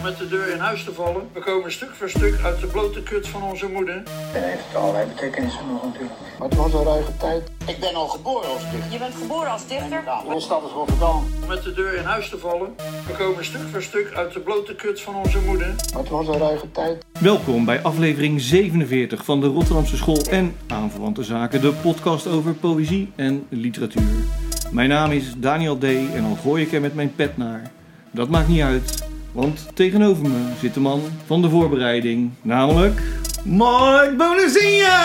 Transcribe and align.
om 0.00 0.06
met 0.06 0.18
de 0.18 0.28
deur 0.28 0.52
in 0.52 0.58
huis 0.58 0.84
te 0.84 0.92
vallen. 0.92 1.22
We 1.32 1.40
komen 1.40 1.72
stuk 1.72 1.90
voor 1.94 2.10
stuk 2.10 2.40
uit 2.44 2.60
de 2.60 2.66
blote 2.66 3.02
kut 3.02 3.28
van 3.28 3.42
onze 3.42 3.68
moeder. 3.68 4.02
En 4.34 4.42
heeft 4.42 4.74
allerlei 4.74 5.06
betekenissen 5.06 5.66
nog 5.66 5.84
natuurlijk. 5.84 6.14
Maar 6.38 6.48
het 6.48 6.58
was 6.58 6.72
een 6.72 6.84
ruige 6.84 7.16
tijd. 7.16 7.50
Ik 7.66 7.80
ben 7.80 7.94
al 7.94 8.08
geboren 8.08 8.48
als 8.48 8.70
dichter. 8.70 8.92
Je 8.92 8.98
bent 8.98 9.14
geboren 9.14 9.50
als 9.50 9.66
dichter? 9.66 10.02
Mijn 10.26 10.40
stad 10.40 10.62
is 10.64 10.70
Rotterdam. 10.70 11.24
Om 11.42 11.48
met 11.48 11.62
de 11.62 11.72
deur 11.72 11.94
in 11.94 12.04
huis 12.04 12.28
te 12.28 12.38
vallen. 12.38 12.74
We 13.06 13.12
komen 13.18 13.44
stuk 13.44 13.60
voor 13.70 13.82
stuk 13.82 14.12
uit 14.14 14.32
de 14.32 14.40
blote 14.40 14.74
kut 14.74 15.00
van 15.00 15.14
onze 15.14 15.38
moeder. 15.46 15.74
Maar 15.92 16.02
het 16.02 16.10
was 16.10 16.28
een 16.28 16.38
ruige 16.38 16.70
tijd. 16.70 17.04
Welkom 17.20 17.64
bij 17.64 17.82
aflevering 17.82 18.40
47 18.40 19.24
van 19.24 19.40
de 19.40 19.46
Rotterdamse 19.46 19.96
School 19.96 20.22
en 20.30 20.56
aanverwante 20.66 21.24
zaken, 21.24 21.60
de 21.60 21.72
podcast 21.72 22.26
over 22.26 22.54
poëzie 22.54 23.12
en 23.16 23.46
literatuur. 23.48 24.24
Mijn 24.70 24.88
naam 24.88 25.10
is 25.10 25.34
Daniel 25.36 25.78
D. 25.78 25.84
en 25.84 26.24
al 26.24 26.36
gooi 26.42 26.62
ik 26.64 26.72
er 26.72 26.80
met 26.80 26.94
mijn 26.94 27.14
pet 27.14 27.36
naar. 27.36 27.70
Dat 28.10 28.28
maakt 28.28 28.48
niet 28.48 28.62
uit, 28.62 29.08
want 29.32 29.68
tegenover 29.74 30.28
me 30.28 30.52
zit 30.60 30.74
de 30.74 30.80
man 30.80 31.00
van 31.26 31.42
de 31.42 31.48
voorbereiding, 31.50 32.30
namelijk 32.42 33.00
Mark 33.44 34.16
Bonazinha! 34.16 34.98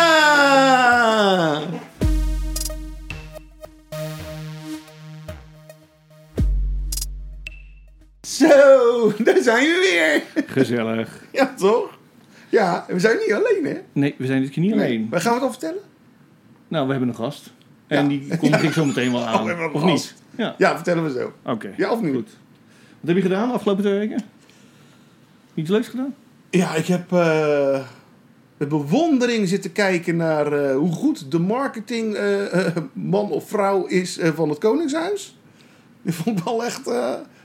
Zo, 8.21 9.13
daar 9.23 9.41
zijn 9.41 9.63
we 9.65 9.89
weer. 10.35 10.43
Gezellig. 10.47 11.23
Ja, 11.31 11.53
toch? 11.57 11.97
Ja, 12.49 12.85
we 12.87 12.99
zijn 12.99 13.17
niet 13.17 13.33
alleen, 13.33 13.65
hè? 13.65 13.81
Nee, 13.93 14.15
we 14.17 14.25
zijn 14.25 14.41
dit 14.41 14.49
keer 14.49 14.63
niet 14.63 14.73
alleen. 14.73 15.07
Maar 15.09 15.21
gaan 15.21 15.29
we 15.33 15.35
het 15.37 15.45
al 15.47 15.51
vertellen? 15.51 15.81
Nou, 16.67 16.85
we 16.85 16.91
hebben 16.91 17.09
een 17.09 17.15
gast. 17.15 17.53
En 17.87 18.01
Ja. 18.03 18.07
die 18.09 18.37
kondig 18.37 18.63
ik 18.63 18.71
zo 18.71 18.85
meteen 18.85 19.11
wel 19.11 19.25
aan. 19.25 19.33
Oh, 19.35 19.41
we 19.41 19.47
hebben 19.47 19.65
een 19.65 19.73
of 19.73 19.81
gast. 19.81 19.93
niet? 19.93 20.15
Ja, 20.37 20.55
Ja, 20.57 20.75
vertellen 20.75 21.03
we 21.03 21.11
zo. 21.19 21.33
oké. 21.51 21.73
Ja, 21.77 21.91
of 21.91 22.01
niet? 22.01 22.13
Goed. 22.13 22.29
Wat 23.05 23.13
heb 23.15 23.23
je 23.23 23.29
gedaan 23.29 23.47
de 23.47 23.53
afgelopen 23.53 23.83
twee 23.83 23.97
weken? 23.99 24.21
Iets 25.53 25.69
leuks 25.69 25.87
gedaan? 25.87 26.15
Ja, 26.49 26.75
ik 26.75 26.85
heb 26.87 27.11
eh, 27.11 27.79
met 28.57 28.69
bewondering 28.69 29.47
zitten 29.47 29.71
kijken 29.71 30.15
naar 30.15 30.53
eh, 30.53 30.75
hoe 30.75 30.91
goed 30.91 31.31
de 31.31 31.39
marketing 31.39 32.13
eh, 32.15 32.67
man 32.93 33.29
of 33.31 33.47
vrouw 33.49 33.85
is 33.85 34.19
van 34.35 34.49
het 34.49 34.57
Koningshuis. 34.57 35.37
Die 36.01 36.13
vond 36.13 36.39
ik 36.39 36.45
wel 36.45 36.63
echt... 36.65 36.81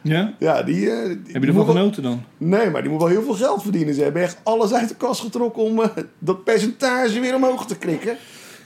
Ja? 0.03 0.35
ja, 0.39 0.63
die... 0.63 0.75
die- 0.75 0.89
Heb 1.33 1.43
je 1.43 1.49
ervan 1.49 1.55
wel- 1.55 1.75
genoten 1.75 2.03
dan? 2.03 2.23
Nee, 2.37 2.71
maar 2.71 2.83
die 2.83 2.91
moet 2.91 3.01
wel 3.01 3.09
heel 3.11 3.23
veel 3.23 3.35
geld 3.35 3.63
verdienen. 3.63 3.95
Ze 3.95 4.03
hebben 4.03 4.23
echt 4.23 4.39
alles 4.43 4.73
uit 4.73 4.89
de 4.89 4.97
kast 4.97 5.21
getrokken 5.21 5.63
om 5.63 5.81
dat 6.19 6.45
percentage 6.45 7.21
weer 7.21 7.35
omhoog 7.35 7.67
te 7.67 7.77
krikken. 7.79 8.17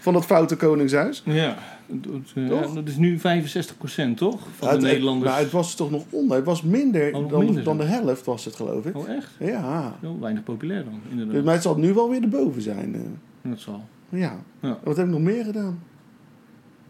Van 0.05 0.13
dat 0.13 0.25
foute 0.25 0.57
Koningshuis. 0.57 1.23
Ja. 1.27 1.57
Dat, 1.87 2.21
eh, 2.35 2.47
Toch? 2.49 2.75
dat 2.75 2.89
is 2.89 2.97
nu 2.97 3.19
65% 3.19 4.17
toch? 4.17 4.41
Van 4.57 4.69
Ja, 4.69 4.75
de 4.77 4.81
Nederlanders. 4.81 5.31
Nou, 5.31 5.43
het 5.43 5.53
was 5.53 5.75
toch 5.75 5.91
nog 5.91 6.05
onder. 6.11 6.37
Het 6.37 6.47
was 6.47 6.63
minder, 6.63 7.15
Oh, 7.15 7.31
dan, 7.31 7.45
minder 7.45 7.65
dan 7.65 7.77
de 7.79 7.85
helft 7.85 8.25
was 8.25 8.45
het, 8.45 8.57
geloof 8.57 8.85
ik. 8.87 8.97
Oh, 8.97 9.09
echt? 9.09 9.31
Ja. 9.39 9.95
Weinig 10.21 10.43
populair 10.43 10.85
dan, 10.85 11.01
inderdaad. 11.11 11.35
Dus, 11.35 11.45
maar 11.45 11.55
het 11.55 11.63
zal 11.63 11.77
nu 11.79 11.93
wel 11.95 12.11
weer 12.11 12.23
erboven 12.23 12.63
zijn. 12.63 12.95
eh. 12.95 13.51
Dat 13.51 13.61
zal. 13.61 13.85
Ja. 14.09 14.37
Ja. 14.61 14.79
Wat 14.83 14.97
heb 14.97 15.07
ik 15.07 15.13
nog 15.13 15.21
meer 15.21 15.45
gedaan? 15.45 15.83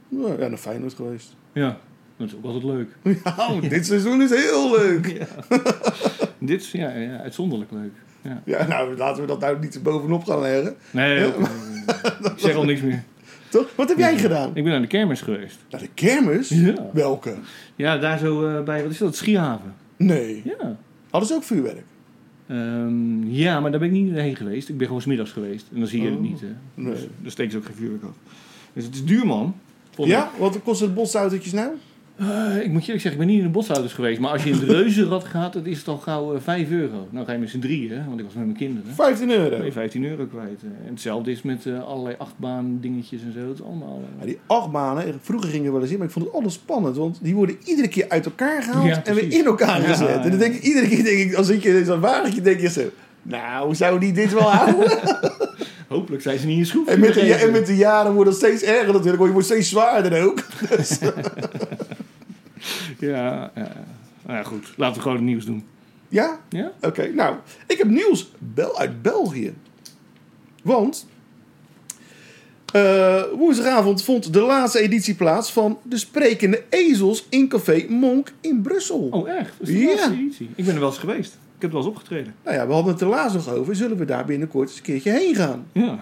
Ja, 0.09 0.49
naar 0.49 0.57
Feyenoord 0.57 0.95
geweest. 0.95 1.37
Ja, 1.53 1.79
dat 2.17 2.27
is 2.29 2.35
ook 2.35 2.45
altijd 2.45 2.65
leuk. 2.65 2.97
Ja, 3.25 3.69
dit 3.69 3.87
seizoen 3.87 4.23
is 4.23 4.31
heel 4.31 4.71
leuk. 4.77 5.27
Dit 6.39 6.61
is 6.61 6.71
ja, 6.73 6.91
ja, 6.91 7.19
uitzonderlijk 7.19 7.71
leuk. 7.71 7.93
Ja. 8.25 8.43
Ja, 8.45 8.67
nou, 8.67 8.97
laten 8.97 9.21
we 9.23 9.29
dat 9.29 9.41
nou 9.41 9.59
niet 9.61 9.81
bovenop 9.83 10.25
gaan 10.25 10.41
leggen. 10.41 10.75
Nee, 10.91 11.27
ik 11.27 11.35
zeg 12.37 12.55
al 12.55 12.65
niks 12.65 12.81
meer. 12.81 13.03
Toch? 13.49 13.69
Wat 13.75 13.89
heb 13.89 13.99
jij 13.99 14.19
gedaan? 14.19 14.49
Ik 14.49 14.63
ben 14.63 14.73
naar 14.73 14.81
de 14.81 14.87
kermis 14.87 15.21
geweest. 15.21 15.59
Naar 15.71 15.81
de 15.81 15.89
kermis? 15.95 16.49
Ja. 16.49 16.75
Welke? 16.93 17.35
Ja, 17.77 17.99
daar 17.99 18.19
zo 18.19 18.47
eh, 18.49 18.63
bij, 18.63 18.83
wat 18.83 18.91
is 18.91 18.99
dat, 18.99 19.17
Schiehaven. 19.17 19.75
Nee. 19.97 20.43
Ja. 20.45 20.77
Hadden 21.11 21.29
ze 21.29 21.35
ook 21.35 21.43
vuurwerk? 21.45 21.85
Ehm, 22.47 23.25
ja, 23.31 23.61
maar 23.61 23.71
daar 23.71 23.81
ben 23.81 23.89
ik 23.89 23.95
niet 24.03 24.13
heen 24.15 24.37
geweest. 24.37 24.69
Ik 24.69 24.77
ben 24.77 24.87
gewoon 24.87 25.03
's 25.03 25.07
middags 25.07 25.31
geweest. 25.33 25.67
En 25.73 25.79
dan 25.79 25.89
zie 25.89 26.01
je 26.03 26.07
het 26.09 26.17
Oh. 26.17 26.23
niet, 26.23 26.41
hè. 26.41 26.47
Nee. 26.75 26.93
Dus, 26.93 27.01
daar 27.23 27.31
steken 27.31 27.53
ze 27.53 27.59
ook 27.59 27.65
geen 27.65 27.75
vuurwerk 27.75 28.03
af. 28.03 28.15
Dus 28.73 28.85
het 28.85 28.95
is 28.95 29.05
duur, 29.05 29.27
man. 29.27 29.55
Ja? 29.97 30.31
Wat 30.39 30.63
kosten 30.63 30.87
de 30.89 30.93
botsautootjes 30.93 31.53
nou? 31.53 31.71
Eh, 32.19 32.27
ik 32.63 32.71
moet 32.71 32.85
je 32.85 32.93
eerlijk 32.93 33.01
zeggen, 33.01 33.11
ik 33.11 33.19
ben 33.19 33.27
niet 33.27 33.39
in 33.39 33.43
de 33.45 33.49
botsauto's 33.51 33.93
geweest. 33.93 34.21
Maar 34.21 34.31
als 34.31 34.43
je 34.43 34.51
in 34.51 34.57
het 34.59 34.71
reuzenrad 34.81 35.25
gaat, 35.25 35.53
dan 35.53 35.67
is 35.67 35.79
het 35.79 35.89
al 35.89 35.97
gauw 35.97 36.35
eh, 36.35 36.41
5 36.43 36.71
euro. 36.71 37.09
Nou 37.11 37.27
ga 37.27 37.33
je 37.33 37.39
met 37.39 37.49
z'n 37.51 37.59
drieën, 37.59 37.91
hè, 37.91 38.05
want 38.09 38.19
ik 38.19 38.25
was 38.25 38.35
met 38.35 38.45
mijn 38.45 38.57
kinderen. 38.57 38.95
15 38.95 39.31
euro. 39.31 39.65
Je 39.65 39.73
15 39.73 40.05
euro 40.05 40.25
kwijt. 40.27 40.61
eh. 40.63 40.87
En 40.87 40.91
hetzelfde 40.91 41.31
is 41.31 41.43
met 41.43 41.67
allerlei 41.87 42.15
achtbaan 42.19 42.79
dingetjes 42.81 43.21
en 43.23 43.33
zo. 43.33 43.49
Het 43.49 43.59
is 43.59 43.65
allemaal... 43.65 44.03
Ja, 44.21 44.27
die 44.27 44.39
achtbanen, 44.47 45.19
vroeger 45.21 45.49
gingen 45.51 45.67
we 45.67 45.73
wel 45.73 45.81
eens 45.83 45.91
in, 45.91 45.97
maar 45.99 46.07
ik 46.07 46.13
vond 46.13 46.25
het 46.25 46.35
alles 46.35 46.55
spannend. 46.55 46.97
Want 46.97 47.19
die 47.23 47.35
worden 47.35 47.57
iedere 47.65 47.89
keer 47.89 48.09
uit 48.09 48.25
elkaar 48.25 48.63
gehaald 48.63 48.87
Ja, 48.87 49.05
en 49.05 49.15
weer 49.15 49.33
in 49.33 49.45
elkaar 49.45 49.81
Ja, 49.81 49.87
gezet. 49.89 50.25
En 50.25 50.31
dan 50.31 50.39
denk 50.39 50.55
ik, 50.55 50.63
iedere 50.63 50.89
keer 50.89 51.05
denk 51.05 51.19
ik, 51.19 51.35
als 51.35 51.49
ik 51.49 51.65
in 51.65 51.85
zo'n 51.85 52.01
wagentje 52.01 52.41
denk 52.41 52.61
je 52.61 52.69
zo... 52.69 52.81
Nou, 53.23 53.75
zou 53.75 53.99
die 54.01 54.13
dit 54.13 54.33
wel 54.33 54.51
houden? 54.53 54.99
Hopelijk 55.89 56.23
zijn 56.23 56.39
ze 56.39 56.47
niet 56.47 56.59
in 56.59 56.67
schroef. 56.67 56.89
en, 56.89 57.01
met 57.01 57.15
de, 57.15 57.21
en 57.35 57.51
met 57.51 57.67
de 57.67 57.77
jaren 57.77 58.13
wordt 58.13 58.29
het 58.29 58.39
steeds 58.39 58.63
erger 58.63 58.87
natuurlijk, 58.93 59.17
want 59.17 59.27
je 59.27 59.33
wordt 59.33 59.47
steeds 59.47 59.69
zwaarder 59.69 60.23
ook. 60.25 60.43
Dus, 60.77 60.99
Ja, 63.09 63.51
ja. 63.55 63.73
Nou 64.27 64.39
ja, 64.39 64.43
goed. 64.43 64.73
Laten 64.77 64.97
we 64.97 65.01
gewoon 65.03 65.17
het 65.17 65.27
nieuws 65.27 65.45
doen. 65.45 65.65
ja? 66.09 66.41
Ja? 66.49 66.73
Oké, 66.81 67.09
nou, 67.15 67.37
ik 67.67 67.79
heb 67.79 67.89
nieuws 67.89 68.31
Bel 68.39 68.79
uit 68.79 69.03
België. 69.03 69.55
Want 70.63 71.07
eh, 72.73 73.23
woensdagavond 73.37 74.03
vond 74.05 74.33
de 74.33 74.41
laatste 74.41 74.81
editie 74.81 75.15
plaats 75.15 75.53
van 75.53 75.79
de 75.83 75.97
Sprekende 75.99 76.63
Ezels 76.69 77.27
in 77.29 77.49
Café 77.49 77.87
Monk 77.89 78.33
in 78.41 78.63
Brussel. 78.63 79.09
Oh, 79.11 79.29
echt? 79.31 79.53
Dat 79.59 79.69
is 79.69 79.75
de 79.75 79.81
Ja. 79.81 79.89
laatste 79.89 80.13
editie. 80.13 80.49
Ik 80.55 80.65
ben 80.65 80.75
er 80.75 80.81
wel 80.81 80.89
eens 80.89 80.99
geweest. 80.99 81.33
Ik 81.33 81.63
heb 81.63 81.71
er 81.71 81.77
wel 81.77 81.87
eens 81.87 81.95
opgetreden. 81.97 82.35
Nou 82.45 82.57
ja, 82.57 82.67
we 82.67 82.73
hadden 82.73 82.93
het 82.93 83.01
er 83.03 83.09
laatst 83.09 83.35
nog 83.37 83.49
over. 83.55 83.77
Zullen 83.77 83.97
we 83.97 84.05
daar 84.05 84.25
binnenkort 84.25 84.69
eens 84.69 84.77
een 84.77 84.83
keertje 84.85 85.11
heen 85.11 85.35
gaan? 85.35 85.67
Ja. 85.73 85.99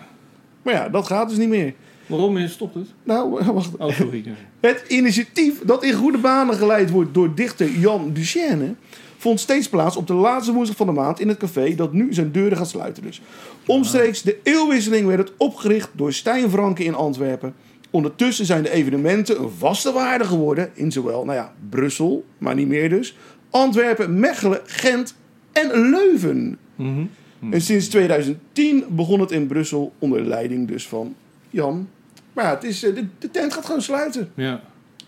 Maar 0.63 0.75
ja, 0.75 0.89
dat 0.89 1.07
gaat 1.07 1.29
dus 1.29 1.39
niet 1.39 1.49
meer. 1.49 1.75
Waarom 2.17 2.49
stopt 2.49 2.75
het? 2.75 2.87
Nou, 3.03 3.45
wacht. 3.53 3.77
Oh, 3.77 3.91
sorry. 3.91 4.25
Het 4.61 4.85
initiatief 4.89 5.61
dat 5.65 5.85
in 5.85 5.93
goede 5.93 6.19
banen 6.19 6.55
geleid 6.55 6.91
wordt 6.91 7.15
door 7.15 7.35
dichter 7.35 7.71
Jan 7.71 8.13
Duchesne... 8.13 8.75
vond 9.17 9.41
steeds 9.41 9.69
plaats 9.69 9.97
op 9.97 10.07
de 10.07 10.15
laatste 10.15 10.53
woensdag 10.53 10.77
van 10.77 10.87
de 10.87 10.93
maand 10.93 11.21
in 11.21 11.29
het 11.29 11.39
café... 11.39 11.75
dat 11.75 11.93
nu 11.93 12.15
zijn 12.15 12.33
deuren 12.33 12.59
gaat 12.59 12.69
sluiten 12.69 13.03
dus. 13.03 13.21
Omstreeks 13.67 14.23
de 14.23 14.39
eeuwwisseling 14.43 15.07
werd 15.07 15.19
het 15.19 15.33
opgericht 15.37 15.91
door 15.93 16.13
Stijn 16.13 16.51
Franke 16.51 16.85
in 16.85 16.95
Antwerpen. 16.95 17.55
Ondertussen 17.91 18.47
zijn 18.47 18.63
de 18.63 18.71
evenementen 18.71 19.41
een 19.41 19.51
vaste 19.59 19.93
waarde 19.93 20.25
geworden... 20.25 20.71
in 20.75 20.93
zowel, 20.93 21.25
nou 21.25 21.39
ja, 21.39 21.53
Brussel, 21.69 22.25
maar 22.39 22.55
niet 22.55 22.69
meer 22.69 22.89
dus... 22.89 23.17
Antwerpen, 23.51 24.21
Mechelen, 24.21 24.61
Gent 24.65 25.15
en 25.53 25.91
Leuven. 25.91 26.59
Mhm. 26.77 27.05
En 27.51 27.61
sinds 27.61 27.89
2010 27.89 28.85
begon 28.89 29.21
het 29.21 29.31
in 29.31 29.47
Brussel 29.47 29.93
onder 29.99 30.21
leiding 30.21 30.69
dus 30.69 30.89
van 30.89 31.15
Jan. 31.51 31.89
Maar 32.33 32.45
ja, 32.45 32.51
het 32.51 32.65
is, 32.65 32.83
eh, 32.85 32.95
de, 32.95 33.07
de 33.19 33.31
tent 33.31 33.53
gaat 33.55 33.65
gewoon 33.67 33.83
sluiten. 33.83 34.33
Ja. 34.35 34.61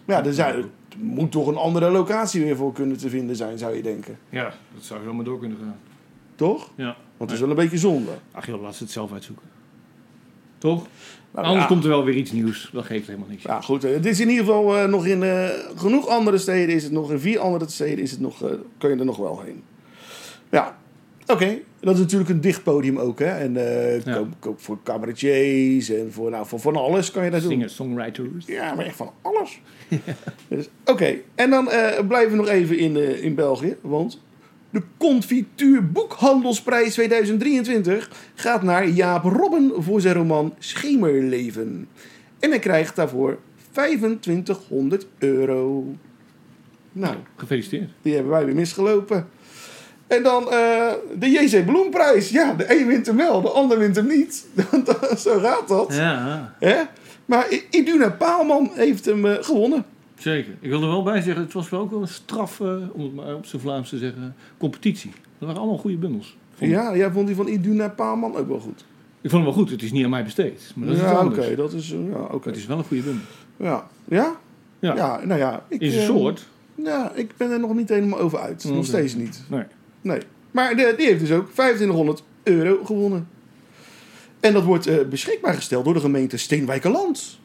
Maar 0.05 0.17
ja, 0.17 0.25
er, 0.25 0.35
zijn, 0.35 0.55
er 0.55 0.65
moet 0.99 1.33
toch 1.33 1.47
een 1.47 1.57
andere 1.57 1.91
locatie 1.91 2.45
weer 2.45 2.57
voor 2.57 2.73
kunnen 2.73 2.97
te 2.97 3.09
vinden 3.09 3.37
zijn, 3.37 3.59
zou 3.59 3.77
je 3.77 3.83
denken. 3.83 4.19
Ja, 4.29 4.45
dat 4.75 4.85
zou 4.85 5.05
wel 5.05 5.15
maar 5.15 5.25
door 5.25 5.39
kunnen 5.39 5.59
gaan. 5.61 5.77
Toch? 6.35 6.71
Ja. 6.75 6.97
Want 7.17 7.31
het 7.31 7.33
is 7.33 7.41
wel 7.41 7.51
een 7.51 7.63
beetje 7.63 7.79
zonde. 7.79 8.11
Ach 8.33 8.47
joh, 8.47 8.63
laat 8.63 8.75
ze 8.75 8.83
het 8.83 8.93
zelf 8.93 9.13
uitzoeken. 9.13 9.47
Toch? 10.59 10.87
Nou, 11.31 11.47
Anders 11.47 11.63
ja, 11.65 11.71
komt 11.71 11.83
er 11.85 11.91
wel 11.91 12.05
weer 12.05 12.15
iets 12.17 12.33
nieuws. 12.33 12.71
Dat 12.73 12.85
geeft 12.85 13.07
helemaal 13.07 13.29
niks. 13.29 13.43
Ja, 13.43 13.61
goed. 13.61 13.85
eh, 13.85 13.93
Het 13.93 14.07
is 14.07 14.21
in 14.21 14.29
ieder 14.29 14.45
geval 14.45 14.77
eh, 14.77 14.85
nog 14.89 15.07
in 15.07 15.51
genoeg 15.77 16.09
andere 16.09 16.39
steden. 16.39 16.75
Is 16.75 16.83
het 16.83 16.93
nog 16.93 17.11
in 17.11 17.19
vier 17.19 17.39
andere 17.39 17.71
steden 17.71 17.99
is 17.99 18.11
het 18.11 18.21
nog, 18.21 18.43
eh, 18.43 18.51
kun 18.79 18.91
je 18.91 18.97
er 18.97 19.05
nog 19.05 19.17
wel 19.17 19.41
heen. 19.45 19.63
Ja, 20.51 20.79
oké. 21.27 21.59
Dat 21.81 21.95
is 21.95 22.01
natuurlijk 22.01 22.31
een 22.31 22.41
dicht 22.41 22.63
podium 22.63 22.99
ook. 22.99 23.19
Hè? 23.19 23.27
En 23.27 23.53
Ja. 24.05 24.15
koop, 24.15 24.29
koop 24.39 24.61
voor 24.61 24.79
cabaretiers 24.83 25.89
en 25.91 26.13
voor, 26.13 26.31
nou, 26.31 26.47
voor 26.47 26.61
van 26.61 26.77
alles 26.77 27.11
kan 27.11 27.25
je 27.25 27.31
dat 27.31 27.41
doen. 27.41 27.51
Singers, 27.51 27.75
songwriters. 27.75 28.47
Ja, 28.47 28.75
maar 28.75 28.85
echt 28.85 28.97
van 28.97 29.11
alles. 29.23 29.61
Dus, 30.49 30.69
Oké, 30.85 31.15
en 31.35 31.51
dan 31.51 31.71
eh, 31.71 32.07
blijven 32.07 32.31
we 32.31 32.37
nog 32.37 32.49
even 32.49 32.79
in, 32.79 32.97
eh, 32.97 33.23
in 33.25 33.35
België. 33.35 33.77
Want 33.81 34.21
de 34.71 34.83
Confituur 34.99 35.91
Boekhandelsprijs 35.93 36.93
2023 36.93 38.11
gaat 38.35 38.63
naar 38.63 38.89
Jaap 38.89 39.25
Robben 39.25 39.73
voor 39.83 40.01
zijn 40.01 40.15
roman 40.15 40.55
Schemerleven. 40.59 41.89
En 42.39 42.51
hij 42.51 42.59
krijgt 42.59 42.97
daarvoor 42.97 43.39
2500 43.71 45.07
euro. 45.19 45.85
Nou, 46.93 47.17
Gefeliciteerd. 47.37 47.91
die 48.03 48.15
hebben 48.15 48.33
wij 48.33 48.45
weer 48.45 48.55
misgelopen. 48.55 49.27
En 50.17 50.23
dan 50.23 50.43
eh, 50.51 50.93
de 51.19 51.31
JC 51.31 51.67
Bloemprijs. 51.67 52.31
Ja, 52.31 52.53
de 52.55 52.81
een 52.81 52.87
wint 52.87 53.07
hem 53.07 53.17
wel, 53.17 53.41
de 53.43 53.49
ander 53.49 53.79
wint 53.79 53.97
hem 53.97 54.07
niet. 54.07 54.47
Zo 55.17 55.39
gaat 55.39 55.69
dat. 55.69 55.95
Ja, 55.95 56.55
Hè? 56.59 56.77
Maar 57.25 57.47
Iduna 57.71 58.11
Paalman 58.11 58.71
heeft 58.75 59.05
hem 59.05 59.27
eh, 59.27 59.37
gewonnen. 59.41 59.85
zeker. 60.19 60.53
Ik 60.61 60.71
wil 60.71 60.83
er 60.83 60.89
wel 60.89 61.03
bij 61.03 61.21
zeggen, 61.23 61.43
het 61.43 61.53
was 61.53 61.69
wel 61.71 61.81
ook 61.81 61.91
wel 61.91 62.01
een 62.01 62.09
straf, 62.09 62.61
eh, 62.61 62.67
om 62.93 63.01
het 63.03 63.15
maar 63.15 63.35
op 63.35 63.47
zijn 63.47 63.63
Vlaams 63.63 63.89
te 63.89 63.99
zeggen, 63.99 64.35
competitie. 64.59 65.11
Dat 65.39 65.47
waren 65.49 65.61
allemaal 65.63 65.79
goede 65.79 65.97
bundels. 65.97 66.37
Ja, 66.59 66.97
jij 66.97 67.11
vond 67.11 67.27
die 67.27 67.37
van 67.37 67.47
Iduna 67.49 67.89
Paalman 67.89 68.37
ook 68.37 68.49
wel 68.49 68.59
goed. 68.61 68.85
Ik 69.21 69.31
vond 69.31 69.33
hem 69.33 69.45
wel 69.45 69.53
goed. 69.53 69.71
Het 69.71 69.83
is 69.83 69.93
niet 69.93 70.05
aan 70.05 70.11
mij 70.11 70.25
besteed. 70.25 70.73
Maar 70.75 70.87
dat 70.87 70.97
is 70.97 71.03
ja, 71.03 71.25
oké, 71.25 71.55
dat 71.57 71.73
is... 71.73 71.93
eh, 71.93 71.99
Ja, 72.13 72.19
oké. 72.31 72.49
Het 72.49 72.57
is 72.59 72.67
wel 72.67 72.79
een 72.79 72.85
goede 72.85 73.03
bundel. 73.03 73.25
Ja. 73.57 73.87
Ja? 74.09 74.37
Ja. 74.79 74.95
Ja, 74.97 75.21
nou 75.25 75.41
ja. 75.41 75.63
Ik, 75.69 75.81
In 75.81 75.91
zijn 75.91 76.03
eh, 76.03 76.09
soort. 76.09 76.47
Ja, 76.75 77.13
ik 77.15 77.37
ben 77.37 77.51
er 77.51 77.61
nog 77.61 77.75
niet 77.75 77.89
helemaal 77.89 78.19
over 78.19 78.39
uit. 78.39 78.65
Nog 78.65 78.85
steeds 78.87 79.15
niet. 79.15 79.43
Nee. 79.49 79.63
Nee. 80.05 80.21
Maar 80.51 80.77
de, 80.77 80.95
die 80.97 81.07
heeft 81.07 81.21
dus 81.21 81.31
ook 81.31 81.51
2500 81.53 82.23
euro 82.43 82.85
gewonnen. 82.85 83.29
En 84.41 84.53
dat 84.53 84.65
wordt 84.65 84.87
eh, 84.87 84.97
beschikbaar 85.11 85.55
gesteld 85.55 85.85
door 85.85 85.95
de 85.95 86.01
gemeente 86.01 86.37
Steenwijkerland. 86.37 87.39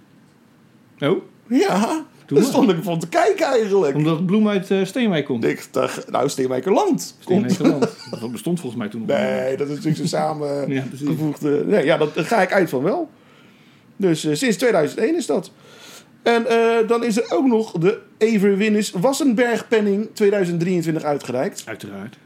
Oh, 0.99 1.21
Ja, 1.47 2.05
daar 2.27 2.43
stond 2.43 2.71
ik 2.71 2.83
van 2.83 2.99
te 2.99 3.07
kijken 3.07 3.45
eigenlijk. 3.45 3.95
omdat 3.95 4.25
Bloem 4.25 4.47
uit 4.47 4.71
eh, 4.71 4.85
Steenwijk 4.85 5.25
komt. 5.25 5.43
Ik 5.43 5.67
dacht, 5.71 6.11
nou, 6.11 6.29
Steenwijkerland. 6.29 7.15
Steenwijkerland. 7.19 7.95
Dat 8.19 8.31
bestond 8.31 8.59
volgens 8.59 8.81
mij 8.81 8.89
toen 8.89 8.99
nog. 8.99 9.09
Nee, 9.17 9.57
dat 9.57 9.67
is 9.67 9.75
natuurlijk 9.75 10.01
zo 10.01 10.07
samen 10.17 10.73
Ja, 10.73 10.83
gevoegde. 10.95 11.63
Nee, 11.65 11.85
ja, 11.85 11.97
dat, 11.97 12.15
daar 12.15 12.25
ga 12.25 12.41
ik 12.41 12.51
uit 12.51 12.69
van 12.69 12.83
wel. 12.83 13.09
Dus 13.95 14.25
eh, 14.25 14.35
sinds 14.35 14.57
2001 14.57 15.15
is 15.15 15.25
dat. 15.25 15.51
En 16.23 16.45
dan 16.87 17.03
is 17.03 17.17
er 17.17 17.31
ook 17.31 17.45
nog 17.45 17.71
de 17.71 17.99
Everwinnis 18.17 18.91
Wassenbergpenning 18.91 20.09
2023 20.13 21.03
uitgereikt. 21.03 21.63
Uiteraard. 21.65 22.17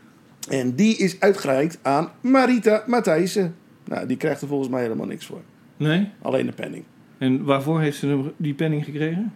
En 0.49 0.75
die 0.75 0.97
is 0.97 1.19
uitgereikt 1.19 1.79
aan 1.81 2.11
Marita 2.21 2.83
Matthijssen. 2.87 3.55
Nou, 3.85 4.07
die 4.07 4.17
krijgt 4.17 4.41
er 4.41 4.47
volgens 4.47 4.69
mij 4.69 4.81
helemaal 4.81 5.05
niks 5.05 5.25
voor. 5.25 5.41
Nee? 5.77 6.09
Alleen 6.21 6.45
de 6.45 6.51
penning. 6.51 6.83
En 7.17 7.43
waarvoor 7.43 7.81
heeft 7.81 7.97
ze 7.97 8.31
die 8.37 8.53
penning 8.53 8.85
gekregen? 8.85 9.33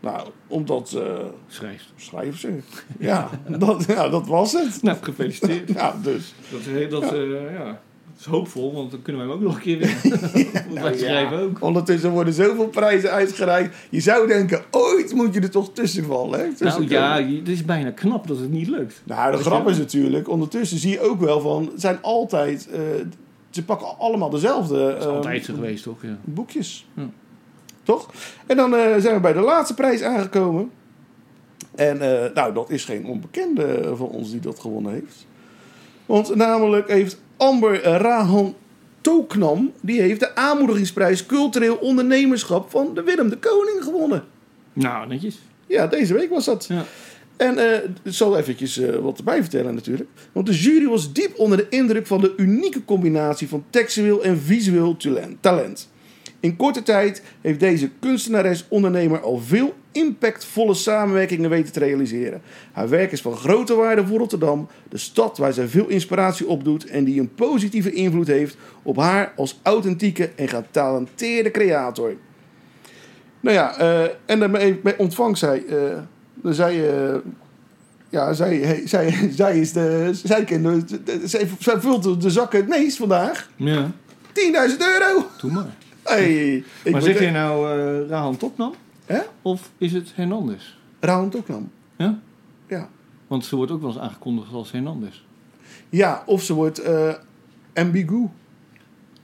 Nou, 0.00 0.28
omdat 0.46 0.92
eh 0.92 1.24
Schrijft. 1.46 1.92
schrijven 1.96 2.38
ze. 2.38 2.58
Ja, 2.98 3.30
dat, 3.58 3.84
ja, 3.84 4.08
dat 4.08 4.26
was 4.26 4.52
het. 4.52 4.82
Nou, 4.82 4.98
gefeliciteerd. 5.00 5.68
Ja, 5.72 5.96
dus. 6.02 6.34
Dat 6.50 6.90
dat, 6.90 7.12
eh, 7.12 7.52
ja. 7.52 7.80
Dat 8.24 8.32
is 8.32 8.38
hoopvol, 8.38 8.72
want 8.72 8.90
dan 8.90 9.02
kunnen 9.02 9.26
wij 9.26 9.30
hem 9.30 9.40
ook 9.40 9.46
nog 9.46 9.54
een 9.54 9.62
keer 9.62 9.78
winnen. 9.78 10.74
Wij 10.82 10.98
schrijven 10.98 11.38
ook. 11.38 11.62
Ondertussen 11.62 12.10
worden 12.10 12.34
zoveel 12.34 12.68
prijzen 12.68 13.10
uitgereikt. 13.10 13.76
Je 13.90 14.00
zou 14.00 14.26
denken, 14.26 14.62
ooit 14.70 15.14
moet 15.14 15.34
je 15.34 15.40
er 15.40 15.50
toch 15.50 15.72
tussen 15.72 16.04
vallen. 16.04 16.40
Hè? 16.40 16.54
Tussen 16.54 16.88
Nou 16.88 17.24
ja, 17.24 17.36
het 17.38 17.48
is 17.48 17.64
bijna 17.64 17.90
knap 17.90 18.26
dat 18.26 18.38
het 18.38 18.50
niet 18.50 18.68
lukt. 18.68 19.02
Nou, 19.04 19.30
de 19.30 19.36
je 19.36 19.44
grap 19.44 19.68
is 19.68 19.78
natuurlijk, 19.78 20.28
ondertussen 20.28 20.78
zie 20.78 20.90
je 20.90 21.00
ook 21.00 21.20
wel 21.20 21.40
van, 21.40 21.68
het 21.72 21.80
zijn 21.80 21.98
altijd, 22.02 22.68
eh, 22.68 22.80
ze 23.50 23.64
pakken 23.64 23.98
allemaal 23.98 24.30
dezelfde 24.30 24.78
Dat 24.78 24.98
is 24.98 25.04
eh, 25.04 25.12
altijd 25.12 25.44
zo 25.44 25.54
geweest, 25.54 25.82
toch? 25.82 26.02
Ja. 26.02 26.18
boekjes. 26.24 26.86
Ja. 26.94 27.08
Toch? 27.82 28.10
En 28.46 28.56
dan 28.56 28.74
eh, 28.74 28.96
zijn 28.98 29.14
we 29.14 29.20
bij 29.20 29.32
de 29.32 29.40
laatste 29.40 29.74
prijs 29.74 30.02
aangekomen. 30.02 30.70
En 31.74 32.00
eh, 32.00 32.34
nou, 32.34 32.54
dat 32.54 32.70
is 32.70 32.84
geen 32.84 33.06
onbekende 33.06 33.96
van 33.96 34.08
ons 34.08 34.30
die 34.30 34.40
dat 34.40 34.58
gewonnen 34.58 34.92
heeft. 34.92 35.26
Want 36.06 36.34
namelijk 36.34 36.88
heeft 36.88 37.20
Amber 37.42 37.82
Rahan 37.82 38.54
Toknam, 39.00 39.72
die 39.80 40.00
heeft 40.00 40.20
de 40.20 40.34
aanmoedigingsprijs 40.34 41.26
cultureel 41.26 41.74
ondernemerschap 41.74 42.70
van 42.70 42.94
de 42.94 43.02
Willem 43.02 43.28
de 43.28 43.38
Koning 43.38 43.82
gewonnen. 43.82 44.24
Nou, 44.72 45.08
netjes. 45.08 45.38
Ja, 45.66 45.86
deze 45.86 46.14
week 46.14 46.30
was 46.30 46.44
dat. 46.44 46.66
Ja. 46.68 46.84
En 47.36 47.58
eh, 47.58 47.88
ik 48.02 48.12
zal 48.12 48.38
eventjes 48.38 48.78
eh, 48.78 48.96
wat 48.96 49.18
erbij 49.18 49.40
vertellen 49.40 49.74
natuurlijk. 49.74 50.08
Want 50.32 50.46
de 50.46 50.54
jury 50.54 50.86
was 50.86 51.12
diep 51.12 51.38
onder 51.38 51.58
de 51.58 51.66
indruk 51.68 52.06
van 52.06 52.20
de 52.20 52.32
unieke 52.36 52.84
combinatie 52.84 53.48
van 53.48 53.64
textueel 53.70 54.22
en 54.22 54.38
visueel 54.38 54.96
talen- 54.96 55.36
talent. 55.40 55.88
In 56.42 56.56
korte 56.56 56.82
tijd 56.82 57.22
heeft 57.40 57.60
deze 57.60 57.90
kunstenares-ondernemer 58.00 59.20
al 59.20 59.38
veel 59.38 59.74
impactvolle 59.92 60.74
samenwerkingen 60.74 61.50
weten 61.50 61.72
te 61.72 61.78
realiseren. 61.78 62.42
Haar 62.72 62.88
werk 62.88 63.12
is 63.12 63.20
van 63.20 63.36
grote 63.36 63.74
waarde 63.74 64.06
voor 64.06 64.18
Rotterdam, 64.18 64.68
de 64.88 64.98
stad 64.98 65.38
waar 65.38 65.52
zij 65.52 65.68
veel 65.68 65.88
inspiratie 65.88 66.46
opdoet 66.46 66.86
en 66.86 67.04
die 67.04 67.20
een 67.20 67.34
positieve 67.34 67.92
invloed 67.92 68.26
heeft 68.26 68.56
op 68.82 68.96
haar 68.96 69.32
als 69.36 69.60
authentieke 69.62 70.30
en 70.36 70.48
getalenteerde 70.48 71.50
creator. 71.50 72.14
Nou 73.40 73.56
ja, 73.56 73.76
eh, 73.76 74.10
en 74.26 74.38
daarmee 74.38 74.74
bij 74.74 74.96
ontvangt 74.96 75.38
zij, 75.38 75.64
eh, 75.66 76.52
zij, 76.52 76.90
eh, 76.90 77.14
ja, 78.08 78.32
zij, 78.32 78.82
zij, 78.84 79.14
zij 79.40 79.58
is 79.58 79.72
de, 79.72 80.10
zij 80.24 80.44
kent 80.44 80.96
zij, 81.24 81.48
zij 81.58 81.80
vult 81.80 82.22
de 82.22 82.30
zakken 82.30 82.58
het 82.58 82.68
meest 82.68 82.96
vandaag. 82.96 83.50
10.000 83.56 83.58
Ja, 84.42 84.66
euro! 84.78 85.26
doe 85.40 85.50
maar. 85.50 85.80
Hey, 86.02 86.64
ik 86.82 86.92
maar 86.92 87.02
zeg 87.02 87.18
jij 87.18 87.30
nou 87.30 87.66
Rahan 88.08 88.36
Topnam? 88.36 88.74
Hè? 89.06 89.20
Of 89.42 89.70
is 89.78 89.92
het 89.92 90.12
Hernandez? 90.14 90.74
Ook 91.08 91.46
dan. 91.46 91.70
Ja? 91.96 92.18
Ja. 92.68 92.88
Want 93.26 93.44
ze 93.44 93.56
wordt 93.56 93.72
ook 93.72 93.80
wel 93.80 93.90
eens 93.90 93.98
aangekondigd 93.98 94.52
als 94.52 94.72
Hernandez. 94.72 95.22
ja, 95.88 96.22
of 96.26 96.42
ze 96.42 96.54
wordt 96.54 96.78
eh 96.78 97.14
ambigu. 97.74 98.28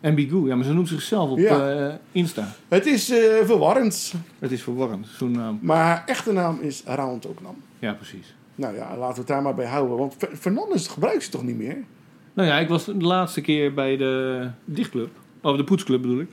En 0.01 0.15
Bigou, 0.15 0.49
ja, 0.49 0.57
maar 0.57 0.65
ze 0.65 0.73
noemt 0.73 0.89
zichzelf 0.89 1.31
op 1.31 1.39
Ja. 1.39 1.71
eh, 1.89 1.95
Insta. 2.13 2.55
Het 2.69 2.87
is 2.87 3.11
eh, 3.11 3.19
verwarrend, 3.45 4.15
Het 4.39 4.51
is 4.51 4.63
verwarrend, 4.63 5.07
zo'n 5.07 5.31
naam. 5.31 5.59
maar 5.63 5.85
haar 5.85 6.03
echte 6.07 6.33
naam 6.33 6.59
is 6.61 6.83
ook 7.27 7.43
dan. 7.43 7.57
Ja, 7.79 7.93
precies. 7.93 8.35
Nou 8.55 8.75
ja, 8.75 8.97
laten 8.97 9.13
we 9.15 9.19
het 9.19 9.27
daar 9.27 9.43
maar 9.43 9.55
bij 9.55 9.67
houden. 9.67 9.97
Want 9.97 10.15
Fer- 10.19 10.37
Fernandes 10.37 10.87
gebruikt 10.89 11.23
ze 11.25 11.31
toch 11.31 11.43
niet 11.43 11.57
meer? 11.57 11.77
Nou 12.35 12.49
ja, 12.49 12.59
ik 12.59 12.69
was 12.69 12.85
de 12.85 12.95
laatste 12.95 13.41
keer 13.41 13.75
bij 13.75 13.97
de 13.97 14.49
dichtclub. 14.65 15.11
Of 15.43 15.57
de 15.57 15.65
poetsclub 15.65 16.03
bedoel 16.03 16.21
ik. 16.21 16.29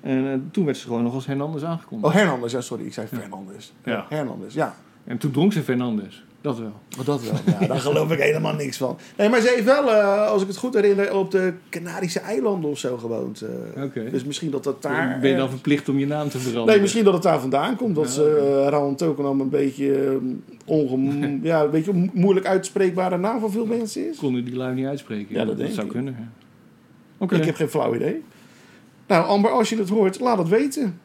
En 0.00 0.26
eh, 0.32 0.38
toen 0.50 0.64
werd 0.64 0.76
ze 0.76 0.86
gewoon 0.86 1.02
nog 1.02 1.14
als 1.14 1.26
Hernandez 1.26 1.62
aangekondigd. 1.62 2.12
Oh, 2.14 2.18
Hernandez. 2.20 2.52
Ja, 2.52 2.60
sorry, 2.60 2.84
ik 2.86 2.92
zei 2.92 3.06
Fernandes. 3.06 3.72
Ja. 3.84 4.06
Hernandez, 4.08 4.54
ja. 4.54 4.74
En 5.04 5.18
toen 5.18 5.30
dronk 5.30 5.52
ze 5.52 5.62
Fernandez. 5.62 6.22
Dat 6.40 6.58
wel. 6.58 6.72
Oh, 6.98 7.06
dat 7.06 7.22
wel. 7.22 7.54
Ja, 7.60 7.66
daar 7.66 7.80
geloof 7.90 8.12
ik 8.12 8.18
helemaal 8.18 8.54
niks 8.54 8.76
van. 8.76 8.98
Nee, 9.16 9.28
maar 9.28 9.40
ze 9.40 9.48
heeft 9.54 9.64
wel, 9.64 9.90
eh, 9.90 10.26
als 10.26 10.42
ik 10.42 10.48
het 10.48 10.56
goed 10.56 10.74
herinner, 10.74 11.14
op 11.16 11.30
de 11.30 11.52
Canarische 11.70 12.20
eilanden 12.20 12.70
of 12.70 12.78
zo 12.78 12.96
gewoond. 12.96 13.44
Oké. 13.76 14.10
Dus 14.10 14.24
misschien 14.24 14.50
dat 14.50 14.64
dat 14.64 14.82
daar... 14.82 15.18
ben 15.20 15.30
je 15.30 15.36
dan 15.36 15.48
verplicht 15.50 15.88
om 15.88 15.98
je 15.98 16.06
naam 16.06 16.28
te 16.28 16.38
veranderen? 16.38 16.66
Nee, 16.66 16.80
misschien 16.80 17.04
dat 17.04 17.12
het 17.12 17.22
daar 17.22 17.40
vandaan 17.40 17.76
komt. 17.76 17.94
Dat 17.94 18.04
Ja, 18.04 18.10
ze 18.10 18.68
uh, 18.72 18.94
Tokenam 18.94 19.40
een 19.40 19.48
beetje, 19.48 20.04
eh, 20.04 20.14
onge- 20.64 21.38
ja, 21.42 21.62
een 21.62 21.70
beetje 21.70 22.10
moeilijk 22.12 22.46
uitspreekbare 22.46 23.18
naam 23.18 23.40
van 23.40 23.50
veel 23.50 23.66
mensen 23.66 24.08
is. 24.10 24.16
Konden 24.18 24.44
die 24.44 24.56
lui 24.56 24.74
niet 24.74 24.86
uitspreken. 24.86 25.34
Ja, 25.34 25.44
dat 25.44 25.56
denk 25.56 25.72
zou 25.72 25.86
ik. 25.86 25.92
kunnen. 25.92 26.16
Ja. 26.18 26.28
Oké. 27.18 27.34
Ik 27.36 27.44
heb 27.44 27.54
geen 27.54 27.68
flauw 27.68 27.94
idee. 27.94 28.22
Nou, 29.10 29.26
Amber, 29.26 29.50
als 29.50 29.68
je 29.68 29.76
het 29.76 29.88
hoort, 29.88 30.20
laat 30.20 30.38
het 30.38 30.48
weten. 30.48 31.00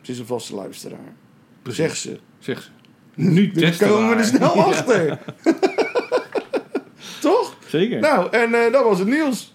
Ze 0.00 0.12
is 0.12 0.18
een 0.18 0.26
vaste 0.26 0.54
luisteraar. 0.54 1.12
Precies. 1.62 1.80
Zeg 1.84 1.96
ze. 1.96 2.18
Zeg 2.38 2.62
ze. 2.62 2.68
Nu 3.14 3.50
komen 3.78 4.08
we 4.08 4.14
er 4.14 4.24
snel 4.24 4.62
achter. 4.64 5.18
Toch? 7.20 7.56
Zeker. 7.66 8.00
Nou, 8.00 8.28
en 8.30 8.54
eh, 8.54 8.72
dat 8.72 8.84
was 8.84 8.98
het 8.98 9.08
nieuws. 9.08 9.54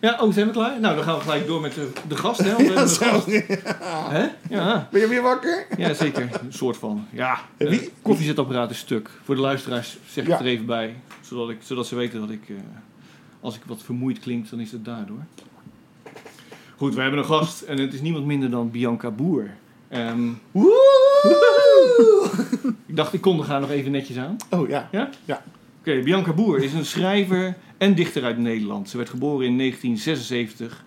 Ja, 0.00 0.18
oh, 0.20 0.32
zijn 0.32 0.46
we 0.46 0.52
klaar? 0.52 0.80
Nou, 0.80 0.94
dan 0.94 1.04
gaan 1.04 1.14
we 1.16 1.20
gelijk 1.20 1.46
door 1.46 1.60
met 1.60 1.74
de, 1.74 1.90
de 2.08 2.16
gast. 2.16 2.40
Hè? 2.40 2.52
Want 2.56 2.68
we 2.68 2.72
Ja, 2.74 2.86
zo. 2.86 3.04
een 3.04 3.10
gast. 3.10 3.26
Hè? 4.16 4.28
Ja. 4.48 4.88
Ben 4.90 5.00
je 5.00 5.08
weer 5.08 5.22
wakker? 5.22 5.66
ja, 5.76 5.94
zeker. 5.94 6.22
Een 6.42 6.52
soort 6.52 6.76
van. 6.76 7.06
Ja, 7.10 7.38
En 7.56 7.66
eh, 7.66 7.78
wie- 7.78 7.90
koffiezetapparaat 8.02 8.70
is 8.70 8.78
stuk. 8.78 9.10
Voor 9.24 9.34
de 9.34 9.40
luisteraars 9.40 9.98
zeg 10.10 10.24
ik 10.24 10.30
Ja. 10.30 10.38
er 10.38 10.46
even 10.46 10.66
bij. 10.66 10.94
Zodat, 11.20 11.50
ik, 11.50 11.58
zodat 11.62 11.86
ze 11.86 11.94
weten 11.94 12.20
dat 12.20 12.30
ik... 12.30 12.48
eh, 12.48 12.54
als 13.40 13.54
ik 13.56 13.60
wat 13.66 13.82
vermoeid 13.82 14.18
klink, 14.18 14.50
dan 14.50 14.60
is 14.60 14.72
het 14.72 14.84
daardoor. 14.84 15.24
Goed, 16.80 16.94
we 16.94 17.00
hebben 17.00 17.18
een 17.18 17.26
gast. 17.26 17.62
En 17.62 17.78
het 17.78 17.94
is 17.94 18.00
niemand 18.00 18.26
minder 18.26 18.50
dan 18.50 18.70
Bianca 18.70 19.10
Boer. 19.10 19.50
Ehm, 19.88 20.28
ik 22.86 22.96
dacht, 22.96 23.12
ik 23.12 23.20
kondig 23.20 23.46
haar 23.46 23.60
nog 23.60 23.70
even 23.70 23.90
netjes 23.90 24.16
aan. 24.16 24.36
Oh 24.50 24.68
ja. 24.68 24.88
Ja? 24.92 25.10
Ja. 25.24 25.42
Oké, 25.80 26.02
Bianca 26.02 26.32
Boer 26.32 26.62
is 26.62 26.72
een 26.72 26.84
schrijver 26.84 27.56
en 27.78 27.94
dichter 27.94 28.24
uit 28.24 28.38
Nederland. 28.38 28.88
Ze 28.88 28.96
werd 28.96 29.08
geboren 29.08 29.46
in 29.46 29.56
1976 29.56 30.84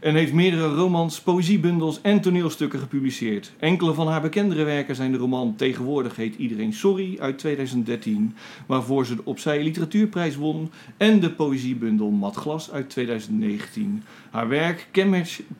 en 0.00 0.14
heeft 0.14 0.32
meerdere 0.32 0.74
romans, 0.74 1.20
poëziebundels 1.20 2.00
en 2.02 2.20
toneelstukken 2.20 2.78
gepubliceerd. 2.78 3.52
Enkele 3.58 3.94
van 3.94 4.08
haar 4.08 4.20
bekendere 4.20 4.64
werken 4.64 4.94
zijn 4.94 5.12
de 5.12 5.18
roman 5.18 5.54
Tegenwoordig 5.56 6.16
heet 6.16 6.36
iedereen 6.36 6.72
sorry 6.72 7.16
uit 7.18 7.38
2013, 7.38 8.34
waarvoor 8.66 9.06
ze 9.06 9.14
de 9.14 9.24
Opzij 9.24 9.62
Literatuurprijs 9.62 10.36
won, 10.36 10.70
en 10.96 11.20
de 11.20 11.30
poëziebundel 11.30 12.10
Mat 12.10 12.36
Glas 12.36 12.70
uit 12.70 12.90
2019. 12.90 14.02
Haar 14.30 14.48
werk 14.48 14.88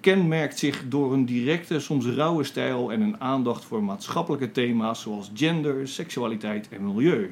kenmerkt 0.00 0.58
zich 0.58 0.82
door 0.88 1.12
een 1.12 1.24
directe, 1.24 1.80
soms 1.80 2.06
rauwe 2.06 2.44
stijl 2.44 2.92
en 2.92 3.00
een 3.00 3.20
aandacht 3.20 3.64
voor 3.64 3.82
maatschappelijke 3.82 4.52
thema's 4.52 5.00
zoals 5.00 5.30
gender, 5.34 5.88
seksualiteit 5.88 6.68
en 6.68 6.84
milieu. 6.84 7.30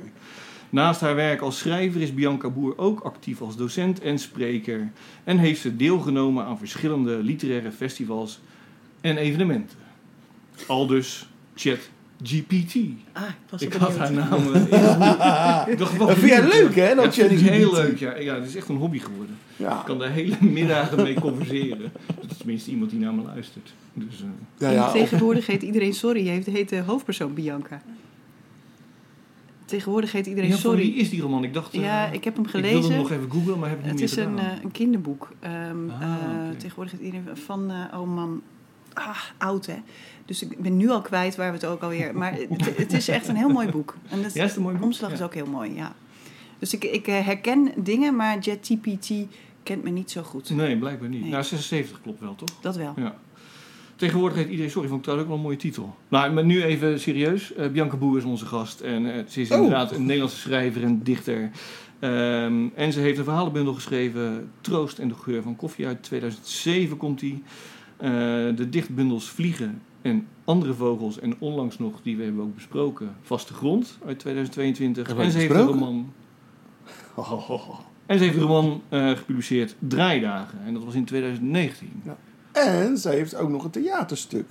Naast 0.70 1.00
haar 1.00 1.14
werk 1.14 1.40
als 1.40 1.58
schrijver 1.58 2.00
is 2.00 2.14
Bianca 2.14 2.50
Boer 2.50 2.78
ook 2.78 3.00
actief 3.00 3.40
als 3.40 3.56
docent 3.56 4.00
en 4.00 4.18
spreker 4.18 4.90
en 5.24 5.38
heeft 5.38 5.60
ze 5.60 5.76
deelgenomen 5.76 6.44
aan 6.44 6.58
verschillende 6.58 7.16
literaire 7.22 7.70
festivals 7.72 8.40
en 9.00 9.16
evenementen. 9.16 9.76
Aldus 10.66 11.28
Chat 11.54 11.78
GPT. 12.22 12.74
Ah, 13.12 13.22
ik 13.22 13.34
was 13.50 13.62
Ik 13.62 13.72
had 13.72 13.96
haar 13.96 14.12
naam. 14.12 14.52
eh, 14.54 15.62
ik 15.72 15.78
dacht, 15.78 15.96
wat 15.96 16.08
Dat 16.08 16.16
vind 16.16 16.30
jij 16.30 16.48
leuk, 16.48 16.74
hè, 16.74 16.94
dat 16.94 17.14
Ja, 17.14 17.26
vind 17.28 17.40
ik 17.40 17.46
heel 17.48 17.72
leuk. 17.72 17.98
Ja. 17.98 18.16
ja, 18.16 18.34
het 18.34 18.48
is 18.48 18.56
echt 18.56 18.68
een 18.68 18.76
hobby 18.76 18.98
geworden. 18.98 19.36
Ja. 19.56 19.78
Ik 19.78 19.84
kan 19.84 19.98
daar 19.98 20.10
hele 20.10 20.36
middagen 20.58 21.02
mee 21.02 21.14
converseren. 21.20 21.92
Dat 22.20 22.30
is 22.30 22.36
tenminste 22.36 22.70
iemand 22.70 22.90
die 22.90 23.00
naar 23.00 23.14
me 23.14 23.22
luistert. 23.22 23.72
Dus, 23.94 24.20
eh, 24.20 24.26
Ja, 24.58 24.70
ja, 24.70 24.90
tegenwoordig 24.92 25.46
heet 25.46 25.62
iedereen 25.62 25.94
sorry. 25.94 26.26
Heet, 26.26 26.46
heet 26.46 26.68
de 26.68 26.80
hoofdpersoon 26.80 27.34
Bianca. 27.34 27.82
Tegenwoordig 29.68 30.12
heet 30.12 30.26
iedereen 30.26 30.50
ja, 30.50 30.56
sorry. 30.56 30.78
wie 30.80 30.94
is 30.94 31.10
die 31.10 31.20
roman? 31.20 31.44
Ik 31.44 31.54
dacht... 31.54 31.74
eh, 31.74 31.80
Ja, 31.80 32.06
ik 32.06 32.24
heb 32.24 32.36
hem 32.36 32.44
Ik 32.44 32.50
wilde 32.50 32.68
gelezen. 32.68 32.90
hem 32.92 33.00
nog 33.00 33.10
even 33.10 33.30
googlen, 33.30 33.58
maar 33.58 33.68
heb 33.68 33.78
ik 33.78 33.84
het 33.84 33.94
niet 33.94 34.02
is 34.02 34.14
meer 34.16 34.24
een, 34.26 34.38
gedaan. 34.38 34.50
eh, 34.56 34.62
een 34.62 34.70
kinderboek. 34.72 35.28
Ah, 35.40 35.50
eh, 35.50 35.76
oké. 36.48 36.56
Tegenwoordig 36.56 36.92
heet 36.92 37.00
iedereen 37.02 37.36
van... 37.36 37.70
eh, 37.70 37.98
oh 38.00 38.14
man, 38.14 38.42
ah, 38.92 39.18
oud 39.38 39.66
hè. 39.66 39.76
Dus 40.24 40.42
ik 40.42 40.58
ben 40.62 40.76
nu 40.76 40.88
al 40.90 41.00
kwijt 41.00 41.36
waar 41.36 41.48
we 41.48 41.54
het 41.56 41.64
ook 41.66 41.82
alweer... 41.82 42.14
Maar 42.14 42.32
het, 42.34 42.76
het 42.76 42.92
is 42.92 43.08
echt 43.08 43.28
een 43.28 43.36
heel 43.36 43.48
mooi 43.48 43.68
boek. 43.70 43.96
En 44.08 44.22
dat, 44.22 44.34
Ja, 44.34 44.42
is 44.42 44.48
het 44.48 44.56
een 44.56 44.62
mooi 44.62 44.74
de 44.74 44.80
boek? 44.80 44.90
omslag 44.90 45.12
is 45.12 45.22
ook 45.22 45.34
heel 45.34 45.46
mooi, 45.46 45.74
ja. 45.74 45.94
Dus 46.58 46.74
ik, 46.74 46.84
ik 46.84 47.06
eh, 47.06 47.24
herken 47.26 47.72
dingen, 47.76 48.16
maar 48.16 48.38
JetGPT 48.38 49.10
kent 49.62 49.82
me 49.84 49.90
niet 49.90 50.10
zo 50.10 50.22
goed. 50.22 50.50
Nee, 50.50 50.76
blijkbaar 50.78 51.08
niet. 51.08 51.20
Nee. 51.20 51.30
Nou, 51.30 51.42
76 51.44 52.00
klopt 52.02 52.20
wel, 52.20 52.34
toch? 52.34 52.48
Dat 52.60 52.76
wel. 52.76 52.92
Ja. 52.96 53.16
Tegenwoordig 53.98 54.36
heeft 54.36 54.50
iedereen, 54.50 54.70
sorry, 54.70 54.88
vond 54.88 55.00
ik 55.00 55.04
trouwens 55.06 55.28
ook 55.30 55.34
wel 55.36 55.44
een 55.44 55.50
mooie 55.50 55.62
titel. 55.68 55.96
Maar 56.08 56.44
nu 56.44 56.62
even 56.62 57.00
serieus. 57.00 57.54
Eh, 57.54 57.68
Bianca 57.68 57.96
Boer 57.96 58.18
is 58.18 58.24
onze 58.24 58.46
gast. 58.46 58.80
En 58.80 59.14
eh, 59.14 59.24
ze 59.28 59.40
is 59.40 59.50
Oh. 59.50 59.56
inderdaad 59.56 59.92
een 59.92 60.02
Nederlandse 60.02 60.38
schrijver 60.38 60.82
en 60.82 61.02
dichter. 61.02 61.50
Ehm, 61.98 62.66
en 62.74 62.92
ze 62.92 63.00
heeft 63.00 63.18
een 63.18 63.24
verhalenbundel 63.24 63.74
geschreven, 63.74 64.50
Troost 64.60 64.98
en 64.98 65.08
de 65.08 65.14
geur 65.14 65.42
van 65.42 65.56
koffie. 65.56 65.86
Uit 65.86 66.02
2007 66.02 66.96
komt 66.96 67.20
die. 67.20 67.42
Eh, 67.96 68.10
de 68.54 68.68
dichtbundels 68.70 69.28
Vliegen 69.28 69.82
en 70.02 70.26
andere 70.44 70.74
vogels. 70.74 71.20
En 71.20 71.34
onlangs 71.38 71.78
nog, 71.78 72.02
die 72.02 72.16
we 72.16 72.22
hebben 72.24 72.42
ook 72.42 72.54
besproken, 72.54 73.16
Vaste 73.22 73.54
Grond 73.54 73.98
uit 74.06 74.18
2022. 74.18 75.06
Hebben 75.06 75.24
we 75.24 75.30
En 75.32 75.36
ze 75.36 75.46
heeft, 75.46 75.60
een 75.60 75.66
roman, 75.66 76.12
en 78.06 78.18
ze 78.18 78.24
heeft 78.24 78.36
een 78.36 78.42
roman 78.42 78.82
gepubliceerd, 78.90 79.74
Draaidagen. 79.78 80.58
En 80.66 80.74
dat 80.74 80.84
was 80.84 80.94
in 80.94 81.04
2019. 81.04 82.02
En 82.66 82.98
zij 82.98 83.14
heeft 83.14 83.34
ook 83.34 83.48
nog 83.48 83.64
een 83.64 83.70
theaterstuk 83.70 84.50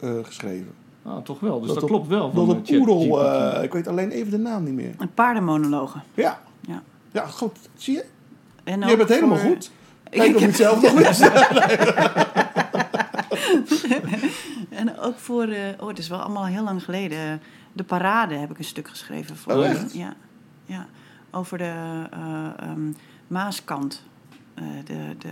eh, 0.00 0.10
geschreven. 0.22 0.72
Ah, 1.02 1.16
toch 1.22 1.40
wel. 1.40 1.58
Dus 1.58 1.66
Dat 1.66 1.74
dat, 1.74 1.84
op- 1.84 1.90
klopt 1.90 2.08
wel. 2.08 2.30
Van 2.30 2.46
Dat 2.46 2.56
eh, 2.68 2.74
een 2.76 2.78
poedel, 2.84 3.16
ChatGPT. 3.18 3.56
eh, 3.56 3.62
ik 3.62 3.72
weet 3.72 3.88
alleen 3.88 4.10
even 4.10 4.30
de 4.30 4.38
naam 4.38 4.64
niet 4.64 4.74
meer. 4.74 4.94
Een 4.98 5.14
paardenmonologen. 5.14 6.02
Ja. 6.14 6.40
Ja. 6.60 6.82
Ja, 7.12 7.26
goed. 7.26 7.58
Zie 7.74 7.94
je? 7.94 8.04
En 8.64 8.80
Je 8.80 8.96
het 8.96 9.08
helemaal 9.08 9.36
voor- 9.38 9.50
goed. 9.50 9.70
Kijk 10.10 10.26
je 10.26 10.32
heb- 10.32 10.40
het 10.40 10.56
zelf 10.56 10.82
nog 10.82 10.92
wist. 10.92 11.30
En 14.70 14.98
ook 14.98 15.18
voor, 15.18 15.42
eh, 15.44 15.62
oh, 15.80 15.88
het 15.88 15.98
is 15.98 16.08
wel 16.08 16.18
allemaal 16.20 16.46
heel 16.46 16.62
lang 16.64 16.84
geleden. 16.84 17.40
De 17.72 17.84
Parade 17.84 18.34
heb 18.34 18.50
ik 18.50 18.58
een 18.58 18.64
stuk 18.64 18.88
geschreven 18.88 19.36
voor. 19.36 19.52
Oh, 19.52 19.66
echt? 19.66 19.92
Ja, 19.94 20.14
ja. 20.64 20.86
Over 21.30 21.58
de 21.58 21.72
eh, 22.10 22.68
ehm, 22.68 22.92
Maaskant. 23.26 24.02
Eh, 24.54 24.64
de, 24.84 25.16
de, 25.18 25.28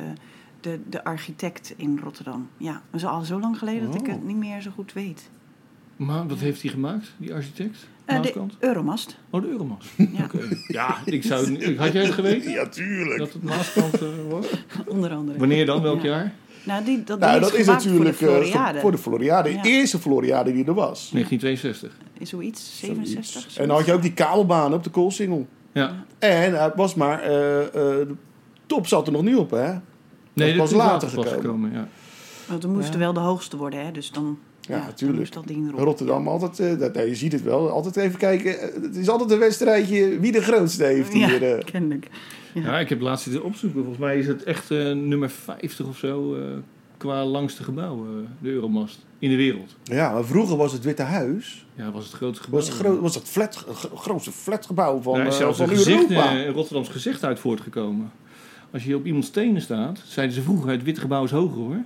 de, 0.65 0.79
de 0.89 1.05
architect 1.05 1.75
in 1.77 2.01
Rotterdam. 2.03 2.49
Ja, 2.57 2.73
dat 2.91 3.01
is 3.01 3.07
al 3.07 3.21
zo 3.23 3.41
lang 3.41 3.59
geleden 3.59 3.87
dat 3.87 3.95
ik 3.95 4.07
Oh. 4.07 4.13
het 4.13 4.25
niet 4.25 4.37
meer 4.37 4.61
zo 4.61 4.71
goed 4.75 4.93
weet. 4.93 5.31
Maar 5.97 6.27
wat 6.29 6.39
heeft 6.39 6.63
hij 6.63 6.71
gemaakt, 6.71 7.13
die 7.17 7.35
architect? 7.35 7.87
Eh, 8.05 8.15
de 8.17 8.23
Maaskant? 8.23 8.57
Euromast. 8.59 9.17
Oh, 9.31 9.43
de 9.43 9.49
Euromast. 9.49 9.89
Ja, 9.97 10.25
Oké. 10.25 10.39
Ja, 10.67 10.97
ik 11.05 11.23
zou... 11.23 11.51
niet- 11.51 11.77
Had 11.79 11.93
jij 11.93 12.03
het 12.05 12.13
geweten? 12.15 12.51
Ja, 12.51 12.67
tuurlijk. 12.69 13.19
Dat 13.19 13.33
het 13.33 13.43
Maaskant 13.43 13.95
eh, 14.03 14.09
was? 14.29 14.47
onder 14.95 15.11
andere. 15.11 15.39
Wanneer 15.39 15.67
dan? 15.67 15.83
Welk 15.83 16.03
Ja. 16.03 16.09
jaar? 16.09 16.33
Nou, 16.65 16.85
die, 16.85 17.05
dat, 17.05 17.19
Nou, 17.19 17.33
die 17.33 17.41
dat 17.41 17.55
is 17.55 17.67
natuurlijk 17.67 18.15
voor 18.17 18.27
de 18.29 18.35
eh, 18.35 18.41
Floriade. 18.43 18.81
voor 18.81 18.91
de 18.91 18.99
Floriade. 18.99 19.49
De 19.49 19.55
Ja. 19.55 19.63
eerste 19.63 19.99
Floriade 19.99 20.53
die 20.53 20.65
er 20.65 20.75
was. 20.75 21.11
1962. 21.11 21.97
Is 22.19 22.29
Zoiets, 22.29 22.79
67. 22.79 23.25
Zoiets. 23.41 23.57
En 23.59 23.69
dan 23.69 23.77
had 23.77 23.87
je 23.87 23.93
ook 23.93 24.03
die 24.03 24.13
kabelbaan 24.13 24.75
op 24.75 24.83
de 24.85 24.91
koolsingel. 24.91 25.47
Ja. 25.73 26.05
En 26.19 26.63
het 26.63 26.75
was 26.75 26.95
maar... 26.95 27.21
eh, 27.23 27.61
eh, 27.63 27.73
de 27.75 28.15
top 28.67 28.87
zat 28.87 29.07
er 29.07 29.13
nog 29.13 29.23
niet 29.23 29.37
op, 29.37 29.51
hè? 29.51 29.75
Nee, 30.35 30.57
was 30.57 30.71
dat 30.71 30.79
is 30.81 30.87
later 30.87 31.09
gekomen. 31.09 31.33
gekomen. 31.33 31.73
Ja. 31.73 31.89
Want 32.49 32.63
we 32.63 32.69
moesten 32.69 32.93
Ja. 32.93 32.99
wel 32.99 33.13
de 33.13 33.21
hoogste 33.21 33.57
worden, 33.57 33.85
hè? 33.85 33.93
Dus 33.93 34.11
dan, 34.11 34.39
Ja, 34.61 34.77
natuurlijk. 34.85 35.19
moest 35.21 35.33
dat 35.33 35.47
ding 35.47 35.69
erop. 35.69 35.81
Rotterdam 35.81 36.29
altijd... 36.29 36.61
eh, 36.61 36.79
dat, 36.79 36.95
nee, 36.95 37.09
je 37.09 37.15
ziet 37.15 37.33
het 37.33 37.43
wel. 37.43 37.71
Altijd 37.71 37.97
even 37.97 38.19
kijken. 38.19 38.61
eh, 38.61 38.83
Het 38.83 38.97
is 38.97 39.09
altijd 39.09 39.31
een 39.31 39.39
wedstrijdje 39.39 40.19
wie 40.21 40.33
de 40.33 40.43
grootste 40.43 40.85
heeft 40.85 41.13
Ja, 41.13 41.29
hier. 41.29 41.57
eh. 41.57 41.65
kennelijk. 41.65 42.09
Ja. 42.53 42.63
ja, 42.63 42.79
ik 42.79 42.89
heb 42.89 43.01
laatst 43.01 43.25
zitten 43.25 43.43
opzoeken. 43.45 43.79
Volgens 43.81 43.99
mij 44.05 44.19
is 44.19 44.27
het 44.27 44.43
echt 44.43 44.71
eh, 44.71 44.79
nummer 44.93 45.31
50 45.31 45.87
of 45.87 45.97
zo... 45.97 46.35
eh, 46.35 46.41
qua 46.97 47.25
langste 47.25 47.63
gebouw, 47.63 48.05
eh, 48.05 48.11
de 48.43 48.49
Euromast, 48.51 48.99
in 49.19 49.31
de 49.31 49.37
wereld. 49.37 49.77
Ja, 49.85 50.13
maar 50.13 50.25
vroeger 50.25 50.57
was 50.57 50.73
het 50.73 50.85
Witte 50.85 51.03
Huis... 51.03 51.67
Ja, 51.75 51.91
was 51.91 52.05
het 52.05 52.13
grootste 52.13 52.45
gebouw. 52.45 52.59
Was 52.61 52.69
het, 52.69 52.77
gro- 52.79 53.01
was 53.01 53.15
het 53.15 53.29
flat, 53.29 53.57
gro- 53.57 53.97
grootste 53.97 54.33
flatgebouw 54.33 55.01
van, 55.03 55.21
eh, 55.21 55.31
zelfs 55.31 55.59
van 55.59 55.69
een 55.71 55.77
gezicht, 55.77 56.11
Europa. 56.11 56.31
eh, 56.33 56.45
een 56.47 56.53
Rotterdams 56.53 56.89
gezicht 56.89 57.25
uit 57.25 57.39
voortgekomen. 57.39 58.11
Als 58.75 58.83
je 58.83 58.89
hier 58.89 58.99
op 58.99 59.07
iemands 59.07 59.31
tenen 59.31 59.63
staat, 59.63 60.01
zeiden 60.05 60.35
ze 60.35 60.43
vroeger, 60.43 60.71
het 60.71 60.83
witte 60.83 61.01
gebouw 61.01 61.25
is 61.25 61.31
hoger 61.31 61.57
hoor. 61.57 61.77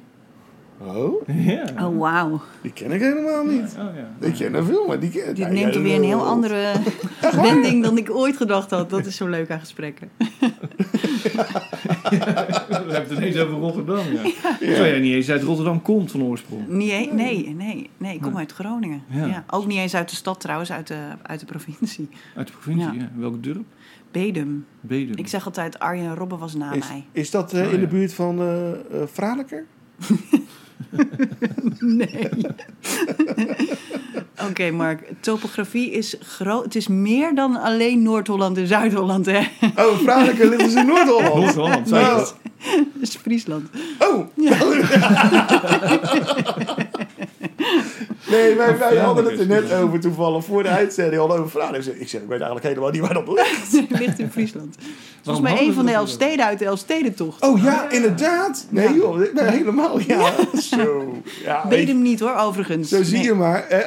Oh, 0.80 1.28
Ja. 1.44 1.64
Oh, 1.86 1.98
wauw. 1.98 2.40
die 2.62 2.72
ken 2.72 2.92
ik 2.92 3.00
helemaal 3.00 3.44
niet. 3.44 3.76
Oh, 3.78 3.96
ja. 3.96 4.26
Ik 4.26 4.34
ken 4.34 4.54
er 4.54 4.64
veel, 4.64 4.86
maar 4.86 5.00
die 5.00 5.10
ken 5.10 5.26
Dit 5.26 5.38
Nou, 5.38 5.52
neemt 5.52 5.74
er 5.74 5.82
weer 5.82 5.94
een 5.96 6.02
heel 6.02 6.26
andere 6.26 6.72
wending 7.42 7.82
dan 7.82 7.98
ik 7.98 8.10
ooit 8.10 8.36
gedacht 8.36 8.70
had. 8.70 8.90
Dat 8.90 9.06
is 9.06 9.16
zo 9.16 9.26
leuk 9.28 9.50
aan 9.50 9.60
gesprekken. 9.60 10.08
We 12.08 12.94
hebben 12.94 12.94
het 12.94 13.10
ineens 13.10 13.36
over 13.38 13.58
Rotterdam, 13.58 14.04
ja. 14.12 14.22
Terwijl 14.58 14.84
jij 14.84 15.00
niet 15.00 15.14
eens 15.14 15.30
uit 15.30 15.42
Rotterdam 15.42 15.82
komt 15.82 16.10
van 16.10 16.22
oorsprong. 16.22 16.68
Nee, 16.68 17.12
nee, 17.12 17.54
nee, 17.54 17.90
nee. 17.96 18.14
Ik 18.14 18.20
kom 18.20 18.36
uit 18.36 18.52
Groningen. 18.52 19.02
Ja. 19.08 19.26
Ja. 19.26 19.44
Ook 19.50 19.66
niet 19.66 19.78
eens 19.78 19.94
uit 19.94 20.10
de 20.10 20.16
stad 20.16 20.40
trouwens, 20.40 20.72
uit 20.72 20.86
de, 20.86 20.98
uit 21.22 21.40
de 21.40 21.46
provincie. 21.46 22.08
Uit 22.36 22.46
de 22.46 22.52
provincie, 22.52 22.92
ja. 22.92 23.00
Ja. 23.00 23.10
Welk 23.20 23.42
dorp? 23.42 23.64
Bedum. 24.24 24.66
Bedum. 24.80 25.16
Ik 25.16 25.28
zeg 25.28 25.44
altijd, 25.46 25.78
Arjen 25.78 26.14
Robben 26.14 26.38
was 26.38 26.54
na 26.54 26.72
Is, 26.72 26.88
mij. 26.88 27.04
is 27.12 27.30
dat 27.30 27.52
eh, 27.52 27.66
Oh, 27.66 27.72
in 27.72 27.80
de 27.80 27.86
buurt 27.86 28.14
van 28.14 28.40
eh 28.40 28.70
eh, 28.70 28.76
Franeker? 29.12 29.64
Nee. 31.78 32.28
Oké, 34.48 34.70
Mark. 34.70 35.12
Topografie 35.20 35.90
is 35.90 36.16
groot. 36.20 36.64
Het 36.64 36.74
is 36.74 36.88
meer 36.88 37.34
dan 37.34 37.56
alleen 37.56 38.02
Noord-Holland 38.02 38.56
en 38.56 38.66
Zuid-Holland, 38.66 39.26
hè? 39.26 39.38
Oh, 39.76 39.98
Franeker 39.98 40.48
ligt 40.48 40.60
dus 40.64 40.74
in 40.74 40.86
Noord-Holland. 40.86 41.34
Noord-Holland, 41.44 41.90
Nou. 41.90 42.16
Dat 42.18 42.36
is 43.00 43.16
Friesland. 43.16 43.68
Oh! 43.98 44.26
nee, 48.30 48.54
wij, 48.54 48.78
wij 48.78 48.96
hadden 48.96 49.24
het 49.24 49.40
er 49.40 49.46
net 49.46 49.72
over 49.72 50.00
toevallig 50.00 50.44
voor 50.44 50.62
de 50.62 50.68
uitzending. 50.68 51.22
We 51.26 51.32
over 51.32 51.48
Franeker. 51.48 51.76
Ik 51.78 51.82
zeg, 51.82 51.94
ik 51.94 52.08
zeg, 52.08 52.20
ik 52.20 52.28
weet 52.28 52.40
eigenlijk 52.40 52.66
helemaal 52.68 52.90
niet 52.90 53.00
waar 53.00 53.14
dat 53.14 53.28
ligt. 53.28 53.72
Het 53.88 53.98
ligt 53.98 54.18
in 54.18 54.30
Friesland. 54.30 54.76
Volgens 55.22 55.48
mij 55.50 55.66
een 55.66 55.72
van 55.74 55.86
de 55.86 55.92
Elfsteden 55.92 56.44
uit 56.44 56.58
de 56.58 56.64
Elfstedentocht. 56.64 57.42
Oh 57.42 57.62
ja, 57.62 57.90
inderdaad. 57.90 58.66
Nee 58.70 58.88
Ja. 58.88 58.94
joh, 58.94 59.16
nee, 59.34 59.44
helemaal. 59.44 60.00
Ja, 60.00 60.32
zo. 60.60 61.14
Ja, 61.44 61.68
weet 61.68 61.86
Bedum 61.86 62.02
niet 62.02 62.20
hoor, 62.20 62.34
overigens. 62.36 62.88
zo 62.88 63.02
zie 63.02 63.16
Nee. 63.16 63.24
je 63.26 63.34
maar. 63.34 63.64
Hè, 63.68 63.82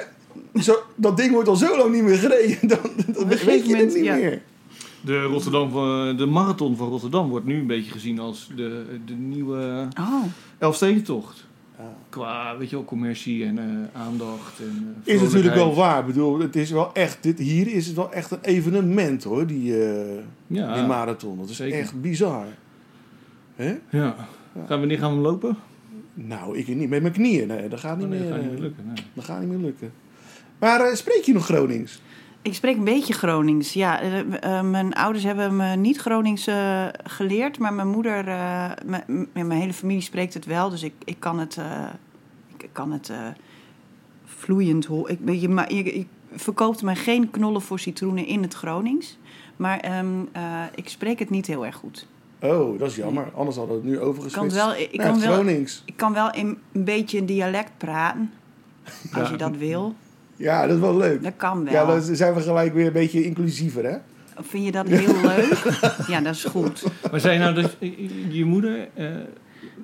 zo, 0.61 0.75
dat 0.95 1.17
ding 1.17 1.31
wordt 1.31 1.47
al 1.49 1.55
zo 1.55 1.77
lang 1.77 1.93
niet 1.93 2.03
meer 2.03 2.17
gereden. 2.17 2.67
Dan, 2.67 2.79
dan 3.07 3.23
een 3.23 3.27
weet 3.27 3.39
je 3.45 3.51
het 3.53 3.65
moment, 3.67 3.93
niet 3.95 4.03
ja. 4.03 4.15
meer. 4.15 4.41
De, 5.01 5.21
Rotterdam, 5.23 5.71
van- 5.71 6.17
de 6.17 6.25
marathon 6.25 6.77
van 6.77 6.87
Rotterdam 6.89 7.29
wordt 7.29 7.45
nu 7.45 7.59
een 7.59 7.67
beetje 7.67 7.91
gezien 7.91 8.19
als 8.19 8.49
de, 8.55 8.85
de 9.05 9.13
nieuwe 9.13 9.87
Oh, 9.99 10.23
Elfstedentocht. 10.59 11.45
Qua, 12.09 12.57
weet 12.57 12.69
je 12.69 12.75
wel, 12.75 12.85
commercie 12.85 13.45
en 13.45 13.57
eh, 13.57 14.01
aandacht. 14.01 14.59
En, 14.59 14.95
eh, 15.05 15.13
Is 15.13 15.21
natuurlijk 15.21 15.55
wel 15.55 15.75
waar. 15.75 16.00
Ik 16.00 16.05
bedoel, 16.05 16.39
het 16.39 16.55
is 16.55 16.71
wel 16.71 16.93
echt, 16.93 17.23
dit, 17.23 17.39
hier 17.39 17.67
is 17.67 17.88
het 17.88 17.95
wel 17.95 18.13
echt 18.13 18.31
een 18.31 18.41
evenement 18.41 19.23
hoor, 19.23 19.47
die, 19.47 19.83
eh, 19.85 20.19
Ja, 20.47 20.73
die 20.75 20.83
marathon. 20.83 21.38
Dat 21.38 21.50
is 21.50 21.55
zeker. 21.55 21.79
echt 21.79 22.01
bizar. 22.01 22.45
Hè? 23.55 23.77
ja. 23.89 24.15
Gaan 24.67 24.79
we 24.79 24.85
niet 24.85 25.00
gaan 25.00 25.15
we 25.15 25.21
lopen? 25.21 25.57
Nou, 26.13 26.57
ik 26.57 26.67
niet. 26.67 26.89
Met 26.89 27.01
mijn 27.01 27.13
knieën. 27.13 27.47
Nee, 27.47 27.67
dat 27.67 27.79
gaat 27.79 27.97
niet, 27.97 28.09
Nee, 28.09 28.19
meer, 28.19 28.29
dat 28.29 28.38
gaat 28.38 28.41
niet 28.43 28.51
meer 28.51 28.61
lukken. 28.61 28.83
Nee. 28.85 29.03
Dat 29.13 29.23
gaat 29.23 29.39
niet 29.39 29.50
meer 29.50 29.57
lukken. 29.57 29.91
Maar 30.59 30.97
spreek 30.97 31.23
je 31.23 31.33
nog 31.33 31.45
Gronings? 31.45 32.01
Ik 32.41 32.53
spreek 32.53 32.77
een 32.77 32.83
beetje 32.83 33.13
Gronings. 33.13 33.74
Ja, 33.74 34.01
eh, 34.01 34.19
eh, 34.57 34.65
mijn 34.65 34.93
ouders 34.93 35.24
hebben 35.24 35.55
me 35.55 35.75
niet 35.75 35.98
Gronings 35.98 36.48
eh, 36.48 36.86
geleerd, 37.03 37.60
maar 37.60 37.74
mijn 37.74 37.88
moeder, 37.88 38.24
mijn, 39.33 39.51
hele 39.51 39.74
familie 39.74 40.01
spreekt 40.01 40.33
het 40.33 40.45
wel, 40.45 40.69
dus 40.69 40.83
ik, 40.83 40.93
ik 41.03 41.15
kan 41.19 41.39
het, 41.39 41.57
ik 42.57 42.69
kan 42.71 42.91
het 42.91 43.12
vloeiend 44.25 44.86
horen. 44.86 45.12
Ik, 45.12 45.25
ben- 45.25 45.39
je, 45.39 45.50
ma- 45.50 45.67
je, 45.67 45.83
je 45.98 46.05
verkoopt 46.31 46.81
mij 46.83 46.95
geen 46.95 47.29
knollen 47.29 47.62
voor 47.62 47.79
citroenen 47.79 48.25
in 48.25 48.41
het 48.41 48.53
Gronings, 48.53 49.17
maar 49.55 49.79
ehm, 49.79 50.07
eh, 50.31 50.63
ik 50.75 50.89
spreek 50.89 51.19
het 51.19 51.29
niet 51.29 51.48
heel 51.48 51.65
erg 51.65 51.75
goed. 51.75 52.07
Oh, 52.41 52.79
dat 52.79 52.89
is 52.89 52.95
jammer. 52.95 53.31
Anders 53.36 53.57
hadden 53.57 53.75
we 53.75 53.81
het 53.81 53.89
nu 53.89 53.93
Ik 53.95 54.00
kan 54.00 54.07
overgeswitcht 54.10 54.55
wel, 54.55 54.75
ik 54.75 54.98
kan 55.00 55.19
wel, 55.19 55.33
Gronings. 55.33 55.81
ik 55.86 55.98
kan 55.98 56.13
wel 56.13 56.29
een 56.36 56.57
beetje 56.71 57.17
een 57.17 57.25
dialect 57.25 57.71
praten, 57.77 58.31
als 59.13 59.25
Ja. 59.27 59.31
je 59.31 59.38
dat 59.38 59.55
wil. 59.57 59.95
Ja, 60.41 60.67
dat 60.67 60.75
is 60.75 60.81
wel 60.81 60.98
leuk. 60.98 61.24
Dat 61.24 61.33
kan 61.38 61.63
wel. 61.63 61.74
Ja, 61.74 61.86
dan 61.86 62.01
zijn 62.01 62.33
we 62.33 62.41
gelijk 62.41 62.74
weer 62.74 62.86
een 62.88 62.93
beetje 62.93 63.24
inclusiever, 63.24 63.83
hè? 63.83 63.98
Vind 64.41 64.65
je 64.65 64.71
dat 64.71 64.88
heel 64.88 65.21
leuk? 65.36 65.77
Ja, 66.07 66.19
dat 66.21 66.33
is 66.36 66.43
goed. 66.43 66.83
Maar 67.12 67.19
zei 67.19 67.33
je 67.33 67.39
nou 67.39 67.53
dat 67.53 67.75
je, 67.79 68.36
je 68.38 68.45
moeder, 68.45 68.88
eh, 68.93 69.05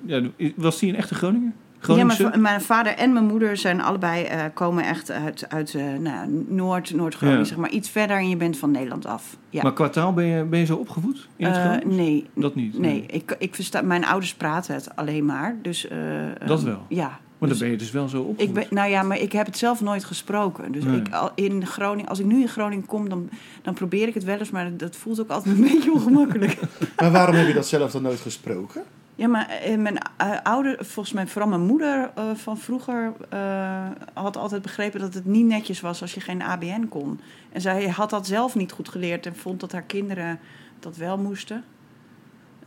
ja, 0.06 0.22
was 0.56 0.78
die 0.78 0.88
een 0.88 0.96
echte 0.96 1.14
Groninger? 1.14 1.52
Ja, 1.86 2.04
mijn, 2.04 2.40
mijn 2.40 2.60
vader 2.60 2.92
en 2.94 3.12
mijn 3.12 3.24
moeder 3.26 3.56
zijn 3.56 3.80
allebei 3.80 4.24
eh, 4.24 4.44
komen 4.54 4.84
echt 4.84 5.10
uit, 5.10 5.46
uit 5.48 5.74
eh, 5.74 5.82
nou, 6.00 6.44
Noord, 6.48 6.94
Noord-Groningen, 6.94 7.42
Ja. 7.42 7.48
zeg 7.48 7.58
maar. 7.58 7.70
Iets 7.70 7.90
verder 7.90 8.16
en 8.16 8.28
je 8.28 8.36
bent 8.36 8.56
van 8.58 8.70
Nederland 8.70 9.06
af. 9.06 9.36
Ja. 9.50 9.62
Maar 9.62 9.72
qua 9.72 9.88
taal 9.88 10.12
ben 10.14 10.24
je, 10.24 10.44
ben 10.44 10.58
je 10.58 10.64
zo 10.66 10.76
opgevoed 10.76 11.28
in 11.36 11.46
het 11.46 11.82
Eh, 11.82 11.88
nee, 11.90 12.26
Dat 12.34 12.54
niet? 12.54 12.78
nee. 12.78 13.04
Ik, 13.06 13.36
ik 13.38 13.54
versta, 13.54 13.82
mijn 13.82 14.04
ouders 14.06 14.34
praten 14.34 14.74
het 14.74 14.96
alleen 14.96 15.24
maar. 15.24 15.56
Dus, 15.62 15.88
eh, 15.88 15.98
Dat 16.46 16.58
eh, 16.60 16.64
wel? 16.64 16.84
Ja. 16.88 17.18
Maar 17.38 17.48
Dus 17.48 17.58
dan 17.58 17.68
ben 17.68 17.76
je 17.78 17.82
dus 17.82 17.92
wel 17.92 18.08
zo 18.08 18.20
opgevoed. 18.20 18.40
ik 18.48 18.52
ben, 18.54 18.66
nou 18.70 18.90
ja, 18.90 19.02
maar 19.02 19.18
ik 19.18 19.32
heb 19.32 19.46
het 19.46 19.58
zelf 19.58 19.80
nooit 19.80 20.04
gesproken. 20.04 20.72
Dus 20.72 20.84
Nee. 20.84 20.96
ik, 21.00 21.12
al 21.12 21.30
in 21.34 21.66
Groningen, 21.66 22.08
als 22.10 22.18
ik 22.18 22.26
nu 22.26 22.40
in 22.40 22.48
Groningen 22.48 22.86
kom, 22.86 23.08
dan, 23.08 23.28
dan 23.62 23.74
probeer 23.74 24.08
ik 24.08 24.14
het 24.14 24.24
wel 24.24 24.38
eens. 24.38 24.50
Maar 24.50 24.76
dat 24.76 24.96
voelt 24.96 25.20
ook 25.20 25.28
altijd 25.30 25.56
een 25.56 25.62
beetje 25.72 25.92
ongemakkelijk. 25.92 26.58
Maar 26.96 27.10
waarom 27.10 27.34
heb 27.34 27.46
je 27.46 27.54
dat 27.54 27.66
zelf 27.66 27.90
dan 27.92 28.02
nooit 28.02 28.20
gesproken? 28.20 28.82
Ja, 29.14 29.28
maar 29.28 29.48
eh, 29.48 29.76
mijn 29.78 29.98
eh, 30.16 30.30
ouder, 30.42 30.76
volgens 30.84 31.14
mij 31.14 31.26
vooral 31.26 31.48
mijn 31.50 31.66
moeder 31.66 32.10
eh, 32.14 32.24
van 32.34 32.58
vroeger, 32.58 33.12
eh, 33.28 33.86
had 34.12 34.36
altijd 34.36 34.62
begrepen 34.62 35.00
dat 35.00 35.14
het 35.14 35.24
niet 35.24 35.46
netjes 35.46 35.80
was 35.80 36.00
als 36.02 36.14
je 36.14 36.20
geen 36.20 36.42
ABN 36.42 36.88
kon. 36.88 37.20
En 37.52 37.60
zij 37.60 37.88
had 37.88 38.10
dat 38.10 38.26
zelf 38.26 38.54
niet 38.54 38.72
goed 38.72 38.88
geleerd 38.88 39.26
en 39.26 39.36
vond 39.36 39.60
dat 39.60 39.72
haar 39.72 39.82
kinderen 39.82 40.38
dat 40.80 40.96
wel 40.96 41.18
moesten. 41.18 41.64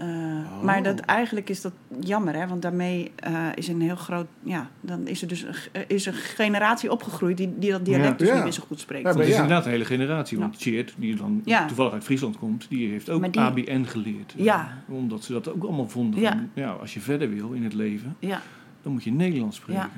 Eh, 0.02 0.64
Maar 0.64 0.84
dat, 0.84 1.00
eigenlijk 1.00 1.50
is 1.50 1.62
dat 1.62 1.74
jammer, 2.00 2.34
hè? 2.36 2.48
want 2.48 2.62
daarmee 2.62 3.12
eh, 3.16 3.48
is 3.56 3.68
een 3.68 3.82
heel 3.82 3.96
groot. 3.96 4.28
Ja, 4.44 4.70
dan 4.82 5.08
is 5.08 5.22
er 5.22 5.28
dus 5.28 5.42
een, 5.44 5.56
is 5.88 6.06
een 6.06 6.14
generatie 6.14 6.92
opgegroeid 6.92 7.38
die, 7.38 7.60
die 7.60 7.72
dat 7.72 7.86
dialect 7.86 8.12
Ja. 8.12 8.18
dus 8.18 8.28
Ja. 8.28 8.34
niet 8.34 8.44
meer 8.44 8.52
zo 8.52 8.64
goed 8.68 8.80
spreekt. 8.80 9.04
Ja, 9.06 9.12
Dat 9.14 9.22
is 9.22 9.28
ja. 9.28 9.34
inderdaad 9.42 9.66
een 9.66 9.72
hele 9.72 9.86
generatie. 9.86 10.40
Want 10.40 10.56
Cheert, 10.58 10.94
die 10.98 11.16
dan 11.16 11.42
Ja. 11.46 11.66
toevallig 11.66 11.94
uit 11.94 12.04
Friesland 12.04 12.38
komt, 12.38 12.66
die 12.70 12.90
heeft 12.90 13.10
ook 13.10 13.34
die- 13.34 13.42
ABN 13.42 13.84
geleerd. 13.84 14.34
Ja. 14.38 14.78
Omdat 14.88 15.24
ze 15.24 15.32
dat 15.32 15.50
ook 15.54 15.64
allemaal 15.64 15.90
vonden. 15.90 16.20
Ja. 16.20 16.32
van, 16.32 16.50
ja, 16.54 16.72
als 16.72 16.94
je 16.94 17.00
verder 17.00 17.30
wil 17.30 17.52
in 17.52 17.64
het 17.64 17.74
leven, 17.74 18.16
Ja. 18.20 18.42
dan 18.82 18.92
moet 18.92 19.04
je 19.04 19.12
Nederlands 19.12 19.58
spreken. 19.58 19.90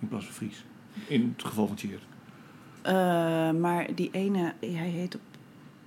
In 0.00 0.08
plaats 0.08 0.24
van 0.24 0.34
Fries. 0.34 0.64
In 1.06 1.32
het 1.36 1.46
geval 1.46 1.66
van 1.66 1.76
Cheert. 1.78 2.02
Eh, 2.82 2.92
maar 3.60 3.86
die 3.94 4.08
ene, 4.12 4.52
hij 4.60 4.88
heet 4.88 5.14
op 5.14 5.20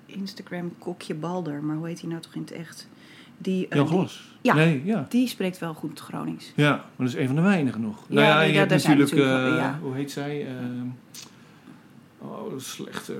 Instagram 0.05 0.73
Kokje 0.77 1.15
Balder, 1.15 1.63
maar 1.63 1.75
hoe 1.75 1.87
heet 1.87 1.99
hij 2.01 2.09
nou 2.09 2.21
toch 2.21 2.33
in 2.35 2.41
het 2.41 2.51
echt? 2.51 2.88
Die, 3.41 3.67
eh, 3.67 3.77
Jan 3.77 3.87
die- 3.87 3.95
Glas. 3.97 4.23
ja. 4.41 4.53
Nee, 4.53 4.81
ja. 4.85 5.05
Die 5.09 5.27
spreekt 5.27 5.57
wel 5.59 5.73
goed 5.73 5.99
Gronings. 5.99 6.51
Ja, 6.55 6.69
maar 6.71 6.85
dat 6.97 7.07
is 7.07 7.15
een 7.15 7.25
van 7.27 7.35
de 7.35 7.41
weinigen 7.41 7.81
nog. 7.81 8.05
Ja, 8.07 8.13
nou 8.15 8.27
ja, 8.27 8.37
nee, 8.37 8.51
je 8.51 8.57
hebt 8.57 8.69
natuurlijk, 8.69 9.11
eh, 9.11 9.73
hoe 9.81 9.95
heet 9.95 10.11
zij? 10.11 10.47
Ehm, 10.47 10.85
oh, 12.17 12.49
dat 12.51 12.59
is 12.59 12.71
slecht. 12.71 13.11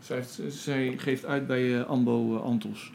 zij, 0.00 0.16
heeft- 0.16 0.40
zij 0.48 0.94
geeft 0.96 1.24
uit 1.26 1.46
bij 1.46 1.84
Ambo 1.84 2.36
Antos. 2.38 2.92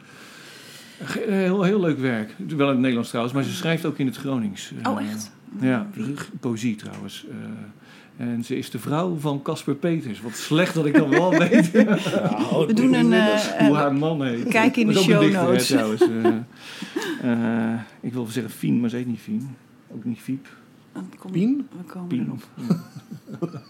Heel, 1.04 1.62
heel 1.62 1.80
leuk 1.80 1.98
werk. 1.98 2.34
Wel 2.46 2.60
in 2.66 2.66
het 2.72 2.78
Nederlands 2.78 3.08
trouwens, 3.08 3.34
maar 3.36 3.44
ze 3.44 3.52
schrijft 3.52 3.84
ook 3.84 3.98
in 3.98 4.06
het 4.06 4.16
Gronings. 4.16 4.72
Oh, 4.88 5.02
echt? 5.10 5.30
Ja, 5.60 5.86
poëzie 6.40 6.76
trouwens. 6.76 7.26
En 8.18 8.44
ze 8.44 8.56
is 8.56 8.70
de 8.70 8.78
vrouw 8.78 9.16
van 9.18 9.42
Casper 9.42 9.74
Peters. 9.74 10.20
Wat 10.20 10.36
slecht 10.36 10.74
dat 10.74 10.86
ik 10.86 10.94
dan 10.94 11.10
wel 11.10 11.30
weet 11.30 11.70
We 12.66 12.72
doen 12.74 12.94
een... 12.94 13.12
eh, 13.12 13.66
hoe 13.66 13.76
haar 13.76 13.94
man 13.94 14.24
heet. 14.24 14.48
Kijk 14.48 14.76
in 14.76 14.86
de 14.86 14.92
Dat 14.92 15.02
show 15.02 15.20
dichter, 15.20 15.40
hè, 15.40 15.46
notes. 15.46 15.66
trouwens. 15.66 16.02
Eh, 17.22 17.32
eh, 17.72 17.80
ik 18.00 18.12
wil 18.12 18.26
zeggen 18.26 18.52
Fien, 18.52 18.80
maar 18.80 18.90
ze 18.90 18.96
heet 18.96 19.06
niet 19.06 19.20
Fien. 19.20 19.48
Ook 19.94 20.04
niet 20.04 20.18
Fiep. 20.18 20.48
kom- 21.18 21.30
Pien? 21.32 21.68
We 21.76 21.92
komen 21.92 22.08
Pien. 22.08 22.24
erop. 22.26 22.42
Ja. 22.68 23.48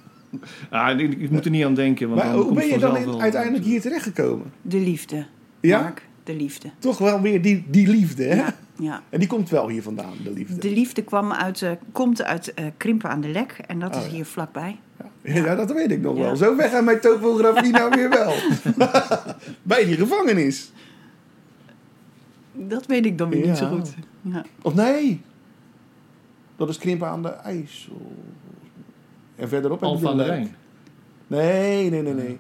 Ah, 0.71 1.01
ik, 1.01 1.15
ik 1.21 1.31
moet 1.31 1.45
er 1.45 1.51
niet 1.51 1.65
aan 1.65 1.75
denken. 1.75 2.09
Want 2.09 2.23
Maar 2.23 2.35
hoe 2.35 2.55
ben 2.55 2.67
je 2.67 2.79
dan 2.79 2.97
in- 2.97 3.21
uiteindelijk 3.21 3.65
hier 3.65 3.81
terechtgekomen? 3.81 4.47
De 4.63 4.79
liefde. 4.81 5.27
Ja? 5.61 5.81
Mark, 5.81 6.08
de 6.29 6.35
liefde. 6.37 6.71
Toch 6.79 6.99
wel 6.99 7.21
weer 7.21 7.43
die, 7.43 7.65
die 7.69 7.89
liefde, 7.89 8.25
hè? 8.25 8.35
Ja, 8.37 8.55
ja. 8.79 9.03
En 9.11 9.19
die 9.19 9.29
komt 9.29 9.49
wel 9.51 9.69
hier 9.69 9.83
vandaan, 9.83 10.13
de 10.25 10.33
liefde. 10.33 10.59
De 10.59 10.71
liefde 10.71 11.03
kwam 11.03 11.33
uit, 11.33 11.63
eh, 11.63 11.71
komt 11.93 12.23
uit 12.23 12.55
eh, 12.55 12.65
Krimpen 12.77 13.11
aan 13.11 13.21
de 13.21 13.29
Lek. 13.29 13.53
En 13.67 13.79
dat 13.79 13.95
Oh, 13.95 14.01
is 14.01 14.07
ja. 14.07 14.13
hier 14.13 14.25
vlakbij. 14.25 14.79
Ja, 15.23 15.55
dat 15.55 15.73
weet 15.73 15.91
ik 15.91 16.01
nog 16.01 16.17
Ja. 16.17 16.23
wel. 16.23 16.37
Zo 16.37 16.57
weg 16.57 16.73
aan 16.73 16.85
mijn 16.85 17.01
topografie 17.01 17.73
nou 17.73 17.91
weer 17.95 18.09
wel. 18.09 18.35
Bij 19.63 19.85
die 19.85 19.97
gevangenis. 19.97 20.73
Dat 22.53 22.87
weet 22.87 23.07
ik 23.07 23.19
dan 23.19 23.29
weer 23.31 23.41
Ja. 23.45 23.47
niet 23.49 23.57
zo 23.57 23.67
goed. 23.69 23.95
Ja. 24.23 24.45
Of 24.63 24.75
nee? 24.75 25.21
Dat 26.57 26.69
is 26.69 26.79
Krimpen 26.79 27.09
aan 27.09 27.23
de 27.23 27.29
IJssel. 27.29 28.17
En 29.37 29.49
verderop 29.49 29.83
Alfa 29.83 30.09
aan 30.09 30.17
de. 30.17 30.25
Rijn. 30.25 30.55
Nee, 31.27 31.91
nee, 31.91 32.03
nee, 32.03 32.15
nee. 32.15 32.39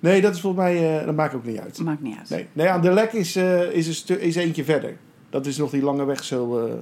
Nee, 0.00 0.20
dat 0.20 0.34
is 0.34 0.40
volgens 0.40 0.62
mij... 0.62 0.98
eh, 1.00 1.06
dat 1.06 1.14
maakt 1.14 1.34
ook 1.34 1.44
niet 1.44 1.58
uit. 1.58 1.78
Maakt 1.78 2.02
niet 2.02 2.16
uit. 2.18 2.28
Nee, 2.30 2.46
nee 2.52 2.68
aan 2.68 2.80
de 2.80 2.90
Lek 2.92 3.12
is, 3.12 3.36
eh, 3.36 3.70
is, 3.72 4.04
een 4.08 4.20
is 4.20 4.36
eentje 4.36 4.64
verder. 4.64 4.96
Dat 5.30 5.46
is 5.46 5.56
nog 5.56 5.70
die 5.70 5.82
lange 5.82 6.04
weg 6.04 6.24
zo... 6.24 6.58
eh. 6.66 6.72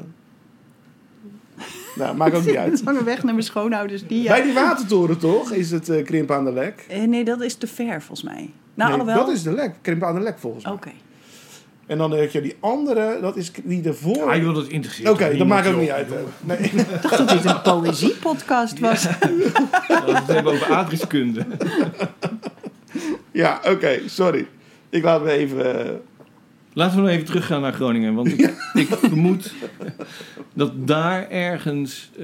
Nou, 1.98 2.16
maakt 2.16 2.34
ook 2.34 2.44
niet 2.44 2.56
uit. 2.56 2.82
Lange 2.84 3.04
weg 3.04 3.22
naar 3.22 3.32
mijn 3.34 3.46
schoonouders. 3.46 4.06
Die, 4.06 4.22
ja. 4.22 4.32
Bij 4.32 4.42
die 4.42 4.52
watertoren 4.52 5.18
toch, 5.18 5.52
is 5.52 5.70
het 5.70 5.88
eh 5.88 6.04
Krimpen 6.04 6.36
aan 6.36 6.44
de 6.44 6.52
Lek. 6.52 6.84
Eh, 6.88 7.02
nee, 7.02 7.24
dat 7.24 7.40
is 7.42 7.54
te 7.54 7.66
ver 7.66 8.02
volgens 8.02 8.22
mij. 8.22 8.34
Nou, 8.74 8.90
Nee, 8.90 9.00
alhoewel... 9.00 9.16
Dat 9.26 9.34
is 9.34 9.42
de 9.42 9.52
Lek, 9.52 9.74
Krimpen 9.82 10.08
aan 10.08 10.14
de 10.14 10.20
Lek 10.20 10.38
volgens 10.38 10.64
mij. 10.64 10.72
Oké. 10.72 10.90
En 11.86 11.98
dan 11.98 12.10
heb 12.10 12.30
je 12.30 12.40
die 12.40 12.56
andere, 12.60 13.18
dat 13.20 13.36
is 13.36 13.52
die 13.64 13.82
ervoor. 13.84 14.30
Ah, 14.30 14.36
joh, 14.42 14.54
dat 14.54 14.66
interesseert 14.66 15.08
Oké, 15.08 15.36
dat 15.36 15.46
maakt 15.46 15.68
ook 15.68 15.80
niet 15.80 15.90
uit. 15.90 16.08
hè. 16.10 16.16
Nee. 16.40 16.58
Ik 16.92 17.02
dacht 17.02 17.18
dat 17.18 17.28
dit 17.28 17.44
een 17.44 17.62
poëziepodcast 17.82 18.78
was. 18.78 19.06
Als 19.06 19.18
we 20.04 20.12
het 20.12 20.26
hebben 20.26 20.52
over 20.52 20.72
aardrijkskunde. 20.74 21.46
Ja, 23.32 23.60
oké, 23.64 23.98
sorry. 24.06 24.46
Ik 24.90 25.02
laat 25.02 25.22
me 25.22 25.30
even... 25.30 25.86
eh, 25.86 25.92
Laten 26.72 26.96
we 26.96 27.02
nog 27.02 27.10
even 27.10 27.24
teruggaan 27.26 27.60
naar 27.60 27.72
Groningen. 27.72 28.14
Want 28.14 28.28
ik, 28.28 28.54
ik 28.74 28.86
vermoed 28.88 29.54
dat 30.54 30.86
daar 30.86 31.28
ergens 31.30 32.10
eh, 32.14 32.22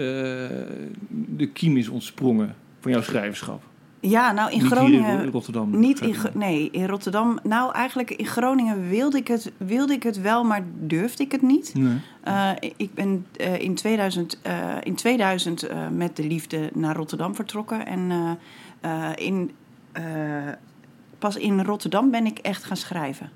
de 1.08 1.48
kiem 1.52 1.76
is 1.76 1.88
ontsprongen 1.88 2.54
van 2.80 2.92
jouw 2.92 3.02
schrijverschap. 3.02 3.62
Ja, 4.00 4.32
nou 4.32 4.50
in 4.50 4.58
Niet 4.58 4.66
hier 4.66 4.76
Groningen... 4.76 5.22
in 5.22 5.30
Rotterdam. 5.30 5.78
Niet 5.78 6.00
in, 6.00 6.14
nee, 6.32 6.68
in 6.70 6.86
Rotterdam. 6.86 7.38
Nou, 7.42 7.72
eigenlijk 7.74 8.10
in 8.10 8.26
Groningen 8.26 8.88
wilde 8.88 9.16
ik 9.18 9.28
het, 9.28 9.52
wilde 9.56 9.92
ik 9.92 10.02
het 10.02 10.20
wel, 10.20 10.44
maar 10.44 10.64
durfde 10.78 11.22
ik 11.22 11.32
het 11.32 11.42
niet. 11.42 11.74
Nee. 11.74 11.96
Eh, 12.22 12.50
ik 12.76 12.94
ben 12.94 13.26
eh, 13.36 13.60
in 13.60 13.74
2000, 13.74 14.38
eh, 14.42 14.54
in 14.82 14.94
2000 14.94 15.62
eh, 15.62 15.88
met 15.88 16.16
de 16.16 16.26
liefde 16.26 16.70
naar 16.74 16.96
Rotterdam 16.96 17.34
vertrokken. 17.34 17.86
En 17.86 18.10
eh, 18.10 18.30
eh, 18.80 19.10
in, 19.26 19.50
eh, 19.92 20.02
pas 21.18 21.36
in 21.36 21.62
Rotterdam 21.64 22.10
ben 22.10 22.26
ik 22.26 22.38
echt 22.38 22.64
gaan 22.64 22.76
schrijven. 22.76 23.30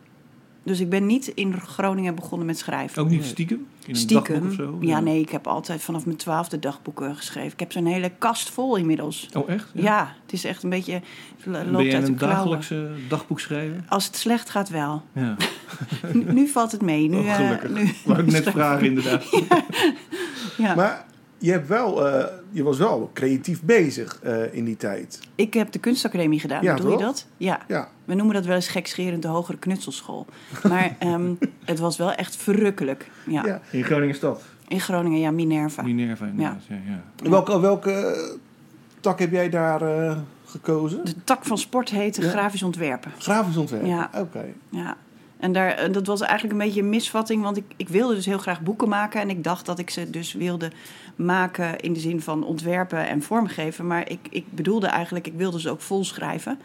Dus 0.63 0.81
ik 0.81 0.89
ben 0.89 1.07
niet 1.07 1.27
in 1.27 1.61
Groningen 1.61 2.15
begonnen 2.15 2.47
met 2.47 2.59
schrijven. 2.59 3.03
Ook 3.03 3.09
niet 3.09 3.25
stiekem? 3.25 3.67
In 3.85 3.91
een 3.91 3.97
Stiekem. 3.97 4.35
dagboek 4.35 4.49
of 4.51 4.55
zo? 4.55 4.77
Ja, 4.81 5.01
nee, 5.01 5.21
ik 5.21 5.31
heb 5.31 5.47
altijd 5.47 5.83
vanaf 5.83 6.05
mijn 6.05 6.17
twaalfde 6.17 6.59
dagboeken 6.59 7.17
geschreven. 7.17 7.53
Ik 7.53 7.61
heb 7.61 7.73
zo'n 7.73 7.87
hele 7.87 8.11
kast 8.19 8.51
vol 8.51 8.77
inmiddels. 8.77 9.29
Oh, 9.33 9.49
echt? 9.51 9.69
Ja, 9.73 10.15
het 10.23 10.33
is 10.33 10.45
echt 10.45 10.63
een 10.63 10.71
beetje. 10.71 11.01
Loopt 11.45 11.73
Ben 11.73 11.85
je 11.85 11.95
uit 11.95 12.05
de 12.05 12.11
een 12.11 12.17
klauwen. 12.17 12.37
dagelijkse 12.39 12.89
dagboek 13.09 13.41
schrijven? 13.41 13.85
Als 13.89 14.07
het 14.07 14.17
slecht 14.17 14.51
gaat, 14.51 14.69
wel. 14.69 15.03
Ja, 15.13 15.37
Nu, 16.13 16.33
nu 16.39 16.49
valt 16.49 16.73
het 16.73 16.83
mee. 16.83 17.09
Nu, 17.09 17.17
oh, 17.19 17.29
eh, 17.29 17.35
gelukkig. 17.35 17.71
nu, 17.71 17.93
Wou 18.05 18.19
ik 18.21 18.31
net 18.31 18.49
vragen, 18.49 18.87
inderdaad. 18.87 19.25
ja. 20.57 20.75
Maar 20.75 21.07
je, 21.47 21.53
hebt 21.53 21.69
wel, 21.69 22.07
eh, 22.09 22.25
je 22.51 22.63
was 22.63 22.79
wel 22.79 23.11
creatief 23.15 23.63
bezig 23.63 24.21
eh, 24.23 24.55
in 24.55 24.65
die 24.65 24.77
tijd. 24.77 25.21
Ik 25.35 25.55
heb 25.55 25.73
de 25.73 25.79
kunstacademie 25.79 26.41
gedaan, 26.41 26.63
Ja, 26.63 26.75
bedoel 26.75 26.91
je 26.91 26.99
dat? 27.05 27.27
Ja. 27.37 27.61
Ja, 27.69 27.89
We 28.05 28.15
noemen 28.15 28.35
dat 28.35 28.45
wel 28.45 28.55
eens 28.55 28.69
gekscherend 28.69 29.23
de 29.23 29.29
hogere 29.29 29.59
knutselschool. 29.59 30.27
Maar 30.69 30.97
ehm, 30.99 31.33
het 31.65 31.79
was 31.79 31.97
wel 31.97 32.13
echt 32.13 32.37
verrukkelijk. 32.37 33.11
Ja. 33.27 33.45
Ja. 33.47 33.61
In 33.71 33.85
Groningen 33.85 34.15
stad. 34.15 34.43
In 34.69 34.81
Groningen, 34.81 35.19
ja, 35.21 35.31
Minerva. 35.31 35.83
Minerva, 35.83 36.27
inderdaad. 36.27 36.63
Ja. 36.69 36.77
Ja, 37.17 37.31
Welke, 37.31 37.61
welke 37.61 37.91
eh, 37.93 38.39
tak 39.01 39.19
heb 39.19 39.31
jij 39.31 39.49
daar 39.49 39.83
eh, 39.83 40.17
gekozen? 40.45 41.05
De 41.05 41.15
tak 41.25 41.45
van 41.45 41.59
sport 41.59 41.91
heette 41.91 42.23
Ja. 42.23 42.29
grafisch 42.29 42.63
ontwerpen. 42.63 43.13
Grafisch 43.19 43.57
ontwerp. 43.57 43.87
Ja. 43.87 44.11
Oké. 44.15 44.45
Ja. 44.69 44.97
En 45.39 45.53
daar, 45.53 45.71
en 45.71 45.93
dat 45.93 46.07
was 46.07 46.21
eigenlijk 46.21 46.53
een 46.53 46.67
beetje 46.67 46.81
een 46.81 46.89
misvatting, 46.89 47.43
want 47.43 47.57
ik, 47.57 47.65
ik 47.77 47.89
wilde 47.89 48.15
dus 48.15 48.27
heel 48.27 48.39
graag 48.39 48.63
boeken 48.63 48.89
maken. 48.89 49.21
En 49.21 49.31
ik 49.31 49.45
dacht 49.45 49.67
dat 49.67 49.79
ik 49.79 49.91
ze 49.91 50.11
dus 50.11 50.33
wilde 50.33 50.71
maken 51.17 51.81
in 51.81 51.93
de 51.93 52.01
zin 52.01 52.21
van 52.21 52.45
ontwerpen 52.45 53.09
en 53.09 53.23
vormgeven. 53.23 53.87
Maar 53.87 54.11
ik, 54.11 54.19
ik 54.31 54.45
bedoelde 54.51 54.87
eigenlijk, 54.87 55.27
ik 55.27 55.33
wilde 55.37 55.61
ze 55.61 55.71
ook 55.71 55.81
vol 55.81 56.05
schrijven. 56.05 56.59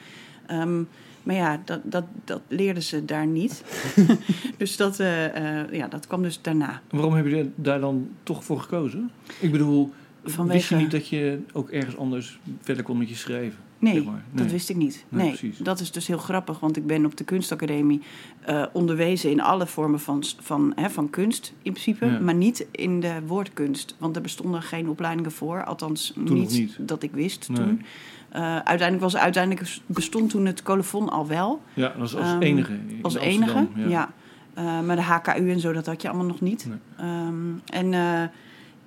Ehm, 0.48 0.84
maar 1.24 1.36
ja, 1.36 1.62
dat, 1.66 1.80
dat, 1.84 2.04
dat 2.26 2.42
leerden 2.48 2.84
ze 2.84 3.06
daar 3.06 3.28
niet. 3.28 3.64
dus 4.58 4.76
dat, 4.76 5.00
eh, 5.00 5.60
eh, 5.62 5.72
ja, 5.72 5.88
dat 5.88 6.08
kwam 6.08 6.22
dus 6.22 6.42
daarna. 6.42 6.82
Waarom 6.90 7.14
heb 7.14 7.28
je 7.28 7.50
daar 7.56 7.80
dan 7.80 8.10
toch 8.24 8.44
voor 8.44 8.60
gekozen? 8.60 9.12
Ik 9.40 9.52
bedoel, 9.52 9.94
wist 10.22 10.36
Vanwege- 10.36 10.76
je 10.76 10.82
niet 10.82 10.92
dat 10.92 11.08
je 11.08 11.40
ook 11.54 11.70
ergens 11.70 11.98
anders 11.98 12.40
verder 12.62 12.84
kon 12.84 12.98
met 12.98 13.10
je 13.10 13.16
schrijven? 13.16 13.60
Nee, 13.82 13.94
zeg 13.94 14.04
maar? 14.06 14.24
dat 14.32 14.52
wist 14.52 14.70
ik 14.70 14.76
niet. 14.76 15.06
Nee, 15.10 15.54
dat 15.58 15.80
is 15.80 15.91
dus 15.91 16.08
heel 16.08 16.17
grappig, 16.17 16.60
want 16.60 16.78
ik 16.78 16.86
ben 16.88 17.06
op 17.06 17.17
de 17.17 17.24
kunstacademie 17.24 18.02
eh, 18.41 18.65
onderwezen 18.74 19.32
in 19.32 19.41
alle 19.41 19.67
vormen 19.67 20.00
van, 20.00 20.24
van, 20.39 20.72
hè, 20.76 20.89
van 20.89 21.10
kunst 21.10 21.54
in 21.62 21.72
principe, 21.72 22.06
Ja. 22.06 22.20
maar 22.20 22.34
niet 22.34 22.67
in 22.72 23.00
de 23.00 23.13
woordkunst, 23.26 23.96
want 23.98 24.15
er 24.15 24.22
bestonden 24.22 24.62
geen 24.62 24.89
opleidingen 24.89 25.32
voor, 25.32 25.63
althans 25.63 26.13
niet, 26.15 26.50
niet. 26.52 26.78
dat 26.80 27.04
ik 27.04 27.12
wist 27.12 27.50
Nee. 27.50 27.58
toen. 27.58 27.82
Eh, 28.30 28.41
uiteindelijk, 28.56 29.00
was, 29.02 29.15
uiteindelijk 29.17 29.78
bestond 29.86 30.30
toen 30.30 30.46
het 30.46 30.63
colofon 30.63 31.10
al 31.10 31.28
wel, 31.28 31.62
Ja, 31.74 31.88
dat 31.88 31.98
was 31.98 32.15
als 32.15 32.28
Ehm, 32.30 32.41
enige. 32.41 32.74
als 33.02 33.17
Amsterdam, 33.17 33.70
enige. 33.76 33.89
Ja. 33.89 34.12
Eh, 34.54 34.82
maar 34.82 34.96
de 34.96 35.02
HKU 35.02 35.52
en 35.52 35.60
zo, 35.60 35.72
dat 35.74 35.86
had 35.86 36.02
je 36.02 36.08
allemaal 36.10 36.28
nog 36.28 36.41
niet. 36.41 36.67
Ehm, 36.98 37.34
en 37.65 37.94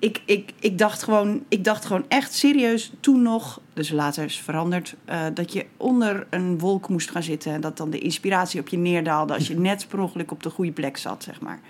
ik, 0.05 0.23
ik, 0.25 0.53
ik, 0.61 0.79
dacht 0.79 1.03
gewoon, 1.03 1.45
ik 1.49 1.65
dacht 1.65 1.85
gewoon 1.85 2.05
echt 2.09 2.35
serieus 2.35 2.93
toen 3.01 3.23
nog, 3.23 3.61
dus 3.73 3.91
later 3.91 4.25
is 4.25 4.35
het 4.35 4.45
veranderd, 4.45 4.95
eh, 5.05 5.21
dat 5.35 5.53
je 5.53 5.67
onder 5.77 6.27
een 6.31 6.59
wolk 6.59 6.89
moest 6.89 7.11
gaan 7.11 7.23
zitten. 7.23 7.53
En 7.53 7.61
dat 7.61 7.77
dan 7.77 7.91
de 7.91 7.99
inspiratie 7.99 8.61
op 8.61 8.69
je 8.69 8.77
neerdaalde 8.77 9.35
als 9.35 9.47
je 9.47 9.59
net 9.71 9.87
per 9.89 9.99
ongeluk 10.01 10.31
op 10.31 10.43
de 10.43 10.51
goede 10.51 10.73
plek 10.73 10.97
zat, 10.97 11.23
zeg 11.23 11.41
maar. 11.41 11.61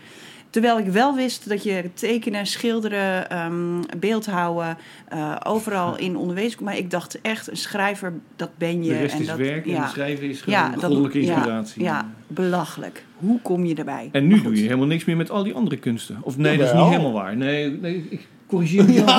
Terwijl 0.50 0.78
ik 0.78 0.86
wel 0.86 1.14
wist 1.14 1.48
dat 1.48 1.62
je 1.62 1.90
tekenen, 1.94 2.46
schilderen, 2.46 3.30
ehm, 3.30 3.82
beeldhouden, 3.98 4.78
eh, 5.08 5.36
overal 5.44 5.98
in 5.98 6.16
onderwezen 6.16 6.56
kon. 6.56 6.66
Maar 6.66 6.76
ik 6.76 6.90
dacht 6.90 7.20
echt, 7.20 7.50
een 7.50 7.56
schrijver, 7.56 8.12
dat 8.36 8.50
ben 8.58 8.84
je. 8.84 8.88
De 8.90 8.98
rest 8.98 9.14
en 9.14 9.20
is 9.20 9.26
dat, 9.26 9.36
werk 9.36 9.64
en 9.64 9.70
ja, 9.70 9.88
schrijven 9.88 10.28
is 10.28 10.40
gewoon 10.40 10.58
ja, 10.58 10.68
dat- 10.68 10.84
goddelijke 10.84 11.22
ja, 11.22 11.34
inspiratie. 11.34 11.82
Ja, 11.82 12.10
belachelijk. 12.26 13.04
Hoe 13.24 13.40
kom 13.42 13.64
je 13.64 13.74
erbij? 13.74 14.08
En 14.12 14.26
nu 14.26 14.42
doe 14.42 14.54
je 14.54 14.62
helemaal 14.62 14.86
niks 14.86 15.04
meer 15.04 15.16
met 15.16 15.30
al 15.30 15.42
die 15.42 15.54
andere 15.54 15.76
kunsten. 15.76 16.18
Of 16.22 16.36
nee, 16.36 16.56
dat 16.56 16.66
is 16.66 16.72
niet 16.72 16.88
helemaal 16.88 17.12
waar. 17.12 17.36
Nee, 17.36 17.70
nee 17.70 18.06
ik 18.08 18.28
corrigeer 18.46 18.84
mezelf. 18.84 19.08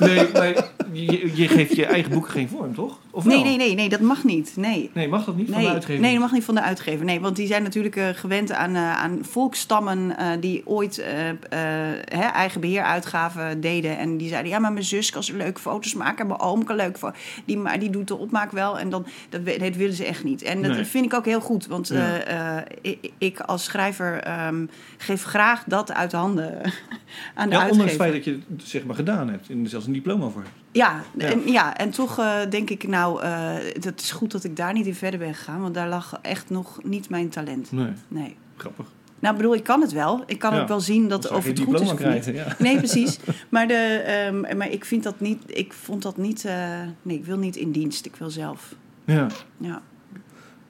nee, 0.00 0.28
maar 0.32 0.54
je, 0.92 1.36
je 1.36 1.48
geeft 1.48 1.76
je 1.76 1.86
eigen 1.86 2.12
boeken 2.12 2.30
geen 2.30 2.48
vorm, 2.48 2.74
toch? 2.74 2.98
Of 3.10 3.24
Nee, 3.24 3.36
wel? 3.36 3.44
nee, 3.46 3.56
nee, 3.56 3.74
nee, 3.74 3.88
dat 3.88 4.00
mag 4.00 4.24
niet. 4.24 4.52
Nee. 4.56 4.90
Nee, 4.92 5.08
mag 5.08 5.24
dat 5.24 5.36
niet 5.36 5.50
van 5.50 5.62
de 5.62 5.68
uitgever? 5.68 6.00
nee, 6.00 6.10
dat 6.12 6.20
mag 6.20 6.32
niet 6.32 6.44
van 6.44 6.54
de 6.54 6.62
uitgever. 6.62 7.04
Nee, 7.04 7.20
want 7.20 7.36
die 7.36 7.46
zijn 7.46 7.62
natuurlijk 7.62 7.96
eh, 7.96 8.08
gewend 8.14 8.52
aan, 8.52 8.74
eh, 8.74 8.96
aan 9.02 9.18
volksstammen 9.22 10.16
eh, 10.18 10.26
die 10.40 10.62
ooit 10.66 11.04
hè, 11.48 12.24
eigen 12.24 12.60
beheeruitgaven 12.60 13.60
deden. 13.60 13.98
En 13.98 14.16
die 14.16 14.28
zeiden, 14.28 14.50
ja, 14.50 14.58
maar 14.58 14.72
mijn 14.72 14.84
zus 14.84 15.10
kan 15.10 15.22
ze 15.24 15.36
leuke 15.36 15.60
foto's 15.60 15.94
maken. 15.94 16.18
En 16.18 16.26
mijn 16.26 16.40
oom 16.40 16.64
kan 16.64 16.76
leuke 16.76 16.98
foto's. 16.98 17.18
Die, 17.44 17.58
maar 17.58 17.78
die 17.78 17.90
doet 17.90 18.08
de 18.08 18.16
opmaak 18.16 18.50
wel. 18.50 18.78
En 18.78 18.90
dan, 18.90 19.06
dat, 19.28 19.40
dat 19.58 19.76
willen 19.76 19.94
ze 19.94 20.04
echt 20.04 20.24
niet. 20.24 20.42
En 20.42 20.62
dat 20.62 20.72
Nee. 20.72 20.84
vind 20.84 21.04
ik 21.04 21.14
ook 21.14 21.24
heel 21.24 21.40
goed. 21.40 21.66
Want 21.66 21.88
Ja. 21.88 22.64
ik, 22.80 23.10
ik 23.18 23.40
als 23.40 23.64
schrijver 23.64 24.20
ehm, 24.20 24.66
geef 24.96 25.22
graag 25.24 25.62
dat 25.66 25.92
uit 25.92 26.12
handen 26.12 26.60
aan 27.34 27.48
de 27.48 27.54
Ja, 27.54 27.68
ondanks 27.68 27.92
het 27.92 28.00
feit 28.00 28.12
dat 28.12 28.24
je 28.24 28.38
het 28.56 28.62
zeg 28.68 28.84
maar 28.84 28.96
gedaan 28.96 29.28
hebt 29.28 29.48
en 29.50 29.62
er 29.62 29.68
zelfs 29.68 29.86
een 29.86 29.92
diploma 29.92 30.28
voor 30.28 30.42
hebt. 30.42 30.54
Ja, 30.72 31.02
Ja. 31.18 31.26
En, 31.30 31.40
ja, 31.52 31.76
en 31.76 31.90
toch 31.90 32.18
eh, 32.18 32.36
denk 32.50 32.70
ik, 32.70 32.86
nou, 32.88 33.22
eh 33.22 33.52
het 33.80 34.00
is 34.00 34.10
goed 34.10 34.30
dat 34.30 34.44
ik 34.44 34.56
daar 34.56 34.72
niet 34.72 34.86
in 34.86 34.94
verder 34.94 35.18
ben 35.18 35.34
gegaan. 35.34 35.60
Want 35.60 35.74
daar 35.74 35.88
lag 35.88 36.18
echt 36.22 36.50
nog 36.50 36.80
niet 36.82 37.08
mijn 37.08 37.28
talent. 37.28 37.72
Nee, 37.72 37.92
Nee. 38.08 38.36
grappig. 38.56 38.86
Nou, 39.18 39.34
ik 39.36 39.40
bedoel, 39.42 39.56
ik 39.58 39.64
kan 39.64 39.80
het 39.80 39.92
wel. 39.92 40.22
Ik 40.26 40.38
kan 40.38 40.54
Ja. 40.54 40.60
ook 40.62 40.68
wel 40.68 40.80
zien 40.80 41.08
dat 41.08 41.30
of 41.30 41.42
je 41.44 41.48
het 41.50 41.58
een 41.58 41.64
goed 41.64 41.80
is 41.80 41.86
niet. 41.90 41.94
krijgen, 41.94 42.34
ja. 42.34 42.46
Nee, 42.58 42.76
precies. 42.76 43.18
Maar, 43.48 43.68
de, 43.68 43.74
ehm, 44.06 44.56
maar 44.56 44.70
ik 44.70 44.84
vind 44.84 45.02
dat 45.02 45.20
niet. 45.20 45.42
Ik 45.46 45.72
vond 45.72 46.02
dat 46.02 46.16
niet. 46.16 46.44
eh, 46.44 46.80
nee, 47.02 47.16
ik 47.16 47.24
wil 47.24 47.38
niet 47.38 47.56
in 47.56 47.70
dienst. 47.70 48.06
Ik 48.06 48.16
wil 48.16 48.30
zelf. 48.30 48.74
Ja. 49.04 49.26
Ja. 49.56 49.82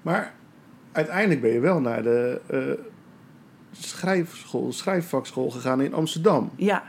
Maar 0.03 0.33
uiteindelijk 0.93 1.41
ben 1.41 1.53
je 1.53 1.61
wel 1.61 1.81
naar 1.81 2.03
de 2.03 2.41
eh, 2.47 2.59
schrijfschool, 3.81 4.73
schrijfvakschool 4.73 5.51
gegaan 5.51 5.81
in 5.81 5.95
Amsterdam. 5.95 6.51
Ja, 6.57 6.83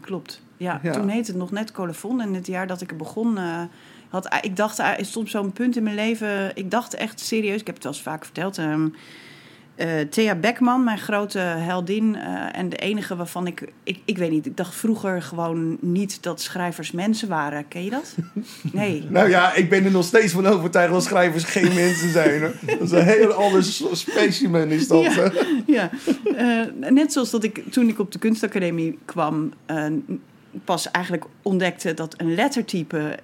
klopt. 0.00 0.42
Ja, 0.56 0.80
Ja. 0.82 0.92
toen 0.92 1.08
heette 1.08 1.30
het 1.30 1.40
nog 1.40 1.50
net 1.50 1.72
colofon. 1.72 2.20
En 2.20 2.34
het 2.34 2.46
jaar 2.46 2.66
dat 2.66 2.80
ik 2.80 2.90
er 2.90 2.96
begon, 2.96 3.38
eh, 3.38 3.62
had 4.08 4.38
ik 4.42 4.56
dacht, 4.56 4.78
er 4.78 5.04
stond 5.06 5.30
zo'n 5.30 5.52
punt 5.52 5.76
in 5.76 5.82
mijn 5.82 5.94
leven. 5.94 6.56
Ik 6.56 6.70
dacht 6.70 6.94
echt 6.94 7.20
serieus, 7.20 7.60
ik 7.60 7.66
heb 7.66 7.74
het 7.74 7.84
wel 7.84 7.92
eens 7.92 8.02
vaak 8.02 8.24
verteld. 8.24 8.58
ehm, 8.58 8.88
eh, 9.80 10.00
Thea 10.10 10.34
Beckman, 10.34 10.84
mijn 10.84 10.98
grote 10.98 11.38
heldin. 11.38 12.16
eh, 12.16 12.58
en 12.58 12.68
de 12.68 12.76
enige 12.76 13.16
waarvan 13.16 13.46
ik, 13.46 13.72
ik... 13.82 13.98
Ik 14.04 14.18
weet 14.18 14.30
niet, 14.30 14.46
ik 14.46 14.56
dacht 14.56 14.74
vroeger 14.74 15.22
gewoon 15.22 15.76
niet 15.80 16.22
dat 16.22 16.40
schrijvers 16.40 16.90
mensen 16.90 17.28
waren. 17.28 17.68
Ken 17.68 17.84
je 17.84 17.90
dat? 17.90 18.14
Nee. 18.72 19.06
Nou 19.08 19.28
ja, 19.28 19.54
ik 19.54 19.70
ben 19.70 19.84
er 19.84 19.90
nog 19.90 20.04
steeds 20.04 20.32
van 20.32 20.46
overtuigd 20.46 20.92
dat 20.92 21.04
schrijvers 21.04 21.44
geen 21.44 21.74
mensen 21.74 22.10
zijn. 22.10 22.40
Hoor. 22.40 22.52
Dat 22.66 22.80
is 22.80 22.90
een 22.90 23.04
heel 23.04 23.32
ander 23.32 23.64
specimen 23.92 24.70
is 24.70 24.88
dat. 24.88 25.04
Ja. 25.66 25.90
eh, 26.36 26.90
net 26.90 27.12
zoals 27.12 27.30
dat 27.30 27.44
ik 27.44 27.62
toen 27.70 27.88
ik 27.88 27.98
op 27.98 28.12
de 28.12 28.18
kunstacademie 28.18 28.98
kwam, 29.04 29.52
pas 30.64 30.90
eigenlijk 30.90 31.24
ontdekte 31.42 31.94
dat 31.94 32.14
een 32.16 32.34
lettertype 32.34 33.18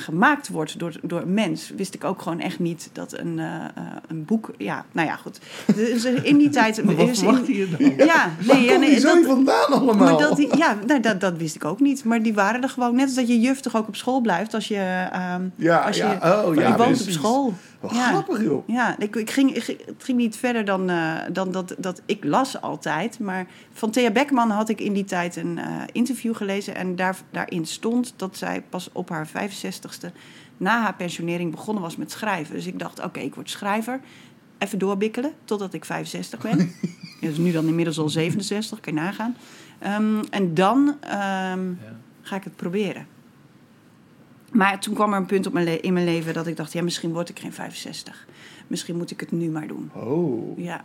gemaakt 0.00 0.48
wordt 0.48 0.78
door, 0.78 0.92
door 1.02 1.20
een 1.20 1.34
mens, 1.34 1.72
wist 1.76 1.94
ik 1.94 2.04
ook 2.04 2.22
gewoon 2.22 2.40
echt 2.40 2.58
niet 2.58 2.90
dat 2.92 3.18
een, 3.18 3.38
eh, 3.38 3.44
eh, 3.54 3.82
een 4.08 4.24
boek. 4.24 4.50
Ja, 4.58 4.84
nou 4.92 5.08
ja, 5.08 5.16
goed. 5.16 5.40
Dus 5.74 6.04
in 6.04 6.38
die 6.38 6.48
tijd. 6.48 6.78
Maar 6.84 6.94
wat 6.96 7.18
in- 7.48 7.54
je 7.56 7.68
dan? 7.78 8.06
Ja, 8.06 8.30
nee, 8.46 8.62
ja, 8.64 8.76
nee, 8.78 9.00
dat- 9.00 9.24
vandaan 9.24 9.66
allemaal? 9.66 9.94
maar 9.94 10.18
dat, 10.18 10.36
die, 10.36 10.56
ja, 10.56 10.76
nou, 10.86 11.00
dat, 11.00 11.20
dat 11.20 11.36
wist 11.36 11.54
ik 11.54 11.64
ook 11.64 11.80
niet. 11.80 12.04
Maar 12.04 12.22
die 12.22 12.34
waren 12.34 12.62
er 12.62 12.68
gewoon. 12.68 12.94
Net 12.94 13.04
als 13.06 13.14
dat 13.14 13.28
je 13.28 13.40
juf 13.40 13.60
toch 13.60 13.76
ook 13.76 13.88
op 13.88 13.96
school 13.96 14.20
blijft 14.20 14.54
als 14.54 14.68
je, 14.68 15.08
ehm, 15.12 15.42
ja, 15.56 15.78
als 15.78 15.96
je, 15.96 16.02
ja, 16.02 16.42
oh, 16.44 16.54
je 16.54 16.60
ja, 16.60 16.76
woont 16.76 17.00
op 17.02 17.08
school. 17.10 17.54
Wat 17.80 17.90
Ja. 17.94 18.08
grappig 18.08 18.42
joh. 18.42 18.68
Ja, 18.68 18.98
ik, 18.98 19.16
ik 19.16 19.30
ging, 19.30 19.54
ik, 19.54 19.62
ging- 19.62 19.84
het 19.86 20.04
ging 20.04 20.18
niet 20.18 20.36
verder 20.36 20.64
dan, 20.64 20.90
eh, 20.90 21.14
dan 21.32 21.52
dat, 21.52 21.74
dat 21.78 22.02
ik 22.06 22.24
las 22.24 22.60
altijd. 22.60 23.18
Maar 23.18 23.46
van 23.72 23.90
Thea 23.90 24.10
Beckman 24.10 24.50
had 24.50 24.68
ik 24.68 24.80
in 24.80 24.92
die 24.92 25.04
tijd 25.04 25.36
een 25.36 25.58
eh, 25.58 25.66
interview 25.92 26.36
gelezen. 26.36 26.74
En 26.74 26.96
daar, 26.96 27.16
daarin 27.30 27.66
stond 27.66 28.14
dat 28.16 28.36
zij 28.36 28.62
pas 28.68 28.88
op 28.92 29.08
haar 29.08 29.28
65ste 29.28 30.12
na 30.56 30.82
haar 30.82 30.94
pensionering 30.94 31.50
begonnen 31.50 31.82
was 31.82 31.96
met 31.96 32.10
schrijven. 32.10 32.54
Dus 32.54 32.66
ik 32.66 32.78
dacht, 32.78 33.02
oké, 33.04 33.20
ik 33.20 33.34
word 33.34 33.50
schrijver. 33.50 34.00
Even 34.58 34.78
doorbikkelen 34.78 35.32
totdat 35.44 35.74
ik 35.74 35.84
65 35.84 36.40
ben. 36.40 36.72
dus 37.20 37.36
nu 37.36 37.52
dan 37.52 37.66
inmiddels 37.66 37.98
al 37.98 38.08
67, 38.08 38.80
kan 38.80 38.94
je 38.94 39.00
nagaan. 39.00 39.36
Ehm, 39.78 40.22
en 40.30 40.54
dan 40.54 40.96
ehm, 41.00 41.72
ga 42.22 42.36
ik 42.36 42.44
het 42.44 42.56
proberen. 42.56 43.06
Maar 44.50 44.80
toen 44.80 44.94
kwam 44.94 45.12
er 45.12 45.18
een 45.18 45.26
punt 45.26 45.46
op 45.46 45.52
mijn 45.52 45.82
in 45.82 45.92
mijn 45.92 46.04
leven 46.04 46.34
dat 46.34 46.46
ik 46.46 46.56
dacht, 46.56 46.72
ja, 46.72 46.82
misschien 46.82 47.12
word 47.12 47.28
ik 47.28 47.38
geen 47.38 47.52
65. 47.52 48.26
Misschien 48.66 48.96
moet 48.96 49.10
ik 49.10 49.20
het 49.20 49.32
nu 49.32 49.48
maar 49.50 49.66
doen. 49.66 49.90
Oh. 49.94 50.58
Ja, 50.58 50.84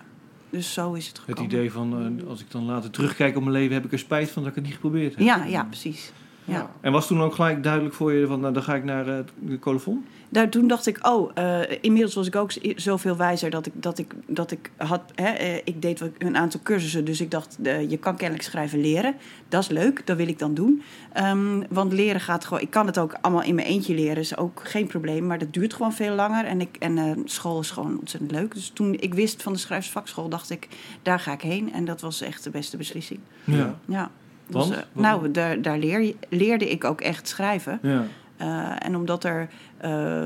dus 0.50 0.74
zo 0.74 0.94
is 0.94 1.08
het 1.08 1.18
Het 1.18 1.26
gekomen. 1.26 1.52
idee 1.52 1.72
van, 1.72 2.20
eh, 2.22 2.28
als 2.28 2.42
ik 2.42 2.52
dan 2.52 2.64
later 2.66 2.90
terugkijk 2.90 3.36
op 3.36 3.42
mijn 3.42 3.56
leven, 3.56 3.74
heb 3.74 3.86
ik 3.86 3.92
er 3.92 4.00
spijt 4.00 4.30
van 4.32 4.42
dat 4.42 4.50
ik 4.52 4.56
het 4.58 4.66
niet 4.66 4.74
geprobeerd 4.74 5.16
heb. 5.16 5.26
Ja, 5.26 5.44
ja, 5.46 5.64
precies. 5.64 6.12
Ja. 6.46 6.70
En 6.82 6.92
was 6.92 7.08
toen 7.08 7.22
ook 7.22 7.36
gelijk 7.36 7.64
duidelijk 7.64 7.96
voor 7.96 8.14
je, 8.14 8.28
van 8.28 8.40
nou, 8.40 8.54
dan 8.54 8.64
ga 8.64 8.76
ik 8.76 8.84
naar 8.84 9.08
eh, 9.08 9.18
de 9.40 9.60
colofon? 9.60 10.06
Daar, 10.30 10.50
toen 10.50 10.68
dacht 10.68 10.88
ik, 10.88 11.08
oh, 11.08 11.32
eh, 11.34 11.78
inmiddels 11.82 12.14
was 12.14 12.28
ik 12.28 12.36
ook 12.36 12.52
zoveel 12.76 13.18
wijzer 13.18 13.50
dat 13.50 13.66
ik, 13.66 13.74
dat 13.76 13.98
ik, 13.98 14.14
dat 14.28 14.52
ik 14.52 14.72
had. 14.78 15.02
Hè, 15.16 15.30
eh, 15.30 15.56
ik 15.56 15.82
deed 15.82 16.00
wel 16.00 16.10
een 16.18 16.38
aantal 16.38 16.60
cursussen, 16.64 17.06
dus 17.06 17.22
ik 17.22 17.32
dacht, 17.32 17.58
je 17.88 17.98
kan 18.00 18.16
kennelijk 18.16 18.48
schrijven 18.48 18.82
leren. 18.82 19.16
Dat 19.50 19.62
is 19.62 19.70
leuk, 19.70 20.08
dat 20.08 20.18
wil 20.18 20.28
ik 20.28 20.40
dan 20.40 20.54
doen. 20.54 20.82
Ehm, 21.14 21.64
want 21.70 21.94
leren 21.94 22.22
gaat 22.22 22.46
gewoon, 22.46 22.64
ik 22.64 22.70
kan 22.70 22.86
het 22.86 22.98
ook 22.98 23.18
allemaal 23.22 23.44
in 23.44 23.56
mijn 23.56 23.68
eentje 23.68 23.96
leren, 23.96 24.18
is 24.18 24.38
ook 24.38 24.62
geen 24.64 24.88
probleem, 24.88 25.26
maar 25.26 25.38
dat 25.38 25.54
duurt 25.54 25.74
gewoon 25.74 25.94
veel 25.94 26.16
langer. 26.16 26.46
En, 26.46 26.62
ik, 26.62 26.76
en 26.80 26.98
eh, 26.98 27.12
school 27.26 27.60
is 27.60 27.72
gewoon 27.72 28.00
ontzettend 28.00 28.32
leuk. 28.32 28.54
Dus 28.54 28.72
toen 28.74 28.94
ik 29.00 29.14
wist 29.14 29.44
van 29.44 29.54
de 29.54 29.60
schrijversvakschool, 29.60 30.30
dacht 30.30 30.50
ik, 30.50 30.68
daar 31.02 31.20
ga 31.20 31.32
ik 31.32 31.42
heen. 31.42 31.74
En 31.74 31.86
dat 31.86 32.02
was 32.02 32.22
echt 32.22 32.44
de 32.44 32.50
beste 32.50 32.78
beslissing. 32.78 33.20
Ja. 33.44 33.80
Ja. 33.86 34.12
Dus, 34.48 34.54
Want? 34.56 34.74
eh, 34.74 34.82
nou, 34.92 35.32
daar, 35.32 35.62
daar 35.62 35.78
leer, 35.78 36.02
je- 36.02 36.16
leerde 36.30 36.70
ik 36.70 36.84
ook 36.84 37.02
echt 37.02 37.28
schrijven. 37.28 37.80
ja. 37.82 38.04
Eh, 38.38 38.72
en 38.80 38.96
omdat 38.96 39.24
er 39.24 39.50
eh, 39.78 40.26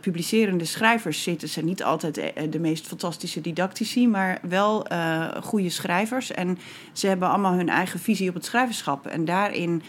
publicerende 0.00 0.64
schrijvers 0.64 1.22
zitten, 1.22 1.48
zijn 1.48 1.64
niet 1.64 1.82
altijd 1.82 2.32
de 2.50 2.58
meest 2.58 2.86
fantastische 2.86 3.40
didactici, 3.40 4.08
maar 4.08 4.38
wel 4.42 4.86
goede 5.42 5.68
schrijvers. 5.70 6.30
En 6.32 6.58
ze 6.92 7.06
hebben 7.06 7.28
allemaal 7.28 7.52
hun 7.52 7.68
eigen 7.68 8.00
visie 8.00 8.28
op 8.28 8.34
het 8.34 8.44
schrijverschap. 8.44 9.06
En 9.06 9.24
daarin. 9.24 9.82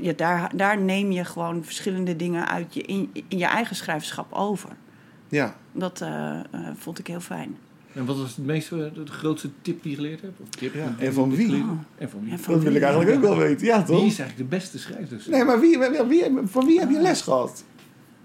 ja, 0.00 0.12
daar, 0.16 0.56
daar 0.56 0.78
neem 0.78 1.10
je 1.12 1.24
gewoon 1.24 1.64
verschillende 1.64 2.16
dingen 2.16 2.48
uit 2.48 2.74
je, 2.74 2.82
in, 2.82 3.10
in 3.28 3.38
je 3.38 3.46
eigen 3.46 3.76
schrijverschap 3.76 4.32
over. 4.32 4.70
Ja. 5.28 5.54
Dat 5.72 6.04
vond 6.76 6.98
ik 6.98 7.06
heel 7.06 7.20
fijn. 7.20 7.56
En 7.96 8.04
wat 8.04 8.16
was 8.18 8.36
het 8.36 8.46
meest, 8.46 8.68
de 8.70 8.90
grootste 9.04 9.48
tip 9.62 9.82
die 9.82 9.90
je 9.90 9.96
geleerd 9.96 10.20
hebt? 10.20 10.40
Of 10.40 10.48
tip, 10.48 10.74
Ja, 10.74 10.94
en 10.98 11.12
van 11.12 11.34
wie? 11.36 11.64
En 11.98 12.10
van 12.10 12.20
wie? 12.22 12.30
En 12.32 12.38
van 12.38 12.52
Dat 12.54 12.62
wil 12.62 12.72
wie? 12.72 12.80
ik 12.80 12.86
eigenlijk 12.86 13.16
ook 13.16 13.22
wel 13.22 13.36
weten. 13.36 13.66
Ja, 13.66 13.76
Wie 13.76 13.86
toch? 13.86 13.96
is 14.06 14.18
eigenlijk 14.18 14.36
de 14.50 14.56
beste 14.56 14.78
schrijver? 14.78 15.20
Nee, 15.30 15.44
maar 15.44 15.60
wie, 15.60 15.78
wie, 15.78 16.02
wie- 16.08 16.30
van 16.44 16.66
wie 16.66 16.78
heb 16.80 16.90
je 16.90 17.00
les 17.00 17.20
gehad? 17.22 17.64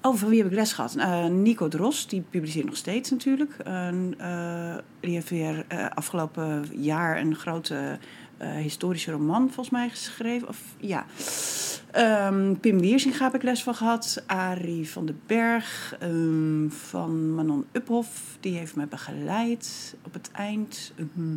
Oh, 0.01 0.15
van 0.15 0.29
wie 0.29 0.37
heb 0.41 0.47
ik 0.51 0.57
les 0.57 0.73
gehad? 0.73 0.95
Eh, 0.95 1.25
Nico 1.27 1.67
Dros, 1.67 2.07
die 2.07 2.23
publiceert 2.29 2.65
nog 2.65 2.75
steeds 2.75 3.09
natuurlijk. 3.09 3.53
En, 3.63 4.13
eh, 4.17 4.75
die 4.99 5.13
heeft 5.13 5.29
weer 5.29 5.65
eh, 5.67 5.85
afgelopen 5.89 6.65
jaar 6.71 7.19
een 7.19 7.35
grote 7.35 7.97
historische 8.47 9.11
roman 9.11 9.45
volgens 9.45 9.69
mij 9.69 9.89
geschreven. 9.89 10.47
Of, 10.47 10.59
ja. 10.77 11.05
Ehm, 11.91 12.55
Pim 12.55 12.79
Wiersinga 12.79 13.23
heb 13.23 13.35
ik 13.35 13.43
les 13.43 13.63
van 13.63 13.75
gehad. 13.75 14.23
Arie 14.25 14.89
van 14.89 15.05
den 15.05 15.19
Berg. 15.25 15.95
ehm, 15.99 16.69
van 16.69 17.33
Manon 17.33 17.65
Uphoff. 17.71 18.37
Die 18.39 18.57
heeft 18.57 18.75
me 18.75 18.87
begeleid 18.87 19.95
op 20.05 20.13
het 20.13 20.31
eind. 20.31 20.93
Ehm, 20.95 21.35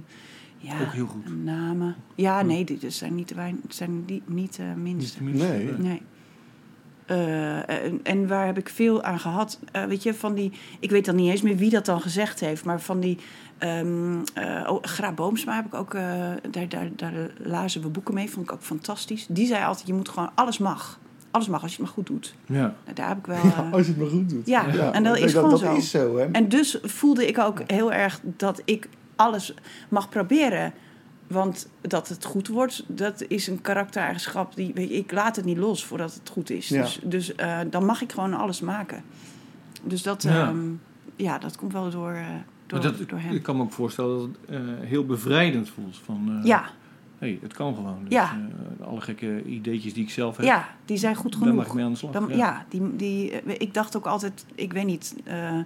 ja, 0.59 0.81
Ook 0.81 0.93
heel 0.93 1.07
goed. 1.07 1.45
Namen. 1.45 1.97
Ja, 2.15 2.43
nee, 2.43 2.65
dit 2.65 2.95
zijn 2.95 3.15
niet 3.15 3.29
de, 3.29 3.35
wijn, 3.35 3.61
het 3.63 3.75
zijn 3.75 4.05
die, 4.05 4.23
niet 4.27 4.57
de 4.57 4.73
minste. 4.77 5.23
Niet 5.23 5.39
de 5.39 5.45
minste, 5.47 5.75
Nee. 5.79 5.89
Nee. 5.89 6.03
Eh, 7.07 7.69
en, 7.69 8.01
en 8.03 8.27
waar 8.29 8.47
heb 8.47 8.59
ik 8.59 8.69
veel 8.69 9.03
aan 9.03 9.19
gehad? 9.19 9.59
Eh, 9.73 9.85
weet 9.85 10.03
je, 10.03 10.15
van 10.15 10.35
die. 10.35 10.53
Ik 10.81 10.91
weet 10.91 11.05
dan 11.05 11.15
niet 11.17 11.31
eens 11.31 11.43
meer 11.43 11.57
wie 11.57 11.71
dat 11.71 11.85
dan 11.87 12.01
gezegd 12.01 12.41
heeft, 12.41 12.65
maar 12.65 12.81
van 12.81 13.01
die. 13.01 13.19
ehm 13.59 14.19
eh, 14.35 14.71
oh, 14.73 14.83
Gra 14.83 15.13
Boomsma 15.13 15.55
heb 15.55 15.67
ik 15.67 15.75
ook. 15.75 15.95
eh, 15.95 16.03
daar, 16.51 16.69
daar, 16.69 16.89
daar 16.97 17.13
lazen 17.39 17.83
we 17.83 17.89
boeken 17.89 18.15
mee, 18.15 18.31
vond 18.31 18.47
ik 18.47 18.53
ook 18.53 18.63
fantastisch. 18.63 19.27
Die 19.29 19.47
zei 19.47 19.65
altijd: 19.65 19.87
je 19.87 19.95
moet 19.95 20.09
gewoon. 20.09 20.31
Alles 20.35 20.59
mag. 20.59 20.99
Alles 21.31 21.49
mag 21.49 21.63
als 21.63 21.71
je 21.71 21.77
het 21.77 21.87
maar 21.87 21.95
goed 21.95 22.07
doet. 22.07 22.35
Ja. 22.47 22.55
Nou, 22.61 22.73
daar 22.95 23.09
heb 23.09 23.19
ik 23.19 23.27
wel. 23.27 23.37
eh, 23.37 23.73
Als 23.73 23.83
je 23.87 23.89
het 23.93 24.01
maar 24.01 24.11
goed 24.11 24.29
doet. 24.31 24.47
ja, 24.47 24.93
en 24.93 25.03
dat 25.03 25.17
is 25.17 25.23
dat, 25.23 25.31
gewoon 25.31 25.51
dat 25.51 25.59
zo. 25.61 25.75
is 25.77 25.91
zo, 25.91 26.17
hè? 26.17 26.25
En 26.25 26.49
dus 26.49 26.79
voelde 26.83 27.27
ik 27.27 27.39
ook 27.39 27.63
heel 27.67 27.93
erg 27.93 28.21
dat 28.23 28.63
ik 28.65 28.89
alles 29.17 29.55
mag 29.89 30.09
proberen. 30.09 30.73
Want 31.27 31.69
dat 31.81 32.09
het 32.09 32.25
goed 32.25 32.49
wordt, 32.49 32.85
dat 32.87 33.25
is 33.29 33.47
een 33.47 33.61
karaktereigenschap 33.61 34.55
die. 34.57 34.71
Weet 34.75 34.89
je, 34.89 34.95
ik 34.95 35.13
laat 35.13 35.37
het 35.37 35.45
niet 35.45 35.57
los 35.59 35.85
voordat 35.85 36.15
het 36.15 36.29
goed 36.29 36.51
is. 36.51 36.69
Ja. 36.69 36.83
Dus, 36.83 37.01
dus 37.05 37.35
eh, 37.35 37.59
dan 37.71 37.85
mag 37.85 38.03
ik 38.03 38.13
gewoon 38.13 38.35
alles 38.35 38.61
maken. 38.61 39.03
Dus 39.83 40.03
dat, 40.03 40.23
Ja. 40.23 40.31
ja. 40.35 40.53
ja, 41.17 41.39
dat 41.39 41.57
komt 41.57 41.73
wel 41.73 41.91
door, 41.91 42.11
eh, 42.13 42.27
door 42.67 42.81
door, 42.81 42.91
Maar 42.91 42.99
dat, 42.99 43.09
door 43.09 43.19
hem. 43.19 43.35
ik 43.35 43.43
kan 43.43 43.57
me 43.57 43.63
ook 43.63 43.73
voorstellen 43.73 44.19
dat 44.19 44.29
het 44.47 44.61
eh, 44.61 44.89
heel 44.89 45.07
bevrijdend 45.07 45.69
voelt. 45.69 45.97
Van, 46.05 46.39
eh, 46.41 46.45
Ja, 46.47 46.65
hey, 47.19 47.39
het 47.43 47.53
kan 47.53 47.75
gewoon. 47.75 47.99
Dus, 48.03 48.13
Ja. 48.13 48.39
eh, 48.81 48.87
alle 48.87 49.01
gekke 49.01 49.45
ideetjes 49.45 49.95
die 49.95 50.03
ik 50.05 50.11
zelf 50.11 50.37
heb, 50.37 50.47
ja, 50.47 50.69
die 50.85 50.97
zijn 50.97 51.15
goed 51.17 51.33
daar 51.33 51.41
mag 51.41 51.49
genoeg. 51.51 51.67
ik 51.67 51.73
mee 51.75 51.85
aan 51.85 51.91
de 51.93 51.99
slag. 51.99 52.13
Dan, 52.13 52.29
ja. 52.29 52.37
ja, 52.37 52.65
die, 52.69 52.97
die, 52.97 53.31
ik 53.59 53.75
dacht 53.75 53.97
ook 53.97 54.07
altijd, 54.07 54.45
ik 54.55 54.73
weet 54.73 54.87
niet, 54.87 55.15
eh, 55.25 55.59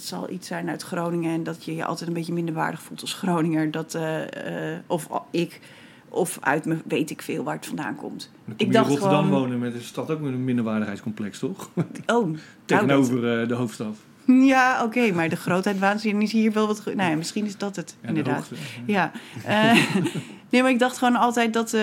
het 0.00 0.08
zal 0.08 0.30
iets 0.30 0.46
zijn 0.46 0.68
uit 0.68 0.82
Groningen 0.82 1.32
en 1.34 1.42
dat 1.42 1.64
je 1.64 1.74
je 1.74 1.84
altijd 1.84 2.08
een 2.08 2.14
beetje 2.14 2.32
minderwaardig 2.32 2.82
voelt 2.82 3.00
als 3.00 3.12
Groninger. 3.14 3.70
Dat, 3.70 3.94
eh, 3.94 4.72
eh, 4.72 4.78
of 4.86 5.08
ik, 5.30 5.60
of 6.08 6.38
uit 6.40 6.64
me 6.64 6.76
weet 6.84 7.10
ik 7.10 7.22
veel 7.22 7.44
waar 7.44 7.54
het 7.54 7.66
vandaan 7.66 7.94
komt. 7.96 8.30
Dan 8.44 8.56
kom 8.56 8.66
Ik 8.66 8.72
dacht 8.72 8.86
in 8.86 8.92
Rotterdam 8.92 9.24
gewoon- 9.24 9.40
wonen 9.40 9.58
met 9.58 9.74
een 9.74 9.82
stad 9.82 10.10
ook 10.10 10.20
met 10.20 10.32
een 10.32 10.44
minderwaardigheidscomplex, 10.44 11.38
toch? 11.38 11.70
Oh, 11.74 11.84
nou, 12.06 12.36
Tegenover 12.64 13.40
eh, 13.40 13.48
de 13.48 13.54
hoofdstad. 13.54 13.96
ja, 14.54 14.84
oké, 14.84 15.12
maar 15.12 15.28
de 15.28 15.36
grootheid 15.36 15.78
waanzin 15.78 16.22
is 16.22 16.32
hier 16.32 16.52
wel 16.52 16.66
wat. 16.66 16.84
Nou 16.84 17.10
ja, 17.10 17.16
misschien 17.16 17.44
is 17.44 17.56
dat 17.56 17.76
het, 17.76 17.96
Ja, 18.02 18.08
inderdaad. 18.08 18.34
hoogte. 18.36 18.54
Ja. 18.86 19.10
nee, 20.50 20.62
maar 20.62 20.70
ik 20.70 20.78
dacht 20.78 20.98
gewoon 20.98 21.16
altijd 21.16 21.52
dat, 21.52 21.76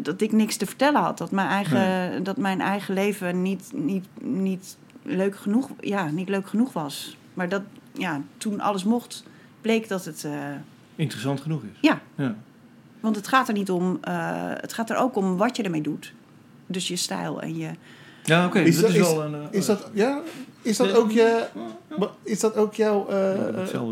dat 0.00 0.20
ik 0.20 0.32
niks 0.32 0.56
te 0.56 0.66
vertellen 0.66 1.00
had. 1.00 1.18
Dat 1.18 1.30
mijn 1.30 1.48
eigen, 1.48 2.22
dat 2.24 2.36
mijn 2.36 2.60
eigen 2.60 2.94
leven 2.94 3.42
niet, 3.42 3.70
niet, 3.74 4.06
niet, 4.20 4.76
leuk 5.02 5.36
genoeg, 5.36 5.68
ja, 5.80 6.10
niet 6.10 6.28
leuk 6.28 6.48
genoeg 6.48 6.72
was. 6.72 7.16
Maar 7.40 7.48
dat, 7.48 7.62
ja, 7.92 8.22
toen 8.38 8.60
alles 8.60 8.84
mocht, 8.84 9.24
bleek 9.60 9.88
dat 9.88 10.04
het... 10.04 10.24
eh, 10.24 10.32
Interessant 10.96 11.40
genoeg 11.40 11.62
is. 11.62 11.78
ja, 11.80 12.00
Ja. 12.14 12.34
want 13.00 13.16
het 13.16 13.28
gaat 13.28 13.48
er 13.48 13.54
niet 13.54 13.70
om... 13.70 13.98
eh, 14.02 14.12
het 14.54 14.72
gaat 14.72 14.90
er 14.90 14.96
ook 14.96 15.16
om 15.16 15.36
wat 15.36 15.56
je 15.56 15.62
ermee 15.62 15.80
doet. 15.82 16.12
Dus 16.66 16.88
je 16.88 16.96
stijl 16.96 17.40
en 17.42 17.56
je... 17.58 17.70
Ja, 18.24 18.46
oké. 18.46 18.58
Is 18.60 18.74
dat 18.74 18.82
dat- 18.82 18.90
is 18.90 18.96
is- 18.96 19.12
wel 19.14 19.22
een... 19.24 19.34
eh, 19.34 19.40
Is 19.50 19.66
dat, 19.66 19.90
ja, 19.92 20.20
is 20.62 20.76
dat 20.76 20.92
ook 20.94 21.10
je... 21.10 21.46
Is 22.22 22.40
dat 22.40 22.56
ook 22.56 22.74
jouw... 22.74 23.06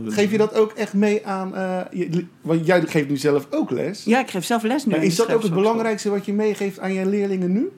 geef 0.07 0.31
je 0.31 0.39
dat 0.39 0.55
ook 0.55 0.73
echt 0.73 0.93
mee 0.95 1.27
aan... 1.27 1.55
eh, 1.57 1.81
je, 1.93 2.27
want 2.41 2.67
jij 2.67 2.81
geeft 2.87 3.09
nu 3.09 3.17
zelf 3.17 3.47
ook 3.51 3.71
les. 3.71 4.05
Ja, 4.05 4.21
ik 4.21 4.31
geef 4.31 4.45
zelf 4.45 4.63
les 4.63 4.85
nu. 4.85 4.91
maar 4.93 5.03
is 5.05 5.17
dat 5.17 5.33
ook 5.33 5.43
het 5.43 5.53
belangrijkste 5.55 6.11
wat 6.11 6.25
je 6.27 6.33
meegeeft 6.33 6.79
aan 6.79 6.93
je 6.93 7.07
leerlingen 7.07 7.53
nu? 7.53 7.71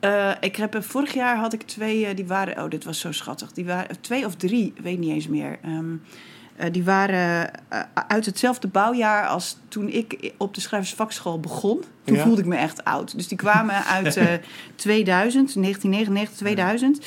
Eh, 0.00 0.30
ik 0.40 0.56
heb, 0.56 0.76
vorig 0.84 1.14
jaar 1.14 1.36
had 1.36 1.52
ik 1.52 1.62
twee, 1.62 2.06
eh, 2.06 2.16
die 2.16 2.26
waren, 2.26 2.64
oh 2.64 2.70
dit 2.70 2.84
was 2.84 3.00
zo 3.00 3.12
schattig, 3.12 3.52
die 3.52 3.64
waren 3.64 4.00
twee 4.00 4.26
of 4.26 4.34
drie, 4.34 4.72
weet 4.82 4.98
niet 4.98 5.10
eens 5.10 5.28
meer. 5.28 5.58
Ehm, 5.62 5.94
eh, 6.56 6.72
die 6.72 6.84
waren 6.84 7.50
uit 8.08 8.26
hetzelfde 8.26 8.68
bouwjaar 8.68 9.26
als 9.26 9.56
toen 9.68 9.88
ik 9.88 10.32
op 10.36 10.54
de 10.54 10.60
schrijversvakschool 10.60 11.40
begon. 11.40 11.82
Toen 12.04 12.16
Ja. 12.16 12.22
voelde 12.24 12.40
ik 12.40 12.46
me 12.46 12.56
echt 12.56 12.84
oud. 12.84 13.16
Dus 13.16 13.28
die 13.28 13.38
kwamen 13.38 13.84
uit 13.84 14.16
eh 14.16 14.26
2000, 14.74 15.54
1999, 15.54 16.36
2000, 16.36 17.00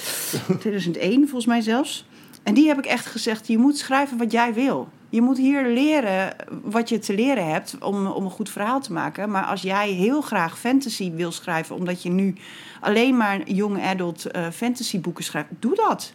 2001 0.59 1.19
volgens 1.21 1.45
mij 1.45 1.61
zelfs. 1.61 2.05
En 2.43 2.53
die 2.53 2.67
heb 2.67 2.77
ik 2.77 2.85
echt 2.85 3.05
gezegd, 3.05 3.47
je 3.47 3.57
moet 3.57 3.77
schrijven 3.77 4.17
wat 4.17 4.31
jij 4.31 4.53
wil. 4.53 4.89
Je 5.11 5.21
moet 5.21 5.37
hier 5.37 5.67
leren 5.67 6.35
wat 6.63 6.89
je 6.89 6.99
te 6.99 7.15
leren 7.15 7.51
hebt 7.51 7.77
om, 7.79 8.07
om 8.07 8.25
een 8.25 8.31
goed 8.31 8.49
verhaal 8.49 8.81
te 8.81 8.93
maken. 8.93 9.31
Maar 9.31 9.43
als 9.43 9.61
jij 9.61 9.89
heel 9.89 10.21
graag 10.21 10.59
fantasy 10.59 11.11
wil 11.11 11.31
schrijven, 11.31 11.75
omdat 11.75 12.03
je 12.03 12.09
nu 12.09 12.35
alleen 12.79 13.17
maar 13.17 13.49
young 13.49 13.83
adult 13.83 14.25
eh 14.25 14.49
fantasyboeken 14.49 15.23
schrijft, 15.23 15.49
doe 15.59 15.75
dat. 15.75 16.13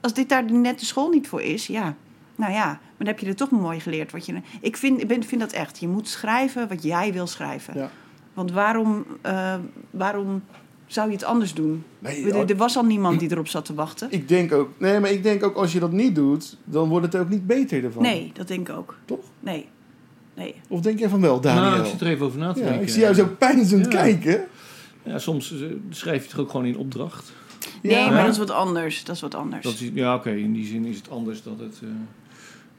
Als 0.00 0.14
dit 0.14 0.28
daar 0.28 0.52
net 0.52 0.78
de 0.78 0.86
school 0.86 1.08
niet 1.08 1.28
voor 1.28 1.42
is, 1.42 1.66
ja. 1.66 1.94
Nou 2.36 2.52
ja, 2.52 2.66
maar 2.66 2.80
dan 2.98 3.06
heb 3.06 3.18
je 3.18 3.26
er 3.26 3.36
toch 3.36 3.50
mooi 3.50 3.80
geleerd. 3.80 4.12
Wat 4.12 4.26
je, 4.26 4.40
ik 4.60 4.76
vind, 4.76 5.00
ik 5.00 5.08
ben, 5.08 5.24
vind 5.24 5.40
dat 5.40 5.52
echt. 5.52 5.78
Je 5.78 5.88
moet 5.88 6.08
schrijven 6.08 6.68
wat 6.68 6.82
jij 6.82 7.12
wil 7.12 7.26
schrijven. 7.26 7.78
Ja. 7.78 7.90
Want 8.34 8.52
waarom, 8.52 9.06
eh, 9.22 9.54
waarom 9.90 10.42
zou 10.88 11.06
je 11.08 11.12
het 11.14 11.24
anders 11.24 11.54
doen? 11.54 11.84
Nee, 11.98 12.32
er, 12.32 12.50
er 12.50 12.56
was 12.56 12.76
al 12.76 12.84
niemand 12.84 13.20
die 13.20 13.30
erop 13.30 13.48
zat 13.48 13.64
te 13.64 13.74
wachten. 13.74 14.08
Ik 14.10 14.28
denk 14.28 14.52
ook... 14.52 14.70
Nee, 14.78 15.00
maar 15.00 15.10
ik 15.10 15.22
denk 15.22 15.42
ook 15.44 15.56
als 15.56 15.72
je 15.72 15.80
dat 15.80 15.92
niet 15.92 16.14
doet... 16.14 16.56
dan 16.64 16.88
wordt 16.88 17.12
het 17.12 17.22
ook 17.22 17.28
niet 17.28 17.46
beter 17.46 17.84
ervan. 17.84 18.02
Nee, 18.02 18.30
dat 18.34 18.48
denk 18.48 18.68
ik 18.68 18.76
ook. 18.76 18.96
Toch? 19.04 19.24
Nee. 19.40 19.66
Nee. 20.34 20.54
Of 20.68 20.80
denk 20.80 20.98
jij 20.98 21.08
van 21.08 21.20
wel, 21.20 21.40
Daniel? 21.40 21.62
Nou, 21.70 21.80
ik 21.80 21.86
zit 21.86 22.00
er 22.00 22.06
even 22.06 22.26
over 22.26 22.38
na 22.38 22.52
te 22.52 22.58
ja, 22.58 22.64
denken. 22.64 22.82
ik 22.82 22.88
zie 22.88 23.00
jou 23.00 23.14
zo 23.14 23.26
pijnzend 23.38 23.84
Ja. 23.84 23.90
kijken. 23.90 24.44
Ja, 25.02 25.18
soms 25.18 25.52
eh, 25.52 25.66
schrijf 25.90 26.24
je 26.24 26.30
het 26.30 26.40
ook 26.40 26.50
gewoon 26.50 26.66
in 26.66 26.76
opdracht. 26.76 27.32
Nee, 27.82 27.94
Ja. 27.94 28.10
maar 28.10 28.22
dat 28.22 28.32
is 28.32 28.38
wat 28.38 28.50
anders. 28.50 29.04
Dat 29.04 29.14
is 29.14 29.20
wat 29.22 29.34
anders. 29.34 29.64
Dat 29.64 29.72
is, 29.72 29.90
ja, 29.94 30.14
oké. 30.14 30.30
in 30.30 30.52
die 30.52 30.66
zin 30.66 30.84
is 30.84 30.96
het 30.96 31.10
anders 31.10 31.42
dat 31.42 31.58
het 31.58 31.78
eh, 31.82 31.88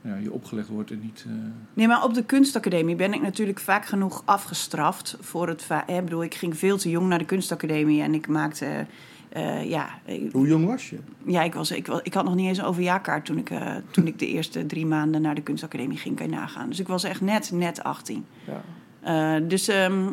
ja, 0.02 0.16
je 0.16 0.32
opgelegd 0.32 0.68
wordt 0.68 0.92
en 0.92 1.00
niet... 1.02 1.24
eh, 1.28 1.34
Nee, 1.74 1.88
maar 1.88 2.04
op 2.04 2.14
de 2.14 2.24
kunstacademie 2.24 2.96
ben 2.96 3.14
ik 3.14 3.22
natuurlijk 3.22 3.60
vaak 3.60 3.86
genoeg 3.86 4.22
afgestraft 4.26 5.18
voor 5.20 5.48
het... 5.48 5.64
va- 5.64 5.88
Ik 5.88 6.04
bedoel, 6.04 6.24
ik 6.24 6.34
ging 6.36 6.58
veel 6.58 6.78
te 6.78 6.90
jong 6.90 7.08
naar 7.08 7.20
de 7.20 7.26
kunstacademie 7.26 8.02
en 8.02 8.14
ik 8.14 8.28
maakte... 8.28 8.86
eh, 9.30 9.70
ja, 9.70 9.90
ik- 10.06 10.32
Hoe 10.32 10.48
jong 10.48 10.66
was 10.66 10.90
je? 10.90 10.98
ja 11.26 11.42
ik, 11.44 11.54
was, 11.54 11.72
ik, 11.72 12.14
had 12.14 12.24
nog 12.26 12.36
niet 12.36 12.48
eens 12.48 12.58
een 12.58 12.64
overjaarkaart 12.66 13.26
toen 13.26 13.38
ik, 13.38 13.50
eh, 13.50 13.76
toen 13.92 14.08
ik 14.08 14.20
de 14.20 14.28
eerste 14.36 14.66
drie 14.66 14.86
maanden 14.86 15.22
naar 15.22 15.36
de 15.36 15.42
kunstacademie 15.42 15.98
ging, 15.98 16.16
kan 16.16 16.30
je 16.30 16.36
nagaan. 16.36 16.70
Dus 16.70 16.80
ik 16.80 16.88
was 16.88 17.04
echt 17.04 17.22
net, 17.22 17.52
net 17.54 17.84
18. 17.84 18.26
Ja. 18.46 18.62
Eh, 19.02 19.48
dus, 19.48 19.68
ehm, 19.68 20.08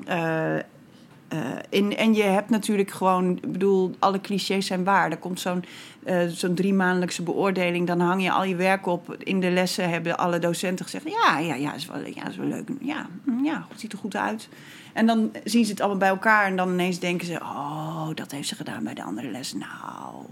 eh, 1.29 1.39
eh, 1.71 2.01
en, 2.01 2.15
je 2.15 2.23
hebt 2.23 2.51
natuurlijk 2.51 2.91
gewoon, 2.91 3.37
ik 3.37 3.53
bedoel, 3.53 3.95
alle 3.99 4.21
clichés 4.21 4.67
zijn 4.67 4.85
waar. 4.85 5.11
Er 5.11 5.17
komt 5.17 5.41
zo'n 5.41 5.65
eh, 6.05 6.27
zo'n 6.27 6.55
drie 6.55 6.75
maandelijkse 6.75 7.23
beoordeling, 7.23 7.87
dan 7.87 8.01
hang 8.01 8.23
je 8.23 8.31
al 8.31 8.45
je 8.45 8.57
werk 8.57 8.87
op. 8.87 9.17
In 9.19 9.41
de 9.41 9.51
lessen 9.51 9.91
hebben 9.91 10.19
alle 10.19 10.39
docenten 10.39 10.85
gezegd: 10.85 11.05
ja, 11.09 11.39
ja, 11.39 11.55
ja, 11.55 11.75
is 11.75 11.87
wel, 11.87 12.07
ja, 12.15 12.29
is 12.29 12.37
wel 12.37 12.47
leuk. 12.47 12.69
Ja, 12.81 13.07
mm, 13.25 13.45
ja, 13.45 13.67
ziet 13.75 13.93
er 13.93 13.99
goed 13.99 14.17
uit. 14.17 14.49
En 14.93 15.07
dan 15.07 15.33
zien 15.45 15.65
ze 15.65 15.71
het 15.71 15.81
allemaal 15.81 15.99
bij 15.99 16.09
elkaar 16.09 16.47
en 16.47 16.57
dan 16.57 16.73
ineens 16.73 16.99
denken 16.99 17.27
ze: 17.27 17.35
oh, 17.41 18.09
dat 18.15 18.31
heeft 18.31 18.49
ze 18.49 18.55
gedaan 18.55 18.85
bij 18.85 18.95
de 18.95 19.03
andere 19.03 19.31
les. 19.31 19.53
Nou. 19.53 20.27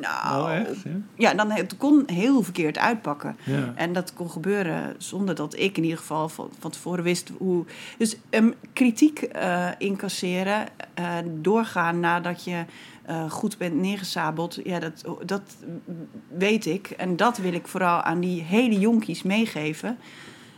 Nou, 0.00 0.42
Oh, 0.42 0.52
echt? 0.54 0.82
Ja? 0.82 0.90
ja, 1.14 1.34
dan 1.34 1.50
het 1.50 1.76
kon 1.76 2.02
heel 2.06 2.42
verkeerd 2.42 2.78
uitpakken. 2.78 3.36
Ja. 3.44 3.72
En 3.74 3.92
dat 3.92 4.14
kon 4.14 4.30
gebeuren 4.30 4.94
zonder 4.98 5.34
dat 5.34 5.58
ik 5.58 5.76
in 5.76 5.82
ieder 5.82 5.98
geval 5.98 6.28
van, 6.28 6.50
van 6.58 6.70
tevoren 6.70 7.04
wist 7.04 7.32
hoe. 7.38 7.64
Dus 7.98 8.16
ehm, 8.30 8.50
kritiek 8.72 9.22
eh, 9.22 9.68
incasseren, 9.78 10.66
eh, 10.94 11.16
doorgaan 11.26 12.00
nadat 12.00 12.44
je 12.44 12.64
eh, 13.02 13.30
goed 13.30 13.58
bent 13.58 13.74
neergesabeld, 13.74 14.58
ja, 14.64 14.78
dat, 14.78 15.04
dat 15.24 15.42
weet 16.28 16.66
ik. 16.66 16.90
En 16.90 17.16
dat 17.16 17.36
wil 17.38 17.52
ik 17.52 17.66
vooral 17.66 18.00
aan 18.02 18.20
die 18.20 18.42
hele 18.42 18.78
jonkies 18.78 19.22
meegeven. 19.22 19.98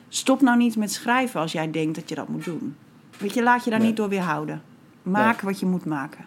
Stop 0.08 0.40
nou 0.40 0.56
niet 0.58 0.76
met 0.76 0.92
schrijven 0.92 1.40
als 1.40 1.52
jij 1.52 1.70
denkt 1.70 1.94
dat 1.94 2.08
je 2.08 2.14
dat 2.14 2.28
moet 2.28 2.44
doen. 2.44 2.76
Weet 3.18 3.34
je, 3.34 3.42
laat 3.42 3.64
je 3.64 3.70
daar 3.70 3.78
Nee. 3.78 3.88
niet 3.88 3.96
door 3.96 4.08
weerhouden. 4.08 4.62
Maak 5.02 5.40
wat 5.40 5.60
je 5.60 5.66
moet 5.66 5.84
maken. 5.84 6.24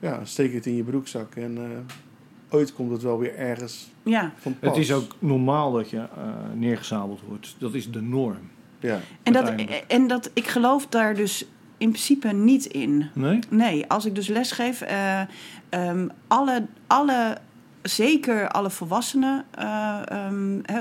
Ja, 0.00 0.24
steek 0.24 0.52
het 0.52 0.66
in 0.66 0.76
je 0.76 0.82
broekzak 0.82 1.34
en 1.34 1.56
eh, 1.58 2.54
ooit 2.54 2.72
komt 2.72 2.90
het 2.90 3.02
wel 3.02 3.18
weer 3.18 3.34
ergens 3.36 3.88
Ja. 4.02 4.32
van 4.36 4.58
pas. 4.58 4.68
Het 4.68 4.78
is 4.78 4.92
ook 4.92 5.16
normaal 5.18 5.72
dat 5.72 5.90
je 5.90 5.96
eh, 5.98 6.06
neergezabeld 6.54 7.20
wordt. 7.28 7.54
Dat 7.58 7.74
is 7.74 7.90
de 7.90 8.02
norm. 8.02 8.50
Ja. 8.80 9.00
En 9.22 9.32
dat, 9.32 9.52
en 9.86 10.06
dat, 10.06 10.30
ik 10.34 10.46
geloof 10.46 10.86
daar 10.86 11.14
dus 11.14 11.44
in 11.78 11.88
principe 11.90 12.28
niet 12.32 12.64
in. 12.66 13.06
Nee? 13.14 13.38
Nee, 13.48 13.86
als 13.86 14.04
ik 14.06 14.14
dus 14.14 14.28
lesgeef, 14.28 14.80
eh 14.80 15.20
ehm, 15.68 16.08
alle, 16.26 16.66
alle, 16.86 17.38
zeker 17.82 18.48
alle 18.48 18.70
volwassenen, 18.70 19.44
eh, 19.50 20.00
ehm, 20.04 20.58
hè, 20.62 20.80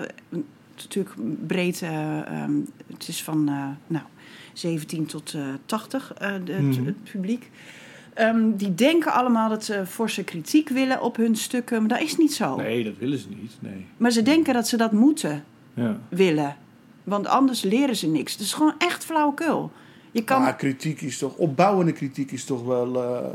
natuurlijk 0.76 1.16
breed, 1.48 1.82
eh, 1.82 2.20
ehm, 2.28 2.52
het 2.94 3.08
is 3.08 3.24
van 3.24 3.48
eh, 3.50 3.68
nou, 3.88 4.06
17 4.54 5.06
tot 5.06 5.34
eh 5.34 5.42
80, 5.66 6.14
eh, 6.14 6.34
de, 6.44 6.52
het, 6.54 6.62
Mhm. 6.64 6.86
het 6.86 7.04
publiek. 7.12 7.50
Ehm, 8.18 8.56
die 8.56 8.76
denken 8.76 9.12
allemaal 9.14 9.50
dat 9.50 9.64
ze 9.64 9.86
forse 9.86 10.24
kritiek 10.24 10.70
willen 10.70 11.02
op 11.02 11.16
hun 11.16 11.36
stukken, 11.36 11.80
maar 11.80 11.90
dat 11.90 12.00
is 12.02 12.18
niet 12.18 12.34
zo. 12.34 12.56
Nee, 12.56 12.84
dat 12.84 12.98
willen 12.98 13.18
ze 13.20 13.28
niet. 13.30 13.52
Nee. 13.60 13.86
Maar 13.98 14.12
ze 14.12 14.22
denken 14.22 14.54
dat 14.54 14.68
ze 14.68 14.78
dat 14.78 14.92
moeten 14.92 15.44
Ja. 15.74 15.98
willen, 16.10 16.56
want 17.04 17.28
anders 17.28 17.62
leren 17.62 17.96
ze 17.96 18.08
niks. 18.08 18.32
Het 18.32 18.42
is 18.42 18.54
gewoon 18.54 18.74
echt 18.78 19.06
flauwekul. 19.06 19.72
Je 20.12 20.24
kan, 20.24 20.42
Maar 20.42 20.56
kritiek 20.56 21.02
is 21.02 21.18
toch, 21.18 21.36
opbouwende 21.36 21.92
kritiek 21.92 22.32
is 22.32 22.44
toch 22.46 22.64
wel, 22.66 23.04
eh, 23.04 23.26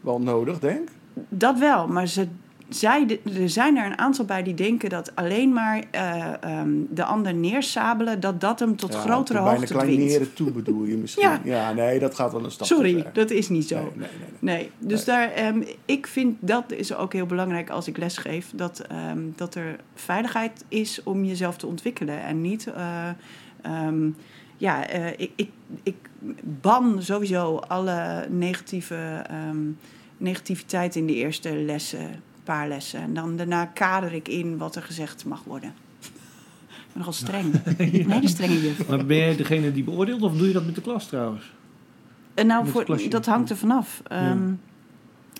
wel 0.00 0.20
nodig, 0.20 0.58
denk 0.58 0.88
Dat 1.28 1.58
wel, 1.58 1.88
maar 1.88 2.06
ze, 2.06 2.26
zij, 2.68 3.20
er 3.40 3.48
zijn 3.48 3.76
er 3.76 3.86
een 3.86 3.98
aantal 3.98 4.24
bij 4.24 4.42
die 4.42 4.54
denken 4.54 4.88
dat 4.90 5.12
alleen 5.16 5.52
maar 5.52 5.84
eh, 5.90 6.32
ehm, 6.40 6.70
de 6.90 7.04
ander 7.04 7.34
neersabelen, 7.34 8.20
dat 8.20 8.40
dat 8.40 8.58
hem 8.60 8.76
tot 8.76 8.92
Ja, 8.92 8.98
grotere 9.00 9.38
tot 9.38 9.44
bijna 9.46 9.58
hoogte 9.58 9.72
kleineren 9.74 10.08
dwingt. 10.14 10.36
toe 10.36 10.50
bedoel 10.50 10.84
je 10.84 10.96
misschien. 10.96 11.28
ja. 11.28 11.40
Ja. 11.44 11.72
nee, 11.72 11.98
dat 11.98 12.14
gaat 12.14 12.32
wel 12.32 12.44
een 12.44 12.50
stap 12.50 12.66
Sorry, 12.66 13.06
dat 13.12 13.30
is 13.30 13.48
niet 13.48 13.68
zo. 13.68 13.76
Nee, 13.94 14.08
Nee, 14.38 14.56
nee, 14.56 14.70
dus 14.78 15.04
Daar, 15.04 15.30
ehm, 15.32 15.62
ik 15.84 16.06
vind 16.06 16.36
dat 16.40 16.72
is 16.72 16.94
ook 16.94 17.12
heel 17.12 17.26
belangrijk 17.26 17.70
als 17.70 17.88
ik 17.88 17.96
lesgeef, 17.96 18.50
dat, 18.54 18.78
ehm, 18.78 19.18
dat 19.36 19.54
er 19.54 19.76
veiligheid 19.94 20.64
is 20.68 21.02
om 21.02 21.24
jezelf 21.24 21.56
te 21.56 21.66
ontwikkelen 21.66 22.22
en 22.22 22.40
niet. 22.40 22.66
eh, 22.66 23.08
ja, 24.56 24.88
eh, 24.88 25.06
ik, 25.16 25.30
ik, 25.36 25.50
ik 25.82 25.96
ban 26.42 27.02
sowieso 27.02 27.56
alle 27.56 28.26
negatieve 28.30 29.24
negativiteit 30.16 30.96
in 30.96 31.06
de 31.06 31.14
eerste 31.14 31.54
lessen, 31.56 32.10
paar 32.44 32.68
lessen. 32.68 33.00
En 33.00 33.14
dan 33.14 33.36
daarna 33.36 33.64
kader 33.66 34.12
ik 34.12 34.28
in 34.28 34.58
wat 34.58 34.76
er 34.76 34.82
gezegd 34.82 35.24
mag 35.24 35.42
worden. 35.44 35.74
Ik 36.00 36.10
ben 36.92 36.98
nogal 36.98 37.12
streng. 37.12 37.54
Een 37.78 38.10
hele 38.10 38.28
strenge 38.28 38.60
juf. 38.60 38.88
Maar 38.88 39.06
ben 39.06 39.16
jij 39.16 39.36
degene 39.36 39.72
die 39.72 39.84
beoordeelt 39.84 40.22
of 40.22 40.36
doe 40.36 40.46
je 40.46 40.52
dat 40.52 40.66
met 40.66 40.74
de 40.74 40.80
klas 40.80 41.06
trouwens? 41.06 41.52
En 42.34 42.46
nou, 42.46 42.64
Met 42.64 42.72
voor, 42.72 43.08
dat 43.08 43.26
hangt 43.26 43.50
er 43.50 43.56
vanaf. 43.56 44.02
Ehm, 44.06 44.52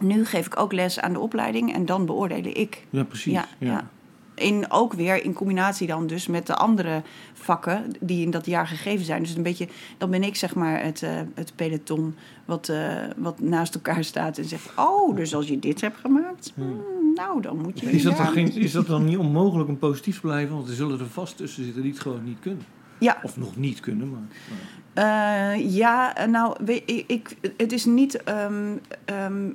Nu 0.02 0.24
geef 0.24 0.46
ik 0.46 0.58
ook 0.60 0.72
les 0.72 1.00
aan 1.00 1.12
de 1.12 1.18
opleiding 1.18 1.74
en 1.74 1.86
dan 1.86 2.06
beoordeel 2.06 2.44
ik. 2.44 2.86
Ja, 2.90 3.02
precies. 3.04 3.32
Ja, 3.32 3.46
ja. 3.58 3.88
In, 4.34 4.70
ook 4.70 4.92
weer 4.92 5.24
in 5.24 5.32
combinatie 5.32 5.86
dan 5.86 6.06
dus 6.06 6.26
met 6.26 6.46
de 6.46 6.54
andere 6.54 7.02
vakken 7.32 7.92
die 8.00 8.24
in 8.24 8.30
dat 8.30 8.46
jaar 8.46 8.66
gegeven 8.66 9.04
zijn. 9.04 9.22
Dus 9.22 9.34
een 9.34 9.42
beetje, 9.42 9.68
dan 9.98 10.10
ben 10.10 10.22
ik 10.22 10.36
zeg 10.36 10.54
maar 10.54 10.82
het, 10.82 11.02
eh, 11.02 11.10
het 11.34 11.52
peloton 11.56 12.14
wat, 12.44 12.68
eh, 12.68 12.96
wat 13.16 13.40
naast 13.40 13.74
elkaar 13.74 14.04
staat 14.04 14.38
en 14.38 14.44
zegt... 14.44 14.70
Oh, 14.76 15.16
dus 15.16 15.34
als 15.34 15.48
je 15.48 15.58
dit 15.58 15.80
hebt 15.80 15.96
gemaakt, 16.00 16.52
hmm, 16.54 16.80
nou 17.14 17.40
dan 17.40 17.58
moet 17.58 17.80
je... 17.80 17.90
Is 17.90 18.02
dat, 18.02 18.16
dan 18.16 18.26
geen, 18.26 18.52
is 18.52 18.72
dat 18.72 18.86
dan 18.86 19.04
niet 19.04 19.16
onmogelijk 19.18 19.68
om 19.68 19.78
positief 19.78 20.14
te 20.14 20.20
blijven? 20.20 20.54
Want 20.54 20.68
er 20.68 20.74
zullen 20.74 21.00
er 21.00 21.06
vast 21.06 21.36
tussen 21.36 21.64
zitten 21.64 21.82
die 21.82 21.90
het 21.92 22.00
gewoon 22.00 22.24
niet 22.24 22.40
kunnen. 22.40 22.64
Ja, 22.98 23.18
Of 23.22 23.36
nog 23.36 23.56
niet 23.56 23.80
kunnen, 23.80 24.10
maar... 24.10 24.20
Eh, 24.94 25.74
ja, 25.74 26.26
nou, 26.26 26.56
weet, 26.64 26.82
ik, 26.86 27.04
ik, 27.06 27.36
het 27.56 27.72
is 27.72 27.84
niet. 27.84 28.22
ehm, 28.22 28.76
ehm, 29.04 29.50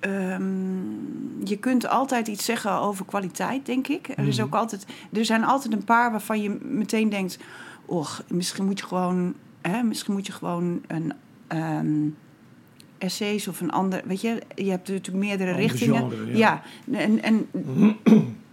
ehm, 0.00 1.44
je 1.44 1.56
kunt 1.60 1.88
altijd 1.88 2.28
iets 2.28 2.44
zeggen 2.44 2.72
over 2.72 3.04
kwaliteit, 3.04 3.66
denk 3.66 3.88
ik. 3.88 4.08
Er, 4.16 4.26
is 4.26 4.40
ook 4.40 4.54
altijd, 4.54 4.86
er 5.12 5.24
zijn 5.24 5.44
altijd 5.44 5.72
een 5.72 5.84
paar 5.84 6.10
waarvan 6.10 6.42
je 6.42 6.50
meteen 6.62 7.08
denkt: 7.08 7.38
Och, 7.84 8.22
misschien 8.28 8.64
moet 8.64 8.78
je 8.78 8.86
gewoon. 8.86 9.34
Hè, 9.60 9.82
misschien 9.82 10.14
moet 10.14 10.26
je 10.26 10.32
gewoon 10.32 10.80
een. 10.86 11.12
ehm, 11.48 12.08
essays 13.00 13.48
of 13.48 13.60
een 13.60 13.70
ander. 13.70 14.02
Weet 14.04 14.20
je, 14.20 14.42
je 14.54 14.70
hebt 14.70 14.88
natuurlijk 14.88 15.24
meerdere 15.24 15.52
richtingen. 15.52 16.10
genre, 16.10 16.36
ja. 16.36 16.62
ja. 16.84 16.98
en, 16.98 17.22
en 17.22 17.48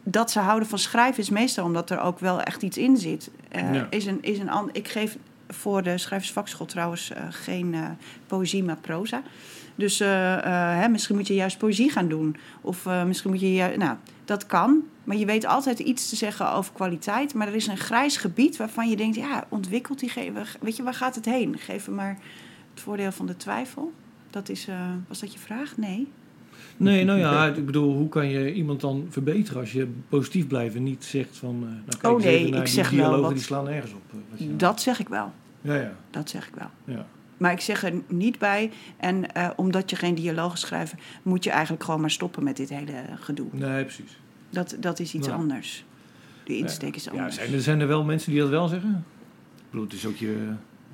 dat 0.04 0.32
ze 0.32 0.40
houden 0.40 0.68
van 0.68 0.80
schrijven 0.80 1.24
is 1.24 1.30
meestal 1.30 1.66
omdat 1.66 1.90
er 1.90 2.00
ook 2.00 2.20
wel 2.20 2.42
echt 2.42 2.62
iets 2.62 2.78
in 2.78 2.98
zit. 2.98 3.30
Eh, 3.50 3.74
Ja. 3.74 3.88
is 3.90 4.06
een, 4.06 4.18
is 4.22 4.40
een 4.40 4.70
ik 4.72 4.88
geef 4.88 5.18
voor 5.50 5.84
de 5.84 5.98
schrijversvakschool 5.98 6.66
trouwens 6.66 7.12
eh, 7.12 7.24
geen 7.30 7.74
eh, 7.74 7.90
poëzie, 8.28 8.64
maar 8.64 8.78
proza. 8.78 9.22
Dus 9.78 10.00
eh, 10.00 10.34
eh, 10.34 10.80
hè, 10.82 10.88
misschien 10.88 11.16
moet 11.16 11.28
je 11.28 11.34
juist 11.34 11.58
poëzie 11.58 11.92
gaan 11.92 12.08
doen. 12.08 12.36
Of 12.62 12.86
eh, 12.86 13.04
misschien 13.04 13.32
moet 13.32 13.40
je... 13.40 13.54
ju- 13.54 13.78
nou, 13.78 13.98
dat 14.26 14.46
kan. 14.46 14.84
Maar 15.04 15.16
je 15.18 15.26
weet 15.26 15.46
altijd 15.46 15.80
iets 15.80 16.10
te 16.10 16.16
zeggen 16.16 16.52
over 16.54 16.74
kwaliteit. 16.74 17.34
Maar 17.34 17.48
er 17.48 17.56
is 17.56 17.68
een 17.68 17.78
grijs 17.78 18.18
gebied 18.18 18.58
waarvan 18.58 18.90
je 18.90 18.96
denkt... 18.96 19.16
ja, 19.16 19.46
ontwikkelt 19.50 20.00
die... 20.00 20.10
ge- 20.10 20.32
Weet 20.62 20.76
je, 20.76 20.84
waar 20.84 20.94
gaat 20.94 21.16
het 21.16 21.26
heen? 21.26 21.56
Geef 21.58 21.86
hem 21.86 21.96
maar 21.96 22.18
het 22.74 22.82
voordeel 22.82 23.12
van 23.12 23.26
de 23.26 23.38
twijfel. 23.38 23.92
Dat 24.30 24.50
is... 24.50 24.68
eh, 24.68 24.76
was 25.08 25.20
dat 25.20 25.34
je 25.34 25.40
vraag? 25.40 25.78
Nee. 25.78 26.08
Nee, 26.78 27.06
nou 27.06 27.20
ja, 27.20 27.46
ik 27.48 27.66
bedoel, 27.66 27.94
hoe 27.96 28.10
kan 28.10 28.28
je 28.30 28.54
iemand 28.54 28.82
dan 28.82 29.06
verbeteren 29.10 29.60
als 29.60 29.72
je 29.72 29.88
positief 30.10 30.48
blijft 30.48 30.76
en 30.76 30.84
niet 30.84 31.04
zegt 31.06 31.38
van... 31.38 31.56
eh, 31.64 31.70
nou, 31.70 31.98
kijk 32.00 32.14
Oh 32.14 32.20
nee, 32.22 32.50
naar 32.50 32.60
ik 32.60 32.66
die 32.66 32.74
zeg 32.74 32.90
wel 32.90 32.98
dialogen, 33.00 33.22
wat- 33.22 33.34
die 33.34 33.42
slaan 33.44 33.64
nergens 33.64 33.94
op. 33.94 34.02
nou- 34.38 34.56
Dat 34.56 34.82
zeg 34.82 35.00
ik 35.00 35.10
wel. 35.10 35.32
Ja, 35.62 35.76
ja, 35.76 35.92
Dat 36.10 36.30
zeg 36.30 36.48
ik 36.48 36.54
wel. 36.56 36.96
ja. 36.96 37.06
Maar 37.38 37.52
ik 37.52 37.60
zeg 37.60 37.84
er 37.84 37.94
niet 38.08 38.40
bij. 38.40 38.72
En 38.98 39.34
eh, 39.34 39.50
omdat 39.56 39.90
je 39.90 39.96
geen 39.96 40.16
dialogen 40.16 40.58
schrijft, 40.58 40.94
moet 41.24 41.44
je 41.44 41.50
eigenlijk 41.52 41.84
gewoon 41.84 42.02
maar 42.02 42.12
stoppen 42.12 42.44
met 42.44 42.58
dit 42.58 42.70
hele 42.70 42.92
gedoe. 43.20 43.48
Nee, 43.52 43.84
precies. 43.84 44.18
Dat, 44.50 44.76
dat 44.80 45.00
is 45.00 45.14
iets 45.14 45.28
Ja. 45.28 45.34
anders. 45.34 45.86
De 46.44 46.58
insteek 46.58 46.96
is 46.96 47.04
Ja, 47.04 47.12
anders. 47.12 47.36
zijn 47.36 47.54
er, 47.54 47.62
zijn 47.62 47.80
er 47.80 47.88
wel 47.88 48.04
mensen 48.04 48.32
die 48.32 48.40
dat 48.42 48.50
wel 48.50 48.68
zeggen? 48.68 49.06
Ik 49.58 49.64
bedoel, 49.70 49.86
het 49.86 49.94
is 49.96 50.06
ook 50.06 50.16
je, 50.16 50.52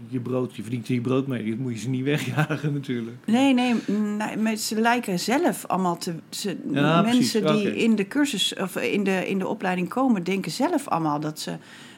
je 0.07 0.19
brood, 0.19 0.55
je 0.55 0.61
verdient 0.61 0.87
er 0.87 0.93
je 0.93 1.01
brood 1.01 1.27
mee. 1.27 1.49
Dat 1.49 1.57
moet 1.59 1.73
je 1.73 1.79
ze 1.79 1.89
niet 1.89 2.03
wegjagen 2.03 2.73
natuurlijk. 2.73 3.17
Nee, 3.25 3.53
nee, 3.53 3.75
nee, 4.37 4.55
ze 4.55 4.79
lijken 4.81 5.19
zelf 5.19 5.65
allemaal 5.65 5.97
te. 5.97 6.13
Ze, 6.29 6.57
Ja, 6.71 7.01
mensen 7.01 7.41
precies, 7.41 7.61
die 7.63 7.75
in 7.83 7.95
de 7.95 8.07
cursus 8.07 8.55
of 8.55 8.75
in 8.77 9.03
de, 9.03 9.27
in 9.29 9.39
de 9.39 9.47
opleiding 9.47 9.89
komen, 9.89 10.23
denken 10.23 10.51
zelf 10.51 10.87
allemaal 10.87 11.19
dat 11.19 11.39
ze, 11.39 11.55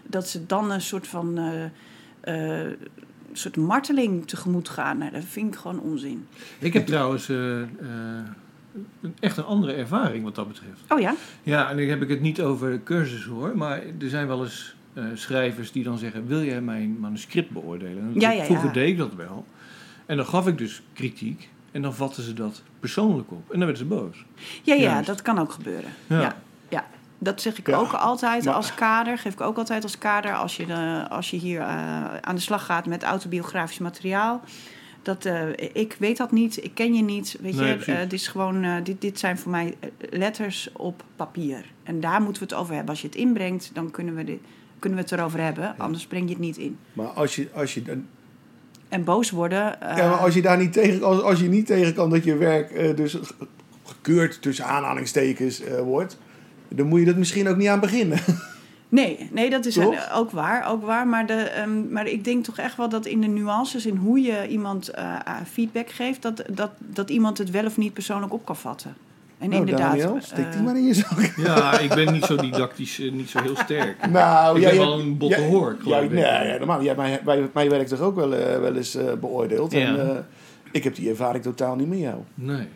dat 0.07 0.27
ze 0.27 0.45
dan 0.45 0.71
een 0.71 0.81
soort 0.81 1.07
van. 1.07 1.37
eh, 2.21 2.63
eh, 2.65 2.71
soort 3.37 3.55
marteling 3.57 4.27
tegemoet 4.27 4.69
gaan. 4.69 4.97
Nou, 4.97 5.11
dat 5.11 5.23
vind 5.25 5.53
ik 5.53 5.59
gewoon 5.59 5.79
onzin. 5.79 6.25
Ik 6.59 6.73
heb 6.73 6.85
trouwens 6.85 7.29
eh, 7.29 7.61
eh, 7.61 7.67
een- 9.01 9.15
echt 9.19 9.37
een 9.37 9.43
andere 9.43 9.73
ervaring 9.73 10.23
wat 10.23 10.35
dat 10.35 10.47
betreft. 10.47 10.79
Oh 10.89 10.99
ja? 10.99 11.15
Ja, 11.43 11.69
en 11.69 11.77
dan 11.77 11.85
heb 11.87 12.01
ik 12.01 12.09
het 12.09 12.21
niet 12.21 12.41
over 12.41 12.83
cursussen 12.83 13.31
hoor, 13.31 13.57
maar 13.57 13.81
er 13.99 14.09
zijn 14.09 14.27
wel 14.27 14.43
eens 14.43 14.75
eh, 14.93 15.03
schrijvers 15.13 15.71
die 15.71 15.83
dan 15.83 15.97
zeggen: 15.97 16.27
Wil 16.27 16.43
jij 16.43 16.61
mijn 16.61 16.99
manuscript 16.99 17.49
beoordelen? 17.49 18.03
En 18.03 18.19
Ja, 18.19 18.31
ja, 18.31 18.43
Vroeger 18.43 18.73
deed 18.73 18.89
ik 18.89 18.97
dat 18.97 19.13
wel. 19.15 19.45
En 20.05 20.17
dan 20.17 20.25
gaf 20.25 20.47
ik 20.47 20.57
dus 20.57 20.81
kritiek 20.93 21.49
en 21.71 21.81
dan 21.81 21.95
vatten 21.95 22.23
ze 22.23 22.33
dat 22.33 22.63
persoonlijk 22.79 23.31
op. 23.31 23.51
En 23.51 23.59
dan 23.59 23.67
werden 23.67 23.77
ze 23.77 23.85
boos. 23.85 24.25
Ja, 24.63 24.73
ja, 24.73 24.81
Juist. 24.81 25.07
dat 25.07 25.21
kan 25.21 25.39
ook 25.39 25.51
gebeuren. 25.51 25.89
Ja. 26.07 26.21
Ja. 26.21 26.35
Dat 27.19 27.41
zeg 27.41 27.57
ik 27.57 27.67
Ja, 27.67 27.77
ook 27.77 27.91
altijd 27.93 28.43
maar- 28.45 28.53
als 28.53 28.75
kader. 28.75 29.17
Geef 29.17 29.33
ik 29.33 29.41
ook 29.41 29.57
altijd 29.57 29.83
als 29.83 29.97
kader 29.97 30.33
als 30.33 30.57
je, 30.57 30.65
de, 30.65 31.05
als 31.09 31.29
je 31.29 31.37
hier 31.37 31.59
eh, 31.61 31.67
aan 32.21 32.35
de 32.35 32.41
slag 32.41 32.65
gaat 32.65 32.85
met 32.85 33.03
autobiografisch 33.03 33.77
materiaal. 33.79 34.41
Dat, 35.01 35.25
eh, 35.25 35.49
ik 35.73 35.95
weet 35.99 36.17
dat 36.17 36.31
niet, 36.31 36.63
ik 36.63 36.71
ken 36.73 36.93
je 36.93 37.01
niet. 37.03 37.37
Weet 37.41 37.55
Nee, 37.55 37.77
je. 37.77 37.85
Eh, 37.91 37.99
dit, 37.99 38.13
is 38.13 38.27
gewoon, 38.27 38.83
dit, 38.83 39.01
dit 39.01 39.19
zijn 39.19 39.37
voor 39.37 39.51
mij 39.51 39.75
letters 40.09 40.69
op 40.73 41.03
papier. 41.15 41.65
En 41.83 41.99
daar 41.99 42.21
moeten 42.21 42.41
we 42.41 42.47
het 42.49 42.57
over 42.57 42.73
hebben. 42.73 42.89
Als 42.91 43.01
je 43.01 43.07
het 43.07 43.15
inbrengt, 43.15 43.69
dan 43.73 43.91
kunnen 43.91 44.15
we, 44.15 44.23
dit, 44.23 44.39
kunnen 44.79 44.99
we 44.99 45.03
het 45.09 45.13
erover 45.19 45.39
hebben. 45.41 45.75
Anders 45.77 46.07
breng 46.07 46.23
je 46.23 46.29
het 46.33 46.39
niet 46.43 46.57
in. 46.57 46.77
Maar 46.93 47.07
als 47.07 47.35
je, 47.35 47.47
als 47.53 47.73
je, 47.73 47.81
dan- 47.81 48.07
En 48.89 49.03
boos 49.03 49.29
worden. 49.31 49.77
ja, 49.79 49.95
maar 50.09 50.17
als 50.17 50.33
je 50.33 50.41
daar 50.41 50.57
niet 50.57 50.73
tegen, 50.73 51.03
als, 51.03 51.21
als 51.21 51.39
je 51.39 51.47
niet 51.49 51.65
tegen 51.65 51.93
kan 51.93 52.09
dat 52.09 52.23
je 52.23 52.35
werk 52.35 52.97
dus 52.97 53.13
ge- 53.13 53.47
gekeurd 53.83 54.41
tussen 54.41 54.65
aanhalingstekens 54.65 55.61
wordt, 55.83 56.17
dan 56.69 56.87
moet 56.87 56.99
je 56.99 57.05
er 57.05 57.17
misschien 57.17 57.47
ook 57.47 57.57
niet 57.57 57.67
aan 57.67 57.79
beginnen. 57.79 58.19
Nee, 58.89 59.29
nee, 59.31 59.49
dat 59.49 59.65
is 59.65 59.73
Toch? 59.73 59.93
eh, 59.93 60.17
ook 60.17 60.31
waar, 60.31 60.69
ook 60.71 60.83
waar. 60.83 61.07
Maar, 61.07 61.25
de, 61.27 61.33
ehm, 61.33 61.91
maar 61.91 62.07
ik 62.07 62.23
denk 62.23 62.43
toch 62.43 62.57
echt 62.57 62.77
wel 62.77 62.89
dat 62.89 63.05
in 63.05 63.21
de 63.21 63.27
nuances, 63.27 63.85
in 63.85 63.95
hoe 63.95 64.21
je 64.21 64.47
iemand 64.47 64.89
eh, 64.89 65.03
eh, 65.25 65.33
feedback 65.51 65.89
geeft, 65.89 66.21
dat, 66.21 66.43
dat, 66.51 66.71
dat 66.79 67.09
iemand 67.09 67.37
het 67.37 67.51
wel 67.51 67.65
of 67.65 67.77
niet 67.77 67.93
persoonlijk 67.93 68.33
op 68.33 68.45
kan 68.45 68.55
vatten. 68.55 68.95
En 69.37 69.49
nou, 69.49 69.59
inderdaad. 69.61 69.89
Daniel, 69.97 70.17
steek 70.21 70.45
die 70.51 70.59
eh, 70.59 70.65
maar 70.65 70.77
in 70.77 70.83
je 70.85 70.93
zak. 70.93 71.33
Ja, 71.37 71.79
ik 71.79 71.89
ben 71.93 72.13
niet 72.13 72.23
zo 72.25 72.35
didactisch, 72.35 72.99
eh, 72.99 73.11
niet 73.11 73.29
zo 73.29 73.41
heel 73.41 73.55
sterk. 73.55 74.07
Nou, 74.11 74.55
Ik 74.55 74.61
jij 74.61 74.71
ben 74.71 74.79
hebt- 74.81 74.91
wel 74.91 74.99
een 75.01 75.17
botte 75.17 75.39
jij- 75.39 75.47
hork, 75.47 75.81
geloof 75.81 75.95
jij- 75.97 76.03
ik. 76.05 76.11
Nee, 76.11 76.23
ja, 76.51 76.57
normaal. 76.57 76.83
Jij 76.83 76.95
hebt 76.97 77.23
mij, 77.25 77.49
mij, 77.53 77.69
werk 77.69 77.87
toch 77.87 77.99
ook 77.99 78.15
wel, 78.15 78.35
eh, 78.35 78.59
wel 78.59 78.75
eens 78.75 78.95
eh, 78.95 79.13
beoordeeld. 79.13 79.71
Ja. 79.71 79.79
En, 79.79 80.09
eh, 80.09 80.17
ik 80.71 80.83
heb 80.83 80.95
die 80.95 81.09
ervaring 81.09 81.43
totaal 81.43 81.75
niet 81.75 81.89
met 81.89 81.99
jou. 81.99 82.17
Nee. 82.33 82.67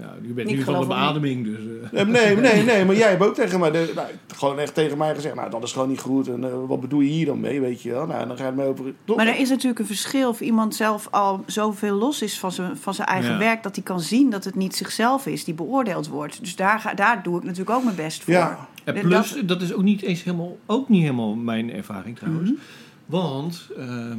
Ja, 0.00 0.14
je 0.22 0.32
bent 0.32 0.50
nu 0.50 0.62
van 0.62 0.80
de 0.80 0.86
beademing, 0.86 1.44
dus... 1.44 1.58
eh. 1.92 2.06
Nee, 2.06 2.36
nee, 2.46 2.62
nee, 2.62 2.84
maar 2.84 2.96
jij 2.96 3.08
hebt 3.08 3.22
ook 3.22 3.34
tegen 3.34 3.60
mij, 3.60 3.70
de, 3.70 3.92
nou, 3.94 4.06
gewoon 4.34 4.58
echt 4.58 4.74
tegen 4.74 4.98
mij 4.98 5.14
gezegd, 5.14 5.34
nou 5.34 5.50
dat 5.50 5.62
is 5.62 5.72
gewoon 5.72 5.88
niet 5.88 6.00
goed. 6.00 6.28
En 6.28 6.44
eh, 6.44 6.50
wat 6.66 6.80
bedoel 6.80 7.00
je 7.00 7.10
hier 7.10 7.26
dan 7.26 7.40
mee, 7.40 7.60
weet 7.60 7.82
je 7.82 7.90
wel? 7.90 8.06
Nou, 8.06 8.26
dan 8.28 8.36
ga 8.36 8.42
je 8.42 8.48
het 8.48 8.58
mee 8.58 8.66
over... 8.66 8.84
Toch? 9.04 9.16
Maar 9.16 9.26
er 9.26 9.38
is 9.38 9.48
natuurlijk 9.48 9.78
een 9.78 9.86
verschil 9.86 10.28
of 10.28 10.40
iemand 10.40 10.74
zelf 10.74 11.08
al 11.10 11.42
zoveel 11.46 11.94
los 11.94 12.22
is 12.22 12.38
van 12.38 12.52
zijn, 12.52 12.76
van 12.76 12.94
zijn 12.94 13.08
eigen 13.08 13.32
Ja. 13.32 13.38
werk, 13.38 13.62
dat 13.62 13.74
hij 13.74 13.84
kan 13.84 14.00
zien 14.00 14.30
dat 14.30 14.44
het 14.44 14.54
niet 14.54 14.76
zichzelf 14.76 15.26
is 15.26 15.44
die 15.44 15.54
beoordeeld 15.54 16.08
wordt. 16.08 16.40
Dus 16.40 16.56
daar, 16.56 16.80
ga, 16.80 16.94
daar 16.94 17.22
doe 17.22 17.36
ik 17.36 17.42
natuurlijk 17.42 17.70
ook 17.76 17.84
mijn 17.84 17.96
best 17.96 18.22
voor. 18.22 18.32
Ja. 18.34 18.68
En 18.84 18.94
plus, 19.00 19.32
dat- 19.34 19.48
dat, 19.48 19.62
is 19.62 19.72
ook 19.72 19.82
niet 19.82 20.02
eens 20.02 20.22
helemaal, 20.24 20.58
ook 20.66 20.88
niet 20.88 21.02
helemaal 21.02 21.34
mijn 21.34 21.72
ervaring 21.72 22.16
trouwens. 22.16 22.50
Mhm. 22.50 22.58
Want 23.06 23.68
ehm, 23.78 24.18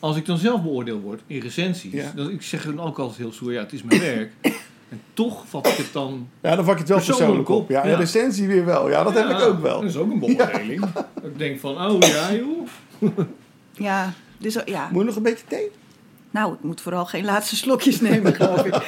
als 0.00 0.16
ik 0.16 0.26
dan 0.26 0.38
zelf 0.38 0.62
beoordeeld 0.62 1.02
word 1.02 1.20
in 1.26 1.40
recensies, 1.40 1.92
Ja. 1.92 2.12
dan 2.14 2.30
ik 2.30 2.42
zeg 2.42 2.64
dan 2.64 2.80
ook 2.80 2.98
altijd 2.98 3.18
heel 3.18 3.32
stoer, 3.32 3.52
ja, 3.52 3.60
het 3.60 3.72
is 3.72 3.82
mijn 3.82 4.00
werk. 4.00 4.32
En 4.90 5.00
toch 5.14 5.44
vat 5.48 5.66
ik 5.66 5.76
het 5.76 5.92
dan. 5.92 6.28
Ja, 6.42 6.56
dan 6.56 6.64
vak 6.64 6.74
je 6.74 6.80
het 6.80 6.88
wel 6.88 6.96
Persoonlijk 6.96 7.26
persoonlijk 7.26 7.48
op. 7.48 7.62
op, 7.62 7.70
Ja, 7.70 7.86
ja. 7.86 7.92
en 7.92 7.98
recensie 7.98 8.46
weer 8.46 8.64
wel. 8.64 8.90
Ja, 8.90 9.02
dat 9.02 9.14
heb 9.14 9.28
ik 9.28 9.40
ook 9.40 9.60
wel. 9.62 9.80
Dat 9.80 9.88
is 9.90 9.96
ook 9.96 10.10
een 10.10 10.18
beoordeling. 10.18 10.84
Ik 11.22 11.38
denk 11.38 11.60
van, 11.60 11.80
oh 11.90 11.98
ja 12.00 12.32
joh. 12.32 12.66
Ja, 13.72 14.12
dus, 14.38 14.56
ja. 14.64 14.88
Moet 14.92 15.00
je 15.00 15.06
nog 15.06 15.16
een 15.16 15.22
beetje 15.22 15.44
thee? 15.48 15.70
Nou, 16.30 16.52
ik 16.54 16.62
moet 16.62 16.80
vooral 16.80 17.06
geen 17.06 17.24
laatste 17.24 17.56
slokjes 17.56 18.00
nemen, 18.00 18.34
geloof 18.34 18.64
ik. 18.64 18.74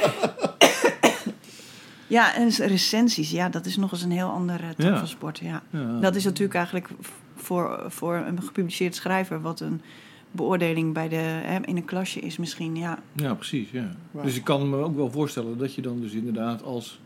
Ja, 2.07 2.35
en 2.35 2.51
recensies, 2.51 3.31
ja, 3.31 3.49
dat 3.49 3.67
is 3.67 3.77
nog 3.77 3.93
eens 3.93 4.03
een 4.03 4.11
heel 4.11 4.29
andere 4.29 4.75
tak 4.77 4.87
Ja. 4.87 4.99
van 4.99 5.07
sport. 5.09 5.39
Ja. 5.39 5.63
Ja. 5.71 5.99
Dat 6.01 6.15
is 6.15 6.25
natuurlijk 6.25 6.55
eigenlijk 6.55 6.89
voor, 7.37 7.85
voor 7.89 8.15
een 8.15 8.43
gepubliceerd 8.43 8.95
schrijver 8.95 9.41
wat 9.41 9.61
een 9.61 9.83
beoordeling 10.31 10.95
bij 10.95 11.09
de, 11.09 11.17
hè, 11.17 11.59
in 11.65 11.77
een 11.77 11.85
klasje 11.85 12.21
is 12.21 12.37
misschien. 12.37 12.77
Ja. 12.77 12.99
Ja, 13.13 13.35
precies. 13.35 13.71
Ja. 13.71 13.91
Dus 14.23 14.37
ik 14.37 14.45
kan 14.45 14.71
me 14.71 14.77
ook 14.77 14.97
wel 14.97 15.11
voorstellen 15.11 15.59
dat 15.59 15.75
je 15.75 15.83
dan 15.83 16.01
dus 16.01 16.13
inderdaad 16.13 16.63
als 16.63 17.01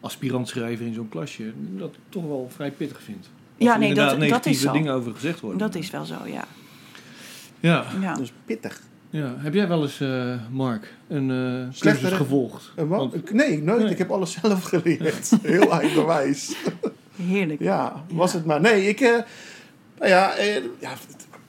aspirant 0.00 0.48
schrijver 0.48 0.86
in 0.86 0.94
zo'n 0.94 1.08
klasje 1.08 1.52
dat 1.76 1.94
toch 2.08 2.24
wel 2.24 2.48
vrij 2.54 2.70
pittig 2.70 3.02
vindt. 3.02 3.28
Als 3.58 3.68
Ja, 3.68 3.76
nee, 3.76 3.94
dat- 3.94 4.04
dat 4.10 4.12
is 4.12 4.18
negatieve 4.28 4.60
zo. 4.60 4.72
dingen 4.72 4.92
over 4.94 5.12
gezegd 5.12 5.40
worden. 5.40 5.58
Dat 5.58 5.74
is 5.74 5.90
wel 5.90 6.04
zo, 6.04 6.16
ja. 6.26 6.44
Ja. 7.60 7.84
ja. 8.00 8.12
Dat 8.12 8.22
is 8.22 8.32
pittig. 8.44 8.82
ja. 9.10 9.34
Heb 9.38 9.54
jij 9.54 9.68
wel 9.68 9.82
eens, 9.82 10.00
eh, 10.00 10.34
Mark, 10.50 10.94
een 11.08 11.30
eh 11.30 11.36
cursus 11.36 11.78
Slechtere- 11.78 12.16
gevolgd? 12.16 12.72
Wat? 12.76 12.86
Want- 12.88 13.32
nee, 13.32 13.62
nooit. 13.62 13.82
Nee. 13.82 13.90
Ik 13.90 13.98
heb 13.98 14.10
alles 14.10 14.32
zelf 14.40 14.62
geleerd. 14.62 15.30
Heel 15.42 15.72
eigenwijs. 15.80 16.56
Heerlijk. 17.22 17.60
Ja, 17.60 18.04
was 18.12 18.32
het 18.32 18.44
maar. 18.44 18.60
Nee, 18.60 18.88
ik... 18.88 19.00
eh, 19.00 19.10
nou 19.98 20.10
ja, 20.10 20.34
eh, 20.34 20.54
ja, 20.80 20.92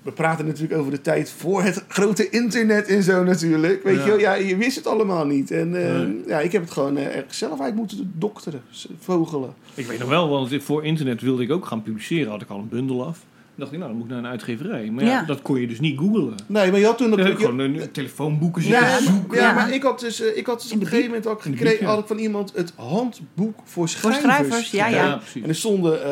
we 0.08 0.14
praten 0.14 0.46
natuurlijk 0.46 0.80
over 0.80 0.92
de 0.92 1.02
tijd 1.02 1.30
voor 1.38 1.64
het 1.64 1.84
grote 1.88 2.30
internet 2.30 2.88
en 2.88 3.04
zo 3.04 3.24
natuurlijk. 3.24 3.84
Weet 3.84 3.96
Ja. 3.96 4.04
je 4.04 4.10
wel, 4.10 4.20
ja, 4.20 4.34
je 4.34 4.58
wist 4.58 4.76
het 4.76 4.88
allemaal 4.88 5.26
niet. 5.26 5.52
En 5.52 5.86
eh, 5.88 5.96
Nee. 6.00 6.24
ja, 6.28 6.40
ik 6.40 6.52
heb 6.52 6.62
het 6.62 6.72
gewoon 6.72 6.98
eh, 6.98 7.16
erg 7.16 7.34
zelf 7.34 7.62
uit 7.62 7.76
moeten 7.76 8.12
dokteren, 8.16 8.62
vogelen. 9.00 9.54
Ik 9.74 9.86
weet 9.86 10.00
nog 10.00 10.10
wel, 10.10 10.30
want 10.30 10.64
voor 10.64 10.86
internet 10.86 11.22
wilde 11.22 11.44
ik 11.44 11.52
ook 11.52 11.66
gaan 11.66 11.82
publiceren. 11.84 12.32
Had 12.32 12.42
ik 12.42 12.50
al 12.50 12.58
een 12.60 12.70
bundel 12.70 13.06
af. 13.06 13.20
dacht 13.56 13.72
ik, 13.72 13.78
nou, 13.78 13.90
dan 13.90 14.00
moet 14.00 14.08
ik 14.10 14.14
naar 14.16 14.24
een 14.24 14.30
uitgeverij. 14.32 14.90
Maar 14.92 15.04
ja, 15.04 15.10
Ja. 15.10 15.24
dat 15.24 15.42
kon 15.42 15.60
je 15.60 15.68
dus 15.68 15.80
niet 15.80 16.00
googlen. 16.00 16.34
Nee, 16.48 16.72
maar 16.72 16.80
je 16.80 16.86
had 16.86 16.98
toen... 16.98 17.20
Had 17.22 17.30
gewoon 17.36 17.60
een 17.60 17.92
telefoonboeken 17.92 18.64
Ja, 18.64 18.68
zitten 18.68 18.90
maar, 18.90 19.02
zoeken. 19.22 19.38
ja, 19.38 19.44
Ja. 19.48 19.54
maar 19.54 19.74
ik 19.74 19.84
had 19.84 20.00
dus, 20.00 20.22
eh, 20.22 20.38
ik 20.38 20.46
had 20.46 20.62
dus 20.62 20.72
op 20.72 20.82
een 20.82 20.88
gegeven 20.88 21.12
moment 21.24 21.42
gekregen 21.42 21.86
ja. 21.86 21.92
had 21.92 22.00
ik 22.00 22.08
van 22.08 22.18
iemand 22.18 22.52
het 22.56 22.74
handboek 22.76 23.56
voor 23.64 23.66
Voor 23.66 23.88
schrijvers. 23.90 24.22
schrijvers, 24.22 24.72
ja, 24.72 24.88
ja. 24.88 25.16
precies. 25.18 25.42
En 25.44 25.50
er 25.50 25.56
stonden 25.56 26.04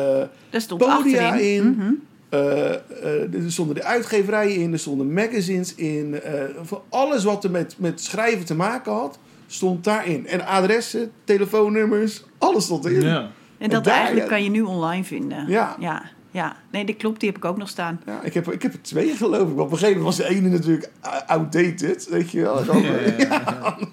eh, 0.50 0.60
stond 0.60 0.80
podia 0.80 1.26
achterin. 1.28 1.54
in, 1.54 1.70
Mhm. 1.70 1.92
Er 2.28 2.80
stonden 3.46 3.74
de 3.74 3.82
uitgeverijen 3.84 4.56
in, 4.56 4.72
er 4.72 4.78
stonden 4.78 5.12
magazines 5.12 5.74
in. 5.74 6.20
eh, 6.22 6.32
voor 6.62 6.82
alles 6.88 7.24
wat 7.24 7.44
er 7.44 7.50
met, 7.50 7.74
met 7.78 8.00
schrijven 8.00 8.44
te 8.44 8.54
maken 8.54 8.92
had, 8.92 9.18
stond 9.46 9.84
daarin. 9.84 10.26
En 10.26 10.46
adressen, 10.46 11.10
telefoonnummers, 11.24 12.24
alles 12.38 12.64
stond 12.64 12.84
erin. 12.84 13.00
Ja. 13.06 13.30
En 13.58 13.70
dat 13.70 13.84
daar, 13.84 13.94
eigenlijk 13.94 14.26
ja. 14.28 14.32
kan 14.34 14.44
je 14.44 14.50
nu 14.50 14.62
online 14.62 15.04
vinden. 15.04 15.48
Ja. 15.48 15.76
Ja, 15.80 16.02
ja. 16.30 16.56
Nee, 16.70 16.84
dat 16.84 16.96
klopt. 16.96 17.20
Die 17.20 17.28
heb 17.28 17.38
ik 17.38 17.44
ook 17.44 17.56
nog 17.56 17.68
staan. 17.68 18.00
Ja, 18.06 18.20
ik, 18.22 18.34
heb, 18.34 18.46
er- 18.46 18.52
ik 18.52 18.62
heb 18.62 18.72
er 18.72 18.82
twee 18.82 19.14
geloof 19.16 19.48
ik. 19.48 19.54
Maar 19.54 19.64
op 19.64 19.72
een 19.72 19.78
gegeven 19.78 20.00
moment 20.00 20.16
was 20.16 20.26
de 20.28 20.34
ene 20.34 20.48
natuurlijk 20.48 20.90
outdated, 21.26 22.08
weet 22.10 22.30
je 22.30 22.40
wel. 22.40 22.76
Ja. 22.76 23.76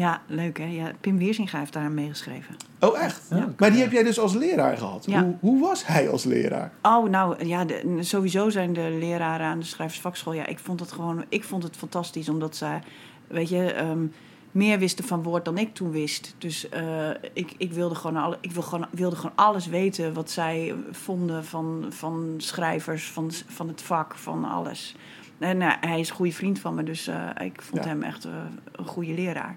Ja, 0.00 0.20
leuk 0.26 0.58
hè. 0.58 0.64
Ja, 0.64 0.92
Pim 1.00 1.18
Weersinga 1.18 1.58
heeft 1.58 1.72
daar 1.72 1.90
meegeschreven. 1.90 2.56
Oh, 2.80 3.02
echt? 3.02 3.26
Ja. 3.30 3.52
Maar 3.58 3.70
die 3.72 3.80
heb 3.80 3.92
jij 3.92 4.02
dus 4.02 4.18
als 4.18 4.34
leraar 4.34 4.76
gehad. 4.76 5.04
Ja. 5.06 5.22
Hoe, 5.24 5.36
hoe 5.40 5.60
was 5.60 5.86
hij 5.86 6.08
als 6.10 6.24
leraar? 6.24 6.72
Oh, 6.82 7.08
nou 7.08 7.46
ja, 7.46 7.64
de- 7.64 7.96
sowieso 8.00 8.50
zijn 8.50 8.72
de 8.72 8.96
leraren 9.00 9.46
aan 9.46 9.58
de 9.58 9.64
schrijversvakschool. 9.64 10.32
Ja, 10.32 10.46
ik 10.46 10.58
vond 10.58 10.80
het 10.80 10.92
gewoon, 10.92 11.24
ik 11.28 11.44
vond 11.44 11.62
het 11.62 11.76
fantastisch 11.76 12.28
omdat 12.28 12.56
zij, 12.56 12.80
weet 13.26 13.48
je, 13.48 13.72
ehm, 13.72 14.06
meer 14.52 14.78
wisten 14.78 15.04
van 15.04 15.22
woord 15.22 15.44
dan 15.44 15.58
ik 15.58 15.74
toen 15.74 15.90
wist. 15.90 16.34
Dus 16.38 16.68
eh, 16.68 17.08
ik, 17.32 17.54
ik, 17.56 17.72
wilde 17.72 17.94
gewoon 17.94 18.16
alle, 18.22 18.38
ik 18.40 18.52
wil 18.52 18.62
gewoon, 18.62 18.86
wilde 18.90 19.16
gewoon 19.16 19.36
alles 19.36 19.66
weten 19.66 20.12
wat 20.14 20.30
zij 20.30 20.74
vonden 20.90 21.44
van, 21.44 21.86
van 21.88 22.34
schrijvers, 22.36 23.10
van, 23.10 23.30
van 23.46 23.68
het 23.68 23.82
vak, 23.82 24.14
van 24.14 24.44
alles. 24.44 24.96
En 25.38 25.62
eh, 25.62 25.72
hij 25.80 26.00
is 26.00 26.08
een 26.10 26.16
goede 26.16 26.32
vriend 26.32 26.58
van 26.58 26.74
me, 26.74 26.82
dus 26.82 27.06
eh, 27.06 27.28
ik 27.44 27.62
vond 27.62 27.84
Ja. 27.84 27.88
hem 27.88 28.02
echt 28.02 28.24
een 28.72 28.86
goede 28.86 29.12
leraar. 29.14 29.56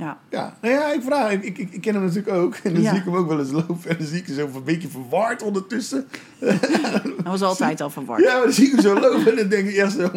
Ja. 0.00 0.18
Ja, 0.30 0.56
nou 0.60 0.74
ja, 0.74 0.92
ik 0.92 1.02
vraag. 1.02 1.32
Ik, 1.32 1.44
ik, 1.44 1.58
ik 1.70 1.80
ken 1.80 1.94
hem 1.94 2.02
natuurlijk 2.04 2.36
ook. 2.36 2.54
En 2.62 2.72
dan 2.72 2.82
Ja. 2.82 2.88
zie 2.90 2.98
ik 2.98 3.04
hem 3.04 3.14
ook 3.16 3.28
wel 3.28 3.38
eens 3.38 3.50
lopen. 3.50 3.76
En 3.90 3.96
dan 3.98 4.06
zie 4.06 4.18
ik 4.18 4.26
hem 4.26 4.34
zo 4.36 4.50
een 4.54 4.64
beetje 4.64 4.88
verward 4.88 5.42
ondertussen. 5.42 6.06
Hij 6.40 7.00
was 7.24 7.42
altijd 7.42 7.80
al 7.80 7.90
verward. 7.90 8.22
Ja, 8.22 8.32
maar 8.34 8.42
dan 8.42 8.52
zie 8.52 8.66
ik 8.66 8.72
hem 8.72 8.80
zo 8.80 8.94
lopen. 9.00 9.26
En 9.30 9.36
dan 9.36 9.48
denk 9.48 9.68
ik 9.68 9.76
echt 9.76 9.92
zo... 9.92 10.10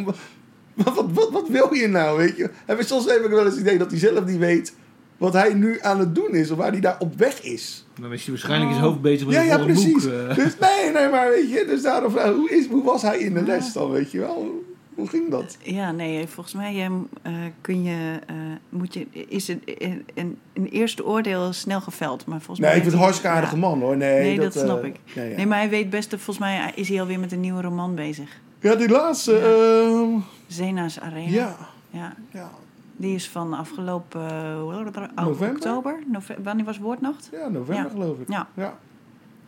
Wat, 0.74 0.96
wat, 0.96 1.06
wat, 1.14 1.32
wat 1.32 1.48
wil 1.50 1.74
je 1.74 1.88
nou, 1.88 2.18
weet 2.18 2.38
je? 2.38 2.50
En 2.66 2.86
soms 2.86 3.06
heb 3.06 3.24
ik 3.24 3.30
wel 3.30 3.46
eens 3.46 3.50
het 3.56 3.60
idee 3.64 3.78
dat 3.78 3.90
hij 3.92 4.00
zelf 4.00 4.26
niet 4.26 4.38
weet... 4.38 4.74
wat 5.18 5.34
hij 5.34 5.54
nu 5.54 5.78
aan 5.82 6.00
het 6.00 6.16
doen 6.16 6.30
is. 6.36 6.52
Of 6.52 6.58
waar 6.58 6.72
hij 6.72 6.80
daar 6.80 6.96
op 7.00 7.18
weg 7.18 7.42
is. 7.44 7.86
Dan 8.02 8.14
is 8.14 8.22
hij 8.24 8.30
waarschijnlijk 8.32 8.70
in 8.72 8.76
zijn 8.78 8.88
hoofd 8.90 9.02
bezig 9.02 9.26
met 9.28 9.36
Ja, 9.36 9.42
een 9.42 9.48
ja, 9.48 9.58
precies. 9.58 10.04
boek. 10.04 10.12
eh. 10.14 10.36
Dus 10.36 10.58
nee, 10.60 10.92
nee, 10.94 11.10
maar 11.10 11.30
weet 11.30 11.50
je... 11.52 11.66
Dus 11.68 11.82
daarom 11.82 12.12
vraag 12.12 12.30
ik, 12.30 12.36
hoe, 12.36 12.50
is, 12.50 12.68
hoe 12.68 12.84
was 12.84 13.02
hij 13.02 13.20
in 13.20 13.34
de 13.34 13.44
les 13.44 13.74
dan, 13.74 13.92
weet 13.92 14.12
je 14.12 14.20
wel? 14.20 14.64
Hoe, 14.96 15.08
ging 15.08 15.30
dat? 15.32 15.58
Ja, 15.62 15.92
nee, 15.92 16.28
volgens 16.28 16.56
mij 16.56 16.90
eh, 17.22 17.34
kun 17.62 17.84
je, 17.84 18.20
eh, 18.28 18.36
moet 18.70 18.94
je, 18.94 19.08
is 19.28 19.48
het 19.48 19.60
een, 19.66 20.06
een, 20.14 20.38
een 20.54 20.66
eerste 20.68 21.06
oordeel 21.06 21.54
snel 21.54 21.82
geveld. 21.82 22.26
Maar 22.26 22.38
volgens 22.40 22.60
Nee, 22.60 22.68
mij 22.70 22.78
ik 22.78 22.82
vind 22.84 22.94
het 22.94 23.04
hartstikke 23.04 23.36
aardige 23.36 23.56
ja. 23.56 23.62
man, 23.62 23.80
hoor. 23.82 23.98
Nee, 23.98 24.20
Nee, 24.22 24.40
dat, 24.40 24.56
eh, 24.56 24.64
snap 24.64 24.84
ik. 24.84 24.96
Ja. 25.04 25.22
Nee, 25.24 25.46
maar 25.48 25.58
hij 25.58 25.70
weet 25.70 25.90
best, 25.90 26.10
volgens 26.10 26.38
mij 26.38 26.72
is 26.76 26.90
hij 26.90 27.00
alweer 27.02 27.20
met 27.20 27.32
een 27.32 27.40
nieuwe 27.40 27.62
roman 27.62 27.96
bezig. 27.96 28.30
ja 28.60 28.76
die 28.76 28.90
laatste... 28.90 29.38
ehm, 29.40 30.20
Zena's 30.48 31.00
Arena. 31.00 31.30
ja, 31.32 31.58
ja. 31.90 32.14
ja, 32.32 32.50
Die 32.96 33.16
is 33.16 33.30
van 33.30 33.54
afgelopen 33.54 34.30
eh, 34.30 35.24
November? 35.26 35.50
oktober. 35.56 36.00
Nove- 36.12 36.38
wanneer 36.44 36.66
was 36.66 36.78
Woordnacht? 36.80 37.30
ja, 37.32 37.48
november 37.50 37.92
geloof 37.92 38.20
ik. 38.20 38.30
Ja. 38.30 38.48
ja. 38.54 38.78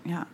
Ja. 0.02 0.28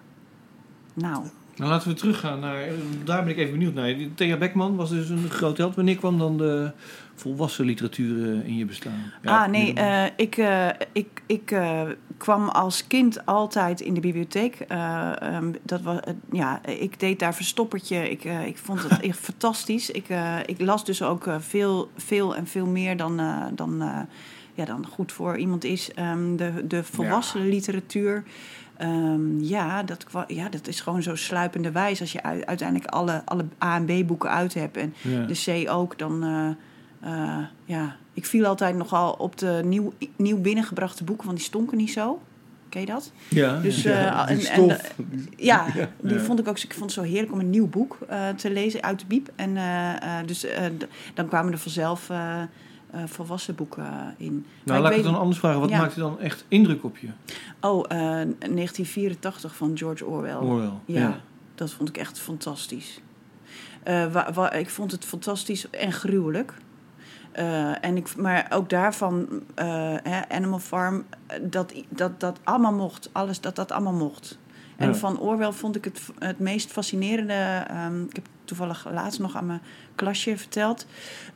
Nou, 0.93 1.24
Nou, 1.62 1.74
laten 1.74 1.89
we 1.89 1.95
teruggaan 1.95 2.39
naar... 2.39 2.68
Daar 3.03 3.24
ben 3.24 3.32
ik 3.32 3.38
even 3.38 3.51
benieuwd 3.51 3.74
naar. 3.74 3.95
Thea 4.16 4.38
Beckman 4.38 4.76
was 4.76 4.89
dus 4.89 5.09
een 5.09 5.30
groot 5.30 5.57
held. 5.57 5.76
Wanneer 5.76 5.95
kwam 5.95 6.18
dan 6.18 6.38
de 6.38 6.72
volwassen 7.16 7.66
literatuur 7.66 8.39
eh, 8.39 8.47
in 8.47 8.57
je 8.57 8.66
bestaan? 8.66 9.12
Ja, 9.22 9.43
ah, 9.43 9.49
nee, 9.49 9.74
eh, 9.74 10.05
ik, 10.16 10.38
eh, 10.38 10.68
ik, 10.91 11.22
ik 11.26 11.51
eh, 11.51 11.82
kwam 12.18 12.47
als 12.49 12.88
kind 12.88 13.26
altijd 13.26 13.82
in 13.82 13.93
de 13.93 13.99
bibliotheek. 13.99 14.59
Eh, 14.59 15.22
ehm, 15.22 15.51
dat 15.64 15.82
was, 15.82 15.99
ja, 16.32 16.66
ik 16.66 16.99
deed 16.99 17.20
daar 17.20 17.36
verstoppertje. 17.36 18.09
Ik, 18.09 18.26
eh, 18.26 18.45
ik 18.45 18.57
vond 18.57 18.84
het 18.84 18.99
echt 19.01 19.20
fantastisch. 19.20 19.91
Ik, 19.91 20.09
eh, 20.09 20.38
ik 20.45 20.62
las 20.62 20.86
dus 20.86 21.03
ook 21.03 21.30
veel, 21.39 21.91
veel 21.97 22.36
en 22.36 22.47
veel 22.47 22.68
meer 22.68 22.97
dan, 22.97 23.20
eh, 23.20 23.43
dan, 23.53 23.82
eh, 23.82 23.99
ja, 24.53 24.66
dan 24.66 24.88
goed 24.88 25.12
voor 25.12 25.38
iemand 25.38 25.64
is. 25.64 25.93
Ehm, 25.93 26.36
de, 26.36 26.68
de 26.68 26.84
volwassen 26.84 27.49
literatuur. 27.49 28.24
Ehm, 28.82 29.39
ja, 29.39 29.84
dat, 29.84 30.05
ja, 30.27 30.49
dat 30.49 30.67
is 30.67 30.82
gewoon 30.82 31.03
zo 31.03 31.15
sluipende 31.15 31.71
wijs. 31.71 32.01
Als 32.01 32.11
je 32.11 32.23
uiteindelijk 32.45 32.89
alle, 32.91 33.21
alle 33.25 33.45
A- 33.63 33.75
en 33.75 33.86
B-boeken 33.86 34.29
uit 34.29 34.53
hebt. 34.53 34.77
En 34.77 34.93
Ja. 35.01 35.25
de 35.25 35.63
C 35.65 35.69
ook, 35.69 35.97
dan... 35.97 36.23
eh, 36.23 36.49
eh, 37.11 37.38
ja, 37.65 37.95
ik 38.13 38.25
viel 38.25 38.45
altijd 38.45 38.75
nogal 38.75 39.11
op 39.11 39.38
de 39.38 39.61
nieuw, 39.65 39.93
nieuw 40.15 40.38
binnengebrachte 40.41 41.03
boeken, 41.03 41.25
want 41.25 41.38
die 41.38 41.45
stonken 41.47 41.77
niet 41.77 41.91
zo. 41.91 42.21
Ken 42.69 42.82
je 42.82 42.88
dat? 42.88 43.11
ja, 43.29 43.59
Dus, 43.59 43.84
ja. 43.84 44.27
eh, 44.27 44.38
Ja, 44.39 44.45
die 44.45 44.49
en-. 44.49 44.77
Ja, 45.38 45.65
die 46.01 46.19
vond 46.19 46.39
ik 46.39 46.47
ook. 46.47 46.59
Ik 46.59 46.73
vond 46.73 46.95
het 46.95 47.05
zo 47.05 47.11
heerlijk 47.11 47.32
om 47.34 47.39
een 47.39 47.49
nieuw 47.49 47.67
boek 47.67 47.97
eh, 48.09 48.29
te 48.29 48.51
lezen 48.51 48.82
uit 48.84 48.99
de 48.99 49.05
biep. 49.07 49.29
En 49.36 49.57
eh, 49.57 50.19
eh, 50.19 50.27
dus 50.27 50.43
eh, 50.45 50.63
dan 51.13 51.27
kwamen 51.27 51.51
er 51.51 51.57
vanzelf 51.59 52.09
eh, 52.91 53.01
eh, 53.01 53.07
volwassen 53.07 53.55
boeken 53.55 53.83
eh, 53.85 54.25
in. 54.25 54.45
Nou, 54.63 54.81
laat 54.81 54.89
ik 54.91 54.95
het 54.97 55.05
dan 55.05 55.19
anders 55.19 55.39
vragen. 55.39 55.59
Wat 55.59 55.69
Ja. 55.69 55.77
maakte 55.77 55.99
dan 55.99 56.19
echt 56.19 56.45
indruk 56.47 56.83
op 56.83 56.97
je? 56.97 57.07
Oh, 57.61 57.85
eh, 57.87 57.97
1984 58.39 59.55
van 59.55 59.77
George 59.77 60.05
Orwell. 60.05 60.35
Orwell. 60.35 60.71
Ja, 60.85 61.19
dat 61.55 61.71
vond 61.71 61.89
ik 61.89 61.97
echt 61.97 62.19
fantastisch. 62.19 63.01
Eh, 63.83 64.11
wa- 64.11 64.33
wa- 64.33 64.51
ik 64.53 64.69
vond 64.69 64.91
het 64.91 65.05
fantastisch 65.05 65.69
en 65.69 65.91
gruwelijk. 65.91 66.53
Eh, 67.31 67.85
en 67.85 67.97
ik, 67.97 68.15
maar 68.15 68.47
ook 68.49 68.69
daarvan, 68.69 69.27
eh, 69.55 69.65
hè, 70.03 70.29
Animal 70.29 70.59
Farm, 70.59 71.05
eh, 71.27 71.37
dat, 71.41 71.73
dat 71.89 72.19
dat 72.19 72.39
allemaal 72.43 72.73
mocht. 72.73 73.09
Alles 73.11 73.41
dat 73.41 73.55
dat 73.55 73.71
allemaal 73.71 73.93
mocht. 73.93 74.39
En 74.77 74.87
Ja. 74.87 74.93
van 74.95 75.19
Orwell 75.19 75.51
vond 75.51 75.75
ik 75.75 75.83
het, 75.83 76.01
het 76.19 76.39
meest 76.39 76.71
fascinerende. 76.71 77.63
ehm, 77.67 78.03
ik 78.03 78.15
heb 78.15 78.27
toevallig 78.55 78.87
laatst 78.91 79.19
nog 79.19 79.35
aan 79.35 79.45
mijn 79.45 79.61
klasje 79.95 80.37
verteld. 80.37 80.85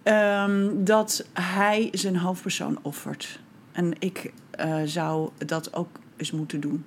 ehm, 0.03 0.69
dat 0.83 1.25
hij 1.33 1.89
zijn 1.91 2.17
hoofdpersoon 2.17 2.79
offert. 2.81 3.39
En 3.71 3.93
ik 3.99 4.31
eh, 4.51 4.75
zou 4.85 5.29
dat 5.45 5.73
ook 5.73 5.87
eens 6.17 6.31
moeten 6.31 6.59
doen. 6.59 6.85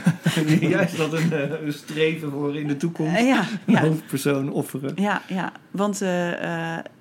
Juist 0.60 0.96
dat 0.96 1.12
een, 1.12 1.32
eh, 1.32 1.60
een 1.64 1.72
streven 1.72 2.30
voor 2.30 2.56
in 2.56 2.68
de 2.68 2.76
toekomst. 2.76 3.16
Eh, 3.16 3.26
ja, 3.26 3.40
Een 3.66 3.72
ja. 3.74 3.80
hoofdpersoon 3.80 4.50
offeren. 4.52 4.92
Ja, 4.96 5.22
ja, 5.28 5.52
want 5.70 6.00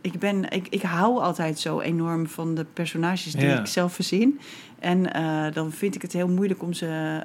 ik, 0.01 0.19
ben, 0.19 0.49
ik, 0.49 0.67
ik 0.69 0.81
hou 0.81 1.19
altijd 1.21 1.59
zo 1.59 1.79
enorm 1.79 2.27
van 2.27 2.55
de 2.55 2.65
personages 2.73 3.31
die 3.33 3.45
Ja. 3.47 3.59
ik 3.59 3.65
zelf 3.65 3.93
verzin. 3.93 4.39
En 4.79 5.03
dan 5.53 5.71
vind 5.71 5.95
ik 5.95 6.01
het 6.01 6.13
heel 6.13 6.27
moeilijk 6.29 6.61
om 6.61 6.73
ze, 6.73 7.21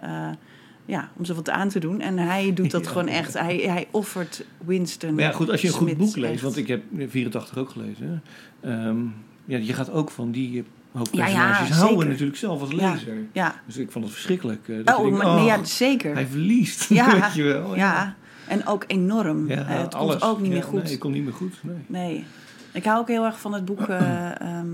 ja, 0.86 1.08
om 1.16 1.24
ze 1.24 1.34
wat 1.34 1.50
aan 1.50 1.68
te 1.68 1.78
doen. 1.80 2.00
En 2.00 2.18
hij 2.18 2.52
doet 2.54 2.70
dat 2.70 2.82
Ja. 2.84 2.88
gewoon 2.90 3.08
echt. 3.08 3.34
Hij, 3.38 3.56
hij 3.56 3.88
offert 3.90 4.44
Winston. 4.66 5.14
Maar 5.14 5.24
ja, 5.24 5.30
goed, 5.32 5.50
als 5.50 5.60
je 5.60 5.66
een 5.68 5.74
goed 5.74 5.96
boek 5.96 6.16
leest, 6.16 6.32
echt. 6.32 6.42
want 6.42 6.56
ik 6.56 6.68
heb 6.68 6.82
84 7.08 7.58
ook 7.58 7.70
gelezen. 7.70 8.22
ehm, 8.60 8.96
ja, 9.44 9.58
je 9.58 9.72
gaat 9.72 9.90
ook 9.90 10.10
van 10.10 10.30
die 10.30 10.64
hoofdpersonages 10.92 11.68
ja, 11.68 11.74
houden 11.74 12.08
natuurlijk 12.08 12.38
zelf 12.38 12.60
als 12.60 12.72
lezer. 12.72 13.16
Ja, 13.32 13.60
Dus 13.66 13.76
ik 13.76 13.90
vond 13.90 14.04
het 14.04 14.14
verschrikkelijk. 14.14 14.68
eh, 14.68 14.76
dat 14.84 14.96
oh, 14.98 15.16
maar, 15.16 15.34
nee, 15.34 15.44
ja, 15.44 15.58
oh, 15.58 15.64
zeker. 15.64 16.14
hij 16.14 16.26
verliest, 16.26 16.88
Ja, 16.88 17.20
weet 17.20 17.34
je 17.34 17.42
wel. 17.42 17.76
ja, 17.76 18.14
en 18.48 18.66
ook 18.66 18.84
enorm. 18.86 19.48
Ja, 19.48 19.64
het 19.64 19.94
alles. 19.94 20.16
komt 20.18 20.32
ook 20.32 20.40
niet 20.40 20.50
meer 20.52 20.62
goed. 20.62 20.82
Nee, 20.82 20.90
het 20.90 20.98
komt 21.00 21.14
niet 21.14 21.24
meer 21.24 21.32
goed. 21.32 21.54
Nee. 21.62 21.76
Nee. 21.86 22.24
Ik 22.72 22.84
hou 22.84 22.98
ook 23.00 23.08
heel 23.08 23.24
erg 23.24 23.40
van 23.40 23.52
het 23.52 23.64
boek 23.64 23.80
eh, 23.80 24.30
ehm, 24.40 24.66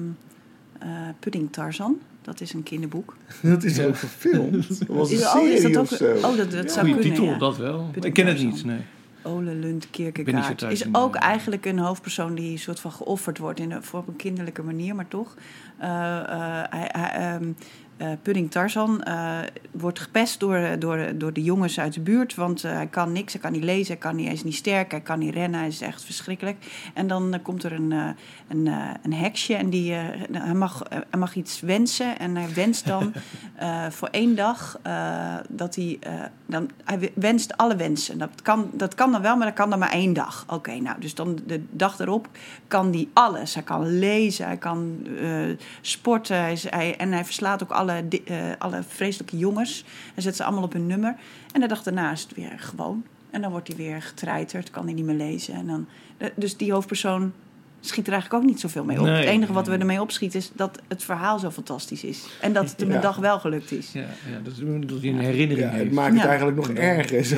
eh, 0.78 0.88
Pudding 1.20 1.52
Tarzan. 1.52 1.98
Dat 2.22 2.40
is 2.40 2.52
een 2.52 2.62
kinderboek. 2.62 3.16
Dat 3.42 3.62
is 3.64 3.80
ook 3.80 3.96
verfilmd. 3.96 4.68
Dat 4.78 4.88
was 4.88 5.10
een 5.10 5.16
Is- 5.16 5.30
serie 5.30 5.52
is 5.52 5.62
dat 5.62 5.76
of 5.76 5.92
ook? 5.92 5.98
zo. 5.98 6.28
Oh, 6.28 6.36
dat, 6.36 6.50
dat 6.50 6.70
zou 6.72 6.86
Goeie 6.86 7.00
kunnen, 7.00 7.02
titel, 7.18 7.24
ja. 7.24 7.38
dat 7.38 7.56
wel. 7.56 7.90
Ik 8.00 8.12
ken 8.12 8.26
het 8.26 8.42
niet, 8.42 8.64
nee. 8.64 8.80
Ole 9.24 9.54
Lund 9.54 9.90
Kierkegaard. 9.90 10.62
Is 10.62 10.84
ook 10.92 11.14
eigenlijk 11.14 11.66
een 11.66 11.78
hoofdpersoon 11.78 12.34
die 12.34 12.58
soort 12.58 12.80
van 12.80 12.92
geofferd 12.92 13.38
wordt 13.38 13.60
in 13.60 13.70
een, 13.70 13.82
voor 13.82 14.00
op 14.00 14.08
een 14.08 14.16
kinderlijke 14.16 14.62
manier, 14.62 14.94
maar 14.94 15.08
toch. 15.08 15.34
Eh, 15.78 16.18
eh, 16.18 16.64
hij, 16.70 16.88
hij, 16.92 17.10
ehm, 17.10 17.52
eh, 17.96 18.08
Pudding 18.22 18.50
Tarzan 18.50 19.02
eh, 19.02 19.38
wordt 19.70 20.00
gepest 20.00 20.40
door, 20.40 20.78
door, 20.78 21.12
door 21.14 21.32
de 21.32 21.42
jongens 21.42 21.80
uit 21.80 21.94
de 21.94 22.00
buurt, 22.00 22.34
want 22.34 22.64
eh, 22.64 22.72
hij 22.72 22.86
kan 22.86 23.12
niks, 23.12 23.32
hij 23.32 23.42
kan 23.42 23.52
niet 23.52 23.64
lezen, 23.64 23.86
hij, 23.86 23.96
kan 23.96 24.16
niet, 24.16 24.24
hij 24.24 24.34
is 24.34 24.44
niet 24.44 24.54
sterk, 24.54 24.90
hij 24.90 25.00
kan 25.00 25.18
niet 25.18 25.34
rennen, 25.34 25.60
hij 25.60 25.68
is 25.68 25.80
echt 25.80 26.04
verschrikkelijk. 26.04 26.56
En 26.94 27.06
dan 27.06 27.34
eh, 27.34 27.42
komt 27.42 27.62
er 27.62 27.72
een, 27.72 27.92
eh, 27.92 28.08
een, 28.48 28.66
eh, 28.66 28.90
een 29.02 29.12
heksje 29.12 29.54
en 29.54 29.70
die, 29.70 29.94
eh, 29.94 30.04
hij, 30.32 30.54
mag, 30.54 30.82
eh, 30.82 30.98
hij 31.10 31.20
mag 31.20 31.34
iets 31.34 31.60
wensen 31.60 32.18
en 32.18 32.36
hij 32.36 32.54
wenst 32.54 32.86
dan 32.86 33.12
eh, 33.56 33.90
voor 33.90 34.08
één 34.08 34.36
dag 34.36 34.78
eh, 34.82 35.34
dat 35.48 35.74
hij, 35.74 35.96
eh, 36.00 36.12
dan, 36.46 36.70
hij 36.84 37.12
wenst 37.14 37.56
alle 37.56 37.76
wensen. 37.76 38.18
Dat 38.18 38.42
kan, 38.42 38.70
dat 38.72 38.94
kan 38.94 39.12
dan 39.12 39.22
wel, 39.22 39.36
maar 39.36 39.46
dat 39.46 39.56
kan 39.56 39.70
dan 39.70 39.78
maar 39.78 39.92
één 39.92 40.12
dag. 40.12 40.44
Oké, 40.48 40.74
nou, 40.74 41.00
dus 41.00 41.14
dan 41.14 41.38
de 41.46 41.64
dag 41.70 41.98
erop 41.98 42.28
kan 42.68 42.92
hij 42.92 43.08
alles. 43.12 43.54
Hij 43.54 43.62
kan 43.62 43.98
lezen, 43.98 44.46
hij 44.46 44.56
kan 44.56 45.06
eh, 45.18 45.56
sporten 45.80 46.36
hij 46.36 46.52
is, 46.52 46.70
hij, 46.70 46.96
en 46.96 47.12
hij 47.12 47.24
verslaat 47.24 47.62
ook 47.62 47.70
alle, 47.70 47.91
di- 48.08 48.22
eh, 48.24 48.36
alle 48.58 48.82
vreselijke 48.88 49.38
jongens. 49.38 49.84
Hij 50.14 50.22
zet 50.22 50.36
ze 50.36 50.44
allemaal 50.44 50.62
op 50.64 50.72
hun 50.72 50.86
nummer. 50.86 51.14
En 51.52 51.60
de 51.60 51.66
dag 51.68 51.82
daarna 51.82 52.12
is 52.12 52.22
het 52.22 52.34
weer 52.34 52.52
gewoon. 52.56 53.04
En 53.30 53.40
dan 53.42 53.50
wordt 53.50 53.68
hij 53.68 53.76
weer 53.76 54.02
getreiterd, 54.02 54.70
kan 54.70 54.84
hij 54.84 54.92
niet 54.94 55.04
meer 55.04 55.16
lezen. 55.16 55.54
En 55.54 55.66
dan, 55.66 55.86
eh, 56.16 56.28
dus 56.34 56.56
die 56.56 56.72
hoofdpersoon 56.72 57.32
schiet 57.80 58.06
er 58.06 58.12
eigenlijk 58.12 58.42
ook 58.42 58.48
niet 58.50 58.60
zoveel 58.60 58.84
mee 58.84 58.98
op. 59.00 59.04
Nee, 59.06 59.14
het 59.14 59.24
enige 59.24 59.52
wat 59.52 59.66
we 59.66 59.76
ermee 59.76 60.00
opschieten 60.00 60.38
is 60.38 60.50
dat 60.54 60.78
het 60.88 61.02
verhaal 61.04 61.38
zo 61.38 61.50
fantastisch 61.50 62.04
is. 62.04 62.26
En 62.40 62.52
dat 62.52 62.70
het 62.70 62.80
Ja. 62.80 62.94
een 62.94 63.00
dag 63.00 63.16
wel 63.16 63.38
gelukt 63.40 63.72
is. 63.72 63.92
Ja, 63.92 64.00
ja 64.00 64.38
dat, 64.42 64.52
is, 64.52 64.58
dat 64.58 65.02
een 65.02 65.18
herinnering 65.18 65.70
Ja, 65.72 65.76
het 65.78 65.92
maakt 65.92 66.14
het 66.16 66.24
eigenlijk 66.24 66.56
nog 66.56 66.70
erger. 66.70 67.24
Zo. 67.24 67.36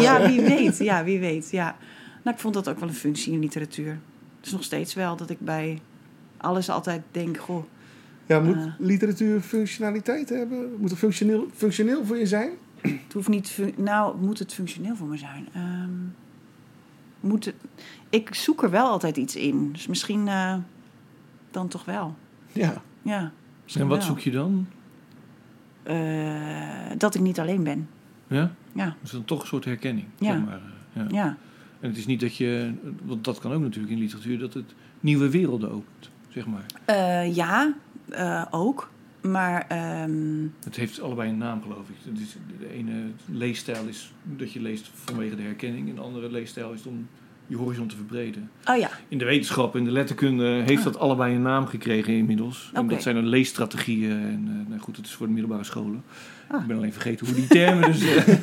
Ja, 0.00 0.26
wie 0.26 0.40
weet. 0.40 0.78
Ja, 0.78 1.04
wie 1.04 1.18
weet. 1.18 1.50
Ja. 1.50 1.76
Nou, 2.22 2.36
ik 2.36 2.42
vond 2.42 2.54
dat 2.54 2.68
ook 2.68 2.78
wel 2.78 2.88
een 2.88 2.94
functie 2.94 3.32
in 3.32 3.38
literatuur. 3.40 3.98
Het 4.36 4.46
is 4.46 4.52
nog 4.52 4.62
steeds 4.64 4.94
wel 4.94 5.16
dat 5.16 5.30
ik 5.30 5.40
bij 5.40 5.80
alles 6.36 6.68
altijd 6.70 7.02
denk... 7.10 7.36
Goh, 7.38 7.64
Ja, 8.26 8.40
moet 8.40 8.56
Eh. 8.56 8.66
literatuur 8.78 9.40
functionaliteit 9.40 10.28
hebben? 10.28 10.74
Moet 10.78 10.90
het 10.90 10.98
functioneel, 10.98 11.46
functioneel 11.54 12.04
voor 12.04 12.16
je 12.18 12.26
zijn? 12.26 12.50
het 12.80 13.12
hoeft 13.12 13.28
niet... 13.28 13.58
Nou, 13.76 14.16
moet 14.20 14.38
het 14.38 14.54
functioneel 14.54 14.96
voor 14.96 15.06
me 15.06 15.16
zijn? 15.16 15.48
Ehm, 15.52 15.90
moet 17.20 17.44
het, 17.44 17.54
ik 18.10 18.34
zoek 18.34 18.62
er 18.62 18.70
wel 18.70 18.86
altijd 18.88 19.16
iets 19.16 19.36
in. 19.36 19.72
Dus 19.72 19.86
misschien 19.86 20.28
eh, 20.28 20.56
dan 21.50 21.68
toch 21.68 21.84
wel. 21.84 22.16
Ja. 22.52 22.82
Ja, 23.02 23.32
En 23.74 23.86
wat 23.86 23.98
wel. 23.98 24.06
zoek 24.06 24.18
je 24.18 24.30
dan? 24.30 24.66
Eh, 25.82 26.90
dat 26.98 27.14
ik 27.14 27.20
niet 27.20 27.40
alleen 27.40 27.62
ben. 27.62 27.88
Ja? 28.26 28.54
Ja, 28.72 28.96
is 29.02 29.10
dan 29.10 29.24
toch 29.24 29.40
een 29.40 29.46
soort 29.46 29.64
herkenning. 29.64 30.06
Ja. 30.18 30.32
Zeg 30.32 30.44
maar. 30.44 30.60
ja. 30.92 31.06
ja. 31.10 31.36
En 31.80 31.88
het 31.88 31.98
is 31.98 32.06
niet 32.06 32.20
dat 32.20 32.36
je, 32.36 32.72
want 33.04 33.24
dat 33.24 33.38
kan 33.38 33.52
ook 33.52 33.60
natuurlijk 33.62 33.92
in 33.92 33.98
literatuur, 33.98 34.38
dat 34.38 34.54
het 34.54 34.74
nieuwe 35.00 35.30
werelden 35.30 35.70
opent, 35.70 36.10
zeg 36.28 36.46
maar. 36.46 36.64
Eh, 36.84 37.34
ja, 37.34 37.74
eh, 38.08 38.44
ook. 38.50 38.90
Maar 39.20 39.64
ehm, 39.68 40.46
Het 40.64 40.76
heeft 40.76 41.00
allebei 41.00 41.30
een 41.30 41.38
naam, 41.38 41.62
geloof 41.62 41.88
ik. 41.88 42.14
De 42.58 42.72
ene 42.72 42.92
leesstijl 43.24 43.86
is 43.86 44.12
dat 44.22 44.52
je 44.52 44.60
leest 44.60 44.90
vanwege 44.94 45.36
de 45.36 45.42
herkenning, 45.42 45.88
en 45.88 45.94
de 45.94 46.00
andere 46.00 46.30
leesstijl 46.30 46.72
is 46.72 46.86
om 46.86 47.08
je 47.46 47.56
horizon 47.56 47.86
te 47.88 47.96
verbreden. 47.96 48.50
oh 48.64 48.76
ja, 48.76 48.90
In 49.08 49.18
de 49.18 49.24
wetenschap, 49.24 49.76
in 49.76 49.84
de 49.84 49.90
letterkunde, 49.90 50.44
heeft 50.44 50.84
dat 50.84 50.98
allebei 50.98 51.34
een 51.34 51.42
naam 51.42 51.66
gekregen 51.66 52.12
inmiddels. 52.14 52.70
En 52.72 52.88
dat 52.88 53.02
zijn 53.02 53.14
dan 53.14 53.26
leesstrategieën. 53.26 54.10
En 54.10 54.60
eh, 54.60 54.68
nou 54.68 54.80
goed, 54.80 54.96
het 54.96 55.06
is 55.06 55.12
voor 55.12 55.26
de 55.26 55.32
middelbare 55.32 55.64
scholen. 55.64 56.02
Ah. 56.48 56.60
Ik 56.60 56.66
ben 56.66 56.76
alleen 56.76 56.92
vergeten 56.92 57.26
hoe 57.26 57.34
die 57.34 57.46
termen. 57.46 57.92
Dus, 57.92 58.02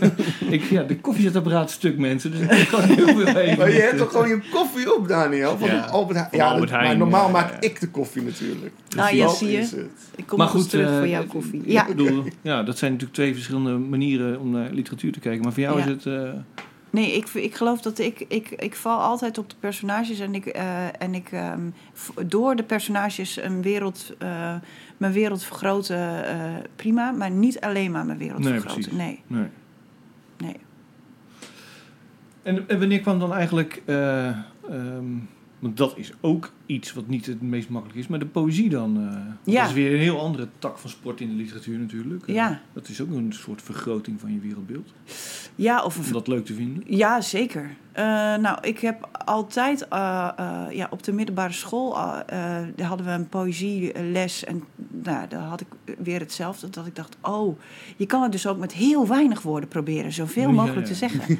ik, 0.56 0.64
ja, 0.64 0.84
de 0.84 1.00
koffiezetapparaat 1.00 1.72
stuk 1.72 1.98
mensen. 1.98 2.32
Dus 2.32 2.60
ik 2.62 2.68
kan 2.68 2.82
heel 2.82 3.08
veel 3.08 3.28
even. 3.28 3.58
Maar 3.58 3.72
je 3.72 3.80
hebt 3.82 3.98
toch 3.98 4.12
gewoon 4.12 4.28
je 4.28 4.42
koffie 4.52 4.96
op, 4.96 5.08
Daniel? 5.08 5.58
Van 5.58 5.68
Ja. 5.70 5.80
Albert 5.86 6.18
Heijn. 6.20 6.30
Ja, 6.32 6.52
Albert 6.52 6.72
maar 6.72 6.98
normaal 6.98 7.26
ja, 7.26 7.32
maak 7.32 7.52
ja. 7.52 7.62
ik 7.62 7.80
de 7.80 7.90
koffie 7.90 8.22
natuurlijk. 8.22 8.72
Ah, 8.98 9.10
ja, 9.12 9.26
Dat 9.26 9.38
zie 9.38 9.52
je. 9.52 9.58
is 9.58 9.72
het. 9.72 9.90
ik 10.16 10.26
kom 10.28 10.38
maar 10.38 10.48
goed, 10.48 10.70
terug 10.70 10.90
eh, 10.90 10.98
voor 10.98 11.08
jouw 11.08 11.26
koffie. 11.26 11.62
Ja. 11.66 11.82
Ik 11.88 11.96
bedoel, 11.96 12.24
ja, 12.42 12.64
dat 12.64 12.78
zijn 12.78 12.92
natuurlijk 12.92 13.20
twee 13.20 13.34
verschillende 13.34 13.72
manieren 13.78 14.40
om 14.40 14.52
naar 14.52 14.70
literatuur 14.72 15.12
te 15.12 15.20
kijken. 15.20 15.42
Maar 15.44 15.54
voor 15.54 15.64
jou 15.64 15.78
Ja. 15.80 15.86
is 15.86 15.92
het... 15.92 16.06
eh, 16.06 16.30
Nee, 16.90 17.16
ik, 17.16 17.28
ik 17.34 17.56
geloof 17.56 17.82
dat 17.82 18.00
ik, 18.00 18.26
ik... 18.28 18.50
Ik 18.50 18.76
val 18.76 19.00
altijd 19.00 19.38
op 19.38 19.50
de 19.50 19.56
personages 19.60 20.20
en 20.20 20.36
ik... 20.36 20.46
eh, 20.46 20.86
en 21.00 21.14
ik 21.16 21.30
ehm, 21.32 21.60
door 22.26 22.56
de 22.56 22.64
personages 22.64 23.42
een 23.42 23.62
wereld... 23.62 24.14
mijn 25.02 25.14
wereld 25.14 25.44
vergroten, 25.44 26.26
eh, 26.26 26.64
prima. 26.76 27.12
Maar 27.12 27.32
niet 27.32 27.60
alleen 27.60 27.92
maar 27.92 28.06
mijn 28.06 28.18
wereld 28.18 28.40
Nee, 28.44 28.52
vergroten. 28.52 28.82
precies. 28.82 28.98
Nee, 28.98 29.22
nee. 29.28 29.48
nee. 30.38 30.56
En, 32.44 32.68
en 32.68 32.80
wanneer 32.80 33.00
kwam 33.00 33.20
dan 33.20 33.34
eigenlijk... 33.34 33.82
eh, 33.86 34.28
ehm, 34.70 35.06
want 35.62 35.78
dat 35.78 35.94
is 35.98 36.12
ook 36.22 36.52
iets 36.66 36.94
wat 36.94 37.08
niet 37.08 37.26
het 37.26 37.42
meest 37.42 37.70
makkelijk 37.70 38.00
is. 38.00 38.08
Maar 38.08 38.20
de 38.20 38.26
poëzie 38.26 38.70
dan... 38.70 39.10
Ja. 39.44 39.60
Dat 39.60 39.70
is 39.70 39.76
weer 39.76 39.94
een 39.94 40.00
heel 40.00 40.20
andere 40.20 40.48
tak 40.60 40.78
van 40.78 40.90
sport 40.90 41.22
in 41.22 41.28
de 41.28 41.34
literatuur 41.34 41.80
natuurlijk. 41.80 42.28
Eh, 42.28 42.36
Ja. 42.36 42.62
Dat 42.74 42.88
is 42.90 43.02
ook 43.02 43.12
een 43.12 43.34
soort 43.34 43.62
vergroting 43.62 44.20
van 44.20 44.34
je 44.34 44.40
wereldbeeld. 44.40 44.94
Ja, 45.56 45.84
of 45.84 45.98
Om 46.06 46.12
dat 46.14 46.28
leuk 46.28 46.46
te 46.46 46.54
vinden. 46.54 46.84
Ja, 46.86 47.22
zeker. 47.22 47.70
Eh, 47.92 48.04
nou, 48.36 48.58
ik 48.62 48.80
heb 48.80 49.10
altijd 49.26 49.86
ja, 49.90 50.88
op 50.90 51.04
de 51.04 51.12
middelbare 51.14 51.54
school 51.54 51.94
daar 52.76 52.88
hadden 52.88 53.06
we 53.06 53.12
een 53.12 53.30
poëzieles. 53.30 54.44
En 54.44 54.64
nou, 55.04 55.28
daar 55.28 55.42
had 55.42 55.62
ik 55.62 55.68
weer 55.98 56.20
hetzelfde. 56.20 56.70
Dat 56.70 56.86
ik 56.86 56.96
dacht, 56.96 57.18
oh, 57.22 57.60
je 57.98 58.06
kan 58.06 58.22
het 58.22 58.32
dus 58.32 58.48
ook 58.48 58.58
met 58.58 58.74
heel 58.74 59.08
weinig 59.08 59.42
woorden 59.42 59.70
proberen. 59.70 60.12
Zoveel 60.12 60.48
Ja, 60.48 60.52
mogelijk 60.56 60.88
ja. 60.88 60.94
te 60.94 60.96
zeggen. 60.96 61.40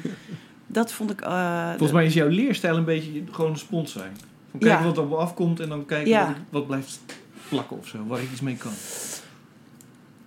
Dat 0.72 0.92
vond 0.92 1.10
ik... 1.10 1.20
eh, 1.20 1.68
Volgens 1.68 1.92
mij 1.92 2.06
is 2.06 2.14
jouw 2.14 2.28
leerstijl 2.28 2.76
een 2.76 2.84
beetje 2.84 3.22
gewoon 3.30 3.50
een 3.50 3.58
spons 3.58 3.92
zijn. 3.92 4.16
Van 4.50 4.60
kijken 4.60 4.78
Ja. 4.78 4.84
wat 4.84 4.96
er 4.96 5.02
op 5.02 5.12
afkomt 5.12 5.60
en 5.60 5.68
dan 5.68 5.84
kijken 5.86 6.08
Ja. 6.10 6.26
wat, 6.26 6.36
wat 6.50 6.66
blijft 6.66 7.00
plakken 7.48 7.78
of 7.78 7.86
zo. 7.86 7.98
Waar 8.06 8.20
ik 8.22 8.30
iets 8.30 8.40
mee 8.40 8.56
kan. 8.56 8.72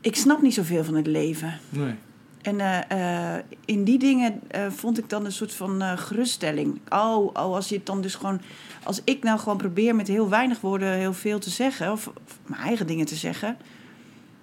Ik 0.01 0.15
snap 0.15 0.41
niet 0.41 0.53
zoveel 0.53 0.83
van 0.83 0.95
het 0.95 1.07
leven. 1.07 1.59
Nee. 1.69 1.93
En 2.41 2.59
eh, 2.59 3.35
eh, 3.37 3.43
in 3.65 3.83
die 3.83 3.99
dingen 3.99 4.41
vond 4.69 4.97
ik 4.97 5.09
dan 5.09 5.25
een 5.25 5.31
soort 5.31 5.53
van 5.53 5.81
geruststelling. 5.97 6.79
Oh, 6.89 7.25
oh, 7.25 7.33
als 7.35 7.69
je 7.69 7.75
het 7.75 7.85
dan 7.85 8.01
dus 8.01 8.15
gewoon. 8.15 8.41
Als 8.83 9.01
ik 9.03 9.23
nou 9.23 9.39
gewoon 9.39 9.57
probeer 9.57 9.95
met 9.95 10.07
heel 10.07 10.29
weinig 10.29 10.61
woorden 10.61 10.93
heel 10.93 11.13
veel 11.13 11.39
te 11.39 11.49
zeggen, 11.49 11.91
of, 11.91 12.07
of 12.07 12.37
mijn 12.45 12.61
eigen 12.61 12.87
dingen 12.87 13.05
te 13.05 13.15
zeggen, 13.15 13.57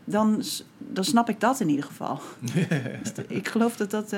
dan, 0.04 0.42
dan 0.78 1.04
snap 1.04 1.28
ik 1.28 1.40
dat 1.40 1.60
in 1.60 1.68
ieder 1.68 1.84
geval. 1.84 2.20
Dus 2.52 3.12
ik 3.38 3.48
geloof 3.48 3.76
dat 3.76 3.90
dat. 3.90 4.14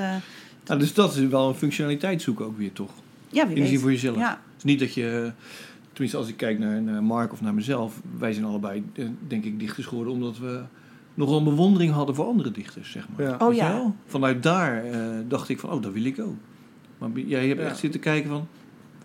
Nou, 0.67 0.79
dus 0.81 0.95
dat 0.95 1.17
is 1.17 1.27
wel 1.27 1.49
een 1.49 1.55
functionaliteit 1.55 2.23
zoeken 2.23 2.45
ook 2.45 2.59
weer, 2.59 2.73
toch? 2.73 2.91
ja, 3.29 3.49
wie 3.49 3.79
voor 3.79 3.91
jezelf. 3.91 4.17
Ja, 4.17 4.31
Het 4.31 4.57
is 4.57 4.65
niet 4.65 4.79
dat 4.79 4.95
je... 4.95 5.33
Tenminste, 5.93 6.19
als 6.19 6.29
ik 6.29 6.37
kijk 6.37 6.59
naar, 6.59 6.83
naar 6.83 7.03
Mark 7.03 7.33
of 7.33 7.41
naar 7.41 7.55
mezelf... 7.55 8.01
Wij 8.19 8.33
zijn 8.33 8.45
allebei, 8.45 8.85
eh, 8.95 9.05
denk 9.29 9.45
ik, 9.45 9.59
dichters 9.61 9.87
geworden... 9.87 10.13
omdat 10.13 10.39
we 10.39 10.63
nogal 11.15 11.39
een 11.39 11.45
bewondering 11.45 11.93
hadden 11.93 12.15
voor 12.15 12.25
andere 12.27 12.51
dichters, 12.51 12.91
zeg 12.91 13.07
maar. 13.17 13.27
Ja. 13.27 13.37
Oh, 13.39 13.55
ja. 13.55 13.73
wel? 13.73 13.95
Vanuit 14.07 14.43
daar 14.43 14.85
eh, 14.85 15.01
dacht 15.29 15.49
ik 15.49 15.59
van, 15.59 15.71
oh, 15.71 15.83
dat 15.83 15.93
wil 15.93 16.05
ik 16.05 16.21
ook. 16.21 16.37
Maar 16.99 17.11
jij 17.15 17.49
hebt 17.49 17.61
Ja. 17.61 17.67
echt 17.67 17.79
zitten 17.79 18.01
kijken 18.01 18.31
van... 18.31 18.47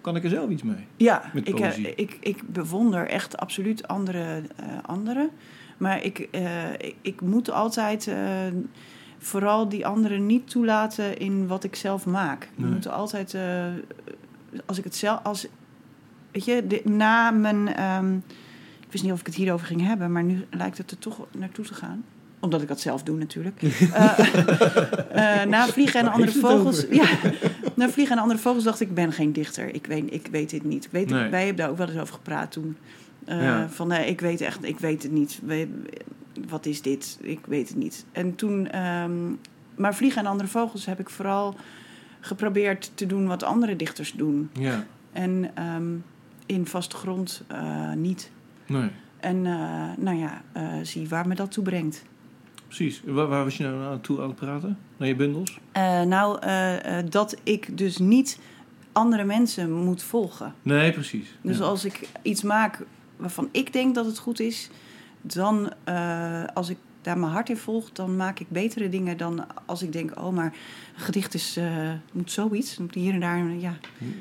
Kan 0.01 0.15
ik 0.15 0.23
er 0.23 0.29
zelf 0.29 0.49
iets 0.49 0.63
mee? 0.63 0.85
ja 0.97 1.29
Met 1.33 1.47
ik, 1.47 1.55
poëzie. 1.55 1.95
ik, 1.95 2.17
ik 2.19 2.43
bewonder 2.47 3.07
echt 3.07 3.37
absoluut 3.37 3.87
andere 3.87 4.41
eh, 4.55 4.65
anderen. 4.81 5.29
Maar 5.77 6.03
ik, 6.03 6.27
eh, 6.31 6.73
ik, 6.73 6.95
ik 7.01 7.21
moet 7.21 7.51
altijd 7.51 8.07
eh, 8.07 8.17
vooral 9.19 9.69
die 9.69 9.85
anderen 9.85 10.25
niet 10.25 10.49
toelaten 10.49 11.17
in 11.17 11.47
wat 11.47 11.63
ik 11.63 11.75
zelf 11.75 12.05
maak. 12.05 12.49
Nee. 12.55 12.67
Ik 12.67 12.73
moet 12.73 12.87
altijd, 12.89 13.33
eh, 13.33 13.65
als 14.65 14.77
ik 14.77 14.83
het 14.83 14.95
zelf, 14.95 15.19
als, 15.23 15.47
weet 16.31 16.45
je, 16.45 16.67
de- 16.67 16.81
na 16.89 17.31
mijn, 17.31 17.73
ehm, 17.75 18.15
ik 18.79 18.91
wist 18.91 19.03
niet 19.03 19.13
of 19.13 19.19
ik 19.19 19.25
het 19.25 19.35
hierover 19.35 19.67
ging 19.67 19.81
hebben, 19.85 20.11
maar 20.11 20.23
nu 20.23 20.45
lijkt 20.51 20.77
het 20.77 20.91
er 20.91 20.97
toch 20.99 21.25
naartoe 21.37 21.65
te 21.65 21.73
gaan. 21.73 22.03
Omdat 22.41 22.61
ik 22.61 22.67
dat 22.67 22.79
zelf 22.79 23.03
doe 23.03 23.17
natuurlijk. 23.17 23.61
Eh, 25.11 25.41
eh, 25.41 25.47
na 25.49 25.67
vliegen 25.67 25.99
en 25.99 26.05
Waar 26.05 26.13
andere 26.13 26.31
vogels. 26.39 26.85
Ja, 26.91 27.07
na 27.73 27.89
vliegen 27.89 28.15
en 28.15 28.21
andere 28.21 28.39
vogels 28.39 28.63
dacht 28.63 28.79
ik, 28.81 28.87
ik 28.89 28.93
ben 28.95 29.11
geen 29.11 29.33
dichter. 29.33 29.73
Ik 29.75 29.85
weet, 29.85 30.13
ik 30.13 30.27
weet 30.31 30.49
dit 30.49 30.63
niet. 30.63 30.85
Ik 30.85 30.91
weet, 30.91 31.09
Nee. 31.09 31.29
Wij 31.29 31.39
hebben 31.45 31.55
daar 31.57 31.69
ook 31.69 31.77
wel 31.77 31.87
eens 31.87 31.99
over 31.99 32.13
gepraat 32.13 32.51
toen. 32.51 32.77
Ja. 33.25 33.69
Van 33.69 33.87
nee, 33.87 34.07
ik 34.07 34.21
weet 34.21 34.41
echt, 34.41 34.63
ik 34.63 34.79
weet 34.79 35.03
het 35.03 35.11
niet. 35.11 35.39
We- 35.45 35.67
wat 36.47 36.65
is 36.65 36.81
dit? 36.81 37.17
Ik 37.21 37.39
weet 37.45 37.67
het 37.67 37.77
niet. 37.77 38.05
En 38.11 38.35
toen, 38.35 38.67
ehm, 38.69 39.11
maar 39.75 39.95
vliegen 39.95 40.21
en 40.21 40.27
andere 40.29 40.49
vogels 40.49 40.85
heb 40.85 40.99
ik 40.99 41.09
vooral 41.09 41.55
geprobeerd 42.19 42.91
te 42.95 43.05
doen 43.05 43.27
wat 43.27 43.43
andere 43.43 43.75
dichters 43.75 44.11
doen. 44.13 44.49
Ja, 44.53 44.85
En 45.11 45.51
ehm, 45.53 45.95
in 46.45 46.65
vaste 46.67 46.95
grond 46.95 47.43
eh, 47.47 47.91
niet. 47.93 48.31
nee. 48.67 48.89
En 49.19 49.45
eh, 49.45 49.87
nou 49.97 50.17
ja, 50.17 50.41
eh, 50.51 50.67
zie 50.83 51.07
waar 51.09 51.27
me 51.27 51.35
dat 51.35 51.51
toe 51.51 51.63
brengt. 51.63 52.03
Precies. 52.67 53.01
Waar, 53.05 53.27
waar 53.27 53.43
was 53.43 53.57
je 53.57 53.63
nou 53.63 53.83
aan 53.83 54.01
toe 54.01 54.21
aan 54.21 54.27
het 54.27 54.35
praten? 54.35 54.77
Naar 54.97 55.07
je 55.07 55.15
bundels? 55.15 55.59
Nou, 56.05 56.39
dat 57.09 57.35
ik 57.43 57.77
dus 57.77 57.97
niet 57.97 58.39
andere 58.91 59.23
mensen 59.23 59.71
moet 59.71 60.03
volgen. 60.03 60.53
Nee, 60.61 60.91
precies. 60.91 61.35
Dus 61.41 61.57
Ja. 61.57 61.63
als 61.63 61.85
ik 61.85 62.09
iets 62.21 62.41
maak 62.43 62.83
waarvan 63.17 63.49
ik 63.51 63.73
denk 63.73 63.95
dat 63.95 64.05
het 64.05 64.17
goed 64.17 64.39
is, 64.39 64.69
dan 65.21 65.71
eh, 65.83 66.43
als 66.53 66.69
ik 66.69 66.77
daar 67.01 67.17
mijn 67.17 67.31
hart 67.31 67.49
in 67.49 67.57
volg, 67.57 67.91
dan 67.91 68.15
maak 68.15 68.39
ik 68.39 68.49
betere 68.49 68.89
dingen 68.89 69.17
dan 69.17 69.45
als 69.65 69.81
ik 69.83 69.93
denk, 69.93 70.19
oh, 70.19 70.33
maar 70.33 70.45
een 70.95 71.01
gedicht 71.03 71.33
is, 71.33 71.57
eh, 71.57 71.91
moet 72.13 72.31
zoiets. 72.31 72.77
Moet 72.77 72.95
hier 72.95 73.13
en 73.13 73.19
daar, 73.19 73.49
ja. 73.51 73.73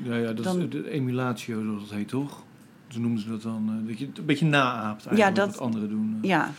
Ja, 0.03 0.17
ja 0.17 0.33
dat 0.33 0.45
Dan- 0.45 0.61
is 0.63 0.69
de 0.71 0.91
emulatio, 0.91 1.63
zoals 1.63 1.89
dat 1.89 1.99
heet, 1.99 2.09
toch? 2.09 2.43
Zo 2.89 3.01
noemen 3.01 3.21
ze 3.21 3.29
dat 3.29 3.43
dan. 3.43 3.79
eh, 3.83 3.89
dat 3.89 3.99
je 3.99 4.07
het 4.07 4.19
een 4.19 4.25
beetje 4.25 4.47
naapt 4.47 5.07
eigenlijk 5.07 5.37
dat- 5.37 5.49
wat 5.51 5.59
anderen 5.61 5.89
doen. 5.89 6.19
ja, 6.23 6.51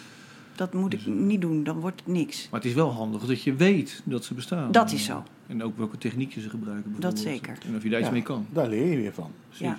dat 0.55 0.73
moet 0.73 0.93
ik 0.93 1.03
Dus, 1.05 1.13
niet 1.13 1.41
doen, 1.41 1.63
dan 1.63 1.79
wordt 1.79 1.99
het 2.05 2.13
niks. 2.13 2.47
Maar 2.51 2.59
het 2.59 2.69
is 2.69 2.75
wel 2.75 2.91
handig 2.91 3.25
dat 3.25 3.41
je 3.43 3.53
weet 3.53 4.01
dat 4.05 4.25
ze 4.25 4.33
bestaan. 4.33 4.71
Dat 4.71 4.91
is 4.91 5.03
zo. 5.05 5.23
En 5.47 5.63
ook 5.63 5.77
welke 5.77 5.97
technieken 5.97 6.41
ze 6.41 6.49
gebruiken 6.49 6.91
bijvoorbeeld. 6.91 7.19
zeker. 7.19 7.57
En 7.67 7.75
of 7.75 7.83
je 7.83 7.89
daar 7.89 7.99
iets 7.99 8.07
Ja. 8.07 8.13
mee 8.13 8.23
kan. 8.23 8.45
Daar 8.49 8.67
leer 8.69 8.87
je 8.91 8.97
weer 8.97 9.13
van. 9.13 9.31
Precies. 9.47 9.65
Ja. 9.67 9.77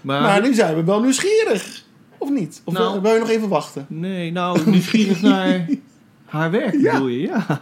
Maar, 0.00 0.20
Maar 0.22 0.40
nu 0.42 0.54
zijn 0.54 0.74
we 0.74 0.84
wel 0.84 1.00
nieuwsgierig. 1.02 1.84
Of 2.18 2.30
niet? 2.30 2.62
Of 2.64 2.74
Nou- 2.74 2.92
wil- 2.92 3.02
wil 3.02 3.12
je 3.12 3.18
nog 3.18 3.28
even 3.28 3.48
wachten? 3.48 3.86
Nee, 3.88 4.32
nou, 4.32 4.60
nieuwsgierig 4.70 5.22
naar 5.22 5.66
haar 6.24 6.50
werk 6.50 6.74
Ja. 6.80 6.92
bedoel 6.92 7.08
je? 7.08 7.20
Ja. 7.20 7.46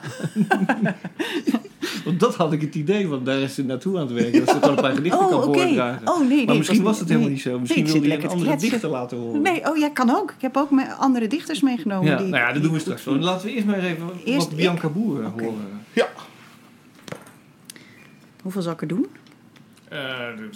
Want 2.04 2.20
dat 2.20 2.34
had 2.34 2.52
ik 2.52 2.60
het 2.60 2.74
idee, 2.74 3.08
want 3.08 3.26
daar 3.26 3.38
is 3.38 3.54
ze 3.54 3.64
naartoe 3.64 3.94
aan 3.98 4.02
het 4.06 4.12
werken. 4.12 4.38
Dat 4.44 4.48
ze 4.48 4.54
gewoon 4.60 4.76
een 4.76 4.82
paar 4.82 4.94
gedichten 4.94 5.20
Oh, 5.20 5.28
kan 5.28 5.42
oké. 5.42 5.58
voordragen. 5.58 6.08
Oh, 6.08 6.18
nee, 6.18 6.28
nee. 6.28 6.46
maar 6.46 6.56
misschien 6.56 6.82
was 6.82 6.98
het 6.98 7.08
helemaal 7.08 7.28
nee. 7.28 7.36
niet 7.36 7.44
zo. 7.46 7.50
Nee, 7.50 7.60
Misschien 7.60 7.84
wilde 7.84 8.06
je 8.08 8.14
een 8.22 8.28
andere 8.28 8.56
dichter 8.56 8.88
laten 8.90 9.18
horen. 9.18 9.40
Nee, 9.42 9.70
oh 9.70 9.76
ja, 9.76 9.88
kan 9.90 10.10
ook. 10.10 10.30
Ik 10.30 10.40
heb 10.42 10.56
ook 10.56 10.70
met 10.70 10.86
andere 10.98 11.26
dichters 11.26 11.60
meegenomen. 11.60 12.10
Ja, 12.10 12.16
die, 12.16 12.26
nou 12.26 12.42
ja, 12.42 12.52
dat 12.52 12.62
doen 12.62 12.72
we 12.72 12.78
straks 12.78 13.04
wel. 13.04 13.14
Laten 13.16 13.46
we 13.46 13.52
eerst 13.52 13.66
maar 13.66 13.78
even 13.78 14.08
Eerst 14.24 14.46
wat 14.48 14.56
Bianca 14.56 14.88
Boer 14.88 15.26
Oké. 15.26 15.42
horen. 15.44 15.80
Ja. 15.92 16.08
Hoeveel 18.42 18.62
zal 18.62 18.72
ik 18.72 18.80
er 18.80 18.88
doen? 18.88 19.06
Eh, 19.88 19.98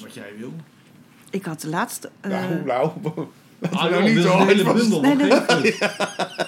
wat 0.02 0.14
jij 0.14 0.32
wil. 0.38 0.52
Ik 1.30 1.44
had 1.44 1.60
de 1.60 1.68
laatste... 1.68 2.10
eh, 2.20 2.30
Nou, 2.30 2.64
nou. 2.66 2.90
Ah, 3.60 3.72
nou 3.72 3.90
joh, 3.92 4.02
niet 4.02 4.24
een 4.24 4.46
hele 4.46 4.72
bundel. 4.72 5.00
Nee. 5.00 5.78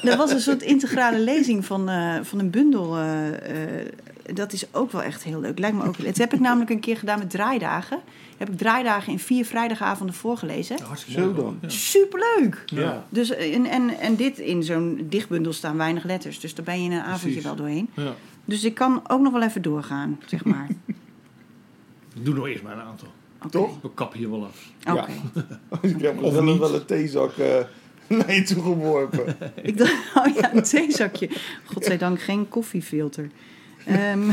Er 0.10 0.16
was 0.16 0.30
een 0.30 0.40
soort 0.40 0.62
integrale 0.62 1.18
lezing 1.18 1.64
van, 1.64 1.88
eh, 1.88 2.14
van 2.22 2.38
een 2.38 2.50
bundel. 2.50 2.96
eh, 2.96 3.28
eh, 3.28 3.86
dat 4.34 4.52
is 4.52 4.74
ook 4.74 4.92
wel 4.92 5.02
echt 5.02 5.22
heel 5.22 5.40
leuk. 5.40 5.58
Lijkt 5.58 5.76
me 5.76 5.84
ook. 5.84 6.04
Dat 6.04 6.16
heb 6.16 6.32
ik 6.34 6.40
namelijk 6.40 6.70
een 6.70 6.80
keer 6.80 6.96
gedaan 6.96 7.18
met 7.18 7.30
draaidagen. 7.30 8.00
Heb 8.36 8.48
ik 8.50 8.58
draaidagen 8.58 9.12
in 9.12 9.18
vier 9.18 9.44
vrijdagavonden 9.44 10.14
voorgelezen. 10.14 10.82
Hartstikke 10.82 11.20
Zo 11.20 11.26
mooi, 11.26 11.36
dan. 11.42 11.58
Ja. 11.60 11.68
Superleuk! 11.68 12.62
Ja. 12.66 13.04
Dus, 13.08 13.30
en, 13.30 13.66
en, 13.66 13.98
en 13.98 14.16
dit 14.16 14.38
in 14.38 14.62
zo'n 14.62 15.06
dichtbundel 15.08 15.52
staan 15.52 15.76
weinig 15.76 16.04
letters. 16.04 16.40
Dus 16.40 16.54
daar 16.54 16.64
ben 16.64 16.78
je 16.82 16.90
in 16.90 16.92
een 16.96 17.00
avondje 17.02 17.26
Precies. 17.26 17.44
wel 17.44 17.56
doorheen. 17.56 17.90
Ja. 17.94 18.12
Dus 18.44 18.64
ik 18.64 18.74
kan 18.74 19.02
ook 19.06 19.20
nog 19.20 19.32
wel 19.32 19.42
even 19.42 19.62
doorgaan, 19.62 20.20
zeg 20.26 20.44
maar. 20.44 20.66
Doe 22.22 22.34
nog 22.34 22.46
eerst 22.46 22.62
maar 22.62 22.72
een 22.72 22.80
aantal. 22.84 23.08
Toch? 23.50 23.80
We 23.82 23.94
kappen 23.94 24.18
hier 24.18 24.30
wel 24.30 24.44
af. 24.44 24.66
Oké. 24.90 25.12
Ik 25.88 26.00
heb 26.00 26.22
Of 26.22 26.32
wel, 26.32 26.42
niet. 26.42 26.58
wel 26.58 26.74
een 26.74 26.84
theezak 26.84 27.36
eh, 27.36 27.54
naar 28.18 28.34
je 28.34 28.42
toe 28.42 28.62
geworpen. 28.62 29.36
Ik 29.62 29.78
dacht, 29.78 29.94
oh 30.14 30.34
ja, 30.34 30.54
een 30.54 30.62
theezakje. 30.62 31.30
Godzijdank 31.64 32.20
geen 32.20 32.48
koffiefilter. 32.48 33.30
Ehm, 33.86 34.30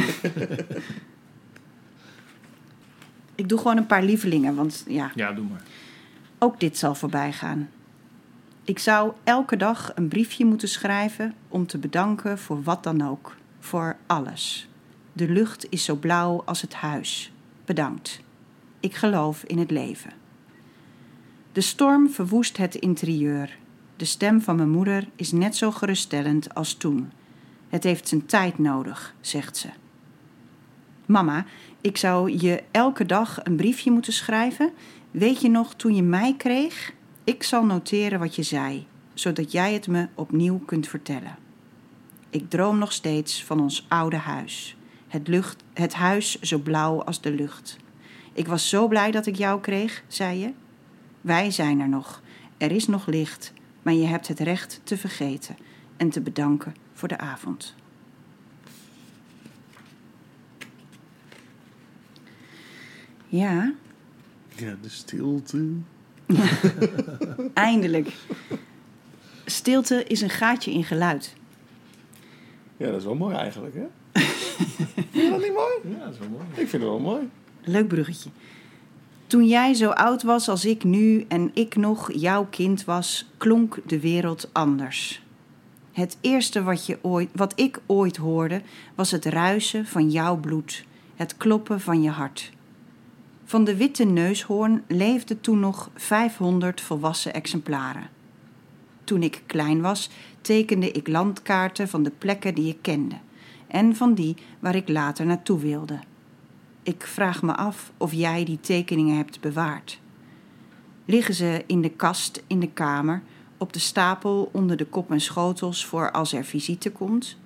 ik 3.36 3.50
doe 3.50 3.58
gewoon 3.58 3.78
een 3.78 3.86
paar 3.86 4.04
lievelingen, 4.04 4.56
want 4.56 4.84
ja, 4.88 5.12
Ja, 5.16 5.32
doe 5.32 5.46
maar. 5.46 5.64
ook 6.38 6.60
dit 6.60 6.78
zal 6.78 6.96
voorbij 6.96 7.32
gaan. 7.34 7.70
Ik 8.64 8.80
zou 8.80 9.12
elke 9.24 9.58
dag 9.58 9.92
een 9.96 10.08
briefje 10.08 10.46
moeten 10.46 10.68
schrijven 10.68 11.34
om 11.48 11.68
te 11.68 11.78
bedanken 11.78 12.38
voor 12.40 12.64
wat 12.64 12.84
dan 12.84 13.02
ook. 13.08 13.36
Voor 13.60 13.96
alles. 14.08 14.68
De 15.14 15.30
lucht 15.30 15.66
is 15.70 15.84
zo 15.84 15.96
blauw 15.96 16.42
als 16.46 16.62
het 16.62 16.74
huis. 16.74 17.32
Bedankt. 17.66 18.20
Ik 18.80 18.96
geloof 18.96 19.44
in 19.44 19.58
het 19.58 19.72
leven. 19.72 20.12
De 21.52 21.62
storm 21.62 22.10
verwoest 22.10 22.58
het 22.58 22.76
interieur. 22.76 23.58
De 23.96 24.06
stem 24.06 24.42
van 24.42 24.56
mijn 24.56 24.70
moeder 24.70 25.08
is 25.16 25.32
net 25.32 25.56
zo 25.56 25.72
geruststellend 25.72 26.54
als 26.54 26.74
toen. 26.74 27.12
Het 27.70 27.84
heeft 27.84 28.08
zijn 28.08 28.26
tijd 28.26 28.58
nodig, 28.58 29.16
zegt 29.22 29.58
ze. 29.58 29.68
Mama, 31.06 31.46
ik 31.82 31.98
zou 31.98 32.38
je 32.38 32.64
elke 32.72 33.06
dag 33.06 33.40
een 33.44 33.56
briefje 33.56 33.92
moeten 33.92 34.14
schrijven. 34.14 34.72
Weet 35.12 35.42
je 35.42 35.50
nog 35.50 35.76
toen 35.76 35.96
je 35.96 36.04
mij 36.04 36.36
kreeg? 36.38 36.94
Ik 37.24 37.44
zal 37.44 37.66
noteren 37.66 38.20
wat 38.20 38.36
je 38.36 38.44
zei, 38.44 38.88
zodat 39.14 39.52
jij 39.52 39.74
het 39.74 39.88
me 39.88 40.08
opnieuw 40.14 40.60
kunt 40.66 40.88
vertellen. 40.88 41.38
Ik 42.30 42.50
droom 42.50 42.78
nog 42.78 42.92
steeds 42.92 43.44
van 43.44 43.60
ons 43.60 43.86
oude 43.88 44.18
huis. 44.18 44.78
Het, 45.08 45.28
lucht, 45.28 45.64
het 45.74 45.94
huis 45.94 46.40
zo 46.42 46.58
blauw 46.58 47.04
als 47.04 47.22
de 47.22 47.32
lucht. 47.32 47.78
Ik 48.34 48.48
was 48.48 48.70
zo 48.70 48.88
blij 48.88 49.12
dat 49.12 49.26
ik 49.26 49.36
jou 49.36 49.62
kreeg, 49.62 50.04
zei 50.08 50.40
je. 50.40 50.52
Wij 51.22 51.52
zijn 51.52 51.80
er 51.80 51.90
nog. 51.90 52.22
Er 52.58 52.72
is 52.72 52.88
nog 52.88 53.06
licht, 53.08 53.54
maar 53.82 53.94
je 53.94 54.06
hebt 54.06 54.28
het 54.28 54.40
recht 54.40 54.82
te 54.84 54.98
vergeten 54.98 55.58
en 55.98 56.10
te 56.10 56.22
bedanken 56.22 56.76
voor 56.94 57.08
de 57.08 57.18
avond. 57.18 57.76
Ja, 63.28 63.74
Ja, 64.56 64.76
de 64.82 64.90
stilte. 64.90 65.68
eindelijk. 67.54 68.14
Stilte 69.46 70.04
is 70.04 70.22
een 70.22 70.30
gaatje 70.30 70.72
in 70.72 70.84
geluid. 70.84 71.36
Ja, 72.78 72.86
dat 72.86 72.96
is 72.96 73.04
wel 73.04 73.16
mooi 73.16 73.36
eigenlijk, 73.36 73.76
hè? 73.76 73.86
Vind 75.12 75.24
je 75.24 75.30
dat 75.30 75.42
niet 75.42 75.54
mooi? 75.54 75.98
Ja, 75.98 76.06
dat 76.06 76.14
is 76.14 76.20
wel 76.20 76.30
mooi. 76.30 76.44
Ik 76.50 76.56
vind 76.56 76.72
het 76.72 76.82
wel 76.82 77.00
mooi. 77.00 77.30
Leuk 77.70 77.88
bruggetje. 77.88 78.30
Toen 79.28 79.48
jij 79.48 79.74
zo 79.74 79.90
oud 79.90 80.24
was 80.24 80.50
als 80.50 80.66
ik 80.66 80.84
nu 80.84 81.26
en 81.28 81.52
ik 81.54 81.76
nog 81.76 82.12
jouw 82.14 82.48
kind 82.50 82.86
was, 82.86 83.32
klonk 83.38 83.80
de 83.86 84.00
wereld 84.00 84.50
anders. 84.52 85.22
Het 85.92 86.18
eerste 86.22 86.64
wat, 86.64 86.86
je 86.86 87.00
ooit, 87.02 87.30
wat 87.34 87.60
ik 87.60 87.82
ooit 87.86 88.18
hoorde 88.18 88.62
was 88.96 89.12
het 89.12 89.26
ruisen 89.26 89.86
van 89.86 90.10
jouw 90.10 90.38
bloed, 90.38 90.86
het 91.16 91.38
kloppen 91.38 91.82
van 91.82 92.02
je 92.02 92.10
hart. 92.10 92.52
Van 93.46 93.64
de 93.64 93.76
witte 93.76 94.04
neushoorn 94.04 94.84
leefden 94.88 95.42
toen 95.42 95.60
nog 95.60 95.90
500 95.96 96.82
volwassen 96.82 97.34
exemplaren. 97.34 98.10
Toen 99.04 99.24
ik 99.24 99.44
klein 99.46 99.82
was, 99.82 100.10
tekende 100.42 100.92
ik 100.92 101.08
landkaarten 101.08 101.88
van 101.88 102.04
de 102.04 102.12
plekken 102.18 102.56
die 102.56 102.70
ik 102.70 102.78
kende 102.82 103.16
en 103.68 103.96
van 103.96 104.14
die 104.14 104.36
waar 104.60 104.76
ik 104.76 104.90
later 104.90 105.26
naartoe 105.26 105.60
wilde. 105.60 106.00
Ik 106.84 107.08
vraag 107.08 107.42
me 107.42 107.56
af 107.56 107.92
of 107.98 108.14
jij 108.14 108.46
die 108.46 108.60
tekeningen 108.60 109.16
hebt 109.16 109.40
bewaard. 109.40 110.00
Liggen 111.06 111.34
ze 111.34 111.64
in 111.68 111.82
de 111.82 111.90
kast 111.90 112.44
in 112.48 112.60
de 112.60 112.72
kamer, 112.72 113.22
op 113.58 113.74
de 113.74 113.80
stapel 113.80 114.50
onder 114.52 114.78
de 114.78 114.86
kop 114.86 115.12
en 115.12 115.22
schotels 115.22 115.86
voor 115.86 116.12
als 116.12 116.34
er 116.34 116.46
visite 116.46 116.92
komt? 116.92 117.38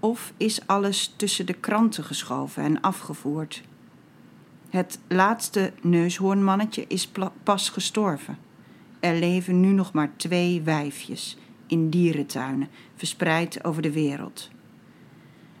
Of 0.00 0.32
is 0.36 0.66
alles 0.66 1.14
tussen 1.16 1.46
de 1.46 1.52
kranten 1.52 2.04
geschoven 2.04 2.62
en 2.62 2.80
afgevoerd? 2.80 3.62
Het 4.70 4.98
laatste 5.08 5.72
neushoornmannetje 5.82 6.84
is 6.88 7.10
pas 7.42 7.68
gestorven. 7.68 8.38
Er 9.00 9.18
leven 9.18 9.60
nu 9.60 9.68
nog 9.68 9.92
maar 9.92 10.12
twee 10.16 10.62
wijfjes 10.62 11.36
in 11.66 11.90
dierentuinen, 11.90 12.68
verspreid 12.96 13.64
over 13.64 13.82
de 13.82 13.92
wereld. 13.92 14.50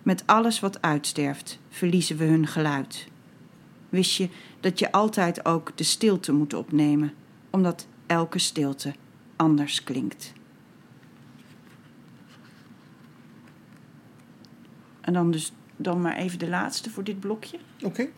Met 0.02 0.22
alles 0.26 0.60
wat 0.60 0.82
uitsterft, 0.82 1.58
verliezen 1.68 2.16
we 2.16 2.24
hun 2.24 2.46
geluid. 2.46 3.08
Wist 3.94 4.16
je 4.16 4.28
dat 4.60 4.78
je 4.78 4.92
altijd 4.92 5.44
ook 5.44 5.72
de 5.74 5.84
stilte 5.84 6.32
moet 6.32 6.54
opnemen, 6.54 7.14
omdat 7.50 7.86
elke 8.06 8.38
stilte 8.38 8.94
anders 9.36 9.84
klinkt? 9.84 10.32
En 15.00 15.12
dan 15.12 15.30
dus 15.30 15.52
dan 15.76 16.00
maar 16.00 16.16
even 16.16 16.38
de 16.38 16.48
laatste 16.48 16.90
voor 16.90 17.04
dit 17.04 17.20
blokje. 17.20 17.58
Oké. 17.82 18.08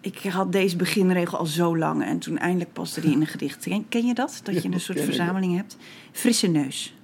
Ik 0.00 0.18
had 0.18 0.52
deze 0.52 0.76
beginregel 0.76 1.38
al 1.38 1.46
zo 1.46 1.76
lang 1.76 2.04
en 2.04 2.18
toen 2.18 2.38
eindelijk 2.38 2.72
paste 2.72 3.00
die 3.00 3.12
in 3.12 3.20
een 3.20 3.26
gedicht. 3.26 3.68
Ken, 3.88 4.06
je 4.06 4.14
dat? 4.14 4.40
Dat 4.42 4.62
je 4.62 4.72
een 4.72 4.80
soort 4.80 5.00
verzameling 5.00 5.56
hebt? 5.56 5.76
Frisse 6.12 6.46
neus. 6.46 6.94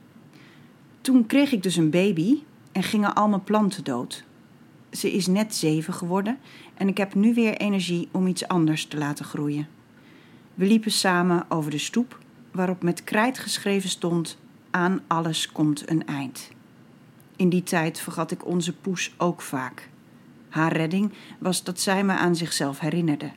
Toen 1.00 1.26
kreeg 1.26 1.52
ik 1.52 1.62
dus 1.62 1.76
een 1.76 1.90
baby 1.90 2.42
en 2.72 2.82
gingen 2.82 3.14
al 3.14 3.28
mijn 3.28 3.44
planten 3.44 3.84
dood. 3.84 4.24
Ze 4.90 5.12
is 5.12 5.26
net 5.26 5.54
zeven 5.54 5.94
geworden 5.94 6.38
en 6.74 6.88
ik 6.88 6.96
heb 6.96 7.14
nu 7.14 7.34
weer 7.34 7.56
energie 7.56 8.08
om 8.10 8.26
iets 8.26 8.48
anders 8.48 8.86
te 8.86 8.98
laten 8.98 9.24
groeien. 9.24 9.68
We 10.54 10.66
liepen 10.66 10.90
samen 10.90 11.44
over 11.48 11.70
de 11.70 11.78
stoep 11.78 12.18
waarop 12.50 12.82
met 12.82 13.04
krijt 13.04 13.38
geschreven 13.38 13.88
stond: 13.88 14.38
Aan 14.70 15.00
alles 15.06 15.52
komt 15.52 15.90
een 15.90 16.06
eind. 16.06 16.50
In 17.36 17.48
die 17.48 17.62
tijd 17.62 18.00
vergat 18.00 18.30
ik 18.30 18.46
onze 18.46 18.72
poes 18.72 19.14
ook 19.18 19.42
vaak. 19.42 19.90
Haar 20.48 20.76
redding 20.76 21.12
was 21.38 21.64
dat 21.64 21.80
zij 21.80 22.04
me 22.04 22.12
aan 22.12 22.36
zichzelf 22.36 22.78
herinnerde. 22.78 23.30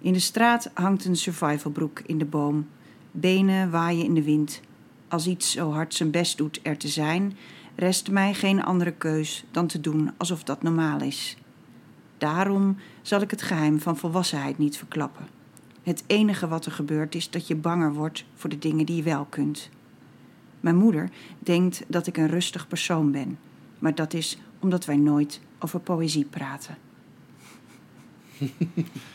In 0.00 0.12
de 0.12 0.18
straat 0.18 0.70
hangt 0.74 1.04
een 1.04 1.16
survivalbroek 1.16 2.00
in 2.06 2.18
de 2.18 2.24
boom. 2.24 2.68
Benen 3.10 3.70
waaien 3.70 4.04
in 4.04 4.14
de 4.14 4.22
wind. 4.22 4.60
Als 5.08 5.26
iets 5.26 5.50
zo 5.50 5.72
hard 5.72 5.94
zijn 5.94 6.10
best 6.10 6.36
doet 6.36 6.60
er 6.62 6.76
te 6.76 6.88
zijn, 6.88 7.36
rest 7.78 8.10
mij 8.10 8.34
geen 8.34 8.64
andere 8.64 8.92
keus 8.92 9.44
dan 9.50 9.66
te 9.66 9.80
doen 9.80 10.10
alsof 10.16 10.42
dat 10.42 10.62
normaal 10.62 11.00
is. 11.00 11.36
Daarom 12.18 12.76
zal 13.02 13.20
ik 13.20 13.30
het 13.30 13.42
geheim 13.42 13.80
van 13.80 13.96
volwassenheid 13.96 14.58
niet 14.58 14.76
verklappen. 14.76 15.26
Het 15.82 16.04
enige 16.06 16.48
wat 16.48 16.66
er 16.66 16.72
gebeurt 16.72 17.14
is 17.14 17.30
dat 17.30 17.46
je 17.46 17.56
banger 17.56 17.92
wordt 17.92 18.24
voor 18.34 18.50
de 18.50 18.58
dingen 18.58 18.86
die 18.86 18.96
je 18.96 19.02
wel 19.02 19.24
kunt. 19.24 19.68
Mijn 20.60 20.76
moeder 20.76 21.10
denkt 21.38 21.84
dat 21.88 22.06
ik 22.06 22.16
een 22.16 22.28
rustig 22.28 22.68
persoon 22.68 23.10
ben, 23.10 23.38
maar 23.78 23.94
dat 23.94 24.14
is 24.14 24.38
omdat 24.58 24.84
wij 24.84 24.96
nooit 24.96 25.40
over 25.58 25.80
poëzie 25.80 26.24
praten. 26.24 26.78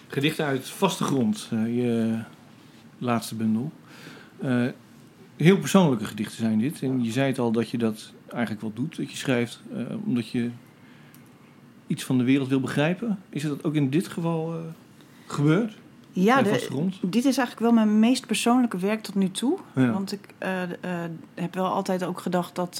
Gedichten 0.08 0.46
uit 0.46 0.70
vaste 0.70 1.04
grond, 1.04 1.50
eh, 1.52 1.76
je 1.76 2.20
laatste 2.98 3.36
bundel. 3.36 3.72
Eh, 4.38 4.68
heel 5.36 5.58
persoonlijke 5.58 6.06
gedichten 6.06 6.38
zijn 6.38 6.60
dit. 6.60 6.82
En 6.82 7.04
je 7.04 7.12
zei 7.12 7.28
het 7.28 7.40
al 7.40 7.52
dat 7.52 7.70
je 7.70 7.78
dat 7.78 8.14
eigenlijk 8.34 8.62
wel 8.62 8.72
doet, 8.74 8.96
dat 8.98 9.12
je 9.12 9.18
schrijft, 9.18 9.62
eh, 9.76 9.80
omdat 10.06 10.30
je 10.30 10.50
iets 11.88 12.04
van 12.04 12.18
de 12.18 12.24
wereld 12.24 12.48
wil 12.48 12.60
begrijpen. 12.60 13.20
Is 13.30 13.44
dat 13.44 13.64
ook 13.64 13.74
in 13.74 13.90
dit 13.90 14.08
geval 14.08 14.54
eh, 14.54 14.60
gebeurd? 15.26 15.78
Ja, 16.12 16.42
de- 16.42 16.90
dit 17.02 17.26
is 17.26 17.38
eigenlijk 17.38 17.60
wel 17.60 17.72
mijn 17.72 18.00
meest 18.00 18.26
persoonlijke 18.28 18.78
werk 18.78 19.02
tot 19.04 19.16
nu 19.16 19.32
toe. 19.32 19.58
Ja. 19.76 19.92
Want 19.92 20.12
ik 20.12 20.20
eh, 20.38 20.50
heb 21.34 21.54
wel 21.54 21.66
altijd 21.66 22.04
ook 22.04 22.20
gedacht 22.20 22.56
dat, 22.56 22.78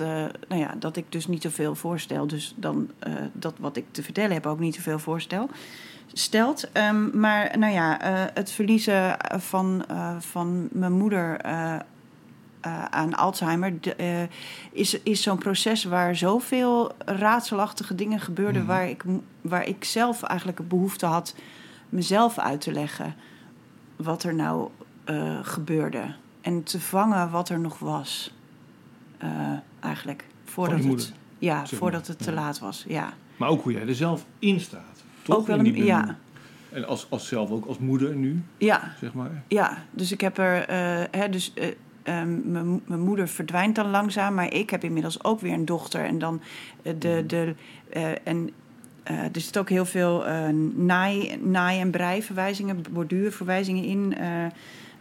nou 0.48 0.62
ja, 0.62 0.76
dat 0.80 0.96
ik 0.98 1.06
dus 1.10 1.28
niet 1.28 1.42
zoveel 1.42 1.76
voorstel. 1.76 2.28
Dus 2.28 2.54
dan 2.58 2.90
dat 3.32 3.54
wat 3.60 3.78
ik 3.78 3.86
te 3.92 4.04
vertellen 4.04 4.32
heb 4.34 4.46
ook 4.46 4.60
niet 4.60 4.76
zoveel 4.76 5.00
voorstel. 5.00 5.50
Stelt. 6.14 6.72
Ehm, 6.72 7.20
maar 7.20 7.58
nou 7.60 7.74
ja, 7.74 7.98
het 8.34 8.52
verliezen 8.52 9.18
van, 9.38 9.86
van 10.20 10.68
mijn 10.72 10.94
moeder 10.94 11.38
eh, 12.64 12.86
aan 12.86 13.16
Alzheimer, 13.16 13.82
de, 13.82 13.96
eh, 13.96 14.22
is, 14.72 15.02
is 15.04 15.22
zo'n 15.24 15.38
proces 15.38 15.84
waar 15.84 16.16
zoveel 16.16 16.92
raadselachtige 17.06 17.96
dingen 17.96 18.20
gebeurden, 18.20 18.62
Mhm. 18.62 18.72
waar, 18.72 18.90
ik, 18.90 19.04
waar 19.42 19.68
ik 19.68 19.84
zelf 19.84 20.24
eigenlijk 20.24 20.60
een 20.60 20.68
behoefte 20.68 21.06
had 21.06 21.36
mezelf 21.90 22.38
uit 22.40 22.62
te 22.62 22.72
leggen 22.72 23.16
wat 23.96 24.24
er 24.24 24.36
nou 24.36 24.70
eh, 25.04 25.40
gebeurde. 25.42 26.14
En 26.42 26.64
te 26.64 26.80
vangen 26.80 27.30
wat 27.32 27.50
er 27.50 27.60
nog 27.60 27.80
was. 27.80 28.34
Eigenlijk. 29.80 30.26
Voordat 30.46 30.84
het, 30.84 31.14
ja, 31.40 31.66
zeg 31.66 31.80
voordat 31.80 32.00
maar. 32.08 32.10
het 32.18 32.26
te 32.26 32.30
Ja. 32.32 32.36
laat 32.36 32.60
was. 32.60 32.86
Ja. 32.88 33.14
Maar 33.38 33.50
ook 33.50 33.64
hoe 33.64 33.72
jij 33.74 33.88
er 33.88 33.96
zelf 33.96 34.26
in 34.40 34.60
staat. 34.60 35.04
Toch? 35.22 35.36
Ook 35.36 35.48
wel 35.48 35.60
een, 35.60 35.76
ja. 35.76 36.18
En 36.72 36.86
als, 36.88 37.08
als 37.10 37.28
zelf 37.28 37.50
ook 37.52 37.66
als 37.66 37.78
moeder 37.78 38.16
nu, 38.16 38.44
ja, 38.58 38.94
zeg 39.00 39.14
maar. 39.14 39.44
Ja, 39.48 39.78
dus 39.92 40.12
ik 40.12 40.22
heb 40.22 40.38
er. 40.38 40.66
hè, 41.12 41.30
dus, 41.30 41.54
eh, 42.04 42.22
ehm, 42.22 42.80
mijn 42.86 43.02
moeder 43.02 43.28
verdwijnt 43.28 43.76
dan 43.76 43.90
langzaam, 43.90 44.34
maar 44.34 44.54
ik 44.54 44.70
heb 44.70 44.84
inmiddels 44.84 45.24
ook 45.24 45.40
weer 45.40 45.54
een 45.54 45.66
dochter. 45.66 46.06
En 46.06 46.20
dan 46.20 46.42
eh, 46.82 46.94
de. 47.00 47.24
de 47.28 47.56
eh, 47.90 48.12
en, 48.24 48.50
eh, 49.04 49.18
er 49.18 49.42
zit 49.42 49.58
ook 49.58 49.70
heel 49.70 49.86
veel 49.86 50.24
naai, 50.76 51.38
naai- 51.42 51.80
en 51.80 51.92
breiverwijzingen, 51.92 52.84
borduurverwijzingen 52.92 53.84
in. 53.84 54.16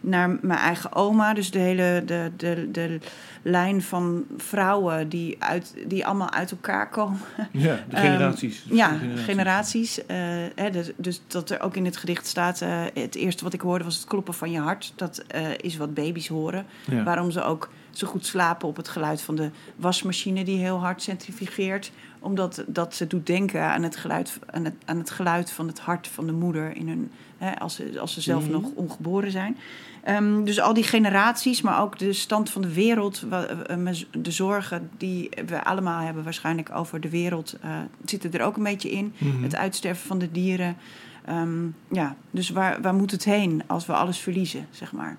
Naar 0.03 0.29
mijn 0.41 0.59
eigen 0.59 0.95
oma. 0.95 1.33
Dus 1.33 1.51
de 1.51 1.59
hele 1.59 2.03
de, 2.05 2.31
de, 2.37 2.67
de 2.71 2.99
lijn 3.41 3.81
van 3.81 4.23
vrouwen 4.37 5.09
die, 5.09 5.35
uit, 5.39 5.73
die 5.87 6.05
allemaal 6.05 6.31
uit 6.31 6.51
elkaar 6.51 6.89
komen. 6.89 7.19
Ja, 7.51 7.75
de 7.89 7.95
Ehm, 7.95 8.05
generaties. 8.05 8.65
Ja, 8.69 8.87
generaties. 8.87 9.23
generaties. 9.23 10.05
eh, 10.05 10.17
hè, 10.55 10.69
dus, 10.69 10.91
dus 10.95 11.21
dat 11.27 11.49
er 11.49 11.61
ook 11.61 11.75
in 11.75 11.85
het 11.85 11.97
gedicht 11.97 12.27
staat... 12.27 12.61
eh, 12.61 12.81
het 12.93 13.15
eerste 13.15 13.43
wat 13.43 13.53
ik 13.53 13.61
hoorde 13.61 13.83
was 13.83 13.95
het 13.95 14.05
kloppen 14.05 14.33
van 14.33 14.51
je 14.51 14.59
hart. 14.59 14.93
Dat 14.95 15.17
eh, 15.27 15.41
is 15.57 15.77
wat 15.77 15.93
baby's 15.93 16.27
horen. 16.27 16.65
Ja. 16.91 17.03
Waarom 17.03 17.31
ze 17.31 17.43
ook 17.43 17.69
zo 17.91 18.07
goed 18.07 18.25
slapen 18.25 18.67
op 18.67 18.75
het 18.77 18.87
geluid 18.87 19.21
van 19.21 19.35
de 19.35 19.49
wasmachine... 19.75 20.43
die 20.43 20.57
heel 20.57 20.77
hard 20.79 21.01
centrifugeert. 21.01 21.91
Omdat 22.19 22.63
dat 22.67 22.95
ze 22.95 23.07
doet 23.07 23.25
denken 23.27 23.61
aan 23.63 23.83
het 23.83 23.95
geluid, 23.95 24.39
aan 24.45 24.65
het, 24.65 24.73
aan 24.85 24.97
het 24.97 25.09
geluid 25.09 25.51
van 25.51 25.67
het 25.67 25.79
hart 25.79 26.07
van 26.07 26.25
de 26.25 26.31
moeder... 26.31 26.75
In 26.75 26.87
hun, 26.87 27.11
hè, 27.37 27.59
als, 27.59 27.75
ze, 27.75 27.99
als 27.99 28.13
ze 28.13 28.21
zelf 28.21 28.43
Mhm. 28.43 28.51
nog 28.51 28.63
ongeboren 28.75 29.31
zijn. 29.31 29.57
Ehm, 30.03 30.43
dus 30.43 30.59
al 30.59 30.73
die 30.73 30.83
generaties, 30.83 31.61
maar 31.61 31.81
ook 31.81 31.97
de 31.97 32.13
stand 32.13 32.49
van 32.49 32.61
de 32.61 32.73
wereld... 32.73 33.25
eh, 33.29 33.77
de 34.11 34.31
zorgen 34.31 34.89
die 34.97 35.29
we 35.45 35.63
allemaal 35.63 36.01
hebben 36.01 36.23
waarschijnlijk 36.23 36.69
over 36.73 36.99
de 36.99 37.09
wereld... 37.09 37.57
eh, 37.61 37.71
zitten 38.05 38.33
er 38.33 38.41
ook 38.41 38.57
een 38.57 38.63
beetje 38.63 38.91
in. 38.91 39.13
Mhm. 39.17 39.43
Het 39.43 39.55
uitsterven 39.55 40.07
van 40.07 40.19
de 40.19 40.31
dieren. 40.31 40.75
Ehm, 41.25 41.65
ja, 41.91 42.15
dus 42.31 42.49
waar, 42.49 42.81
waar 42.81 42.93
moet 42.93 43.11
het 43.11 43.23
heen 43.23 43.63
als 43.67 43.85
we 43.85 43.93
alles 43.93 44.17
verliezen, 44.17 44.67
zeg 44.71 44.91
maar? 44.91 45.17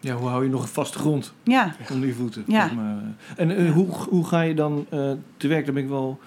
Ja, 0.00 0.14
hoe 0.14 0.28
hou 0.28 0.44
je 0.44 0.50
nog 0.50 0.62
een 0.62 0.68
vaste 0.68 0.98
grond 0.98 1.32
Ja, 1.42 1.74
onder 1.90 2.08
je 2.08 2.14
voeten? 2.14 2.44
Ja. 2.46 2.66
Zeg 2.66 2.76
maar. 2.76 3.02
En 3.36 3.56
eh, 3.56 3.72
hoe, 3.72 3.86
hoe 4.08 4.26
ga 4.26 4.40
je 4.40 4.54
dan 4.54 4.86
te 5.36 5.48
werk? 5.48 5.64
Dan 5.64 5.74
ben 5.74 5.82
ik 5.82 5.88
wel... 5.88 6.20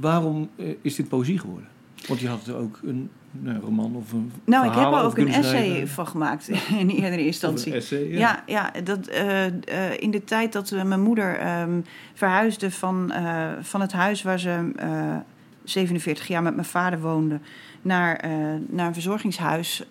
waarom 0.00 0.50
is 0.80 0.94
dit 0.94 1.08
poëzie 1.08 1.38
geworden? 1.38 1.68
Want 2.08 2.20
je 2.20 2.28
had 2.28 2.52
ook 2.52 2.78
een, 2.82 3.10
nou, 3.30 3.60
roman 3.60 3.96
of 3.96 4.12
een 4.12 4.32
nou, 4.44 4.66
ik 4.66 4.74
heb 4.74 4.84
er 4.92 5.02
ook 5.02 5.18
een 5.18 5.28
essay 5.28 5.42
schrijven. 5.66 5.88
van 5.88 6.06
gemaakt 6.06 6.48
in 6.78 6.88
eerdere 6.88 7.26
instantie. 7.26 7.72
een 7.72 7.78
essay, 7.78 8.08
ja. 8.08 8.18
Ja, 8.18 8.42
ja 8.46 8.80
dat, 8.84 9.06
eh, 9.06 9.46
eh, 9.46 9.52
in 9.98 10.10
de 10.10 10.24
tijd 10.24 10.52
dat 10.52 10.70
eh, 10.70 10.82
mijn 10.82 11.00
moeder 11.02 11.38
ehm, 11.38 11.80
verhuisde 12.14 12.70
van, 12.70 13.12
van 13.60 13.80
het 13.80 13.92
huis 13.92 14.22
waar 14.22 14.38
ze 14.38 14.72
eh, 14.76 15.16
47 15.64 16.26
jaar 16.28 16.42
met 16.42 16.54
mijn 16.54 16.66
vader 16.66 17.00
woonde 17.00 17.40
naar, 17.82 18.24
naar 18.68 18.86
een 18.86 18.92
verzorgingshuis, 18.92 19.82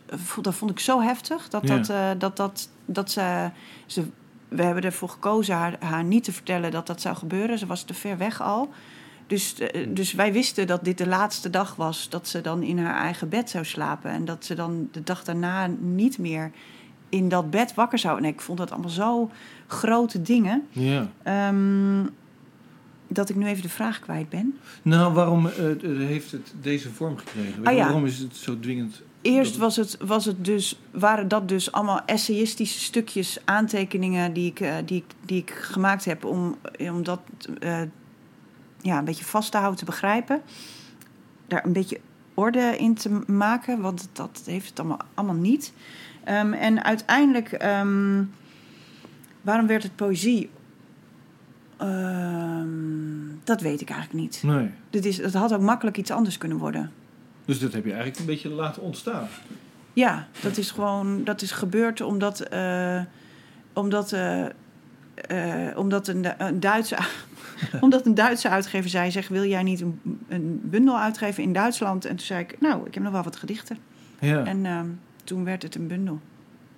dat 0.41 0.55
vond 0.55 0.71
ik 0.71 0.79
zo 0.79 1.01
heftig 1.01 1.49
dat, 1.49 1.67
Ja. 1.67 1.77
dat, 1.77 2.19
dat, 2.19 2.37
dat, 2.37 2.69
dat 2.85 3.11
ze, 3.11 3.49
ze. 3.85 4.03
We 4.47 4.63
hebben 4.63 4.83
ervoor 4.83 5.09
gekozen 5.09 5.55
haar, 5.55 5.75
haar 5.79 6.03
niet 6.03 6.23
te 6.23 6.31
vertellen 6.31 6.71
dat 6.71 6.87
dat 6.87 7.01
zou 7.01 7.15
gebeuren. 7.15 7.59
Ze 7.59 7.65
was 7.65 7.83
te 7.83 7.93
ver 7.93 8.17
weg 8.17 8.41
al. 8.41 8.69
Dus, 9.29 9.59
eh, 9.59 9.87
dus 9.89 10.13
wij 10.13 10.33
wisten 10.33 10.67
dat 10.67 10.83
dit 10.83 10.97
de 10.97 11.07
laatste 11.07 11.49
dag 11.49 11.75
was 11.75 12.09
dat 12.09 12.27
ze 12.27 12.41
dan 12.41 12.63
in 12.63 12.79
haar 12.79 13.01
eigen 13.01 13.29
bed 13.29 13.49
zou 13.49 13.65
slapen. 13.65 14.11
En 14.11 14.25
dat 14.25 14.45
ze 14.45 14.55
dan 14.55 14.89
de 14.91 15.03
dag 15.03 15.23
daarna 15.23 15.69
niet 15.79 16.17
meer 16.17 16.51
in 17.09 17.29
dat 17.29 17.49
bed 17.49 17.73
wakker 17.73 17.99
zou. 17.99 18.17
En 18.17 18.25
ik 18.25 18.41
vond 18.41 18.57
dat 18.57 18.71
allemaal 18.71 18.89
zo 18.89 19.31
grote 19.67 20.21
dingen. 20.21 20.67
Ja. 20.69 21.09
ehm, 21.23 22.05
dat 23.07 23.29
ik 23.29 23.35
nu 23.35 23.45
even 23.45 23.61
de 23.61 23.69
vraag 23.69 23.99
kwijt 23.99 24.29
ben. 24.29 24.57
Nou, 24.81 25.13
waarom 25.13 25.47
eh, 25.47 25.53
heeft 25.81 26.31
het 26.31 26.53
deze 26.61 26.89
vorm 26.89 27.17
gekregen? 27.17 27.65
Ah, 27.65 27.75
ja. 27.75 27.83
Waarom 27.83 28.05
is 28.05 28.17
het 28.17 28.35
zo 28.35 28.59
dwingend? 28.59 29.01
Eerst 29.21 29.57
was 29.57 29.75
het, 29.75 29.97
was 29.99 30.25
het 30.25 30.45
dus, 30.45 30.79
waren 30.91 31.27
dat 31.27 31.47
dus 31.47 31.71
allemaal 31.71 32.01
essayistische 32.05 32.79
stukjes, 32.79 33.39
aantekeningen 33.45 34.33
die 34.33 34.49
ik, 34.49 34.59
eh, 34.59 34.75
die 34.85 35.03
die 35.25 35.41
ik 35.41 35.49
gemaakt 35.49 36.05
heb 36.05 36.25
om, 36.25 36.57
om 36.79 37.03
dat 37.03 37.19
eh, 37.59 37.81
ja, 38.81 38.97
een 38.97 39.05
beetje 39.05 39.25
vast 39.25 39.51
te 39.51 39.57
houden, 39.57 39.79
te 39.79 39.85
begrijpen. 39.85 40.41
Daar 41.47 41.65
een 41.65 41.73
beetje 41.73 41.99
orde 42.33 42.77
in 42.77 42.93
te 42.93 43.21
maken, 43.27 43.81
want 43.81 44.09
dat 44.13 44.41
heeft 44.45 44.69
het 44.69 44.79
allemaal, 44.79 44.99
allemaal 45.13 45.35
niet. 45.35 45.73
Ehm, 46.23 46.53
en 46.53 46.83
uiteindelijk, 46.83 47.51
ehm, 47.51 48.23
waarom 49.41 49.67
werd 49.67 49.83
het 49.83 49.95
poëzie? 49.95 50.49
Ehm, 51.77 52.67
dat 53.43 53.61
weet 53.61 53.81
ik 53.81 53.89
eigenlijk 53.89 54.21
niet. 54.21 54.43
Nee. 54.43 54.71
Dit 54.89 55.05
is, 55.05 55.17
het 55.17 55.33
had 55.33 55.53
ook 55.53 55.61
makkelijk 55.61 55.97
iets 55.97 56.11
anders 56.11 56.37
kunnen 56.37 56.57
worden. 56.57 56.91
Dus 57.45 57.59
dat 57.59 57.73
heb 57.73 57.83
je 57.83 57.89
eigenlijk 57.89 58.19
een 58.19 58.25
beetje 58.25 58.49
laten 58.49 58.81
ontstaan. 58.81 59.27
Ja, 59.93 60.27
dat 60.41 60.57
is 60.57 60.71
gewoon 60.71 61.23
dat 61.23 61.41
is 61.41 61.51
gebeurd 61.51 62.01
omdat, 62.01 62.39
eh, 62.39 63.01
omdat, 63.73 64.11
eh, 64.11 64.45
eh, 65.15 65.77
omdat 65.77 66.07
een, 66.07 66.45
een 66.45 66.59
Duitse, 66.59 66.97
omdat 67.81 68.05
een 68.05 68.15
Duitse 68.15 68.49
uitgever 68.49 68.89
zei: 68.89 69.11
zeg, 69.11 69.27
wil 69.27 69.45
jij 69.45 69.63
niet 69.63 69.81
een, 69.81 69.99
een 70.27 70.61
bundel 70.63 70.97
uitgeven 70.97 71.43
in 71.43 71.53
Duitsland? 71.53 72.05
En 72.05 72.15
toen 72.15 72.25
zei 72.25 72.39
ik: 72.39 72.55
Nou, 72.59 72.85
ik 72.85 72.93
heb 72.93 73.03
nog 73.03 73.11
wel 73.11 73.23
wat 73.23 73.35
gedichten. 73.35 73.77
Ja. 74.19 74.45
En 74.45 74.65
ehm, 74.65 74.87
toen 75.23 75.43
werd 75.43 75.63
het 75.63 75.75
een 75.75 75.87
bundel. 75.87 76.19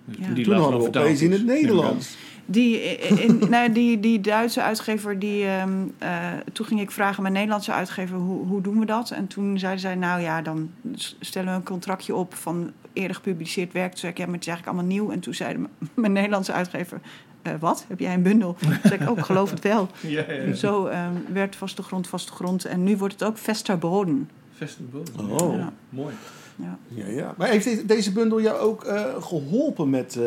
Dus 0.05 0.27
ja. 0.27 0.33
die 0.33 0.45
Toen 0.45 0.55
hadden 0.55 0.79
we 0.79 0.87
opeens 0.87 1.21
in 1.21 1.31
het 1.31 1.45
Nederlands. 1.45 2.17
Die, 2.45 2.97
in, 2.97 3.39
nou, 3.49 3.71
die, 3.71 3.99
die 3.99 4.21
Duitse 4.21 4.61
uitgever, 4.61 5.19
die, 5.19 5.45
ehm, 5.45 5.71
eh, 5.97 6.27
toen 6.53 6.65
ging 6.65 6.81
ik 6.81 6.91
vragen 6.91 7.15
aan 7.15 7.21
mijn 7.21 7.33
Nederlandse 7.33 7.71
uitgever, 7.71 8.17
hoe, 8.17 8.47
hoe 8.47 8.61
doen 8.61 8.79
we 8.79 8.85
dat? 8.85 9.11
En 9.11 9.27
toen 9.27 9.59
zeiden 9.59 9.81
zij, 9.81 9.95
nou 9.95 10.21
ja, 10.21 10.41
dan 10.41 10.71
stellen 11.19 11.49
we 11.49 11.55
een 11.55 11.63
contractje 11.63 12.15
op 12.15 12.33
van 12.33 12.71
eerder 12.93 13.15
gepubliceerd 13.15 13.73
werk. 13.73 13.89
Toen 13.89 13.99
zei 13.99 14.11
ik, 14.11 14.17
ja, 14.17 14.25
maar 14.25 14.33
het 14.33 14.43
is 14.43 14.49
eigenlijk 14.49 14.77
allemaal 14.77 14.95
nieuw. 14.97 15.11
En 15.11 15.19
toen 15.19 15.33
zei 15.33 15.57
mijn 15.93 16.11
Nederlandse 16.11 16.51
uitgever, 16.51 17.01
eh, 17.41 17.53
wat? 17.59 17.85
Heb 17.87 17.99
jij 17.99 18.13
een 18.13 18.21
bundel? 18.23 18.55
Toen 18.59 18.73
zei 18.83 19.01
ik, 19.03 19.09
oh, 19.09 19.17
ik 19.17 19.23
geloof 19.25 19.49
het 19.51 19.59
wel. 19.61 19.89
Ja, 20.01 20.31
ja, 20.31 20.53
zo 20.53 20.85
ehm, 20.85 21.13
werd 21.33 21.55
vaste 21.55 21.83
grond 21.83 22.07
vaste 22.07 22.31
grond. 22.31 22.65
En 22.65 22.83
nu 22.83 22.97
wordt 22.97 23.13
het 23.13 23.23
ook 23.23 23.37
Vesterboden. 23.37 24.29
Festival. 24.55 25.03
Oh. 25.29 25.55
Ja. 25.55 25.73
Mooi. 25.89 26.13
Ja. 26.55 26.77
Ja, 26.87 27.07
ja. 27.07 27.33
Maar 27.37 27.47
heeft 27.47 27.87
deze- 27.87 28.11
bundel 28.11 28.41
jou 28.41 28.57
ook 28.59 28.83
eh, 28.83 29.05
geholpen 29.21 29.89
met 29.89 30.15
eh, 30.15 30.23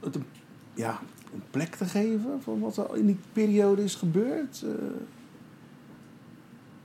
het 0.00 0.14
een, 0.14 0.24
ja, 0.74 0.98
een 1.34 1.42
plek 1.50 1.74
te 1.74 1.84
geven 1.84 2.40
van 2.42 2.60
wat 2.60 2.76
er 2.76 2.96
in 2.96 3.06
die 3.06 3.18
periode 3.32 3.84
is 3.84 3.94
gebeurd? 3.94 4.62
Eh, 4.64 4.70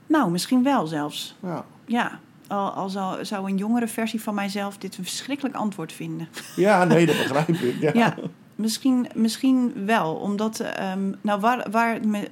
Nou, 0.06 0.30
misschien 0.30 0.62
wel 0.62 0.86
zelfs. 0.86 1.36
ja. 1.42 1.64
Ja, 1.86 2.20
al, 2.46 2.70
al 2.70 2.88
zou, 2.88 3.24
zou 3.24 3.50
een 3.50 3.56
jongere 3.56 3.88
versie 3.88 4.22
van 4.22 4.34
mijzelf 4.34 4.78
dit 4.78 4.96
een 4.98 5.04
verschrikkelijk 5.04 5.54
antwoord 5.54 5.92
vinden. 5.92 6.28
ja, 6.56 6.84
nee, 6.84 7.06
dat 7.06 7.16
begrijp 7.28 7.48
ik. 7.48 7.94
Ja. 7.94 8.14
Misschien, 8.54 9.08
misschien 9.14 9.86
wel. 9.86 10.14
Omdat, 10.14 10.60
ehm, 10.60 11.12
nou, 11.20 11.40
waar, 11.40 11.70
waar 11.70 12.06
me, 12.06 12.30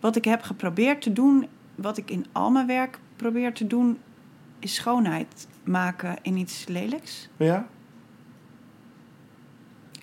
wat 0.00 0.16
ik 0.16 0.24
heb 0.24 0.42
geprobeerd 0.42 1.02
te 1.02 1.12
doen, 1.12 1.46
wat 1.74 1.96
ik 1.96 2.10
in 2.10 2.26
al 2.32 2.50
mijn 2.50 2.66
werk 2.66 2.98
probeer 3.16 3.52
te 3.52 3.66
doen, 3.66 3.98
is 4.58 4.74
schoonheid 4.74 5.46
maken 5.64 6.16
in 6.22 6.36
iets 6.36 6.66
lelijks. 6.66 7.28
Ja? 7.36 7.66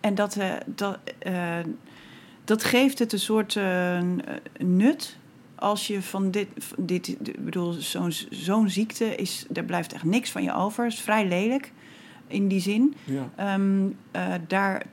En 0.01 0.15
dat, 0.15 0.35
eh, 0.35 0.53
dat, 0.65 0.99
eh, 1.19 1.59
dat 2.43 2.63
geeft 2.63 2.99
het 2.99 3.13
een 3.13 3.19
soort 3.19 3.55
eh, 3.55 4.01
nut. 4.57 5.17
Als 5.55 5.87
je 5.87 6.01
van 6.01 6.31
dit, 6.31 6.47
van 6.57 6.85
dit 6.85 7.07
ik 7.07 7.45
bedoel, 7.45 7.71
zo'n 7.71 8.11
zo'n 8.29 8.69
ziekte 8.69 9.15
is, 9.15 9.45
daar 9.49 9.63
blijft 9.63 9.93
echt 9.93 10.03
niks 10.03 10.31
van 10.31 10.43
je 10.43 10.53
over. 10.53 10.83
Het 10.83 10.93
is 10.93 10.99
vrij 10.99 11.27
lelijk 11.27 11.71
in 12.27 12.47
die 12.47 12.59
zin. 12.59 12.95
Ja. 13.03 13.29
Ehm, 13.35 13.87
eh, 14.11 14.33
daar 14.47 14.85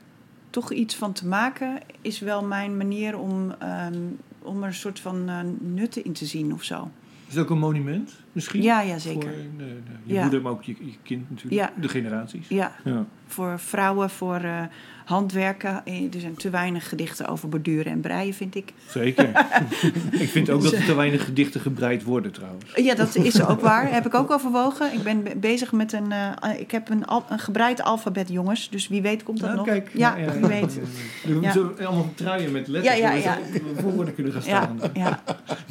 toch 0.55 0.71
iets 0.71 0.95
van 0.95 1.13
te 1.13 1.27
maken 1.27 1.79
is 2.01 2.19
wel 2.19 2.43
mijn 2.43 2.77
manier 2.77 3.17
om, 3.17 3.51
ehm, 3.59 3.97
om 4.41 4.61
er 4.61 4.67
een 4.67 4.73
soort 4.73 4.99
van 4.99 5.29
eh, 5.29 5.39
nutten 5.59 6.03
in 6.03 6.13
te 6.13 6.25
zien 6.25 6.53
of 6.53 6.63
zo. 6.63 6.91
Is 7.27 7.33
het 7.33 7.43
ook 7.43 7.49
een 7.49 7.59
monument 7.59 8.11
misschien? 8.35 8.61
Ja, 8.61 8.81
ja, 8.81 8.97
zeker. 8.97 9.21
Voor, 9.21 9.31
de- 9.57 9.63
de- 9.63 9.91
je 10.03 10.13
Ja. 10.13 10.21
moeder, 10.21 10.41
maar 10.41 10.51
ook 10.51 10.63
je, 10.63 10.75
je 10.79 10.93
kind 11.03 11.29
natuurlijk. 11.29 11.61
Ja. 11.61 11.81
De 11.81 11.87
generaties. 11.89 12.47
Ja, 12.47 12.71
Ja. 12.83 13.05
voor 13.27 13.59
vrouwen, 13.59 14.09
voor 14.09 14.35
eh, 14.39 14.61
handwerken. 15.05 15.81
Eh, 15.85 16.13
Er 16.13 16.19
zijn 16.19 16.35
te 16.35 16.49
weinig 16.49 16.89
gedichten 16.89 17.27
over 17.27 17.49
borduren 17.49 17.91
en 17.91 17.99
breien, 17.99 18.33
vind 18.33 18.55
ik. 18.55 18.73
Zeker. 18.87 19.29
ik 20.23 20.29
vind 20.29 20.49
ook 20.49 20.63
dat 20.63 20.71
er 20.71 20.85
te 20.85 20.95
weinig 20.95 21.25
gedichten 21.25 21.61
gebreid 21.61 22.03
worden 22.03 22.31
trouwens. 22.31 22.65
Ja, 22.75 22.95
dat 22.95 23.15
is 23.15 23.45
ook 23.45 23.61
waar. 23.61 23.91
Heb 23.93 24.05
ik 24.05 24.13
ook 24.13 24.31
overwogen. 24.31 24.93
Ik 24.93 25.03
ben 25.03 25.23
be- 25.23 25.35
bezig 25.37 25.71
met 25.71 25.93
een... 25.93 26.11
eh, 26.11 26.31
ik 26.59 26.71
heb 26.71 26.89
een, 26.89 27.05
al- 27.05 27.25
een 27.29 27.39
gebreid 27.39 27.81
alfabet, 27.83 28.29
jongens. 28.29 28.69
Dus 28.69 28.87
wie 28.87 29.01
weet 29.01 29.23
komt 29.23 29.39
dat 29.39 29.45
Nou, 29.47 29.57
nog. 29.57 29.67
kijk. 29.67 29.89
ja, 29.93 30.15
wie 30.39 30.47
weet. 30.47 30.79
We 31.23 31.33
Ja. 31.41 31.53
moeten 31.55 31.87
allemaal 31.87 32.09
truien 32.15 32.51
met 32.51 32.67
letters. 32.67 32.97
Ja, 32.97 33.11
ja, 33.11 33.37
op 33.69 33.79
voorwoorden 33.79 34.15
kunnen 34.15 34.33
gaan 34.33 34.41
Ja, 34.45 34.61
staan. 34.77 34.91
ja. 34.93 35.23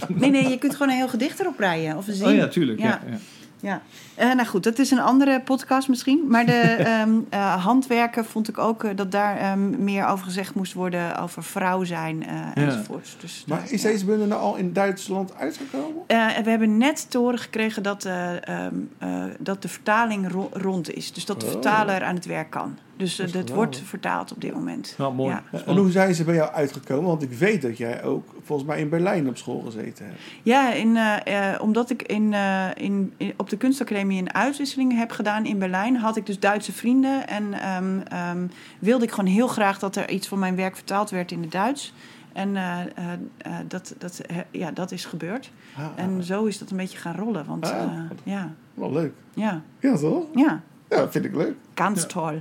Nee, 0.08 0.30
nee, 0.30 0.48
je 0.48 0.58
kunt 0.58 0.72
gewoon 0.72 0.88
een 0.88 0.96
heel 0.98 1.08
gedicht 1.08 1.40
erop 1.40 1.56
breien. 1.56 1.96
Of 1.96 2.08
een 2.08 2.14
zin. 2.14 2.26
Oh 2.26 2.34
ja, 2.34 2.48
tuurlijk. 2.55 2.80
Ja. 2.80 3.00
Ja. 3.61 3.82
Ja. 4.16 4.22
Ja, 4.24 4.30
Eh, 4.30 4.36
nou 4.36 4.48
goed, 4.48 4.62
dat 4.62 4.78
is 4.78 4.90
een 4.90 5.00
andere 5.00 5.40
podcast 5.40 5.88
misschien. 5.88 6.24
Maar 6.28 6.46
de 6.46 6.60
eh, 7.30 7.64
handwerken 7.64 8.24
vond 8.24 8.48
ik 8.48 8.58
ook 8.58 8.84
eh, 8.84 8.90
dat 8.96 9.10
daar 9.12 9.36
ehm, 9.36 9.84
meer 9.84 10.06
over 10.06 10.24
gezegd 10.24 10.54
moest 10.54 10.72
worden. 10.72 11.16
Over 11.18 11.42
vrouw 11.42 11.84
zijn 11.84 12.26
eh 12.26 12.62
enzovoorts. 12.64 13.16
Dus, 13.20 13.44
Maar 13.48 13.62
is 13.68 13.82
ja. 13.82 13.88
deze 13.88 14.04
bundel 14.04 14.26
nou 14.26 14.40
al 14.40 14.56
in 14.56 14.72
Duitsland 14.72 15.34
uitgekomen? 15.36 16.02
We 16.44 16.50
hebben 16.50 16.76
net 16.76 17.10
te 17.10 17.18
horen 17.18 17.38
gekregen 17.38 17.82
dat, 17.82 18.04
eh, 18.04 18.48
ehm, 18.48 18.74
eh, 18.98 19.24
dat 19.38 19.62
de 19.62 19.68
vertaling 19.68 20.30
ro- 20.32 20.50
rond 20.52 20.90
is. 20.94 21.12
Dus 21.12 21.24
dat 21.24 21.40
de 21.40 21.46
Oh. 21.46 21.52
vertaler 21.52 22.02
aan 22.04 22.14
het 22.14 22.26
werk 22.26 22.50
kan. 22.50 22.76
Dus 22.96 23.16
Dat 23.16 23.48
wordt 23.50 23.82
vertaald 23.84 24.32
op 24.32 24.40
dit 24.40 24.54
moment. 24.54 24.94
Nou, 24.98 25.14
mooi. 25.14 25.30
Ja. 25.52 25.62
En 25.66 25.76
hoe 25.76 25.90
zijn 25.90 26.14
ze 26.14 26.24
bij 26.24 26.34
jou 26.34 26.52
uitgekomen? 26.52 27.04
Want 27.04 27.22
ik 27.22 27.32
weet 27.32 27.62
dat 27.62 27.76
jij 27.78 28.02
ook 28.02 28.34
volgens 28.44 28.68
mij 28.68 28.78
in 28.80 28.88
Berlijn 28.88 29.28
op 29.28 29.36
school 29.36 29.60
gezeten 29.60 30.04
hebt. 30.06 30.18
Ja, 30.42 30.72
in, 30.72 30.98
omdat 31.60 31.90
ik 31.90 32.02
in, 32.02 32.32
in, 32.74 33.12
in- 33.16 33.34
op 33.36 33.50
de 33.50 33.56
kunstacademie 33.56 34.03
een 34.11 34.34
uitwisseling 34.34 34.96
heb 34.96 35.11
gedaan 35.11 35.44
in 35.44 35.59
Berlijn, 35.59 35.96
had 35.96 36.16
ik 36.16 36.26
dus 36.26 36.38
Duitse 36.40 36.72
vrienden. 36.72 37.28
En 37.28 37.52
ehm, 37.61 37.98
ehm, 38.00 38.46
wilde 38.78 39.05
ik 39.05 39.11
gewoon 39.11 39.30
heel 39.32 39.48
graag 39.48 39.78
dat 39.78 39.96
er 39.96 40.11
iets 40.11 40.28
van 40.28 40.38
mijn 40.38 40.57
werk 40.57 40.74
vertaald 40.76 41.11
werd 41.11 41.30
in 41.32 41.42
het 41.42 41.52
Duits. 41.52 41.92
En 42.32 42.57
eh, 42.57 42.80
eh, 42.80 42.86
eh, 43.38 43.52
dat, 43.68 43.94
dat, 43.98 44.20
ja, 44.50 44.70
dat 44.70 44.92
is 44.92 45.05
gebeurd. 45.05 45.50
Ah, 45.76 45.84
En 45.96 46.22
zo 46.22 46.44
is 46.44 46.59
dat 46.59 46.70
een 46.70 46.76
beetje 46.76 46.98
gaan 46.98 47.14
rollen. 47.16 47.44
Want 47.46 47.70
Ah. 47.72 47.92
ja, 48.22 48.52
Wel 48.74 48.92
leuk. 48.92 49.12
ja, 49.34 49.62
Ja, 49.80 49.96
toch? 49.96 50.24
ja, 50.34 50.62
Ja, 50.95 51.11
vind 51.11 51.24
ik 51.24 51.34
leuk. 51.34 51.55
ganz 51.74 52.07
toll. 52.07 52.40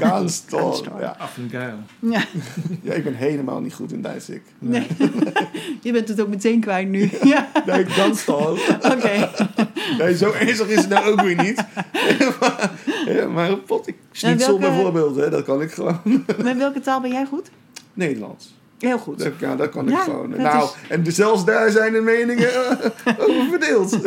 Ganz 0.00 0.40
toll. 0.40 0.60
Ganz 0.60 0.80
toll. 0.82 1.00
Ja. 1.00 1.16
Af 1.18 1.36
en 1.36 1.48
geil. 1.50 1.74
Ja. 1.98 2.24
ja, 2.82 2.92
ik 2.92 3.04
ben 3.04 3.14
helemaal 3.14 3.60
niet 3.60 3.74
goed 3.74 3.92
in 3.92 4.02
Duits, 4.02 4.28
ik. 4.28 4.42
Nee. 4.58 4.86
Je 5.82 5.92
bent 5.92 6.08
het 6.08 6.20
ook 6.20 6.28
meteen 6.28 6.60
kwijt 6.60 6.88
nu. 6.88 7.10
ja, 7.22 7.50
Nee, 7.66 7.84
ganz 7.86 8.24
toll. 8.24 8.58
oké. 8.82 9.30
Nee, 9.98 10.16
zo 10.16 10.32
ernstig 10.32 10.68
is 10.68 10.76
het 10.76 10.88
nou 10.88 11.10
ook 11.10 11.20
weer 11.20 11.42
niet. 11.42 11.64
maar, 12.40 12.70
ja, 13.16 13.26
maar 13.28 13.50
een 13.50 13.62
pot, 13.62 13.86
ik 13.88 13.96
schnitzel 14.12 14.58
welke- 14.60 14.74
bijvoorbeeld, 14.74 15.16
hè, 15.16 15.30
dat 15.30 15.44
kan 15.44 15.62
ik 15.62 15.72
gewoon. 15.72 16.00
Met 16.42 16.56
welke 16.56 16.80
taal 16.80 17.00
ben 17.00 17.10
jij 17.10 17.24
goed? 17.26 17.50
Nederlands. 17.94 18.54
Heel 18.78 18.98
goed. 18.98 19.18
Dat, 19.18 19.32
ja, 19.38 19.56
dat 19.56 19.68
kan 19.70 19.84
ik 19.88 19.94
Ja, 19.94 20.02
gewoon. 20.02 20.30
Nou, 20.30 20.64
is- 20.64 20.72
en 20.88 21.12
zelfs 21.12 21.44
daar 21.44 21.70
zijn 21.70 21.92
de 21.92 22.00
meningen 22.00 22.54
eh, 22.54 22.70
over 23.18 23.46
verdeeld. 23.50 23.98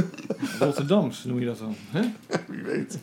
Rotterdams 0.59 1.23
noem 1.23 1.39
je 1.39 1.45
dat 1.45 1.57
dan. 1.59 1.75
Hè? 1.91 2.01
Wie 2.47 2.61
weet. 2.63 2.97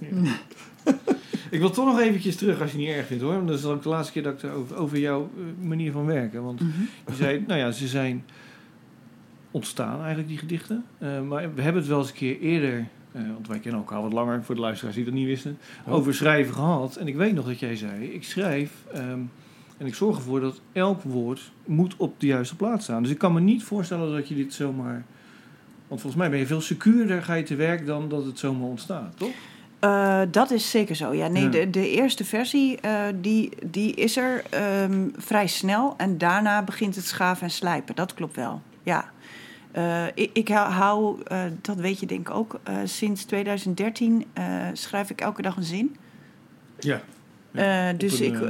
Ik 1.50 1.58
wil 1.60 1.70
toch 1.70 1.84
nog 1.86 2.00
eventjes 2.00 2.36
terug, 2.36 2.60
als 2.60 2.70
je 2.72 2.76
het 2.78 2.86
niet 2.86 2.96
erg 2.96 3.06
vindt 3.06 3.22
hoor. 3.22 3.32
Want 3.34 3.48
dat 3.48 3.58
is 3.58 3.64
ook 3.64 3.82
de 3.82 3.88
laatste 3.88 4.12
keer 4.12 4.22
dat 4.22 4.32
ik 4.32 4.40
het 4.40 4.50
over, 4.50 4.76
over 4.76 4.98
jouw 4.98 5.30
eh, 5.36 5.66
manier 5.66 5.92
van 5.92 6.06
werken. 6.06 6.42
Want 6.42 6.60
Mhm. 6.60 6.70
je 7.08 7.14
zei, 7.14 7.44
nou 7.46 7.58
ja, 7.60 7.70
ze 7.70 7.88
zijn 7.88 8.24
ontstaan 9.50 9.98
eigenlijk, 9.98 10.28
die 10.28 10.38
gedichten. 10.38 10.84
Eh, 10.98 11.20
maar 11.20 11.54
we 11.54 11.62
hebben 11.62 11.80
het 11.82 11.90
wel 11.90 11.98
eens 11.98 12.08
een 12.08 12.14
keer 12.14 12.40
eerder, 12.40 12.86
eh, 13.12 13.22
want 13.32 13.48
wij 13.48 13.58
kennen 13.58 13.80
elkaar 13.80 14.02
wat 14.02 14.12
langer, 14.12 14.44
voor 14.44 14.54
de 14.54 14.60
luisteraars 14.60 14.96
die 14.96 15.04
dat 15.04 15.14
niet 15.14 15.26
wisten, 15.26 15.58
Oh. 15.86 15.92
over 15.94 16.14
schrijven 16.14 16.54
gehad. 16.54 16.96
En 16.96 17.08
ik 17.08 17.16
weet 17.16 17.34
nog 17.34 17.46
dat 17.46 17.58
jij 17.58 17.76
zei, 17.76 18.04
ik 18.04 18.24
schrijf 18.24 18.72
ehm, 18.92 19.20
en 19.78 19.86
ik 19.86 19.94
zorg 19.94 20.16
ervoor 20.16 20.40
dat 20.40 20.60
elk 20.72 21.02
woord 21.02 21.52
moet 21.64 21.94
op 21.96 22.20
de 22.20 22.26
juiste 22.26 22.56
plaats 22.56 22.84
staan. 22.84 23.02
Dus 23.02 23.12
ik 23.12 23.18
kan 23.18 23.32
me 23.32 23.40
niet 23.40 23.62
voorstellen 23.62 24.12
dat 24.12 24.28
je 24.28 24.34
dit 24.34 24.52
zomaar... 24.54 25.04
Want 25.88 26.00
volgens 26.00 26.22
mij 26.22 26.30
ben 26.30 26.38
je 26.40 26.46
veel 26.46 26.60
secuurder, 26.60 27.22
ga 27.22 27.34
je 27.34 27.42
te 27.42 27.54
werk 27.54 27.86
dan 27.86 28.08
dat 28.08 28.24
het 28.24 28.38
zomaar 28.38 28.68
ontstaat, 28.68 29.16
toch? 29.16 29.30
Eh, 29.82 30.20
dat 30.30 30.50
is 30.50 30.70
zeker 30.70 30.94
zo. 30.94 31.14
Ja, 31.14 31.26
nee, 31.26 31.42
Ja. 31.42 31.48
De, 31.48 31.70
de 31.70 31.90
eerste 31.90 32.24
versie 32.24 32.80
eh, 32.80 33.04
die, 33.14 33.50
die 33.64 33.94
is 33.94 34.16
er 34.16 34.42
ehm, 34.50 35.08
vrij 35.16 35.46
snel. 35.46 35.94
En 35.96 36.18
daarna 36.18 36.62
begint 36.62 36.96
het 36.96 37.04
schaven 37.04 37.42
en 37.42 37.50
slijpen. 37.50 37.94
Dat 37.94 38.14
klopt 38.14 38.36
wel. 38.36 38.62
Ja. 38.82 39.10
Eh, 39.72 40.06
ik, 40.14 40.30
ik 40.32 40.48
hou, 40.48 41.22
dat 41.60 41.76
weet 41.76 42.00
je 42.00 42.06
denk 42.06 42.28
ik 42.28 42.34
ook, 42.34 42.60
sinds 42.84 43.24
2013 43.24 44.26
eh, 44.32 44.44
schrijf 44.72 45.10
ik 45.10 45.20
elke 45.20 45.42
dag 45.42 45.56
een 45.56 45.62
zin. 45.62 45.96
Ja. 46.78 46.96
Op 47.92 48.00
dus 48.00 48.20
een, 48.20 48.34
ik, 48.34 48.40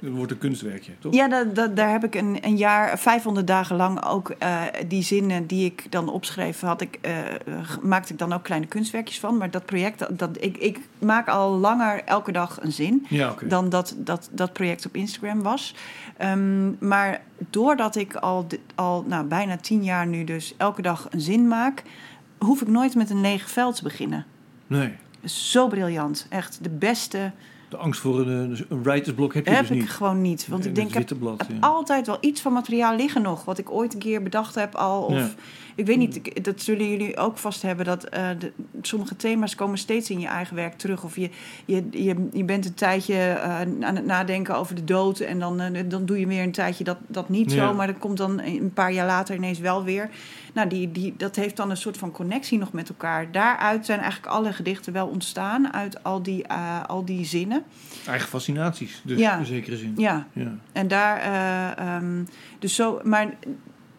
het 0.00 0.12
wordt 0.12 0.32
een 0.32 0.38
kunstwerkje, 0.38 0.92
toch? 0.98 1.14
Ja, 1.14 1.28
dat, 1.28 1.54
dat, 1.54 1.76
daar 1.76 1.90
heb 1.90 2.04
ik 2.04 2.14
een, 2.14 2.38
een 2.40 2.56
jaar, 2.56 2.98
500 2.98 3.46
dagen 3.46 3.76
lang 3.76 4.04
ook 4.04 4.30
eh, 4.38 4.62
die 4.88 5.02
zinnen 5.02 5.46
die 5.46 5.64
ik 5.64 5.86
dan 5.90 6.08
opschreef, 6.08 6.60
had 6.60 6.80
ik, 6.80 6.98
eh, 7.00 7.14
maakte 7.82 8.12
ik 8.12 8.18
dan 8.18 8.32
ook 8.32 8.42
kleine 8.42 8.66
kunstwerkjes 8.66 9.20
van. 9.20 9.36
Maar 9.36 9.50
dat 9.50 9.64
project, 9.64 9.98
dat, 9.98 10.18
dat, 10.18 10.30
ik, 10.40 10.56
ik 10.56 10.78
maak 10.98 11.28
al 11.28 11.50
langer 11.50 12.04
elke 12.04 12.32
dag 12.32 12.62
een 12.62 12.72
zin 12.72 13.06
Ja, 13.08 13.34
dan 13.44 13.68
dat, 13.68 13.94
dat 13.98 14.28
dat 14.32 14.52
project 14.52 14.86
op 14.86 14.94
Instagram 14.94 15.42
was. 15.42 15.74
Ehm, 16.16 16.86
maar 16.88 17.22
doordat 17.50 17.96
ik 17.96 18.14
al, 18.14 18.46
al 18.74 19.04
nou, 19.06 19.26
bijna 19.26 19.56
tien 19.56 19.84
jaar 19.84 20.06
nu 20.06 20.24
dus 20.24 20.54
elke 20.56 20.82
dag 20.82 21.06
een 21.10 21.20
zin 21.20 21.48
maak, 21.48 21.82
hoef 22.38 22.60
ik 22.60 22.68
nooit 22.68 22.94
met 22.94 23.10
een 23.10 23.20
leeg 23.20 23.50
veld 23.50 23.76
te 23.76 23.82
beginnen. 23.82 24.26
Nee. 24.66 24.92
Zo 25.24 25.68
briljant. 25.68 26.26
Echt 26.28 26.58
de 26.62 26.70
beste 26.70 27.32
De 27.70 27.76
angst 27.76 28.00
voor 28.00 28.20
een, 28.20 28.52
eh, 28.54 28.60
een 28.68 28.82
writersblok 28.82 29.34
heb 29.34 29.44
je 29.46 29.50
heb 29.50 29.60
dus 29.60 29.70
ik 29.70 29.76
niet. 29.82 29.90
gewoon 29.90 30.20
niet. 30.20 30.48
Want 30.48 30.64
ik 30.66 30.74
denk, 30.74 30.86
ik 30.88 30.92
heb 30.94 31.08
witte 31.08 31.24
blad, 31.24 31.38
heb 31.46 31.50
ja. 31.50 31.66
altijd 31.66 32.06
wel 32.06 32.18
iets 32.20 32.40
van 32.40 32.52
materiaal 32.52 32.96
liggen 32.96 33.22
nog. 33.22 33.44
Wat 33.44 33.58
ik 33.58 33.70
ooit 33.70 33.92
een 33.92 33.98
keer 33.98 34.22
bedacht 34.22 34.54
heb 34.54 34.74
al. 34.74 35.02
Of, 35.02 35.12
Ja. 35.14 35.28
Ik 35.74 35.86
weet 35.86 35.96
niet, 35.98 36.16
ik- 36.16 36.44
dat 36.44 36.60
zullen 36.62 36.88
jullie 36.90 37.16
ook 37.16 37.38
vast 37.38 37.62
hebben. 37.62 37.84
Dat 37.84 38.04
eh, 38.04 38.28
de, 38.38 38.52
sommige 38.82 39.16
thema's 39.16 39.54
komen 39.54 39.78
steeds 39.78 40.10
in 40.10 40.20
je 40.20 40.26
eigen 40.26 40.56
werk 40.56 40.74
terug. 40.78 41.04
Of 41.04 41.16
je, 41.16 41.30
je, 41.64 41.84
je, 41.90 42.28
je 42.32 42.44
bent 42.44 42.64
een 42.66 42.74
tijdje 42.74 43.14
eh, 43.14 43.60
aan 43.60 43.96
het 43.96 44.04
nadenken 44.06 44.56
over 44.56 44.74
de 44.74 44.84
dood. 44.84 45.20
En 45.20 45.38
dan, 45.38 45.60
eh, 45.60 45.82
dan 45.88 46.04
doe 46.06 46.20
je 46.20 46.26
weer 46.26 46.42
een 46.42 46.52
tijdje 46.52 46.84
dat, 46.84 46.98
dat 47.06 47.28
niet 47.28 47.52
Ja. 47.52 47.66
zo. 47.66 47.74
Maar 47.74 47.86
dat 47.86 47.98
komt 47.98 48.16
dan 48.16 48.40
een 48.40 48.72
paar 48.74 48.92
jaar 48.92 49.06
later 49.06 49.34
ineens 49.34 49.58
wel 49.58 49.84
weer. 49.84 50.08
Nou, 50.54 50.68
die, 50.68 50.92
die, 50.92 51.14
dat 51.16 51.36
heeft 51.36 51.56
dan 51.56 51.70
een 51.70 51.76
soort 51.76 51.96
van 51.98 52.10
connectie 52.10 52.58
nog 52.58 52.72
met 52.72 52.88
elkaar. 52.88 53.32
Daaruit 53.32 53.86
zijn 53.86 54.00
eigenlijk 54.00 54.32
alle 54.32 54.52
gedichten 54.52 54.92
wel 54.92 55.06
ontstaan. 55.06 55.72
Uit 55.72 56.02
al 56.04 56.22
die, 56.22 56.48
al 56.86 57.04
die 57.04 57.24
zinnen. 57.24 57.62
Eigen 58.06 58.28
fascinaties, 58.28 59.00
dus 59.04 59.18
Ja. 59.18 59.38
in 59.38 59.44
zekere 59.46 59.76
zin. 59.76 59.92
Ja, 59.96 60.26
Ja. 60.32 60.54
en 60.72 60.88
daar, 60.88 61.16
eh, 61.20 61.94
ehm, 61.94 62.24
dus 62.58 62.74
zo, 62.74 63.00
maar 63.04 63.26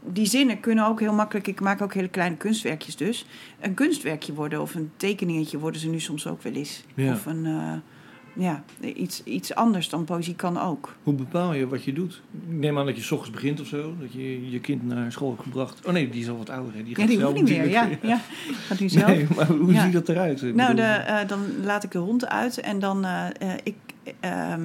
die 0.05 0.25
zinnen 0.25 0.59
kunnen 0.59 0.85
ook 0.85 0.99
heel 0.99 1.13
makkelijk, 1.13 1.47
ik 1.47 1.61
maak 1.61 1.81
ook 1.81 1.93
hele 1.93 2.07
kleine 2.09 2.35
kunstwerkjes 2.35 2.95
dus, 2.95 3.25
een 3.59 3.73
kunstwerkje 3.73 4.33
worden 4.33 4.61
of 4.61 4.75
een 4.75 4.91
tekeningetje 4.97 5.59
worden 5.59 5.81
ze 5.81 5.89
nu 5.89 5.99
soms 5.99 6.27
ook 6.27 6.41
wel 6.41 6.53
eens. 6.53 6.83
Ja. 6.93 7.11
Of 7.13 7.25
een, 7.25 7.45
eh, 7.45 7.73
ja, 8.33 8.63
iets, 8.95 9.23
iets 9.23 9.55
anders 9.55 9.89
dan 9.89 10.03
poëzie 10.03 10.35
kan 10.35 10.59
ook. 10.59 10.95
Hoe 11.03 11.13
bepaal 11.13 11.53
je 11.53 11.67
wat 11.67 11.83
je 11.83 11.93
doet? 11.93 12.21
Ik 12.33 12.39
neem 12.59 12.77
aan 12.77 12.85
dat 12.85 12.95
je 12.95 13.01
s 13.01 13.11
ochtends 13.11 13.35
begint 13.35 13.61
of 13.61 13.67
zo. 13.67 13.93
Dat 13.99 14.13
je 14.13 14.51
je 14.51 14.59
kind 14.59 14.83
naar 14.87 15.11
school 15.11 15.29
hebt 15.29 15.41
gebracht. 15.43 15.85
Oh 15.85 15.93
nee, 15.93 16.09
die 16.09 16.21
is 16.21 16.29
al 16.29 16.37
wat 16.37 16.49
ouder. 16.49 16.73
Hè? 16.75 16.83
Die 16.83 16.95
gaat 16.95 17.03
Ja, 17.03 17.09
die 17.09 17.19
zelf 17.19 17.33
niet 17.33 17.43
meer, 17.43 17.69
ja. 17.69 17.89
Gaat 18.67 18.79
nu 18.79 18.89
zelf. 18.89 19.07
Nee, 19.07 19.27
maar 19.35 19.47
hoe 19.47 19.73
Ja. 19.73 19.83
ziet 19.83 19.93
dat 19.93 20.09
eruit? 20.09 20.55
Nou, 20.55 20.75
de, 20.75 20.81
eh, 20.81 21.27
dan 21.27 21.39
laat 21.63 21.83
ik 21.83 21.91
de 21.91 21.97
hond 21.97 22.27
uit 22.27 22.57
en 22.57 22.79
dan, 22.79 23.05
eh, 23.05 23.53
ik, 23.63 23.75
ehm, 24.19 24.61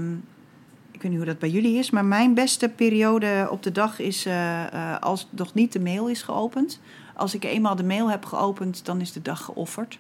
weet 1.09 1.19
niet 1.19 1.25
hoe 1.27 1.35
dat 1.35 1.51
bij 1.51 1.61
jullie 1.61 1.79
is, 1.79 1.91
maar 1.91 2.05
mijn 2.05 2.35
beste 2.35 2.69
periode 2.69 3.49
op 3.51 3.63
de 3.63 3.73
dag 3.73 3.99
is 3.99 4.27
eh, 4.27 4.65
eh, 4.73 5.01
als 5.01 5.29
nog 5.31 5.55
niet 5.55 5.73
de 5.73 5.81
mail 5.81 6.09
is 6.09 6.23
geopend. 6.23 6.81
Als 7.15 7.35
ik 7.35 7.45
eenmaal 7.45 7.77
de 7.77 7.85
mail 7.85 8.11
heb 8.11 8.25
geopend, 8.25 8.85
dan 8.85 9.01
is 9.01 9.13
de 9.13 9.23
dag 9.23 9.45
geofferd. 9.45 9.99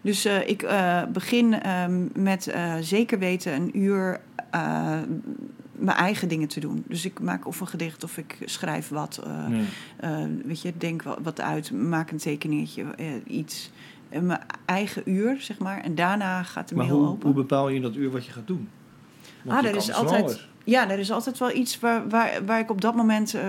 Dus 0.00 0.24
eh, 0.24 0.48
ik 0.48 0.66
begin 1.12 1.60
ehm, 1.62 2.08
met 2.22 2.54
zeker 2.80 3.18
weten 3.18 3.54
een 3.54 3.78
uur 3.78 4.20
mijn 5.72 5.96
eigen 5.96 6.28
dingen 6.28 6.48
te 6.48 6.60
doen. 6.60 6.84
Dus 6.88 7.04
ik 7.04 7.20
maak 7.20 7.46
of 7.46 7.60
een 7.60 7.66
gedicht 7.66 8.04
of 8.04 8.18
ik 8.18 8.38
schrijf 8.44 8.88
wat. 8.88 9.22
nee. 9.48 9.64
weet 10.44 10.60
je, 10.62 10.72
denk 10.78 11.02
wa- 11.02 11.18
wat 11.22 11.40
uit, 11.40 11.72
maak 11.72 12.10
een 12.10 12.18
tekeningetje, 12.18 12.82
eh, 12.96 13.06
iets. 13.26 13.70
Mijn 14.20 14.40
eigen 14.64 15.02
uur, 15.10 15.36
zeg 15.40 15.58
maar. 15.58 15.80
En 15.80 15.94
daarna 15.94 16.42
gaat 16.42 16.68
de 16.68 16.74
Maar 16.74 16.86
mail 16.86 16.98
hoe, 16.98 17.08
open. 17.08 17.26
hoe 17.26 17.34
bepaal 17.34 17.68
je 17.68 17.80
dat 17.80 17.94
uur 17.94 18.10
wat 18.10 18.26
je 18.26 18.32
gaat 18.32 18.46
doen? 18.46 18.68
Want 19.44 19.56
Ah, 19.56 19.62
je 19.62 19.68
er 19.68 19.74
kan 19.78 19.82
is 19.88 19.92
altijd, 19.92 20.46
ja, 20.64 20.90
er 20.90 20.98
is 20.98 21.10
altijd 21.10 21.38
wel 21.38 21.52
iets 21.56 21.80
waar, 21.80 22.08
waar, 22.08 22.30
waar 22.46 22.58
ik 22.58 22.70
op 22.70 22.80
dat 22.80 22.94
moment 22.94 23.34
eh, 23.34 23.42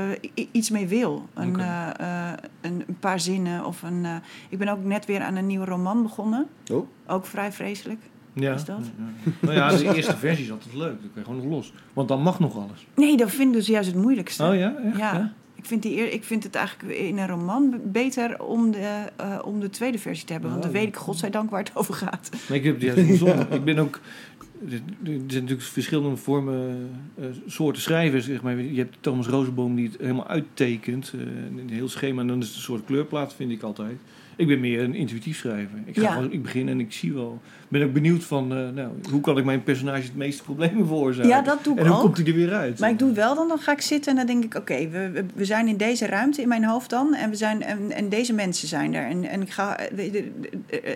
iets 0.51 0.69
mee 0.69 0.87
wil. 0.87 1.27
Een, 1.33 1.59
eh, 1.59 1.89
eh, 1.99 2.33
een, 2.61 2.83
een 2.87 2.97
paar 2.99 3.19
zinnen 3.19 3.65
of 3.65 3.81
een... 3.83 4.05
eh, 4.05 4.15
ik 4.49 4.57
ben 4.57 4.67
ook 4.67 4.83
net 4.83 5.05
weer 5.05 5.21
aan 5.21 5.35
een 5.35 5.47
nieuwe 5.47 5.65
roman 5.65 6.01
begonnen. 6.03 6.47
Oh. 6.71 6.87
Ook 7.07 7.25
vrij 7.25 7.51
vreselijk. 7.51 7.99
Ja. 8.33 8.53
is 8.53 8.65
dat? 8.65 8.77
Ja, 8.97 9.03
ja. 9.23 9.31
Nou 9.39 9.53
ja, 9.55 9.69
de 9.77 9.95
eerste 9.95 10.17
versie 10.17 10.45
is 10.45 10.51
altijd 10.51 10.73
leuk. 10.73 10.89
Dan 11.01 11.09
kun 11.13 11.21
je 11.21 11.23
gewoon 11.23 11.41
nog 11.43 11.53
los. 11.53 11.73
Want 11.93 12.07
dan 12.07 12.21
mag 12.21 12.39
nog 12.39 12.55
alles. 12.55 12.85
Nee, 12.95 13.17
dat 13.17 13.29
vind 13.31 13.47
ik 13.49 13.53
dus 13.53 13.67
juist 13.67 13.87
het 13.91 14.01
moeilijkste. 14.01 14.43
Oh 14.43 14.55
ja? 14.55 14.75
Echt? 14.85 14.97
Ja. 14.97 15.13
Ja? 15.13 15.33
Ik 15.55 15.65
vind, 15.65 15.81
die 15.83 15.97
eer, 15.97 16.11
ik 16.13 16.23
vind 16.23 16.43
het 16.43 16.55
eigenlijk 16.55 16.97
in 16.99 17.17
een 17.17 17.27
roman 17.27 17.75
beter 17.83 18.43
om 18.43 18.71
de, 18.71 18.99
eh, 19.15 19.39
om 19.45 19.59
de 19.59 19.69
tweede 19.69 19.97
versie 19.99 20.25
te 20.25 20.31
hebben. 20.33 20.49
Want 20.51 20.61
dan 20.63 20.71
Oh. 20.71 20.77
weet 20.77 20.87
ik 20.87 20.95
godzijdank 20.95 21.49
waar 21.49 21.59
het 21.59 21.71
over 21.75 21.93
gaat. 21.93 22.29
Nee, 22.49 22.57
ik 22.59 22.63
heb 22.65 22.73
het 22.73 22.83
juist 22.83 22.99
andersom. 23.01 23.39
Ik 23.53 23.63
ben 23.63 23.77
ook... 23.79 23.99
Er 24.69 24.81
zijn 25.03 25.25
natuurlijk 25.27 25.61
verschillende 25.61 26.15
vormen, 26.15 26.89
eh, 27.15 27.25
soorten 27.47 27.81
schrijvers. 27.81 28.25
Zeg 28.25 28.41
maar. 28.41 28.61
Je 28.61 28.77
hebt 28.77 28.97
Thomas 28.99 29.27
Rozenboom 29.27 29.75
die 29.75 29.87
het 29.87 29.97
helemaal 29.99 30.27
uittekent. 30.27 31.13
eh, 31.15 31.21
een 31.57 31.69
heel 31.69 31.89
schema. 31.89 32.21
En 32.21 32.27
dan 32.27 32.39
is 32.39 32.47
het 32.47 32.55
een 32.55 32.61
soort 32.61 32.85
kleurplaat, 32.85 33.33
vind 33.33 33.51
ik 33.51 33.61
altijd. 33.61 33.97
Ik 34.37 34.47
ben 34.47 34.59
meer 34.59 34.83
een 34.83 34.93
intuïtief 34.93 35.37
schrijver. 35.37 35.77
Ik, 35.85 35.95
ga 35.95 36.01
Ja. 36.01 36.11
gewoon, 36.13 36.31
ik 36.31 36.41
begin 36.41 36.69
en 36.69 36.79
ik 36.79 36.91
zie 36.93 37.13
wel. 37.13 37.39
Ik 37.63 37.69
ben 37.69 37.83
ook 37.83 37.93
benieuwd 37.93 38.23
van, 38.23 38.55
eh, 38.55 38.69
nou, 38.69 38.89
hoe 39.11 39.21
kan 39.21 39.37
ik 39.37 39.45
mijn 39.45 39.63
personage 39.63 40.01
het 40.03 40.15
meeste 40.15 40.43
problemen 40.43 40.87
veroorzaken? 40.87 41.29
Ja, 41.29 41.41
dat 41.41 41.63
doe 41.63 41.73
ik 41.73 41.79
En 41.79 41.85
hoe 41.87 41.95
ook. 41.95 42.01
komt 42.01 42.17
hij 42.17 42.25
er 42.27 42.33
weer 42.33 42.53
uit? 42.53 42.79
Maar 42.79 42.89
ik 42.89 42.99
doe 42.99 43.13
wel 43.13 43.35
dan, 43.35 43.47
dan 43.47 43.57
ga 43.59 43.71
ik 43.71 43.81
zitten 43.81 44.11
en 44.11 44.17
dan 44.17 44.25
denk 44.25 44.43
ik... 44.43 44.55
oké, 44.61 44.89
we, 44.89 45.09
we, 45.11 45.25
we 45.35 45.45
zijn 45.45 45.67
in 45.67 45.77
deze 45.77 46.05
ruimte 46.05 46.41
in 46.41 46.47
mijn 46.47 46.63
hoofd 46.65 46.89
dan... 46.89 47.13
en, 47.13 47.29
we 47.29 47.35
zijn, 47.35 47.61
en, 47.63 47.91
en 47.91 48.09
deze 48.09 48.33
mensen 48.33 48.67
zijn 48.67 48.93
er. 48.93 49.05
En, 49.07 49.23
en 49.23 49.41
ik 49.41 49.49
ga, 49.49 49.77
eh, 49.77 50.11
de- 50.11 50.31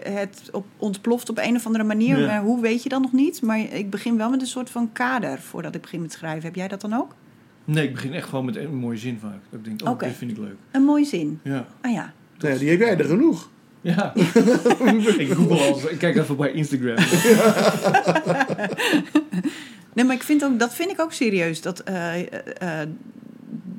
het 0.09 0.49
op, 0.51 0.65
ontploft 0.77 1.29
op 1.29 1.37
een 1.37 1.55
of 1.55 1.65
andere 1.65 1.83
manier. 1.83 2.19
Ja. 2.19 2.25
Maar 2.27 2.41
hoe 2.41 2.61
weet 2.61 2.83
je 2.83 2.89
dan 2.89 3.01
nog 3.01 3.11
niet? 3.13 3.41
Maar 3.41 3.59
ik 3.59 3.89
begin 3.89 4.17
wel 4.17 4.29
met 4.29 4.41
een 4.41 4.47
soort 4.47 4.69
van 4.69 4.89
kader... 4.91 5.39
voordat 5.39 5.75
ik 5.75 5.81
begin 5.81 6.01
met 6.01 6.11
schrijven. 6.11 6.43
Heb 6.43 6.55
jij 6.55 6.67
dat 6.67 6.81
dan 6.81 6.93
ook? 6.93 7.15
Nee, 7.65 7.83
ik 7.87 7.93
begin 7.93 8.13
echt 8.13 8.27
gewoon 8.29 8.45
met 8.45 8.55
een 8.55 8.75
mooie 8.75 8.97
zin 8.97 9.17
vaak. 9.19 9.39
Dat 9.49 9.59
ik 9.59 9.65
denk, 9.65 9.89
oh, 9.89 9.99
dit 9.99 10.13
vind 10.15 10.31
ik 10.31 10.37
leuk. 10.37 10.55
Een 10.71 10.83
mooie 10.83 11.05
zin. 11.05 11.39
Ja. 11.43 11.65
Ah 11.81 11.91
ja. 11.91 12.13
Ja, 12.39 12.55
die 12.55 12.69
heb 12.69 12.79
jij 12.79 12.97
er 12.97 13.05
genoeg. 13.05 13.49
Ja. 13.81 14.13
ik 15.17 15.31
google 15.33 15.57
al. 15.59 15.89
Ik 15.91 15.97
kijk 15.97 16.15
even 16.17 16.35
bij 16.37 16.51
Instagram. 16.51 16.95
Nee, 19.93 20.05
maar 20.05 20.15
ik 20.15 20.23
vind 20.23 20.43
ook, 20.43 20.59
dat 20.59 20.73
vind 20.73 20.91
ik 20.91 21.01
ook 21.01 21.13
serieus. 21.13 21.61
Dat, 21.61 21.79
eh, 21.79 22.19
eh, 22.19 22.81
eh, 22.81 22.89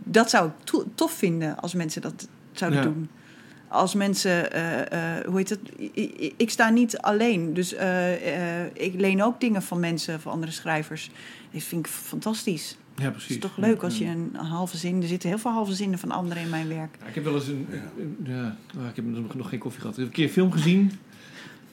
dat 0.04 0.30
zou 0.30 0.46
ik 0.46 0.52
to- 0.64 0.84
tof 0.94 1.12
vinden 1.12 1.56
als 1.61 1.74
mensen 1.74 2.02
dat 2.02 2.28
zouden 2.52 2.78
Ja. 2.80 2.84
doen. 2.84 3.08
Als 3.68 3.94
mensen, 3.94 4.52
eh, 4.52 4.80
eh, 5.18 5.24
hoe 5.26 5.36
heet 5.36 5.48
het? 5.48 5.58
I- 5.80 5.90
I- 5.94 6.34
Ik 6.36 6.50
sta 6.50 6.68
niet 6.70 6.98
alleen. 6.98 7.54
Dus 7.54 7.74
eh, 7.74 8.61
eh, 8.62 8.66
ik 8.72 8.94
leen 9.00 9.22
ook 9.22 9.40
dingen 9.40 9.62
van 9.62 9.80
mensen, 9.80 10.20
van 10.20 10.32
andere 10.32 10.52
schrijvers. 10.52 11.11
Dat 11.52 11.62
vind 11.62 11.86
ik 11.86 11.92
fantastisch. 11.92 12.76
Ja, 13.01 13.07
Het 13.07 13.12
precies. 13.12 13.34
is 13.36 13.40
toch 13.42 13.57
leuk 13.57 13.82
als 13.82 13.98
je 13.98 14.05
een 14.05 14.34
halve 14.34 14.76
zin... 14.76 15.03
Er 15.03 15.09
zitten 15.09 15.28
heel 15.28 15.38
veel 15.38 15.51
halve 15.51 15.72
zinnen 15.74 15.98
van 15.98 16.11
anderen 16.11 16.42
in 16.42 16.48
mijn 16.51 16.68
werk. 16.68 16.96
Ja, 17.01 17.07
ik 17.07 17.14
heb 17.14 17.24
wel 17.24 17.34
eens 17.34 17.46
een... 17.48 17.66
een- 17.98 18.16
ja, 18.24 18.57
oh, 18.78 18.86
ik 18.88 18.96
heb 18.96 19.05
nog, 19.34 19.48
geen 19.48 19.59
koffie 19.59 19.80
gehad. 19.80 19.94
Ik 19.98 20.03
heb 20.03 20.07
een 20.09 20.12
keer 20.14 20.24
een 20.24 20.30
film 20.32 20.53
gezien. 20.53 20.90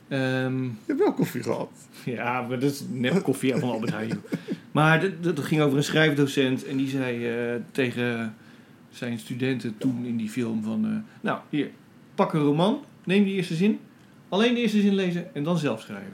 Ehm, 0.07 0.63
Je 0.63 0.69
hebt 0.85 0.99
wel 0.99 1.13
koffie 1.13 1.43
gehad. 1.43 1.69
ja, 2.05 2.41
maar 2.41 2.59
dat 2.59 2.71
is 2.71 2.83
net 2.91 3.21
koffie 3.21 3.55
van 3.55 3.69
Albert 3.71 3.91
Heijn. 3.91 4.19
Maar 4.71 5.01
dat, 5.01 5.23
dat 5.23 5.39
ging 5.45 5.61
over 5.61 5.77
een 5.77 5.83
schrijfdocent. 5.83 6.65
En 6.65 6.77
die 6.77 6.87
zei 6.89 7.27
eh, 7.27 7.61
tegen 7.71 8.35
zijn 8.89 9.19
studenten 9.19 9.77
toen 9.77 10.05
in 10.05 10.17
die 10.17 10.29
film 10.29 10.63
van... 10.63 10.85
eh, 10.85 10.91
nou, 11.21 11.39
hier, 11.49 11.69
pak 12.15 12.33
een 12.33 12.41
roman. 12.41 12.79
Neem 13.03 13.23
die 13.23 13.33
eerste 13.33 13.55
zin. 13.55 13.79
Alleen 14.29 14.53
de 14.53 14.59
eerste 14.59 14.81
zin 14.81 14.93
lezen 14.95 15.35
en 15.35 15.43
dan 15.43 15.57
zelf 15.57 15.81
schrijven. 15.81 16.13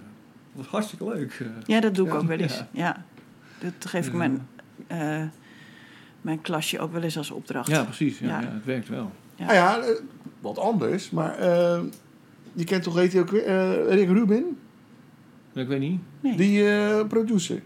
Dat 0.53 0.63
was 0.63 0.67
hartstikke 0.67 1.03
leuk. 1.09 1.45
Ja, 1.65 1.79
dat 1.79 1.95
doe 1.95 2.05
ik 2.07 2.13
Ja, 2.13 2.17
ook 2.19 2.27
wel 2.27 2.37
eens. 2.37 2.57
ja. 2.57 2.67
Ja. 2.71 3.05
Dat 3.59 3.89
geef 3.89 4.07
ik 4.07 4.13
mijn, 4.13 4.47
eh, 5.01 5.21
mijn 6.21 6.41
klasje 6.41 6.79
ook 6.79 6.91
wel 6.93 7.01
eens 7.01 7.17
als 7.17 7.31
opdracht. 7.31 7.67
Ja, 7.69 7.83
precies. 7.83 8.19
Ja, 8.19 8.27
Ja. 8.27 8.39
ja, 8.41 8.53
het 8.53 8.65
werkt 8.65 8.89
wel. 8.89 9.11
Ja. 9.35 9.45
Nou 9.45 9.55
ja, 9.57 9.79
eh, 9.79 9.89
wat 10.39 10.57
anders. 10.57 11.09
Maar 11.09 11.37
eh, 11.37 11.79
je 12.53 12.63
kent 12.63 12.83
toch, 12.83 12.95
heet 12.95 13.13
hij 13.13 13.21
ook 13.21 13.29
weer, 13.29 13.45
eh, 13.45 13.93
Rick 13.93 14.07
Rubin? 14.07 14.57
Ik 15.53 15.67
weet 15.67 15.79
niet. 15.79 15.99
Nee. 16.19 16.35
Die 16.37 16.69
eh, 16.69 17.07
producer. 17.07 17.61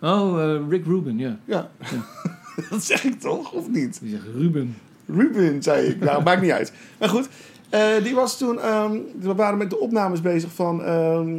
Oh, 0.00 0.58
Rick 0.68 0.84
Rubin, 0.84 1.18
ja. 1.18 1.38
Ja. 1.44 1.70
dat 2.70 2.84
zeg 2.84 3.04
ik 3.04 3.20
toch, 3.20 3.52
of 3.52 3.68
niet? 3.70 4.00
Die 4.00 4.10
zegt 4.10 4.22
Ruben. 4.34 4.76
Rubin, 5.06 5.62
zei 5.62 5.86
ik. 5.86 6.00
Nou, 6.00 6.22
maakt 6.24 6.42
niet 6.42 6.50
uit. 6.50 6.72
Maar 6.98 7.08
goed, 7.08 7.28
eh, 7.68 8.02
die 8.02 8.14
was 8.14 8.38
toen... 8.38 8.60
ehm, 8.60 8.96
we 9.20 9.34
waren 9.34 9.58
met 9.58 9.70
de 9.70 9.78
opnames 9.80 10.20
bezig 10.20 10.52
van... 10.52 10.82
ehm, 10.84 11.36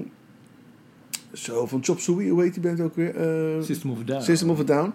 zo, 1.33 1.65
van 1.67 1.83
Chop 1.83 1.99
Suey, 1.99 2.27
hoe 2.29 2.41
heet 2.41 2.53
die 2.53 2.63
band 2.63 2.79
ook 2.81 2.95
weer? 2.95 3.15
Eh, 3.15 3.63
System 3.63 3.91
of 3.91 3.99
a 3.99 4.03
Down. 4.03 4.21
System 4.21 4.49
of 4.49 4.59
a 4.59 4.63
Down. 4.63 4.93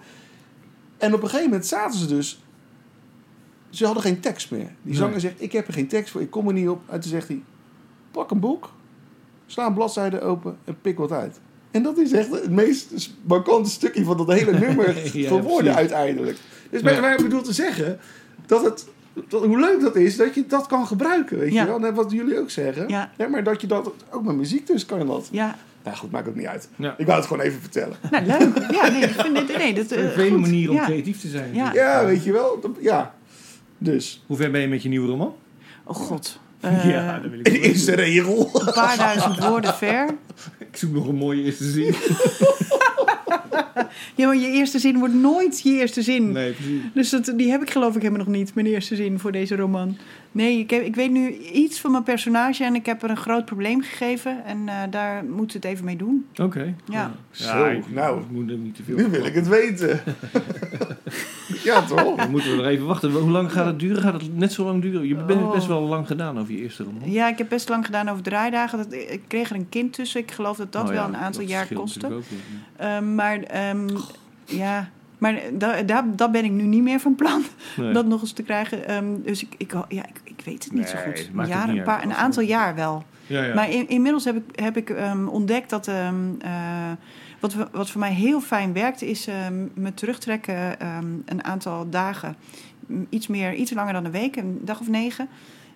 En 0.99 1.15
op 1.15 1.23
een 1.23 1.29
gegeven 1.29 1.51
moment 1.51 1.67
zaten 1.67 1.99
ze 1.99 2.07
dus... 2.07 2.43
Ze 3.71 3.85
hadden 3.85 4.03
geen 4.03 4.21
tekst 4.21 4.51
meer. 4.51 4.61
Die 4.61 4.69
Nee. 4.83 4.95
zanger 4.95 5.21
zegt, 5.21 5.35
ik 5.43 5.53
heb 5.53 5.67
er 5.67 5.73
geen 5.73 5.89
tekst 5.89 6.11
voor, 6.13 6.21
ik 6.21 6.31
kom 6.31 6.47
er 6.49 6.53
niet 6.53 6.69
op. 6.69 6.83
En 6.89 7.01
toen 7.01 7.11
zegt 7.11 7.29
hij, 7.29 7.43
pak 8.11 8.31
een 8.31 8.41
boek, 8.41 8.71
sla 9.47 9.67
een 9.67 9.75
bladzijde 9.75 10.21
open 10.21 10.57
en 10.65 10.77
pik 10.83 10.99
wat 10.99 11.13
uit. 11.13 11.41
En 11.71 11.83
dat 11.83 11.99
is 11.99 12.13
echt 12.13 12.31
het 12.31 12.51
meest 12.51 13.11
markante 13.23 13.71
stukje 13.71 14.05
van 14.05 14.17
dat 14.17 14.33
hele 14.33 14.59
nummer 14.59 14.89
Ja, 15.19 15.29
verwoorden 15.29 15.73
precies. 15.73 15.77
uiteindelijk. 15.93 16.39
Dus 16.71 16.81
Ja. 16.81 17.01
mij 17.01 17.17
bedoel 17.17 17.43
te 17.43 17.53
zeggen 17.53 17.99
dat 18.47 18.65
het... 18.65 18.87
Dat, 19.29 19.45
hoe 19.45 19.61
leuk 19.61 19.81
dat 19.81 19.97
is 19.97 20.17
dat 20.17 20.35
je 20.35 20.47
dat 20.47 20.67
kan 20.67 20.87
gebruiken, 20.87 21.39
weet 21.39 21.53
je 21.53 21.67
wel? 21.67 21.79
Net 21.79 21.95
wat 21.95 22.11
jullie 22.11 22.39
ook 22.39 22.51
zeggen. 22.51 22.89
Ja. 22.89 23.11
maar 23.31 23.45
dat 23.45 23.61
je 23.61 23.67
dat 23.67 23.91
ook 24.11 24.23
met 24.25 24.37
muziek 24.37 24.67
dus 24.67 24.87
kan 24.87 25.07
dat. 25.07 25.29
Ja, 25.31 25.57
Nou 25.85 25.97
goed, 25.97 26.11
maakt 26.11 26.29
ook 26.29 26.35
niet 26.35 26.47
uit. 26.47 26.69
Ja. 26.77 26.95
Ik 26.99 27.07
wou 27.07 27.19
het 27.19 27.29
gewoon 27.29 27.43
even 27.45 27.61
vertellen. 27.61 27.97
nou 28.11 28.27
leuk. 28.27 28.71
Ja, 28.71 28.89
nee, 28.89 29.03
ik 29.03 29.11
vind 29.21 29.37
dit, 29.49 29.57
nee, 29.59 29.75
dat, 29.75 29.91
Er 29.91 30.05
eh, 30.07 30.13
vele 30.15 30.37
manieren 30.39 30.71
om 30.71 30.77
Ja. 30.77 30.85
creatief 30.85 31.21
te 31.21 31.29
zijn. 31.29 31.55
Ja. 31.55 31.73
Ja, 31.73 32.05
weet 32.05 32.25
je 32.25 32.33
wel. 32.33 32.59
Dat- 32.61 32.77
Ja. 32.81 33.15
Dus. 33.79 34.23
Hoe 34.27 34.37
ver 34.37 34.51
ben 34.51 34.61
je 34.61 34.69
met 34.69 34.83
je 34.83 34.89
nieuwe 34.89 35.09
roman? 35.09 35.35
Oh 35.85 35.95
god. 35.97 36.39
Eh, 36.61 36.91
ja, 36.91 37.19
dat 37.19 37.31
wil 37.31 37.39
ik 37.41 37.49
eerste 37.49 37.95
regel. 37.95 38.51
Een 38.67 38.73
paar 38.73 38.97
duizend 38.97 39.39
woorden 39.45 39.75
ver. 39.75 40.09
Ik 40.71 40.77
zoek 40.77 40.93
nog 40.93 41.09
een 41.09 41.15
mooie 41.15 41.43
eerste 41.43 41.65
zin. 41.71 41.95
Ja, 44.17 44.27
maar 44.27 44.37
je 44.37 44.47
eerste 44.51 44.79
zin 44.79 44.99
wordt 44.99 45.15
nooit 45.15 45.61
je 45.61 45.71
eerste 45.71 46.03
zin. 46.03 46.33
Nee, 46.33 46.53
precies. 46.53 46.81
Dus 46.95 47.11
dat, 47.11 47.33
die 47.37 47.51
heb 47.51 47.63
ik 47.63 47.71
geloof 47.71 47.95
ik 47.97 48.03
helemaal 48.03 48.25
nog 48.27 48.35
niet, 48.35 48.55
mijn 48.55 48.67
eerste 48.67 48.97
zin 48.97 49.19
voor 49.19 49.33
deze 49.33 49.57
roman. 49.57 49.97
Nee, 50.35 50.59
ik, 50.59 50.71
heb, 50.71 50.83
ik 50.83 50.95
weet 50.95 51.11
nu 51.11 51.33
iets 51.37 51.81
van 51.81 51.91
mijn 51.91 52.03
personage 52.03 52.65
en 52.65 52.75
ik 52.75 52.87
heb 52.87 53.03
er 53.03 53.11
een 53.11 53.17
groot 53.17 53.45
probleem 53.45 53.83
gegeven. 53.83 54.45
En 54.45 54.69
eh, 54.69 54.75
daar 54.91 55.25
moeten 55.25 55.61
we 55.61 55.67
het 55.67 55.75
even 55.77 55.85
mee 55.85 55.97
doen. 55.97 56.27
Oké. 56.43 56.75
Ja. 56.85 57.13
Zo, 57.31 57.65
ik, 57.67 57.91
nou. 57.93 58.21
Ik 58.21 58.31
moet 58.31 58.51
er 58.51 58.57
niet 58.57 58.75
te 58.75 58.83
veel 58.83 58.97
Nu 58.97 59.09
wil 59.09 59.25
ik 59.25 59.35
het 59.35 59.49
weten. 59.49 60.01
ja, 61.65 61.83
toch? 61.83 62.17
Dan 62.17 62.31
moeten 62.31 62.51
we 62.51 62.57
nog 62.57 62.67
even 62.67 62.87
wachten. 62.87 63.13
Hoe 63.13 63.31
lang 63.31 63.53
gaat 63.53 63.67
het 63.67 63.79
duren? 63.79 64.03
Gaat 64.03 64.13
het 64.21 64.37
net 64.37 64.53
zo 64.53 64.65
lang 64.65 64.83
duren? 64.83 65.07
Je 65.09 65.15
bent 65.15 65.29
het 65.29 65.39
Oh. 65.39 65.53
best 65.53 65.67
wel 65.67 65.81
lang 65.83 66.07
gedaan 66.07 66.39
over 66.39 66.53
je 66.53 66.61
eerste 66.63 66.83
roman. 66.83 67.11
Ja, 67.11 67.29
ik 67.29 67.39
heb 67.39 67.49
best 67.49 67.69
lang 67.69 67.85
gedaan 67.85 68.09
over 68.09 68.23
draaidagen. 68.23 68.79
Dat, 68.79 68.93
ik 68.93 69.21
kreeg 69.27 69.51
er 69.51 69.57
een 69.57 69.69
kind 69.69 69.93
tussen. 69.93 70.21
Ik 70.21 70.31
geloof 70.31 70.57
dat 70.57 70.73
dat 70.73 70.83
Oh 70.89 70.89
ja, 70.89 70.95
wel 70.95 71.05
een 71.09 71.17
aantal 71.17 71.43
jaar 71.43 71.67
kostte. 71.75 72.13
ook. 72.15 72.23
Ehm, 72.77 73.15
maar 73.15 73.39
ehm, 73.43 73.89
ja, 74.45 74.89
maar 75.19 75.41
da, 75.53 75.83
da, 75.83 76.05
dat 76.17 76.33
ben 76.33 76.45
ik 76.45 76.51
nu 76.51 76.63
niet 76.63 76.83
meer 76.83 77.01
van 77.01 77.15
plan. 77.15 77.43
Nee. 77.77 77.93
Dat 77.99 78.07
nog 78.07 78.21
eens 78.21 78.33
te 78.33 78.43
krijgen. 78.43 78.89
Ehm, 78.89 79.05
dus 79.25 79.43
ik, 79.43 79.55
ik, 79.57 79.73
ja, 79.89 80.07
ik 80.07 80.21
weet 80.45 80.65
het 80.65 80.73
niet 80.73 80.89
zo 80.89 80.97
goed. 80.99 81.31
Een, 81.35 81.47
jaar, 81.47 81.69
een, 81.69 81.83
paar, 81.83 82.03
een 82.03 82.15
aantal 82.15 82.43
jaar 82.43 82.75
wel. 82.75 83.05
ja, 83.27 83.45
ja. 83.45 83.55
Maar 83.55 83.71
in, 83.71 83.89
inmiddels 83.89 84.25
heb 84.25 84.37
ik, 84.37 84.61
heb 84.61 84.77
ik 84.77 84.91
ehm, 84.91 85.27
ontdekt 85.27 85.71
dat... 85.71 85.89
ehm, 85.89 86.15
eh, 86.41 86.93
wat, 87.41 87.55
wat 87.73 87.91
voor 87.91 88.01
mij 88.01 88.13
heel 88.13 88.41
fijn 88.41 88.73
werkt, 88.73 89.03
is 89.03 89.27
ehm, 89.27 89.67
me 89.75 89.95
terugtrekken 89.95 90.87
een 91.25 91.45
aantal 91.45 91.91
dagen. 91.91 92.37
Iets, 93.09 93.27
meer, 93.27 93.55
iets 93.55 93.73
langer 93.73 93.93
dan 93.93 94.05
een 94.05 94.11
week, 94.11 94.37
een 94.37 94.61
dag 94.63 94.81
of 94.81 94.89
negen. 94.89 95.29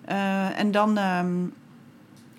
Eh, 0.05 0.59
en 0.59 0.71
dan 0.71 0.97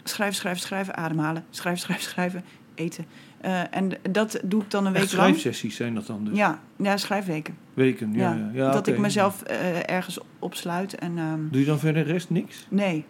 schrijven, 0.04 0.36
schrijven, 0.36 0.62
schrijven, 0.62 0.96
ademhalen. 0.96 1.44
Schrijven, 1.50 1.80
schrijven, 1.80 2.10
schrijven, 2.10 2.44
eten. 2.74 3.04
Eh, 3.40 3.76
en 3.76 3.90
dat 4.10 4.40
doe 4.44 4.62
ik 4.62 4.70
dan 4.70 4.86
een 4.86 4.94
Echt 4.94 5.10
week 5.10 5.20
lang. 5.20 5.36
schrijfsessies 5.36 5.76
zijn 5.76 5.94
dat 5.94 6.06
dan 6.06 6.24
dus? 6.24 6.36
Ja, 6.36 6.60
ja, 6.76 6.96
schrijfweken. 6.96 7.56
Weken, 7.74 8.12
ja. 8.12 8.32
Ja, 8.34 8.50
ja. 8.52 8.70
dat 8.70 8.86
ik 8.86 8.98
mezelf 8.98 9.42
eh, 9.42 9.90
ergens 9.90 10.18
opsluit. 10.38 10.94
En 10.94 11.18
ehm, 11.18 11.40
Doe 11.50 11.60
je 11.60 11.66
dan 11.66 11.78
verder 11.78 12.04
de 12.04 12.12
rest 12.12 12.30
niks? 12.30 12.66
nee, 12.68 13.04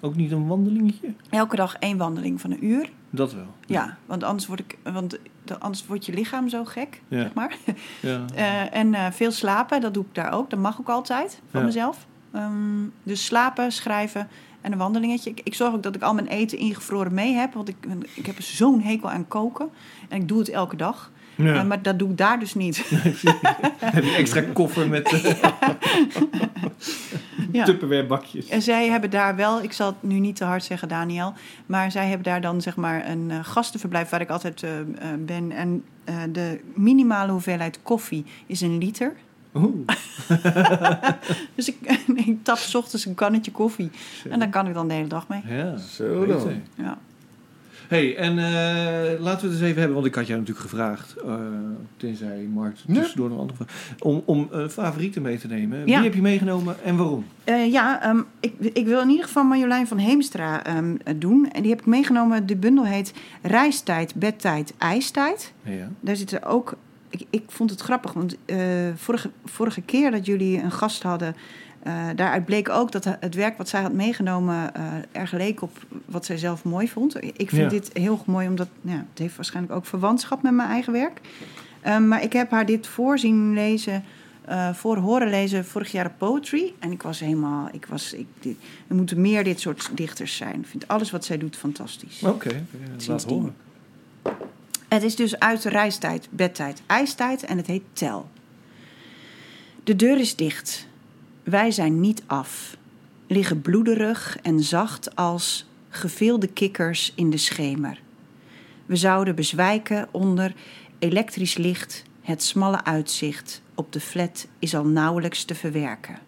Ook 0.00 0.16
niet 0.16 0.32
een 0.32 0.46
wandelingetje? 0.46 1.14
elke 1.30 1.56
dag 1.56 1.76
één 1.78 1.96
wandeling 1.96 2.40
van 2.40 2.50
een 2.50 2.64
uur. 2.64 2.88
Dat 3.10 3.34
wel. 3.34 3.46
Ja, 3.66 3.96
want 4.06 4.22
anders, 4.22 4.46
word 4.46 4.60
ik, 4.60 4.78
want 4.92 5.18
de- 5.44 5.58
anders 5.58 5.86
wordt 5.86 6.06
je 6.06 6.12
lichaam 6.12 6.48
zo 6.48 6.64
gek, 6.64 7.00
Ja. 7.08 7.20
zeg 7.22 7.34
maar. 7.34 7.56
Ja. 8.00 8.24
Eh, 8.34 8.74
en 8.74 9.12
veel 9.12 9.30
slapen, 9.30 9.80
dat 9.80 9.94
doe 9.94 10.04
ik 10.04 10.14
daar 10.14 10.32
ook. 10.32 10.50
Dat 10.50 10.58
mag 10.58 10.80
ook 10.80 10.88
altijd 10.88 11.40
van 11.50 11.64
mezelf. 11.64 12.06
Ehm, 12.32 12.52
dus 13.02 13.24
slapen, 13.24 13.72
schrijven 13.72 14.28
en 14.64 14.72
een 14.72 14.78
wandelingetje. 14.78 15.30
Ik, 15.30 15.40
ik 15.44 15.54
zorg 15.54 15.74
ook 15.74 15.82
dat 15.82 15.94
ik 15.94 16.02
al 16.02 16.14
mijn 16.14 16.26
eten 16.26 16.58
ingevroren 16.58 17.14
mee 17.14 17.34
heb. 17.34 17.54
Want 17.54 17.68
ik, 17.68 17.76
ik 18.14 18.26
heb 18.26 18.40
zo'n 18.40 18.80
hekel 18.80 19.10
aan 19.10 19.28
koken. 19.28 19.68
En 20.08 20.20
ik 20.20 20.28
doe 20.28 20.38
het 20.38 20.48
elke 20.48 20.76
dag. 20.76 21.10
Ja. 21.34 21.54
Eh, 21.54 21.64
maar 21.64 21.82
dat 21.82 21.98
doe 21.98 22.10
ik 22.10 22.16
daar 22.16 22.38
dus 22.38 22.54
niet. 22.54 22.76
Heb 23.78 24.04
je 24.04 24.14
extra 24.16 24.42
koffer 24.52 24.88
met 24.88 25.12
uh, 25.12 25.24
ja. 27.52 27.64
Tupperware 27.64 28.06
bakjes? 28.06 28.48
En 28.48 28.62
zij 28.62 28.88
hebben 28.88 29.10
daar 29.10 29.36
wel, 29.36 29.62
ik 29.62 29.72
zal 29.72 29.86
het 29.86 30.02
nu 30.02 30.18
niet 30.18 30.36
te 30.36 30.44
hard 30.44 30.64
zeggen, 30.64 30.88
Daniel. 30.88 31.32
Maar 31.66 31.90
zij 31.90 32.06
hebben 32.06 32.24
daar 32.24 32.40
dan 32.40 32.60
zeg 32.60 32.76
maar 32.76 33.08
een 33.08 33.30
eh, 33.30 33.38
gastenverblijf 33.42 34.08
waar 34.08 34.20
ik 34.20 34.30
altijd 34.30 34.62
eh, 34.62 34.80
eh, 34.80 34.86
ben. 35.18 35.52
En 35.52 35.84
eh, 36.04 36.16
de 36.32 36.60
minimale 36.74 37.32
hoeveelheid 37.32 37.78
koffie 37.82 38.24
is 38.46 38.60
een 38.60 38.78
liter. 38.78 39.16
Oeh, 39.54 39.86
Dus 41.54 41.68
ik, 41.68 41.76
ik 42.26 42.38
tap 42.42 42.56
's 42.56 42.74
ochtends 42.74 43.04
een 43.06 43.14
kannetje 43.14 43.50
koffie. 43.50 43.90
En 44.30 44.38
daar 44.38 44.50
kan 44.50 44.66
ik 44.66 44.74
dan 44.74 44.88
de 44.88 44.94
hele 44.94 45.08
dag 45.08 45.28
mee. 45.28 45.40
ja. 45.48 45.76
Zo 45.76 46.26
dan. 46.26 46.50
Ja. 46.76 46.98
hey, 47.88 48.16
en 48.16 48.38
eh, 48.38 49.20
laten 49.20 49.40
we 49.48 49.52
het 49.52 49.60
eens 49.60 49.60
even 49.60 49.76
hebben, 49.78 49.94
want 49.94 50.06
ik 50.06 50.14
had 50.14 50.26
jou 50.26 50.38
natuurlijk 50.40 50.68
gevraagd, 50.70 51.14
eh, 51.16 51.34
tenzij 51.96 52.48
Mart 52.52 52.84
Ja. 52.86 52.94
tussendoor 52.94 53.28
nog 53.28 53.38
andere 53.38 53.64
om, 53.98 54.22
om 54.24 54.48
eh, 54.52 54.68
favorieten 54.68 55.22
mee 55.22 55.38
te 55.38 55.46
nemen. 55.46 55.78
Ja. 55.78 55.84
Wie 55.84 55.94
heb 56.04 56.14
je 56.14 56.22
meegenomen 56.22 56.76
en 56.84 56.96
waarom? 56.96 57.26
Eh, 57.44 57.72
ja, 57.72 58.02
ehm, 58.02 58.20
ik, 58.40 58.52
ik 58.72 58.86
wil 58.86 59.00
in 59.00 59.08
ieder 59.08 59.24
geval 59.24 59.44
Marjolein 59.44 59.86
van 59.86 59.98
Heemstra 59.98 60.64
ehm, 60.64 60.96
doen. 61.16 61.50
En 61.52 61.62
die 61.62 61.70
heb 61.70 61.80
ik 61.80 61.86
meegenomen. 61.86 62.46
De 62.46 62.56
bundel 62.56 62.84
heet 62.86 63.12
Reistijd, 63.42 64.14
Bedtijd, 64.14 64.74
IJstijd. 64.78 65.52
Ja. 65.62 65.88
Daar 66.00 66.16
zitten 66.16 66.42
ook... 66.42 66.76
Ik, 67.14 67.26
ik 67.30 67.42
vond 67.46 67.70
het 67.70 67.80
grappig, 67.80 68.12
want 68.12 68.36
eh, 68.44 68.58
vorige, 68.94 69.30
vorige 69.44 69.80
keer 69.80 70.10
dat 70.10 70.26
jullie 70.26 70.58
een 70.62 70.72
gast 70.72 71.02
hadden... 71.02 71.36
eh, 71.82 71.94
daaruit 72.16 72.44
bleek 72.44 72.68
ook 72.68 72.92
dat 72.92 73.04
het 73.04 73.34
werk 73.34 73.56
wat 73.56 73.68
zij 73.68 73.82
had 73.82 73.92
meegenomen... 73.92 74.74
eh 74.74 74.82
erg 75.12 75.32
leek 75.32 75.62
op 75.62 75.86
wat 76.04 76.24
zij 76.24 76.36
zelf 76.38 76.64
mooi 76.64 76.88
vond. 76.88 77.16
Ik 77.24 77.48
vind 77.48 77.62
Ja. 77.62 77.68
dit 77.68 77.90
heel 77.92 78.22
mooi, 78.26 78.48
omdat 78.48 78.68
ja, 78.80 79.04
het 79.10 79.18
heeft 79.18 79.36
waarschijnlijk 79.36 79.74
ook 79.74 79.86
verwantschap 79.86 80.42
met 80.42 80.52
mijn 80.52 80.68
eigen 80.68 80.92
werk. 80.92 81.20
Ehm, 81.82 82.08
maar 82.08 82.22
ik 82.22 82.32
heb 82.32 82.50
haar 82.50 82.66
dit 82.66 82.86
voorzien 82.86 83.54
lezen... 83.54 84.04
voor 84.72 84.96
horen 84.96 85.28
lezen 85.30 85.64
vorig 85.64 85.92
jaar 85.92 86.06
op 86.06 86.12
Poetry. 86.18 86.72
En 86.78 86.90
ik 86.92 87.02
was 87.02 87.20
helemaal... 87.20 87.68
Ik 87.72 87.86
was, 87.86 88.12
ik, 88.12 88.26
dit, 88.40 88.56
er 88.88 88.94
moeten 88.94 89.20
meer 89.20 89.44
dit 89.44 89.60
soort 89.60 89.90
dichters 89.94 90.36
zijn. 90.36 90.60
Ik 90.60 90.66
vind 90.66 90.88
alles 90.88 91.10
wat 91.10 91.24
zij 91.24 91.38
doet 91.38 91.56
fantastisch. 91.56 92.22
Oké, 92.22 92.32
okay, 92.32 92.62
laat 93.06 93.24
horen. 93.24 93.54
Het 94.88 95.02
is 95.02 95.16
dus 95.16 95.38
uit 95.38 95.62
de 95.62 95.68
reistijd, 95.68 96.28
bedtijd, 96.30 96.82
ijstijd 96.86 97.44
en 97.44 97.56
het 97.56 97.66
heet 97.66 97.82
Tel. 97.92 98.28
De 99.84 99.96
deur 99.96 100.18
is 100.18 100.36
dicht. 100.36 100.86
Wij 101.42 101.70
zijn 101.70 102.00
niet 102.00 102.22
af. 102.26 102.76
Liggen 103.26 103.60
bloederig 103.60 104.38
en 104.42 104.60
zacht 104.60 105.16
als 105.16 105.66
geveelde 105.88 106.46
kikkers 106.46 107.12
in 107.14 107.30
de 107.30 107.36
schemer. 107.36 108.00
We 108.86 108.96
zouden 108.96 109.34
bezwijken 109.34 110.08
onder 110.10 110.54
elektrisch 110.98 111.56
licht. 111.56 112.02
Het 112.20 112.42
smalle 112.42 112.84
uitzicht 112.84 113.62
op 113.74 113.92
de 113.92 114.00
flat 114.00 114.46
is 114.58 114.74
al 114.74 114.84
nauwelijks 114.84 115.44
te 115.44 115.54
verwerken. 115.54 116.18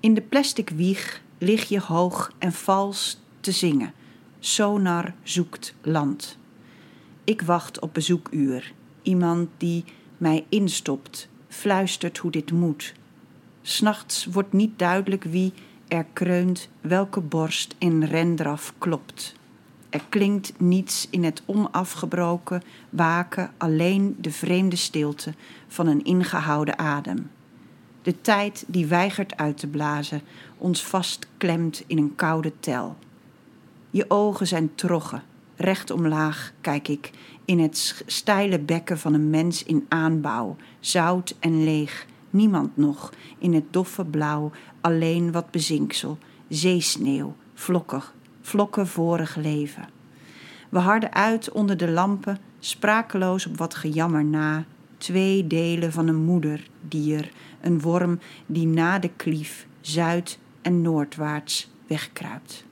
In 0.00 0.14
de 0.14 0.22
plastic 0.22 0.68
wieg 0.68 1.22
lig 1.38 1.68
je 1.68 1.80
hoog 1.80 2.32
en 2.38 2.52
vals 2.52 3.20
te 3.40 3.52
zingen. 3.52 3.92
Sonar 4.38 5.14
zoekt 5.22 5.74
land. 5.82 6.38
Ik 7.24 7.42
wacht 7.42 7.78
op 7.78 7.94
bezoekuur. 7.94 8.72
Iemand 9.02 9.48
die 9.56 9.84
mij 10.18 10.44
instopt, 10.48 11.28
fluistert 11.48 12.18
hoe 12.18 12.30
dit 12.30 12.52
moet. 12.52 12.94
S'nachts 13.62 14.24
wordt 14.24 14.52
niet 14.52 14.78
duidelijk 14.78 15.24
wie 15.24 15.52
er 15.88 16.06
kreunt, 16.12 16.68
welke 16.80 17.20
borst 17.20 17.74
in 17.78 18.04
rendraf 18.04 18.74
klopt. 18.78 19.34
Er 19.90 20.04
klinkt 20.08 20.60
niets 20.60 21.06
in 21.10 21.24
het 21.24 21.42
onafgebroken 21.46 22.62
waken, 22.90 23.52
alleen 23.56 24.16
de 24.20 24.30
vreemde 24.30 24.76
stilte 24.76 25.34
van 25.68 25.86
een 25.86 26.04
ingehouden 26.04 26.78
adem. 26.78 27.30
De 28.02 28.20
tijd 28.20 28.64
die 28.66 28.86
weigert 28.86 29.36
uit 29.36 29.56
te 29.56 29.66
blazen, 29.66 30.22
ons 30.58 30.84
vastklemt 30.84 31.84
in 31.86 31.98
een 31.98 32.14
koude 32.14 32.52
tel. 32.60 32.96
Je 33.90 34.10
ogen 34.10 34.46
zijn 34.46 34.74
troggen. 34.74 35.22
Recht 35.56 35.90
omlaag 35.90 36.52
kijk 36.60 36.88
ik 36.88 37.10
in 37.44 37.58
het 37.58 38.02
steile 38.06 38.58
bekken 38.58 38.98
van 38.98 39.14
een 39.14 39.30
mens 39.30 39.64
in 39.64 39.86
aanbouw, 39.88 40.56
zout 40.80 41.36
en 41.40 41.64
leeg. 41.64 42.06
Niemand 42.30 42.76
nog 42.76 43.12
in 43.38 43.54
het 43.54 43.64
doffe 43.70 44.04
blauw, 44.04 44.50
alleen 44.80 45.32
wat 45.32 45.50
bezinksel, 45.50 46.18
zeesneeuw, 46.48 47.34
vlokkig, 47.54 48.14
vlokken 48.40 48.86
vorig 48.86 49.36
leven. 49.36 49.88
We 50.68 50.78
harden 50.78 51.12
uit 51.12 51.50
onder 51.50 51.76
de 51.76 51.90
lampen, 51.90 52.38
sprakeloos 52.58 53.46
op 53.46 53.56
wat 53.56 53.74
gejammer 53.74 54.24
na. 54.24 54.64
Twee 54.98 55.46
delen 55.46 55.92
van 55.92 56.08
een 56.08 56.24
moederdier, 56.24 57.30
een 57.60 57.80
worm 57.80 58.18
die 58.46 58.66
na 58.66 58.98
de 58.98 59.10
klief 59.16 59.66
zuid- 59.80 60.38
en 60.62 60.82
noordwaarts 60.82 61.70
wegkruipt. 61.86 62.64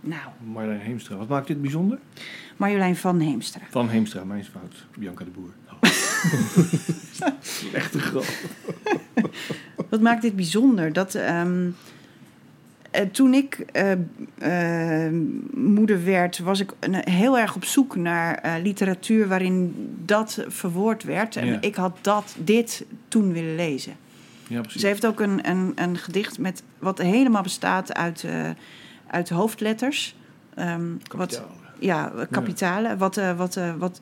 Nou, 0.00 0.20
Marjolein 0.44 0.80
Heemstra. 0.80 1.16
Wat 1.16 1.28
maakt 1.28 1.46
dit 1.46 1.60
bijzonder? 1.62 1.98
Marjolein 2.56 2.96
van 2.96 3.20
Heemstra. 3.20 3.62
Van 3.70 3.88
Heemstra, 3.88 4.24
mijn 4.24 4.44
fout. 4.44 4.86
Bianca 4.98 5.24
de 5.24 5.30
Boer. 5.30 5.50
Echt 7.72 7.94
een 7.94 8.00
grap. 8.00 8.24
Wat 9.88 10.00
maakt 10.00 10.22
dit 10.22 10.36
bijzonder? 10.36 10.92
Dat 10.92 11.14
ehm, 11.14 11.68
eh, 12.90 13.02
toen 13.02 13.34
ik 13.34 13.58
eh, 13.72 13.92
eh, 15.06 15.12
moeder 15.54 16.04
werd, 16.04 16.38
was 16.38 16.60
ik 16.60 16.72
heel 16.90 17.38
erg 17.38 17.54
op 17.54 17.64
zoek 17.64 17.96
naar 17.96 18.58
literatuur 18.62 19.28
waarin 19.28 19.74
dat 20.04 20.44
verwoord 20.48 21.02
werd. 21.02 21.36
En 21.36 21.46
Ja. 21.46 21.60
ik 21.60 21.74
had 21.74 21.98
dat, 22.00 22.36
dit 22.38 22.84
toen 23.08 23.32
willen 23.32 23.54
lezen. 23.54 23.92
Ja, 24.46 24.60
precies. 24.60 24.80
Ze 24.80 24.86
heeft 24.86 25.06
ook 25.06 25.20
een, 25.20 25.48
een, 25.48 25.72
een 25.74 25.96
gedicht 25.96 26.38
met, 26.38 26.62
wat 26.78 26.98
helemaal 26.98 27.42
bestaat 27.42 27.94
uit, 27.94 28.24
uit 29.10 29.28
hoofdletters. 29.28 30.14
Ehm, 30.54 30.82
wat, 31.16 31.42
ja, 31.78 32.12
kapitalen. 32.30 32.98
Wat, 32.98 33.16
eh, 33.16 33.36
wat, 33.36 33.56
eh, 33.56 33.74
wat, 33.78 34.00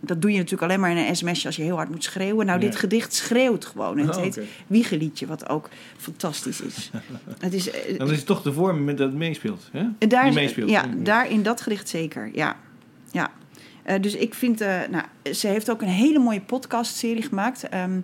dat 0.00 0.22
doe 0.22 0.30
je 0.30 0.36
natuurlijk 0.36 0.62
alleen 0.62 0.80
maar 0.80 0.90
in 0.90 0.96
een 0.96 1.16
sms'je 1.16 1.46
als 1.46 1.56
je 1.56 1.62
heel 1.62 1.76
hard 1.76 1.90
moet 1.90 2.04
schreeuwen. 2.04 2.46
Nou, 2.46 2.60
Ja. 2.60 2.66
dit 2.66 2.76
gedicht 2.76 3.14
schreeuwt 3.14 3.64
gewoon. 3.64 3.98
Het 3.98 4.16
Oh, 4.16 4.22
heet 4.22 4.36
oké. 4.38 4.46
Wiegeliedje, 4.66 5.26
wat 5.26 5.48
ook 5.48 5.68
fantastisch 5.96 6.60
is. 6.60 6.90
het 7.38 7.54
is, 7.54 7.70
eh, 7.70 7.98
Dan 7.98 8.10
is 8.10 8.16
het 8.16 8.26
toch 8.26 8.42
de 8.42 8.52
vorm 8.52 8.84
met 8.84 8.96
dat 8.98 9.08
het 9.08 9.16
meespeelt. 9.16 9.68
Hè? 9.72 10.08
daar, 10.08 10.24
die 10.24 10.32
meespeelt. 10.32 10.70
Ja, 10.70 10.84
daar 10.96 11.30
in 11.30 11.42
dat 11.42 11.60
gedicht 11.60 11.88
zeker. 11.88 12.30
Ja. 12.34 12.56
ja. 13.10 13.30
Dus 14.00 14.14
ik 14.14 14.34
vind, 14.34 14.58
nou, 14.90 15.04
ze 15.34 15.46
heeft 15.46 15.70
ook 15.70 15.82
een 15.82 15.88
hele 15.88 16.18
mooie 16.18 16.40
podcastserie 16.40 17.22
gemaakt. 17.22 17.68
ehm, 17.68 18.00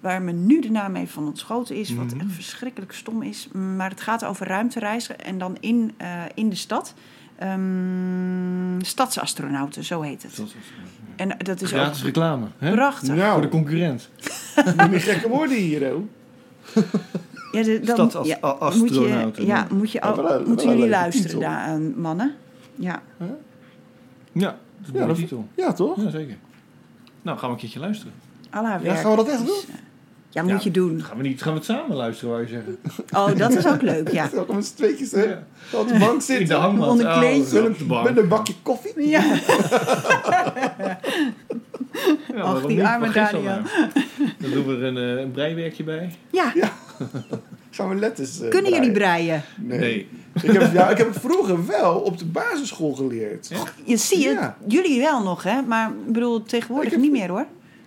waar 0.00 0.22
me 0.22 0.32
nu 0.32 0.60
de 0.60 0.70
naam 0.70 0.96
even 0.96 1.08
van 1.08 1.26
ontschoten 1.26 1.76
is. 1.76 1.94
Wat 1.94 2.06
Mhm. 2.06 2.20
echt 2.20 2.32
verschrikkelijk 2.32 2.92
stom 2.92 3.22
is. 3.22 3.48
Maar 3.76 3.90
het 3.90 4.00
gaat 4.00 4.24
over 4.24 4.46
ruimtereizen 4.46 5.20
en 5.20 5.38
dan 5.38 5.56
in, 5.60 5.92
eh, 5.96 6.08
in 6.34 6.48
de 6.48 6.54
stad. 6.56 6.94
Ehm, 7.38 8.80
stadsastronauten, 8.80 9.84
zo 9.84 10.00
heet 10.00 10.22
het. 10.22 10.36
Dat 10.36 10.46
is- 10.46 10.54
En 11.16 11.34
dat 11.38 11.60
is 11.60 11.68
Gratis 11.70 11.98
ook 11.98 12.04
reclame. 12.04 12.46
Hè? 12.58 12.72
prachtig. 12.72 13.14
Nou, 13.14 13.32
Voor 13.32 13.40
de 13.42 13.48
concurrent. 13.48 14.08
moet 14.76 14.90
niet 14.90 15.02
gekke 15.02 15.28
woorden 15.28 15.56
hier, 15.56 15.88
hoor. 15.90 16.02
Ja, 17.52 17.62
de, 17.62 17.80
dan, 17.80 17.94
Stadsas- 17.94 18.26
ja, 18.26 18.38
a- 18.44 18.48
moet 18.48 18.58
je, 18.58 18.64
astronauten. 18.64 19.46
ja, 19.46 19.66
moet 19.70 19.90
je, 19.92 19.98
Ja, 20.02 20.16
een- 20.18 20.48
moeten 20.48 20.68
jullie 20.68 20.88
luisteren, 20.88 21.40
daar, 21.40 21.68
eh, 21.74 21.80
mannen. 21.96 22.34
Ja. 22.74 23.02
Ja, 23.18 23.30
dat 24.32 24.54
is 24.82 24.88
een 24.88 24.92
Ja, 24.92 24.92
mooie 24.92 25.06
dat- 25.06 25.16
titel. 25.16 25.48
Ja, 25.56 25.72
toch? 25.72 26.02
Ja, 26.02 26.10
zeker. 26.10 26.36
Nou, 27.22 27.38
gaan 27.38 27.48
we 27.48 27.54
een 27.54 27.60
keertje 27.60 27.80
luisteren. 27.80 28.12
Al 28.56 28.64
haar 28.64 28.82
Ja, 28.84 28.94
gaan 28.94 29.10
we 29.10 29.16
dat 29.16 29.28
echt 29.28 29.38
doen? 29.46 29.54
eh, 29.68 29.74
Ja, 30.30 30.42
moet 30.42 30.50
Ja. 30.50 30.58
je 30.62 30.70
doen. 30.70 31.02
Gaan 31.02 31.16
we, 31.16 31.22
niet, 31.22 31.42
gaan 31.42 31.52
we 31.52 31.58
het 31.58 31.68
samen 31.68 31.96
luisteren, 31.96 32.30
wou 32.30 32.42
je 32.42 32.48
zeggen? 32.48 32.78
Oh, 33.12 33.36
dat 33.38 33.54
is 33.54 33.66
ook 33.66 33.82
leuk, 33.82 34.12
ja. 34.12 34.28
Ook 34.34 34.54
met 34.54 34.66
z'n 34.66 34.74
tweetjes, 34.74 35.10
hè? 35.12 35.22
Ja. 35.22 35.42
Op 35.72 35.88
de 35.88 35.98
bank 35.98 36.12
In 36.14 36.20
zitten. 36.20 36.46
de 36.46 36.54
hangmat. 36.54 36.88
Onder 36.88 37.06
Oh, 37.06 37.18
kleedje. 37.18 37.66
op 37.68 37.78
de 37.78 37.84
bank. 37.84 38.08
Met 38.08 38.16
een 38.18 38.28
bakje 38.28 38.54
koffie. 38.62 38.92
Ja, 39.08 39.22
Ja, 42.34 42.42
Ach, 42.42 42.42
waarom 42.52 42.66
die 42.66 42.76
niet? 42.76 42.86
arme 42.86 43.10
Daniel. 43.12 43.42
Dan 44.38 44.50
doen 44.50 44.66
we 44.66 44.74
er 44.74 44.82
een, 44.82 44.96
eh, 44.96 45.22
een 45.22 45.30
breiwerkje 45.30 45.84
bij. 45.84 46.14
ja. 46.30 46.52
Gaan 47.70 47.88
we 47.88 47.94
letters 47.94 48.40
eh, 48.40 48.48
kunnen 48.48 48.72
jullie 48.72 48.92
breien? 48.92 49.42
Nee. 49.56 50.08
Ik, 50.42 50.50
heb, 50.52 50.72
ja, 50.72 50.88
ik 50.90 50.96
heb 50.98 51.08
het 51.08 51.18
vroeger 51.20 51.66
wel 51.66 51.94
op 51.98 52.18
de 52.18 52.24
basisschool 52.24 52.92
geleerd. 52.94 53.48
Ja. 53.48 53.56
Je 53.84 53.96
ziet 53.96 54.24
het, 54.24 54.52
jullie 54.66 55.00
wel 55.00 55.22
nog, 55.22 55.42
hè? 55.42 55.62
Maar 55.62 55.88
ik 56.06 56.12
bedoel, 56.12 56.42
tegenwoordig 56.42 56.86
Ik 56.86 56.92
heb- 56.92 57.00
niet 57.00 57.10
meer, 57.12 57.28
hoor. 57.28 57.46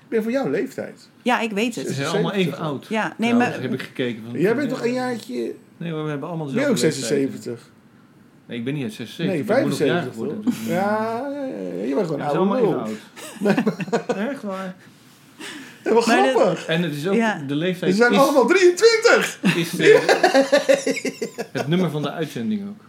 Ik 0.10 0.16
ben 0.16 0.24
van 0.24 0.32
jouw 0.32 0.50
leeftijd. 0.50 1.10
Ja, 1.22 1.40
ik 1.40 1.52
weet 1.52 1.74
Ze 1.74 1.80
het. 1.80 1.90
zijn 1.90 2.08
allemaal 2.08 2.32
even 2.32 2.58
oud. 2.58 2.86
Ja, 2.90 3.14
nee, 3.18 3.30
Trouwens, 3.30 3.52
maar... 3.54 3.62
heb 3.62 3.74
ik 3.74 3.82
gekeken. 3.82 4.24
Van, 4.32 4.40
Jij 4.40 4.56
bent 4.56 4.70
toch 4.70 4.84
een 4.86 4.94
jaartje... 4.94 5.54
Nee, 5.78 5.92
maar 5.92 6.04
we 6.04 6.10
hebben 6.10 6.28
allemaal 6.30 6.46
Ben 6.46 6.56
dezelfde 6.56 6.86
ook 6.88 6.92
leeftijd. 6.94 7.10
76? 7.10 7.70
Nee, 8.46 8.58
ik 8.58 8.64
ben 8.64 8.74
niet 8.74 8.84
uit 8.84 8.94
76. 8.94 9.26
Nee, 9.26 9.40
ik 9.42 9.46
ben 9.46 9.68
nog 9.68 9.78
75 9.78 9.88
jarig 9.88 10.14
geworden. 10.14 10.44
toch? 10.44 10.54
dus- 10.54 10.68
Ja, 10.68 11.28
ja, 11.34 11.46
ja, 11.78 11.84
je 11.86 11.94
bent 11.96 12.06
gewoon 12.08 12.22
Ja, 12.22 12.28
allemaal 12.28 12.80
oud. 12.80 12.90
Echt 14.32 14.42
waar. 14.44 14.76
Ja, 15.84 15.94
wat 15.94 16.06
Maar 16.06 16.24
de- 16.24 16.30
grappig. 16.30 16.66
En 16.66 16.84
het 16.84 16.96
is 16.96 17.08
ook, 17.08 17.16
Ja. 17.16 17.44
de 17.48 17.56
leeftijd 17.56 17.92
We 17.92 17.98
zijn 17.98 18.12
is, 18.12 18.18
allemaal 18.18 18.46
23. 18.46 19.40
is 19.56 19.78
eh, 19.80 20.00
het 21.60 21.68
nummer 21.68 21.90
van 21.90 22.02
de 22.02 22.12
uitzending 22.12 22.62
ook. 22.70 22.88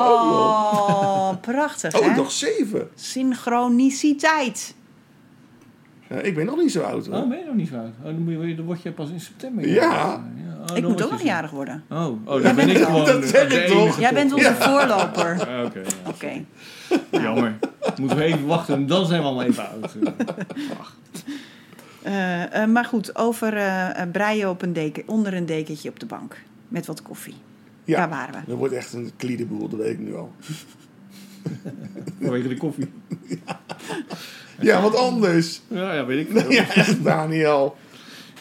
Oh, 0.00 1.30
prachtig, 1.40 1.94
Oh, 2.00 2.06
hè? 2.08 2.14
nog 2.16 2.30
7. 2.30 2.88
Synchroniciteit. 2.94 4.74
Ja, 6.08 6.16
ik 6.16 6.34
ben 6.34 6.46
nog 6.46 6.56
niet 6.56 6.72
zo 6.72 6.80
oud 6.82 7.06
hoor. 7.06 7.16
Oh, 7.16 7.28
ben 7.28 7.38
je 7.38 7.44
nog 7.44 7.54
niet 7.54 7.68
zo 7.68 7.76
oud? 7.76 7.90
Oh, 7.98 8.04
dan, 8.04 8.22
moet 8.22 8.46
je, 8.48 8.54
dan 8.54 8.64
word 8.64 8.82
je 8.82 8.92
pas 8.92 9.10
in 9.10 9.20
september. 9.20 9.68
Ja. 9.68 9.82
ja. 9.82 10.24
Oh, 10.70 10.76
Ik 10.76 10.82
moet 10.88 11.02
ook 11.04 11.10
nog 11.10 11.20
zo. 11.20 11.26
jarig 11.26 11.50
worden. 11.50 11.84
Oh, 11.90 12.06
oh 12.24 12.42
dan 12.42 12.54
ben 12.54 12.68
ik 12.68 12.76
gewoon 12.76 13.04
Dat 13.04 13.24
zeg 13.24 13.52
ik 13.52 13.66
toch? 13.66 14.00
Jij 14.00 14.12
bent 14.12 14.32
onze 14.32 14.54
voorloper. 14.54 15.36
Ah, 15.48 15.64
Oké, 15.64 15.78
ja. 15.78 16.08
Oké. 16.08 16.44
jammer. 17.24 17.54
Moeten 18.00 18.16
we 18.18 18.24
even 18.24 18.46
wachten 18.46 18.74
en 18.74 18.86
dan 18.86 19.06
zijn 19.06 19.20
we 19.20 19.26
allemaal 19.26 19.44
even 19.44 19.68
oud. 19.70 19.96
Eh, 22.02 22.62
eh, 22.62 22.68
maar 22.70 22.84
goed, 22.84 23.16
over 23.16 23.56
eh, 23.56 24.00
eh, 24.02 24.10
breien 24.10 24.48
op 24.50 24.62
een 24.62 24.72
deken, 24.72 25.02
onder 25.06 25.34
een 25.34 25.46
dekentje 25.46 25.88
op 25.88 26.00
de 26.00 26.06
bank. 26.06 26.36
Met 26.68 26.86
wat 26.86 27.02
koffie. 27.02 27.34
Ja. 27.84 27.96
Daar 27.96 28.08
waren 28.08 28.34
we. 28.34 28.40
Dat 28.46 28.58
wordt 28.58 28.74
echt 28.74 28.92
een 28.92 29.10
kliedeboel, 29.16 29.68
dat 29.68 29.78
weet 29.78 29.92
ik 29.92 29.98
nu 29.98 30.14
al. 30.14 30.32
Vanwege 32.20 32.48
de 32.48 32.56
koffie. 32.56 32.90
Ja, 33.28 33.60
wat 34.62 34.96
anders. 34.96 35.60
Ja, 35.68 35.94
ja, 35.94 36.06
weet 36.06 36.26
ik 36.28 36.38
veel. 36.40 36.50
Ja, 36.60 36.74
echt, 36.74 37.04
Daniel. 37.04 37.76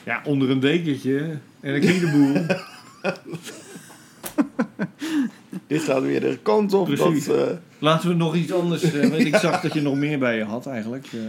Ja, 0.06 0.22
onder 0.26 0.50
een 0.50 0.60
dekentje 0.60 1.38
en 1.60 1.74
een 1.74 1.80
kliedeboel. 1.82 2.46
Dit 5.68 5.82
gaat 5.84 6.02
weer 6.02 6.20
de 6.22 6.38
kant 6.42 6.74
op. 6.74 6.86
Precies. 6.86 7.26
Dat, 7.26 7.48
eh, 7.48 7.54
Laten 7.80 8.10
we 8.10 8.16
nog 8.16 8.36
iets 8.36 8.52
anders... 8.54 8.84
eh, 8.84 9.02
want 9.10 9.26
ik 9.26 9.36
zag 9.36 9.62
dat 9.62 9.74
je 9.74 9.82
nog 9.82 9.96
meer 9.96 10.20
bij 10.20 10.38
je 10.38 10.44
had 10.44 10.66
eigenlijk. 10.68 11.08
eh. 11.14 11.20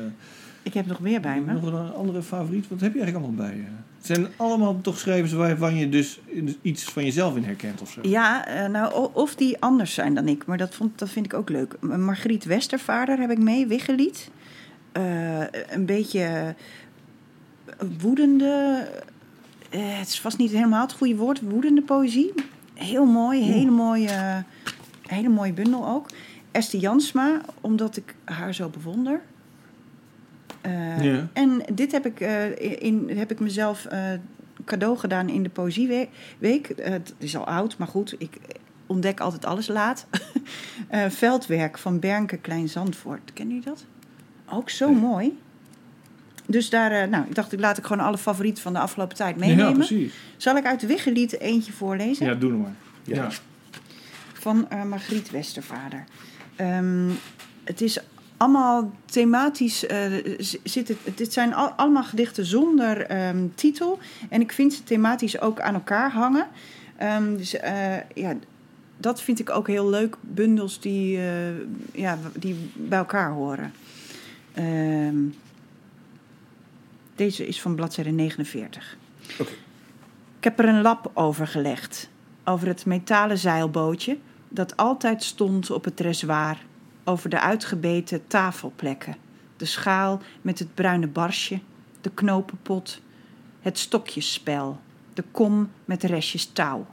Ik 0.63 0.75
heb 0.75 0.87
nog 0.87 1.01
meer 1.01 1.21
bij 1.21 1.41
me. 1.41 1.53
nog 1.53 1.65
een 1.65 1.93
andere 1.93 2.23
favoriet? 2.23 2.69
Wat 2.69 2.81
heb 2.81 2.95
je 2.95 3.01
eigenlijk 3.01 3.27
allemaal 3.27 3.47
bij 3.49 3.57
je? 3.57 3.63
Het 3.97 4.07
zijn 4.07 4.27
allemaal 4.37 4.81
toch 4.81 4.99
schrijvers 4.99 5.33
waarvan 5.33 5.77
je 5.77 5.89
dus 5.89 6.21
iets 6.63 6.85
van 6.85 7.05
jezelf 7.05 7.37
in 7.37 7.45
herkent 7.45 7.81
of 7.83 7.91
zo. 7.91 8.01
Ja, 8.03 8.47
eh, 8.47 8.69
nou, 8.71 9.09
of 9.13 9.35
die 9.35 9.57
anders 9.61 9.95
zijn 9.95 10.15
dan 10.15 10.29
ik, 10.29 10.47
maar 10.47 10.59
dat, 10.59 10.75
vond, 10.75 10.99
dat 10.99 11.09
vind 11.09 11.25
ik 11.27 11.35
ook 11.35 11.49
leuk. 11.49 11.77
Margriet 11.81 12.45
Westervaarder 12.45 13.19
heb 13.19 13.31
ik 13.31 13.39
mee, 13.39 13.67
Wiggelied. 13.67 14.31
Eh, 14.97 15.41
een 15.69 15.87
beetje 15.87 16.55
woedende, 18.01 18.87
eh, 19.71 19.99
het 19.99 20.09
is 20.09 20.21
vast 20.21 20.39
niet 20.39 20.51
helemaal 20.51 20.83
het 20.83 20.93
goede 20.93 21.17
woord, 21.17 21.41
woedende 21.41 21.83
poëzie. 21.83 22.33
Heel 22.75 23.05
mooi, 23.05 23.43
hele 23.43 23.71
mooie, 23.71 24.45
hele 25.03 25.29
mooie 25.29 25.53
bundel 25.53 25.87
ook. 25.87 26.09
Esther 26.51 26.81
Jansma, 26.81 27.41
omdat 27.61 27.97
ik 27.97 28.15
haar 28.25 28.55
zo 28.55 28.69
bewonder. 28.69 29.21
Ja. 31.01 31.29
En 31.33 31.63
dit 31.73 31.93
heb 31.93 32.07
ik, 32.07 32.21
in, 32.79 33.11
heb 33.15 33.31
ik 33.31 33.41
mezelf 33.41 33.87
cadeau 34.65 34.99
gedaan 34.99 35.29
in 35.29 35.43
de 35.43 35.49
Poëzieweek. 35.49 36.73
Het 36.77 37.15
is 37.19 37.37
al 37.37 37.47
oud, 37.47 37.79
maar 37.79 37.89
goed, 37.89 38.15
ik 38.19 38.39
ontdek 38.87 39.21
altijd 39.21 39.45
alles 39.45 39.69
laat. 39.69 40.07
Veldwerk 41.09 41.79
van 41.79 42.01
Bernke 42.01 42.37
Klein 42.37 42.69
Zandvoort. 42.69 43.33
Ken 43.33 43.55
je 43.55 43.61
dat? 43.61 43.87
Ook 44.51 44.71
zo 44.71 44.93
mooi. 44.93 45.39
Dus 46.47 46.71
daar, 46.71 46.91
eh, 46.93 47.09
nou, 47.09 47.25
ik 47.29 47.35
dacht, 47.35 47.53
ik 47.53 47.61
laat 47.61 47.79
ik 47.79 47.87
gewoon 47.87 48.05
alle 48.07 48.19
favorieten 48.19 48.63
van 48.63 48.73
de 48.73 48.79
afgelopen 48.79 49.17
tijd 49.17 49.35
Ja, 49.35 49.47
meenemen. 49.47 49.73
precies. 49.73 50.15
Zal 50.37 50.57
ik 50.57 50.65
uit 50.67 50.81
de 50.81 50.87
Wiggelied 50.87 51.41
eentje 51.41 51.73
voorlezen? 51.73 52.27
Ja, 52.27 52.35
doe 52.35 52.51
het 52.51 52.61
maar. 52.61 52.75
Ja. 53.03 53.15
Ja. 53.15 53.29
van 54.33 54.71
eh, 54.71 54.83
Margriet 54.85 55.31
Westervader. 55.31 56.05
Ehm, 56.57 57.09
het 57.65 57.81
is 57.81 57.99
allemaal 58.37 58.93
thematisch. 59.05 59.87
eh, 59.87 60.13
z- 60.39 60.55
zit 60.63 60.89
het, 60.89 60.99
dit 61.15 61.33
zijn 61.33 61.55
al- 61.55 61.71
allemaal 61.71 62.05
gedichten 62.05 62.45
zonder 62.47 63.01
ehm, 63.07 63.47
titel. 63.55 63.99
En 64.29 64.41
ik 64.41 64.53
vind 64.53 64.73
ze 64.75 64.83
thematisch 64.85 65.41
ook 65.41 65.61
aan 65.61 65.75
elkaar 65.75 66.11
hangen. 66.13 66.47
Ehm, 66.97 67.37
dus 67.37 67.57
eh, 67.57 67.95
ja, 68.15 68.35
dat 68.99 69.23
vind 69.23 69.39
ik 69.39 69.51
ook 69.51 69.67
heel 69.67 69.91
leuk. 69.91 70.17
Bundels 70.21 70.81
die, 70.81 71.17
eh, 71.19 71.25
ja, 71.93 72.19
die 72.39 72.71
bij 72.75 72.99
elkaar 72.99 73.31
horen. 73.31 73.73
Ehm, 74.57 75.17
deze 77.15 77.47
is 77.47 77.61
van 77.61 77.75
bladzijde 77.75 78.11
49. 78.11 78.97
Oké. 79.39 79.51
Ik 80.39 80.45
heb 80.45 80.59
er 80.59 80.69
een 80.69 80.83
lap 80.83 81.11
over 81.15 81.47
gelegd. 81.47 82.09
Over 82.45 82.67
het 82.67 82.87
metalen 82.87 83.39
zeilbootje 83.39 84.19
dat 84.49 84.77
altijd 84.77 85.23
stond 85.23 85.71
op 85.71 85.85
het 85.85 85.97
dressoir. 85.97 86.59
Over 87.05 87.31
de 87.31 87.41
uitgebeten 87.41 88.27
tafelplekken. 88.27 89.17
De 89.57 89.65
schaal 89.65 90.21
met 90.43 90.59
het 90.59 90.75
bruine 90.75 91.07
barsje. 91.07 91.61
De 92.01 92.11
knopenpot. 92.11 93.01
Het 93.61 93.79
stokjesspel. 93.79 94.81
De 95.15 95.25
kom 95.31 95.71
met 95.85 96.03
restjes 96.03 96.47
touw. 96.47 96.87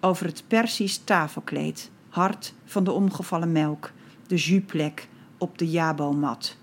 Over 0.00 0.26
het 0.26 0.44
Persisch 0.46 0.96
tafelkleed. 0.96 1.90
Hart 2.08 2.54
van 2.64 2.84
de 2.84 2.92
omgevallen 2.92 3.52
melk. 3.52 3.92
De 4.26 4.36
jusplek 4.36 5.08
op 5.38 5.58
de 5.58 5.70
jabo-mat. 5.70 6.56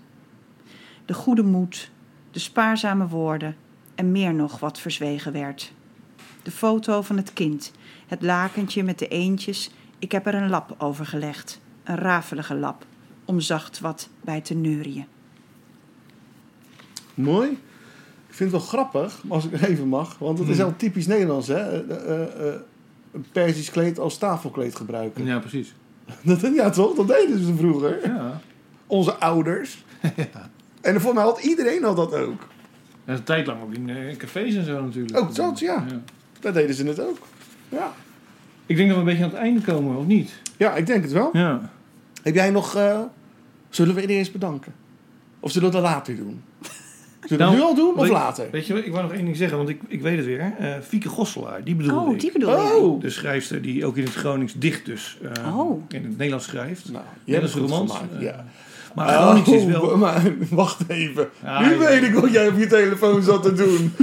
De 1.12 1.18
goede 1.18 1.42
moed. 1.42 1.90
De 2.30 2.38
spaarzame 2.38 3.08
woorden. 3.08 3.56
En 3.94 4.12
meer 4.12 4.34
nog 4.34 4.58
wat 4.60 4.78
verzwegen 4.78 5.32
werd. 5.32 5.72
De 6.42 6.50
foto 6.50 7.02
van 7.02 7.16
het 7.16 7.32
kind. 7.32 7.72
Het 8.06 8.22
lakentje 8.22 8.82
met 8.82 8.98
de 8.98 9.08
eendjes. 9.08 9.70
Ik 9.98 10.12
heb 10.12 10.26
er 10.26 10.34
een 10.34 10.48
lap 10.48 10.74
over 10.78 11.06
gelegd. 11.06 11.60
Een 11.84 11.96
rafelige 11.96 12.54
lap. 12.54 12.84
Om 13.24 13.40
zacht 13.40 13.80
wat 13.80 14.08
bij 14.20 14.40
te 14.40 14.54
neurien. 14.54 15.04
Mooi. 17.14 17.50
Ik 18.28 18.34
vind 18.34 18.52
het 18.52 18.60
wel 18.60 18.68
grappig, 18.68 19.22
als 19.28 19.44
ik 19.46 19.60
even 19.62 19.88
mag. 19.88 20.18
Want 20.18 20.38
het 20.38 20.48
is 20.48 20.56
Hmm. 20.56 20.66
heel 20.66 20.76
typisch 20.76 21.06
Nederlands, 21.06 21.48
hè? 21.48 21.54
Eh, 21.82 22.08
eh, 22.08 22.48
eh, 22.48 22.60
een 23.12 23.26
Persisch 23.32 23.70
kleed 23.70 23.98
als 23.98 24.18
tafelkleed 24.18 24.76
gebruiken. 24.76 25.24
ja, 25.24 25.38
precies. 25.38 25.74
Dat, 26.22 26.40
ja, 26.54 26.70
toch? 26.70 26.94
Dat 26.94 27.08
deden 27.08 27.44
ze 27.44 27.54
vroeger. 27.54 28.06
Ja. 28.06 28.40
Onze 28.86 29.14
ouders. 29.14 29.84
En 30.82 31.00
voor 31.00 31.14
mij 31.14 31.22
had 31.22 31.42
iedereen 31.44 31.82
had 31.82 31.96
dat 31.96 32.14
ook. 32.14 32.46
En 33.04 33.14
een 33.14 33.22
tijd 33.24 33.46
lang 33.46 33.62
ook 33.62 33.74
in 33.74 33.88
eh, 33.90 34.16
cafés 34.16 34.54
en 34.54 34.64
zo 34.64 34.82
natuurlijk. 34.84 35.18
Ook 35.18 35.34
dat, 35.34 35.58
ja. 35.58 35.84
Daar 36.40 36.52
deden 36.52 36.74
ze 36.74 36.84
het 36.86 37.00
ook. 37.00 37.18
Ja. 37.68 37.92
Ik 38.66 38.76
denk 38.76 38.88
dat 38.88 38.96
we 38.98 39.02
een 39.04 39.08
beetje 39.08 39.24
aan 39.24 39.30
het 39.30 39.38
einde 39.38 39.60
komen, 39.60 39.96
of 39.96 40.06
niet? 40.06 40.32
Ja, 40.56 40.74
ik 40.74 40.86
denk 40.86 41.02
het 41.02 41.12
wel. 41.12 41.30
Ja. 41.32 41.70
Heb 42.22 42.34
jij 42.34 42.50
nog... 42.50 42.74
eh, 42.76 43.00
zullen 43.70 43.94
we 43.94 44.00
iedereen 44.00 44.22
eens 44.22 44.32
bedanken? 44.32 44.72
Of 45.40 45.50
zullen 45.50 45.68
we 45.68 45.74
dat 45.74 45.84
later 45.84 46.16
doen? 46.16 46.42
Zullen 47.26 47.28
we 47.28 47.36
Nou, 47.36 47.50
het 47.50 47.58
nu 47.60 47.64
al 47.64 47.74
doen 47.74 47.94
of 47.94 48.00
weet- 48.02 48.10
later? 48.10 48.48
Weet 48.50 48.66
je, 48.66 48.84
ik 48.84 48.90
wou 48.92 49.02
nog 49.02 49.12
één 49.12 49.24
ding 49.24 49.36
zeggen, 49.36 49.56
want 49.56 49.68
ik, 49.68 49.80
ik 49.88 50.00
weet 50.02 50.16
het 50.16 50.26
weer. 50.26 50.52
Eh 50.58 50.74
Fieke 50.80 51.08
Gosselaar, 51.08 51.64
die 51.64 51.74
bedoelde 51.74 52.06
Oh, 52.06 52.12
ik. 52.14 52.20
die 52.20 52.32
bedoel 52.32 52.50
je? 52.50 52.74
Oh! 52.76 53.00
De 53.00 53.10
schrijfster 53.10 53.62
die 53.62 53.86
ook 53.86 53.96
in 53.96 54.04
het 54.04 54.14
Gronings 54.14 54.54
dicht 54.58 54.84
dus 54.86 55.18
eh, 55.22 55.58
Oh. 55.58 55.82
in 55.88 56.02
het 56.02 56.10
Nederlands 56.16 56.44
schrijft. 56.46 56.92
Nou, 56.92 57.04
je 57.24 57.32
hebt 57.32 57.44
het 57.44 57.52
goed 57.52 57.60
Nederlands 57.62 57.92
gemaakt. 57.92 58.12
romans. 58.12 58.34
Ja. 58.36 58.44
Maar 58.94 59.08
Gronings 59.08 59.48
is 59.50 59.64
wel... 59.64 59.80
Oh, 59.82 59.98
maar 59.98 60.22
wacht 60.50 60.80
even. 60.88 61.28
Ja, 61.42 61.60
nu 61.60 61.70
ja. 61.72 61.78
weet 61.78 62.02
ik 62.02 62.14
wat 62.14 62.32
jij 62.32 62.48
op 62.48 62.58
je 62.58 62.66
telefoon 62.66 63.22
zat 63.22 63.42
te 63.42 63.52
doen. 63.52 63.92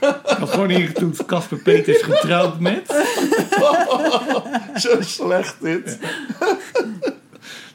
Ik 0.00 0.36
had 0.38 0.50
gewoon 0.50 0.70
ingetoetst 0.70 1.24
Casper 1.24 1.58
Peters 1.58 2.02
getrouwd 2.02 2.60
met. 2.60 3.04
Zo 4.76 5.00
slecht 5.00 5.56
dit. 5.60 5.98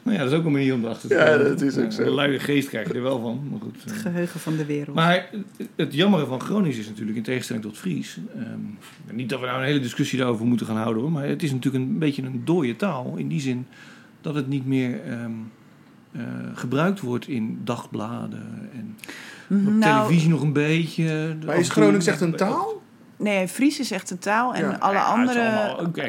Nou 0.04 0.18
ja, 0.18 0.24
dat 0.24 0.32
is 0.32 0.38
ook 0.40 0.46
een 0.46 0.52
manier 0.52 0.74
om 0.74 0.84
erachter 0.84 1.10
te 1.10 1.16
Ja, 1.16 1.26
komen. 1.26 1.48
dat 1.48 1.62
is 1.62 1.78
ook 1.78 1.92
zo. 1.92 2.02
Een 2.02 2.10
luie 2.14 2.40
geest 2.40 2.70
krijg 2.70 2.88
je 2.88 2.94
er 2.94 3.02
wel 3.02 3.20
van. 3.22 3.48
Maar 3.52 3.60
goed. 3.60 3.76
eh. 3.94 4.00
Geheugen 4.02 4.40
van 4.40 4.56
de 4.58 4.66
wereld. 4.66 4.96
Maar 4.96 5.30
het 5.76 5.94
jammere 5.94 6.26
van 6.26 6.42
Gronings 6.42 6.78
is 6.78 6.88
natuurlijk, 6.88 7.18
in 7.18 7.24
tegenstelling 7.24 7.66
tot 7.66 7.78
Fries... 7.78 8.18
ehm, 8.38 9.16
niet 9.16 9.30
dat 9.30 9.40
we 9.40 9.46
nou 9.46 9.58
een 9.60 9.66
hele 9.66 9.80
discussie 9.80 10.20
daarover 10.20 10.46
moeten 10.46 10.66
gaan 10.66 10.78
houden, 10.78 11.02
hoor, 11.02 11.12
maar 11.12 11.28
het 11.28 11.44
is 11.44 11.52
natuurlijk 11.52 11.84
een 11.84 12.00
beetje 12.00 12.22
een 12.22 12.42
dode 12.46 12.76
taal. 12.76 13.14
In 13.18 13.28
die 13.28 13.42
zin 13.42 13.68
dat 14.24 14.36
het 14.36 14.48
niet 14.48 14.66
meer 14.66 15.02
ehm, 15.06 15.32
eh, 16.12 16.22
gebruikt 16.54 17.00
wordt 17.00 17.28
in 17.28 17.62
dagbladen 17.64 18.70
en 18.74 18.98
op 19.68 19.74
Nou, 19.74 19.80
televisie 19.80 20.30
nog 20.30 20.42
een 20.42 20.54
beetje. 20.54 21.38
Maar 21.46 21.56
is 21.58 21.70
Gronings 21.70 22.06
echt 22.08 22.22
een 22.22 22.36
taal? 22.36 22.82
Nee, 23.18 23.48
Fries 23.48 23.80
is 23.80 23.92
echt 23.92 24.10
een 24.10 24.18
taal. 24.20 24.54
En 24.54 24.66
Ja. 24.66 24.72
alle 24.80 24.94
Ja, 24.94 25.04
andere 25.04 25.40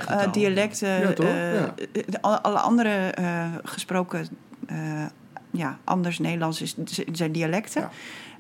eh, 0.07 0.33
dialecten, 0.33 0.89
Ja, 1.01 1.13
toch? 1.13 1.27
eh, 1.27 1.55
Ja. 1.55 1.75
alle, 2.21 2.43
alle 2.43 2.59
andere 2.59 2.91
eh, 2.91 3.47
gesproken, 3.63 4.27
eh, 4.67 5.05
ja, 5.51 5.79
anders 5.85 6.19
Nederlands 6.19 6.63
is, 6.63 6.77
zijn 7.13 7.33
dialecten. 7.33 7.89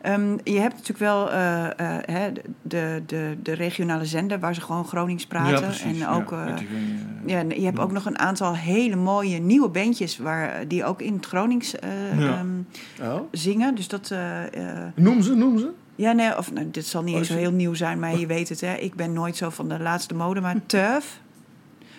Ja. 0.04 0.10
Ehm, 0.12 0.36
je 0.44 0.58
hebt 0.60 0.72
natuurlijk 0.72 0.98
wel 0.98 1.30
eh, 1.30 1.64
eh, 1.66 2.02
hè, 2.06 2.32
de, 2.62 3.02
de, 3.06 3.36
de 3.42 3.52
regionale 3.52 4.04
zender 4.04 4.38
waar 4.40 4.54
ze 4.54 4.60
gewoon 4.60 4.84
Gronings 4.86 5.26
praten. 5.26 5.52
Ja, 5.54 5.60
precies. 5.60 5.82
en 5.82 5.94
ja, 5.96 6.14
ook, 6.14 6.32
eh, 6.32 6.46
eh, 6.46 6.56
ja, 7.26 7.42
je 7.48 7.64
hebt 7.64 7.78
ook 7.78 7.92
nog 7.92 8.06
een 8.06 8.18
aantal 8.18 8.54
hele 8.56 8.96
mooie 8.96 9.38
nieuwe 9.38 9.68
bandjes 9.68 10.18
waar, 10.18 10.68
die 10.68 10.84
ook 10.84 11.02
in 11.02 11.12
het 11.14 11.26
Gronings 11.26 11.78
eh, 11.78 12.18
Ja. 12.18 12.44
Oh. 13.02 13.20
zingen. 13.30 13.74
Dus 13.74 13.88
dat. 13.88 14.10
eh, 14.10 14.44
eh, 14.82 14.92
Noem 14.94 15.22
ze, 15.22 15.34
noem 15.34 15.58
ze. 15.58 15.70
ja, 15.96 16.12
nee, 16.12 16.36
of 16.38 16.52
nou, 16.52 16.70
dit 16.70 16.86
zal 16.86 17.02
niet 17.02 17.12
Oh, 17.14 17.18
eens 17.18 17.28
zo 17.28 17.34
heel 17.36 17.52
nieuw 17.52 17.74
zijn, 17.74 17.98
maar 17.98 18.18
je 18.20 18.26
weet 18.26 18.48
het, 18.48 18.60
hè. 18.60 18.74
Ik 18.74 18.94
ben 18.94 19.12
nooit 19.12 19.36
zo 19.36 19.50
van 19.50 19.68
de 19.68 19.78
laatste 19.80 20.14
mode, 20.14 20.40
maar 20.40 20.56
turf. 20.66 21.20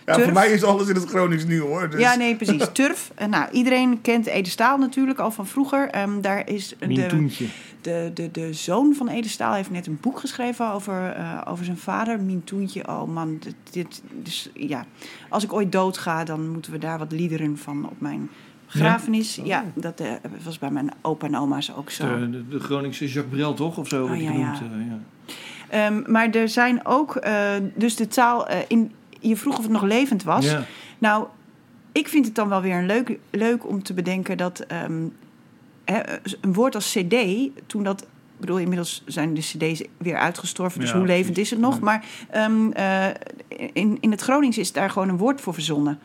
Ja, 0.05 0.13
Turf? 0.13 0.25
voor 0.25 0.33
mij 0.33 0.51
is 0.51 0.63
alles 0.63 0.87
in 0.87 0.95
het 0.95 1.05
Gronings 1.09 1.45
nieuw 1.45 1.65
hoor. 1.67 1.89
Dus. 1.89 1.99
Ja, 1.99 2.15
nee, 2.15 2.35
precies. 2.35 2.65
Turf. 2.73 3.11
En 3.15 3.29
nou, 3.29 3.51
iedereen 3.51 4.01
kent 4.01 4.25
Ede 4.25 4.49
Staal 4.49 4.77
natuurlijk 4.77 5.19
al 5.19 5.31
van 5.31 5.47
vroeger. 5.47 5.89
Ehm, 5.89 6.21
daar 6.21 6.49
is 6.49 6.75
de, 6.79 6.87
Mintoentje. 6.87 7.45
de, 7.81 8.11
de, 8.13 8.31
de 8.31 8.53
zoon 8.53 8.93
van 8.95 9.07
Ede 9.07 9.29
Staal 9.29 9.53
heeft 9.53 9.71
net 9.71 9.87
een 9.87 9.97
boek 10.01 10.19
geschreven 10.19 10.71
over, 10.71 11.11
eh, 11.11 11.41
over 11.47 11.65
zijn 11.65 11.77
vader, 11.77 12.19
Mintoentje. 12.21 12.87
Oh 12.87 13.07
man, 13.13 13.37
dit, 13.39 13.55
dit, 13.71 14.01
dus, 14.23 14.49
ja. 14.53 14.85
als 15.29 15.43
ik 15.43 15.53
ooit 15.53 15.71
doodga, 15.71 16.23
dan 16.23 16.49
moeten 16.49 16.71
we 16.71 16.77
daar 16.77 16.97
wat 16.97 17.11
liederen 17.11 17.57
van 17.57 17.85
op 17.89 18.01
mijn 18.01 18.29
grafenis. 18.67 19.39
Ja, 19.43 19.65
dat 19.73 19.99
eh, 19.99 20.11
was 20.43 20.59
bij 20.59 20.71
mijn 20.71 20.91
opa 21.01 21.27
en 21.27 21.37
oma's 21.37 21.71
ook 21.77 21.89
zo. 21.89 22.19
De, 22.19 22.29
de, 22.29 22.47
de 22.47 22.59
Groningse 22.59 23.05
Jacques 23.07 23.35
Brel, 23.35 23.53
toch? 23.53 23.77
Of 23.77 23.87
zo 23.87 24.03
Oh, 24.03 24.21
ja, 24.21 24.31
genoemd. 24.31 24.57
ja. 24.57 24.63
eh, 24.63 24.87
ja. 24.87 24.99
Ehm, 25.69 26.11
maar 26.11 26.29
er 26.29 26.49
zijn 26.49 26.85
ook, 26.85 27.15
eh, 27.15 27.51
dus 27.75 27.95
de 27.95 28.07
taal, 28.07 28.47
eh, 28.47 28.57
in, 28.67 28.91
je 29.27 29.35
vroeg 29.35 29.57
of 29.57 29.63
het 29.63 29.71
nog 29.71 29.81
levend 29.81 30.23
was. 30.23 30.45
Ja. 30.45 30.65
Nou, 30.97 31.27
ik 31.91 32.07
vind 32.07 32.25
het 32.25 32.35
dan 32.35 32.49
wel 32.49 32.61
weer 32.61 32.75
een 32.75 32.85
leuk, 32.85 33.17
leuk 33.29 33.67
om 33.67 33.83
te 33.83 33.93
bedenken 33.93 34.37
dat 34.37 34.59
ehm, 34.59 35.03
hè, 35.83 36.01
een 36.41 36.53
woord 36.53 36.75
als 36.75 36.91
CD, 36.91 37.15
toen 37.65 37.83
dat 37.83 38.01
Ik 38.01 38.41
bedoel, 38.41 38.57
inmiddels 38.57 39.03
zijn 39.05 39.33
de 39.33 39.41
cd's 39.41 39.83
weer 39.97 40.17
uitgestorven, 40.17 40.79
dus 40.79 40.89
Ja, 40.89 40.97
hoe 40.97 41.07
levend 41.07 41.37
is 41.37 41.49
het 41.49 41.59
nog? 41.59 41.79
Maar 41.79 42.05
ehm, 42.29 42.71
eh, 42.71 43.07
in, 43.73 43.97
in 43.99 44.11
het 44.11 44.21
Gronings 44.21 44.57
is 44.57 44.71
daar 44.71 44.89
gewoon 44.89 45.09
een 45.09 45.17
woord 45.17 45.41
voor 45.41 45.53
verzonnen. 45.53 45.99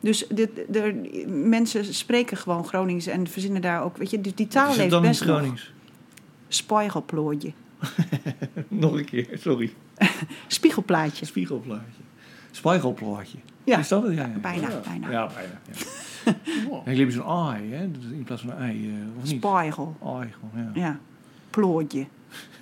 Dus 0.00 0.26
de, 0.28 0.64
de, 0.68 1.26
mensen 1.26 1.94
spreken 1.94 2.36
gewoon 2.36 2.66
Gronings 2.66 3.06
en 3.06 3.28
verzinnen 3.28 3.62
daar 3.62 3.82
ook, 3.82 3.96
weet 3.96 4.10
je, 4.10 4.20
die, 4.20 4.34
die 4.34 4.46
taal 4.46 4.76
leeft 4.76 4.92
in 4.92 5.00
best 5.00 5.24
nog. 5.24 5.38
Gronings? 5.38 5.72
Nog 8.68 8.92
een 8.92 9.04
keer, 9.04 9.28
sorry. 9.32 9.72
Spiegelplaatje. 10.46 11.26
Spiegelplaatje. 11.26 12.05
Spiegelplaatje. 12.56 13.38
Ja, 13.64 13.78
Is 13.78 13.88
dat 13.88 14.02
het? 14.02 14.14
Ja, 14.14 14.22
ja. 14.22 14.38
bijna, 14.40 14.68
ja. 14.68 14.80
bijna. 14.88 15.10
Ja, 15.10 15.26
bijna. 15.34 15.60
Ja. 16.84 16.92
hebben 16.92 17.12
zo'n 17.12 17.24
ai, 17.24 17.72
hè? 17.72 17.90
Dat 17.90 18.02
is 18.02 18.10
In 18.10 18.24
plaats 18.24 18.42
van 18.42 18.50
een 18.50 18.58
ei, 18.58 18.88
eh, 18.88 19.18
of 19.18 19.30
niet? 19.30 19.42
Spiegel. 19.42 19.96
Ai, 20.02 20.32
gewoon, 20.32 20.72
ja. 20.74 20.80
Ja, 20.86 20.98
plooitje. 21.50 22.06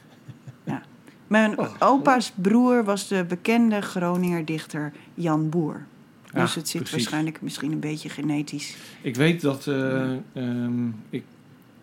ja. 0.65 0.83
Mijn 1.27 1.59
Oh, 1.59 1.69
opa's 1.79 2.33
broer 2.35 2.85
was 2.85 3.09
de 3.09 3.25
bekende 3.29 3.81
Groninger 3.81 4.45
dichter 4.45 4.93
Jan 5.15 5.49
Boer. 5.49 5.83
Ja, 6.33 6.41
Dus 6.41 6.55
het 6.55 6.69
zit 6.69 6.81
precies. 6.81 6.97
waarschijnlijk 6.97 7.43
misschien 7.43 7.73
een 7.73 7.81
beetje 7.81 8.09
genetisch. 8.09 8.77
Ik 9.03 9.17
weet 9.17 9.41
dat... 9.41 9.67
eh, 9.67 10.13
ehm, 10.33 10.89
ik, 11.11 11.25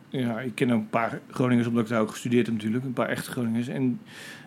ja, 0.09 0.39
ik 0.39 0.55
ken 0.55 0.71
ook 0.71 0.79
een 0.79 0.89
paar 0.89 1.19
Groningers, 1.29 1.67
omdat 1.67 1.83
ik 1.83 1.89
daar 1.89 2.01
ook 2.01 2.11
gestudeerd 2.11 2.45
heb 2.45 2.55
natuurlijk. 2.55 2.83
Een 2.85 2.93
paar 2.93 3.09
echte 3.09 3.31
Groningers. 3.31 3.67
En 3.67 3.99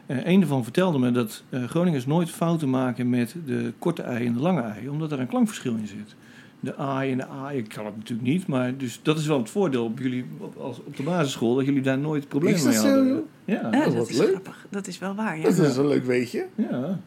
eh, 0.06 0.26
een 0.26 0.40
daarvan 0.40 0.62
vertelde 0.64 0.98
me 0.98 1.10
dat 1.10 1.42
eh, 1.48 1.64
Groningers 1.64 2.06
nooit 2.06 2.30
fouten 2.30 2.70
maken 2.70 3.10
met 3.10 3.34
de 3.46 3.72
korte 3.78 4.02
ei 4.02 4.26
en 4.26 4.32
de 4.32 4.40
lange 4.40 4.60
ei. 4.62 4.88
Omdat 4.88 5.12
er 5.12 5.20
een 5.20 5.26
klankverschil 5.26 5.74
in 5.76 5.86
zit. 5.86 6.14
De 6.60 6.76
ai 6.76 7.10
en 7.12 7.18
de 7.18 7.28
a, 7.28 7.50
ik 7.50 7.68
kan 7.68 7.86
het 7.86 7.96
natuurlijk 7.96 8.28
niet. 8.28 8.46
Maar 8.46 8.76
dus 8.76 9.00
dat 9.02 9.18
is 9.18 9.26
wel 9.26 9.38
het 9.38 9.50
voordeel 9.50 9.84
op 9.84 9.98
jullie 9.98 10.24
op, 10.38 10.56
als, 10.56 10.78
op 10.84 10.96
de 10.96 11.02
basisschool. 11.02 11.54
Dat 11.54 11.64
jullie 11.64 11.82
daar 11.82 11.98
nooit 11.98 12.28
problemen 12.28 12.58
Is 12.58 12.64
mee 12.64 12.74
dat 12.74 12.82
zo, 12.82 12.88
hadden. 12.88 13.08
joh? 13.08 13.22
Ja, 13.44 13.54
Ja, 13.72 13.84
dat 13.84 13.94
dat, 13.94 14.08
is 14.08 14.18
leuk. 14.18 14.28
grappig. 14.28 14.66
Dat 14.70 14.86
is 14.86 14.98
wel 14.98 15.14
waar, 15.14 15.36
ja. 15.38 15.42
Dat 15.42 15.58
is 15.58 15.76
een 15.76 15.86
leuk 15.88 16.04
weetje. 16.04 16.46
ja. 16.54 16.98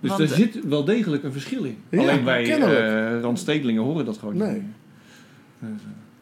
Dus 0.00 0.10
Want, 0.10 0.22
er 0.22 0.30
eh, 0.30 0.36
zit 0.36 0.64
wel 0.64 0.84
degelijk 0.84 1.22
een 1.22 1.32
verschil 1.32 1.64
in. 1.64 1.76
Ja, 1.88 1.98
Alleen 2.00 2.24
wij 2.24 2.58
eh 2.60 3.20
randstedelingen 3.20 3.82
horen 3.82 4.04
dat 4.04 4.18
gewoon 4.18 4.36
Nee. 4.36 4.52
niet 4.52 4.62
eh, 5.60 5.68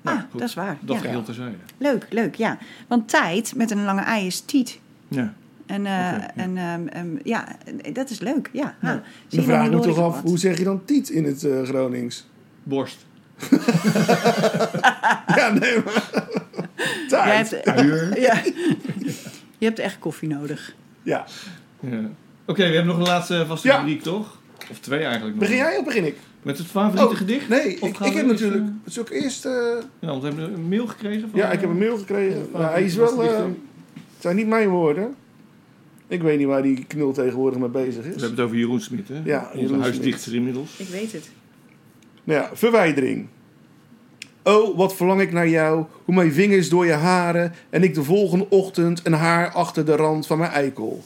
nou, 0.03 0.17
Ah, 0.19 0.23
goed. 0.31 0.41
dat 0.41 0.49
is 0.49 0.55
waar. 0.55 0.79
Dat 0.81 0.97
ja. 0.97 1.03
geheel 1.03 1.23
terzijde. 1.23 1.57
Leuk, 1.79 2.07
leuk, 2.11 2.35
ja. 2.35 2.59
Want 2.89 3.09
tijd 3.09 3.55
met 3.57 3.71
een 3.71 3.85
lange 3.85 4.01
ei 4.01 4.27
is 4.27 4.41
tiet. 4.41 4.81
Ja. 5.09 5.35
En, 5.67 5.87
eh, 5.87 5.93
ja. 5.93 6.35
en 6.35 6.57
ehm, 6.57 6.87
ehm, 6.87 7.07
ja, 7.23 7.49
dat 7.93 8.11
is 8.11 8.21
leuk, 8.21 8.51
ja. 8.53 8.75
Ja. 8.83 8.93
Dan 8.93 9.03
je, 9.29 9.43
vraag 9.43 9.69
hoor 9.69 9.81
toch 9.81 9.99
af, 9.99 10.15
wat. 10.15 10.23
hoe 10.25 10.39
zeg 10.39 10.59
je 10.59 10.65
dan 10.65 10.85
tiet 10.85 11.09
in 11.09 11.25
het 11.25 11.45
eh, 11.45 11.63
Gronings? 11.63 12.27
Borst. 12.63 13.07
Ja, 15.37 15.53
nee, 15.53 15.77
maar... 15.85 16.11
Tijd. 17.09 17.51
Jij 17.51 17.61
hebt, 17.63 17.65
Uier. 17.69 18.21
ja. 18.29 18.43
Je 19.59 19.65
hebt 19.67 19.79
echt 19.79 19.99
koffie 19.99 20.29
nodig. 20.29 20.75
Ja. 21.03 21.25
Ja. 21.81 22.01
Oké, 22.47 22.63
we 22.69 22.75
hebben 22.75 22.87
nog 22.87 22.97
een 22.97 23.03
laatste 23.13 23.45
vaste 23.47 23.69
Ja. 23.69 23.77
rubriek, 23.77 24.03
toch? 24.03 24.39
Of 24.71 24.79
twee 24.79 25.01
eigenlijk 25.01 25.31
nog. 25.31 25.39
Begin 25.45 25.57
jij 25.57 25.77
of 25.79 25.85
begin 25.85 26.05
ik? 26.07 26.17
Met 26.43 26.59
het 26.59 26.67
favoriete 26.67 27.07
Oh, 27.09 27.17
gedicht? 27.17 27.49
Nee, 27.49 27.83
Of 27.83 27.89
ik, 27.89 27.99
ik 28.07 28.13
heb 28.15 28.27
natuurlijk... 28.27 28.63
eh, 28.63 28.69
Het 28.85 28.93
is 28.93 28.99
ook 28.99 29.11
eerst... 29.11 29.45
eh, 29.45 29.53
Ja, 29.99 30.07
want 30.09 30.23
we 30.23 30.29
hebben 30.29 30.55
een 30.55 30.69
mail 30.69 30.87
gekregen 30.87 31.31
van... 31.31 31.39
ja, 31.41 31.51
ik 31.51 31.61
heb 31.61 31.71
een 31.71 31.79
mail 31.79 31.97
gekregen. 31.99 32.49
van- 32.53 32.61
Nou, 32.61 32.73
hij 32.73 32.85
is 32.85 32.95
wel... 32.95 33.23
eh, 33.23 33.37
het 33.39 33.45
zijn 34.19 34.37
niet 34.37 34.47
mijn 34.47 34.69
woorden. 34.69 35.15
Ik 36.09 36.23
weet 36.23 36.39
niet 36.39 36.47
waar 36.47 36.63
die 36.63 36.85
knul 36.87 37.13
tegenwoordig 37.13 37.59
mee 37.61 37.69
bezig 37.69 38.03
We 38.03 38.09
is. 38.15 38.21
hebben 38.21 38.31
het 38.31 38.41
over 38.41 38.57
Jeroen 38.57 38.81
Smit, 38.81 39.09
hè? 39.09 39.21
Ja, 39.25 39.49
Onze 39.53 39.61
Jeroen 39.61 39.81
huisdichter 39.81 40.35
inmiddels. 40.35 40.77
Ik 40.79 40.89
weet 40.89 41.13
het. 41.13 41.31
Nou 42.25 42.41
ja, 42.41 42.51
verwijdering. 42.53 43.27
Oh, 44.43 44.77
wat 44.77 44.97
verlang 44.97 45.21
ik 45.21 45.33
naar 45.33 45.49
jou, 45.49 45.85
hoe 46.05 46.15
mijn 46.15 46.33
vingers 46.33 46.69
door 46.69 46.87
je 46.87 46.93
haren 46.93 47.53
en 47.71 47.83
ik 47.83 47.95
de 47.95 48.03
volgende 48.03 48.47
ochtend 48.49 49.01
een 49.05 49.13
haar 49.13 49.51
achter 49.53 49.85
de 49.87 49.97
rand 49.97 50.27
van 50.27 50.39
mijn 50.39 50.51
eikel. 50.51 51.05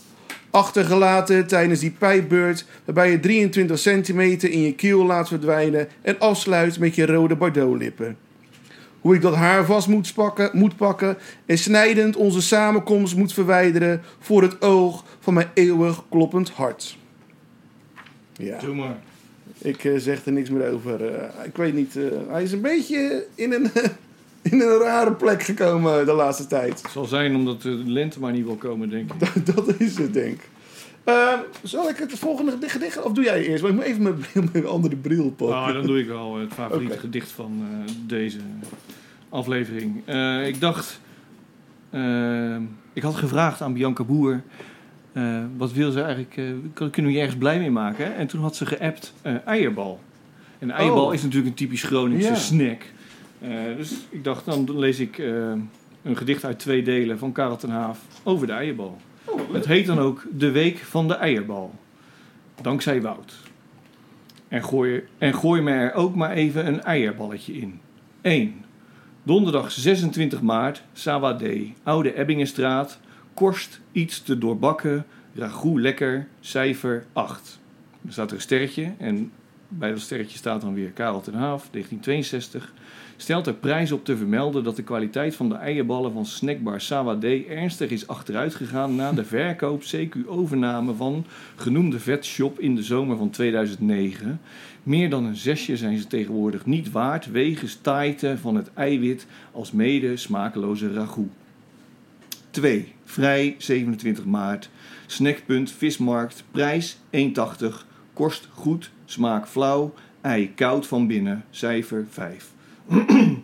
Achtergelaten 0.50 1.46
tijdens 1.46 1.80
die 1.80 1.90
pijpbeurt 1.90 2.64
waarbij 2.84 3.10
je 3.10 3.20
23 3.20 3.78
centimeter 3.78 4.50
in 4.50 4.60
je 4.60 4.74
kiel 4.74 5.04
laat 5.06 5.28
verdwijnen 5.28 5.88
en 6.02 6.18
afsluit 6.18 6.78
met 6.78 6.94
je 6.94 7.06
rode 7.06 7.36
Bordeaux-lippen. 7.36 8.16
Hoe 9.00 9.14
ik 9.14 9.20
dat 9.22 9.34
haar 9.34 9.64
vast 9.64 9.88
moet 9.88 10.14
pakken, 10.14 10.50
moet 10.52 10.76
pakken 10.76 11.16
en 11.46 11.58
snijdend 11.58 12.16
onze 12.16 12.42
samenkomst 12.42 13.16
moet 13.16 13.32
verwijderen 13.32 14.02
voor 14.18 14.42
het 14.42 14.62
oog 14.62 15.04
van 15.20 15.34
mijn 15.34 15.50
eeuwig 15.54 16.02
kloppend 16.08 16.50
hart. 16.50 16.96
Ja. 18.32 18.58
Doe 18.58 18.74
maar. 18.74 18.96
Ik 19.58 19.84
eh, 19.84 19.92
zeg 19.96 20.26
er 20.26 20.32
niks 20.32 20.50
meer 20.50 20.72
over. 20.72 21.14
Eh, 21.14 21.44
ik 21.44 21.56
weet 21.56 21.74
niet. 21.74 21.96
eh, 21.96 22.04
hij 22.28 22.42
is 22.42 22.52
een 22.52 22.60
beetje 22.60 23.26
in 23.34 23.52
een, 23.52 23.70
in 24.50 24.60
een 24.60 24.78
rare 24.78 25.12
plek 25.12 25.42
gekomen 25.42 26.06
de 26.06 26.12
laatste 26.12 26.46
tijd. 26.46 26.82
Het 26.82 26.90
zal 26.90 27.04
zijn 27.04 27.34
omdat 27.34 27.62
de 27.62 27.82
lente 27.86 28.20
maar 28.20 28.32
niet 28.32 28.44
wil 28.44 28.54
komen, 28.56 28.88
denk 28.88 29.12
ik. 29.12 29.46
Dat 29.54 29.80
is 29.80 29.98
het, 29.98 30.12
denk 30.12 30.34
ik. 30.34 30.48
Eh, 31.04 31.38
zal 31.62 31.88
ik 31.88 31.96
het 31.96 32.12
volgende 32.18 32.50
gedicht- 32.50 32.72
gedicht... 32.72 33.02
Of 33.02 33.12
doe 33.12 33.24
jij 33.24 33.46
eerst? 33.46 33.62
Maar 33.62 33.70
ik 33.70 33.76
moet 33.76 33.84
even 33.84 34.48
mijn, 34.52 34.66
andere 34.66 34.96
bril 34.96 35.30
pakken. 35.30 35.56
Nou, 35.56 35.72
dan 35.72 35.86
doe 35.86 35.98
ik 36.00 36.06
wel 36.06 36.36
het 36.38 36.52
favoriete 36.52 36.98
gedicht 36.98 37.30
van 37.30 37.62
eh, 37.86 37.92
deze 38.06 38.38
aflevering. 39.28 40.02
Eh, 40.04 40.46
ik 40.46 40.60
dacht... 40.60 41.00
eh, 41.90 42.56
ik 42.92 43.02
had 43.02 43.14
gevraagd 43.14 43.60
aan 43.60 43.72
Bianca 43.72 44.04
Boer... 44.04 44.42
eh, 45.12 45.38
wat 45.56 45.72
wil 45.72 45.90
ze 45.90 46.00
eigenlijk... 46.02 46.36
eh, 46.36 46.44
kun- 46.74 46.90
kunnen 46.90 47.10
we 47.10 47.16
je 47.16 47.22
ergens 47.22 47.38
blij 47.40 47.58
mee 47.58 47.70
maken? 47.70 48.14
En 48.16 48.26
toen 48.26 48.40
had 48.40 48.56
ze 48.56 48.66
geappt 48.66 49.12
eh, 49.22 49.34
eierbal. 49.46 50.00
En 50.58 50.70
eierbal 50.70 51.06
Oh. 51.06 51.14
is 51.14 51.22
natuurlijk 51.22 51.48
een 51.50 51.56
typisch 51.56 51.82
Groningse 51.82 52.34
snack. 52.34 52.82
Eh, 53.40 53.50
dus 53.76 53.92
ik 54.10 54.24
dacht, 54.24 54.44
dan 54.44 54.78
lees 54.78 54.98
ik 54.98 55.18
eh, 55.18 55.26
een 56.02 56.16
gedicht 56.16 56.44
uit 56.44 56.58
twee 56.58 56.82
delen 56.82 57.18
van 57.18 57.32
Karel 57.32 57.56
ten 57.56 57.70
Haaf 57.70 57.98
over 58.22 58.46
de 58.46 58.52
eierbal. 58.52 58.98
Het 59.52 59.66
heet 59.66 59.86
dan 59.86 59.98
ook 59.98 60.26
De 60.30 60.50
Week 60.50 60.78
van 60.78 61.08
de 61.08 61.14
Eierbal. 61.14 61.74
Dankzij 62.62 63.02
Wout. 63.02 63.34
En 64.48 64.64
gooi, 64.64 65.02
en 65.18 65.34
gooi 65.34 65.62
me 65.62 65.70
er 65.70 65.94
ook 65.94 66.14
maar 66.14 66.30
even 66.30 66.66
een 66.66 66.82
eierballetje 66.82 67.52
in. 67.52 67.80
1. 68.20 68.64
Donderdag 69.22 69.70
26 69.70 70.40
maart, 70.42 70.82
Sawadee, 70.92 71.74
Oude 71.82 72.14
Ebbingenstraat. 72.14 73.00
Korst 73.34 73.80
iets 73.92 74.22
te 74.22 74.38
doorbakken, 74.38 75.06
ragout 75.34 75.78
lekker, 75.78 76.28
cijfer 76.40 77.04
8. 77.12 77.60
Er 78.06 78.12
staat 78.12 78.30
er 78.30 78.36
een 78.36 78.42
sterretje 78.42 78.92
en 78.98 79.32
bij 79.68 79.90
dat 79.90 80.00
sterretje 80.00 80.38
staat 80.38 80.60
dan 80.60 80.74
weer 80.74 80.90
Karel 80.90 81.20
ten 81.20 81.34
Haaf, 81.34 81.68
1962. 81.70 82.72
Stelt 83.20 83.46
er 83.46 83.54
prijs 83.54 83.92
op 83.92 84.04
te 84.04 84.16
vermelden 84.16 84.64
dat 84.64 84.76
de 84.76 84.82
kwaliteit 84.82 85.34
van 85.36 85.48
de 85.48 85.54
eierballen 85.54 86.12
van 86.12 86.26
snackbar 86.26 86.80
Sawadee 86.80 87.46
ernstig 87.46 87.90
is 87.90 88.06
achteruit 88.06 88.54
gegaan 88.54 88.94
na 88.94 89.12
de 89.12 89.24
verkoop 89.24 89.82
CQ-overname 89.82 90.94
van 90.94 91.26
genoemde 91.56 91.98
vetshop 91.98 92.58
in 92.58 92.74
de 92.74 92.82
zomer 92.82 93.16
van 93.16 93.30
2009. 93.30 94.40
Meer 94.82 95.10
dan 95.10 95.24
een 95.24 95.36
zesje 95.36 95.76
zijn 95.76 95.98
ze 95.98 96.06
tegenwoordig 96.06 96.66
niet 96.66 96.90
waard 96.90 97.30
wegens 97.30 97.78
taaite 97.80 98.38
van 98.40 98.54
het 98.54 98.70
eiwit 98.74 99.26
als 99.52 99.72
mede 99.72 100.16
smakeloze 100.16 100.92
ragout. 100.92 101.30
2. 102.50 102.92
Vrij 103.04 103.54
27 103.58 104.24
maart. 104.24 104.70
Snackpunt 105.06 105.72
Vismarkt. 105.72 106.44
Prijs 106.50 106.98
1,80. 107.10 107.20
Kost 108.12 108.48
goed. 108.52 108.90
Smaak 109.04 109.48
flauw. 109.48 109.94
Ei 110.20 110.54
koud 110.54 110.86
van 110.86 111.06
binnen. 111.06 111.44
Cijfer 111.50 112.06
5. 112.10 112.58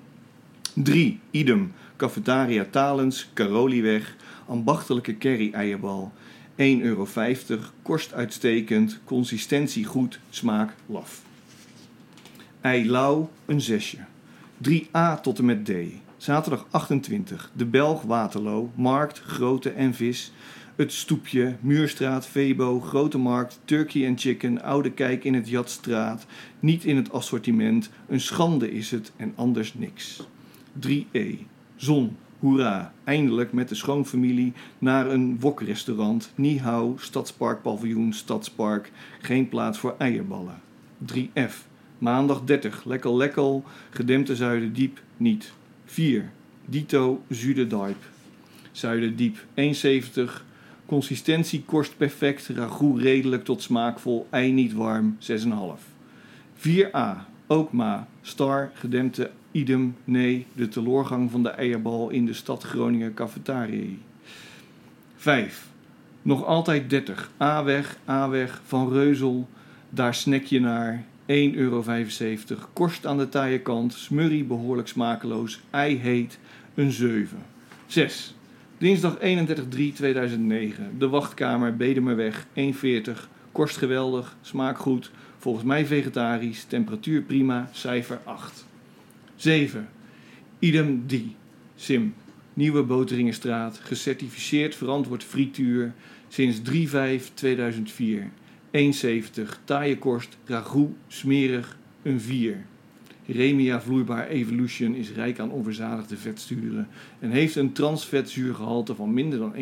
3. 0.75 1.21
Idem. 1.31 1.73
Cafetaria 1.97 2.65
Talens. 2.71 3.31
Carolieweg. 3.35 4.17
Ambachtelijke 4.47 5.19
curry-eierbal. 5.19 6.13
1,50 6.57 6.57
euro. 6.83 7.07
Kost 7.83 8.13
uitstekend. 8.13 9.01
Consistentie 9.05 9.85
goed. 9.85 10.21
Smaak 10.31 10.75
laf. 10.87 11.23
Ei 12.61 12.91
lauw. 12.91 13.31
Een 13.45 13.61
zesje. 13.61 13.99
3A 14.69 15.21
tot 15.23 15.39
en 15.39 15.45
met 15.45 15.65
D. 15.65 15.71
Zaterdag 16.17 16.67
28. 16.71 17.51
De 17.53 17.65
Belg 17.65 18.03
Waterloo. 18.03 18.71
Markt, 18.75 19.19
Grote 19.19 19.71
en 19.71 19.95
Vis. 19.95 20.33
Het 20.77 20.93
Stoepje, 20.93 21.57
Muurstraat, 21.61 22.27
Febo, 22.27 22.81
Grote 22.81 23.19
Markt, 23.19 23.61
Turkey 23.65 24.09
and 24.09 24.21
Chicken, 24.21 24.63
Oude 24.63 24.91
Kijk 24.91 25.25
in 25.25 25.35
het 25.35 25.49
Jatstraat. 25.49 26.27
Niet 26.61 26.85
in 26.85 26.97
het 26.97 27.13
assortiment. 27.13 27.91
Een 28.09 28.21
schande 28.21 28.73
is 28.73 28.91
het 28.91 29.13
en 29.17 29.33
anders 29.35 29.75
niks. 29.75 30.27
3E. 30.87 31.39
Zon. 31.77 32.17
Hoera. 32.39 32.93
Eindelijk 33.05 33.53
met 33.53 33.69
de 33.69 33.75
schoonfamilie 33.75 34.53
naar 34.79 35.11
een 35.11 35.41
wokrestaurant. 35.41 36.33
Nihau, 36.35 36.95
Stadspark 36.99 37.63
Paviljoen, 37.63 38.13
Stadspark. 38.13 38.93
Geen 39.21 39.49
plaats 39.49 39.79
voor 39.79 39.95
eierballen. 39.99 40.61
3F. 41.13 41.67
Maandag 41.99 42.45
30. 42.45 42.85
Lekker 42.85 43.17
lekker. 43.17 43.63
Gedempte 43.91 44.37
Zuiderdiep 44.37 45.03
niet. 45.17 45.53
4. 45.85 46.31
Dito 46.65 47.23
Zuiderdijp. 47.29 48.05
Zuiderdiep 48.73 49.37
1,70. 49.55 50.45
Consistentie 50.87 51.63
korst 51.65 51.97
perfect. 51.97 52.49
Ragout 52.49 53.01
redelijk 53.01 53.45
tot 53.45 53.63
smaakvol. 53.63 54.27
Ei 54.31 54.53
niet 54.53 54.73
warm 54.73 55.17
6,5. 55.21 55.27
4a. 56.57 57.27
Ook 57.47 57.73
ma. 57.73 58.09
Star, 58.23 58.71
gedempte, 58.75 59.31
idem, 59.51 59.97
nee. 60.05 60.47
De 60.53 60.69
teloorgang 60.69 61.31
van 61.31 61.43
de 61.43 61.49
eierbal 61.49 62.11
in 62.11 62.27
de 62.27 62.33
stad 62.33 62.63
Groningen 62.63 63.15
cafetaria. 63.15 63.89
5. 65.17 65.69
Nog 66.23 66.45
altijd 66.45 66.91
30. 66.91 67.31
A-weg, 67.41 67.99
A-weg, 68.09 68.61
Van 68.65 68.93
Reuzel. 68.93 69.49
Daar 69.91 70.15
snack 70.15 70.43
je 70.43 70.61
naar. 70.61 71.05
1,75 71.27 71.27
euro. 71.55 71.85
Korst 72.73 73.07
aan 73.07 73.19
de 73.19 73.29
taaie 73.29 73.61
kant. 73.61 73.95
Smurrie 73.95 74.45
behoorlijk 74.45 74.89
smakeloos. 74.89 75.61
Ei 75.71 75.97
heet. 75.97 76.39
Een 76.75 76.93
7. 76.93 77.39
6. 77.87 78.36
Dinsdag 78.79 79.17
31-3-2009. 79.19 79.21
De 80.99 81.09
wachtkamer, 81.09 81.77
Bedemerweg, 81.77 82.47
1,40. 82.55 83.29
Korst 83.53 83.77
geweldig, 83.77 84.37
smaak 84.41 84.79
goed. 84.79 85.11
Volgens 85.39 85.65
mij 85.65 85.87
vegetarisch, 85.87 86.65
temperatuur 86.65 87.23
prima, 87.23 87.69
cijfer 87.73 88.21
8. 88.25 88.67
7. 89.37 89.89
Idem 90.59 91.07
die. 91.07 91.37
Sim. 91.75 92.15
Nieuwe 92.55 92.83
Boteringenstraat, 92.83 93.81
gecertificeerd 93.83 94.75
verantwoord 94.75 95.25
frituur 95.25 95.93
sinds 96.29 96.61
3-5-2004. 96.61 96.63
1,70. 98.71 99.65
Taaie 99.65 99.99
korst, 99.99 100.37
ragout, 100.45 100.97
smerig, 101.07 101.79
een 102.03 102.21
4. 102.21 102.65
Remia 103.27 103.81
vloeibaar 103.81 104.27
Evolution 104.27 104.95
is 104.95 105.13
rijk 105.13 105.39
aan 105.39 105.51
onverzadigde 105.51 106.17
vetsturen 106.17 106.89
en 107.19 107.31
heeft 107.31 107.57
een 107.57 107.73
transvetzuurgehalte 107.73 108.95
van 108.95 109.13
minder 109.13 109.39
dan 109.39 109.55
1%. 109.55 109.59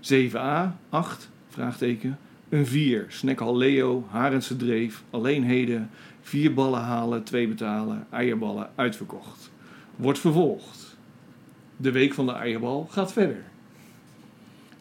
7a, 0.00 0.76
8, 0.88 1.30
vraagteken, 1.48 2.18
een 2.48 2.66
4, 2.66 3.04
Snackhal 3.08 3.56
Leo, 3.56 4.06
Harense 4.10 4.56
Dreef, 4.56 5.02
alleen 5.10 5.44
heden, 5.44 5.90
4 6.20 6.54
ballen 6.54 6.80
halen, 6.80 7.24
2 7.24 7.48
betalen, 7.48 8.06
eierballen 8.10 8.70
uitverkocht. 8.74 9.50
Wordt 9.96 10.18
vervolgd. 10.18 10.96
De 11.76 11.90
week 11.90 12.14
van 12.14 12.26
de 12.26 12.32
eierbal 12.32 12.88
gaat 12.90 13.12
verder. 13.12 13.42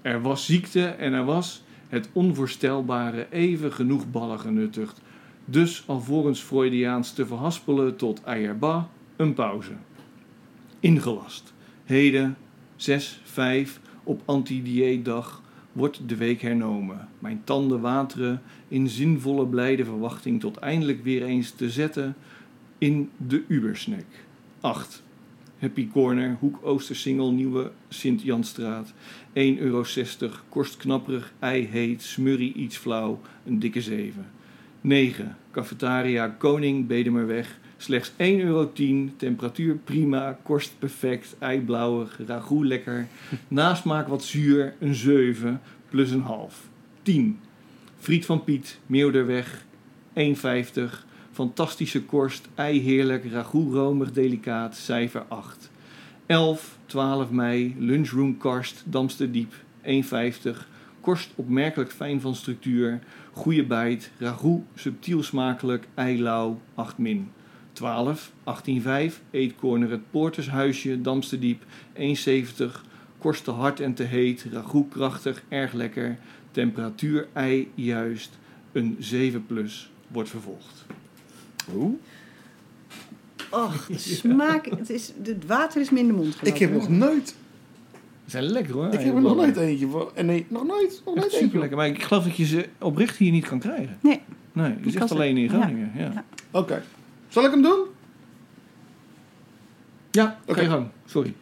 Er 0.01 0.21
was 0.21 0.45
ziekte 0.45 0.85
en 0.85 1.13
er 1.13 1.25
was 1.25 1.63
het 1.87 2.09
onvoorstelbare 2.13 3.27
even 3.29 3.73
genoeg 3.73 4.11
ballen 4.11 4.39
genuttigd 4.39 5.01
dus 5.49 5.83
alvorens 5.85 6.41
Freudiaans 6.41 7.13
te 7.13 7.25
verhaspelen 7.25 7.95
tot 7.95 8.23
eierba, 8.23 8.89
een 9.15 9.33
pauze. 9.33 9.73
Ingelast. 10.79 11.53
Heden, 11.85 12.37
6, 12.75 13.21
5, 13.23 13.79
op 14.03 14.21
antidieetdag, 14.25 15.41
wordt 15.71 16.09
de 16.09 16.15
week 16.15 16.41
hernomen. 16.41 17.07
Mijn 17.19 17.41
tanden 17.43 17.81
wateren 17.81 18.41
in 18.67 18.89
zinvolle 18.89 19.47
blijde 19.47 19.85
verwachting 19.85 20.39
tot 20.39 20.57
eindelijk 20.57 21.03
weer 21.03 21.23
eens 21.23 21.51
te 21.51 21.69
zetten 21.69 22.15
in 22.77 23.09
de 23.17 23.43
Ubersnack. 23.47 24.05
8. 24.59 25.03
Happy 25.57 25.87
Corner, 25.87 26.37
Hoek 26.39 26.59
Oostersingel, 26.61 27.31
Nieuwe 27.31 27.71
Sint-Janstraat. 27.89 28.93
1,60 29.33 29.33
euro, 29.33 29.83
kost 30.49 30.77
knapperig, 30.77 31.33
ei 31.39 31.65
heet, 31.65 32.01
smurrie 32.01 32.53
iets 32.53 32.77
flauw, 32.77 33.21
een 33.45 33.59
dikke 33.59 33.81
7. 33.81 34.25
9. 34.81 35.35
Cafetaria 35.51 36.27
Koning 36.27 36.87
Bedemerweg. 36.87 37.59
Slechts 37.77 38.11
1,10 38.11 38.15
euro. 38.17 38.71
Temperatuur 39.17 39.75
prima. 39.75 40.37
Korst 40.43 40.79
perfect. 40.79 41.35
Ei 41.39 41.59
blauwig. 41.61 42.19
Ragout 42.27 42.65
lekker. 42.65 43.07
Nasmaak 43.47 44.07
wat 44.07 44.23
zuur. 44.23 44.73
Een 44.79 44.95
7 44.95 45.61
plus 45.89 46.11
een 46.11 46.21
half. 46.21 46.67
10. 47.01 47.39
Friet 47.99 48.25
van 48.25 48.43
Piet. 48.43 48.79
Meeuwderweg. 48.85 49.65
1,50. 50.13 50.81
Fantastische 51.31 52.03
korst. 52.03 52.47
Ei 52.55 52.81
heerlijk. 52.81 53.31
Ragout 53.31 53.73
romig 53.73 54.11
delicaat. 54.11 54.75
Cijfer 54.75 55.25
8. 55.27 55.71
11, 56.25 56.77
12 56.85 57.31
mei. 57.31 57.75
Lunchroom 57.77 58.37
Karst. 58.37 58.83
Damsterdiep. 58.85 59.53
1,50. 59.83 60.57
Korst 61.01 61.29
opmerkelijk 61.35 61.91
fijn 61.91 62.21
van 62.21 62.35
structuur. 62.35 62.99
Goede 63.39 63.63
bijt. 63.63 64.11
Ragout 64.17 64.61
subtiel 64.75 65.23
smakelijk. 65.23 65.87
Eilauw 65.93 66.61
8 66.75 66.97
min. 66.97 67.31
12, 67.73 68.31
18,5. 69.11 69.15
Eetcorner 69.31 69.91
het 69.91 70.11
Poortershuisje. 70.11 71.01
Damsterdiep 71.01 71.63
1,70. 71.93 72.01
Korst 73.17 73.43
te 73.43 73.51
hard 73.51 73.79
en 73.79 73.93
te 73.93 74.03
heet. 74.03 74.45
Ragout 74.51 74.89
krachtig. 74.89 75.43
Erg 75.49 75.73
lekker. 75.73 76.17
Temperatuur 76.51 77.27
ei 77.33 77.71
juist. 77.75 78.37
Een 78.71 78.95
7 78.99 79.45
plus. 79.45 79.91
Wordt 80.07 80.29
vervolgd. 80.29 80.85
Oeh. 81.75 81.93
Och, 83.51 83.85
de 83.85 83.97
smaak. 84.23 84.65
Het, 84.65 84.89
is, 84.89 85.13
het 85.23 85.45
water 85.45 85.81
is 85.81 85.89
me 85.89 85.99
in 85.99 86.07
de 86.07 86.13
mond 86.13 86.47
Ik 86.47 86.57
heb 86.57 86.71
nog 86.71 86.89
nooit, 86.89 87.35
zijn 88.29 88.43
lekker 88.43 88.73
hoor. 88.73 88.85
ik 88.85 88.99
heb 88.99 89.15
er 89.15 89.21
nog 89.21 89.35
nooit 89.35 89.57
eentje 89.57 89.87
van. 89.87 90.09
En 90.13 90.25
nee, 90.25 90.45
nog 90.49 90.65
nooit, 90.65 91.01
nog 91.05 91.15
nooit 91.15 91.31
super 91.31 91.59
lekker. 91.59 91.77
Maar 91.77 91.87
ik 91.87 92.03
geloof 92.03 92.23
dat 92.23 92.35
je 92.35 92.45
ze 92.45 92.65
oprecht 92.79 93.17
hier 93.17 93.31
niet 93.31 93.47
kan 93.47 93.59
krijgen. 93.59 93.97
Nee. 94.01 94.21
Nee, 94.51 94.75
die 94.77 94.85
is 94.85 94.95
echt 94.95 95.11
alleen 95.11 95.37
in 95.37 95.43
ja. 95.43 95.49
Groningen. 95.49 95.91
Ja, 95.95 96.01
ja. 96.01 96.11
Ja. 96.13 96.23
Oké. 96.51 96.83
Zal 97.27 97.45
ik 97.45 97.51
hem 97.51 97.61
doen? 97.61 97.85
ga 100.11 100.37
Oké. 100.45 100.61
je 100.61 100.67
gang. 100.67 100.87
Sorry. 101.05 101.33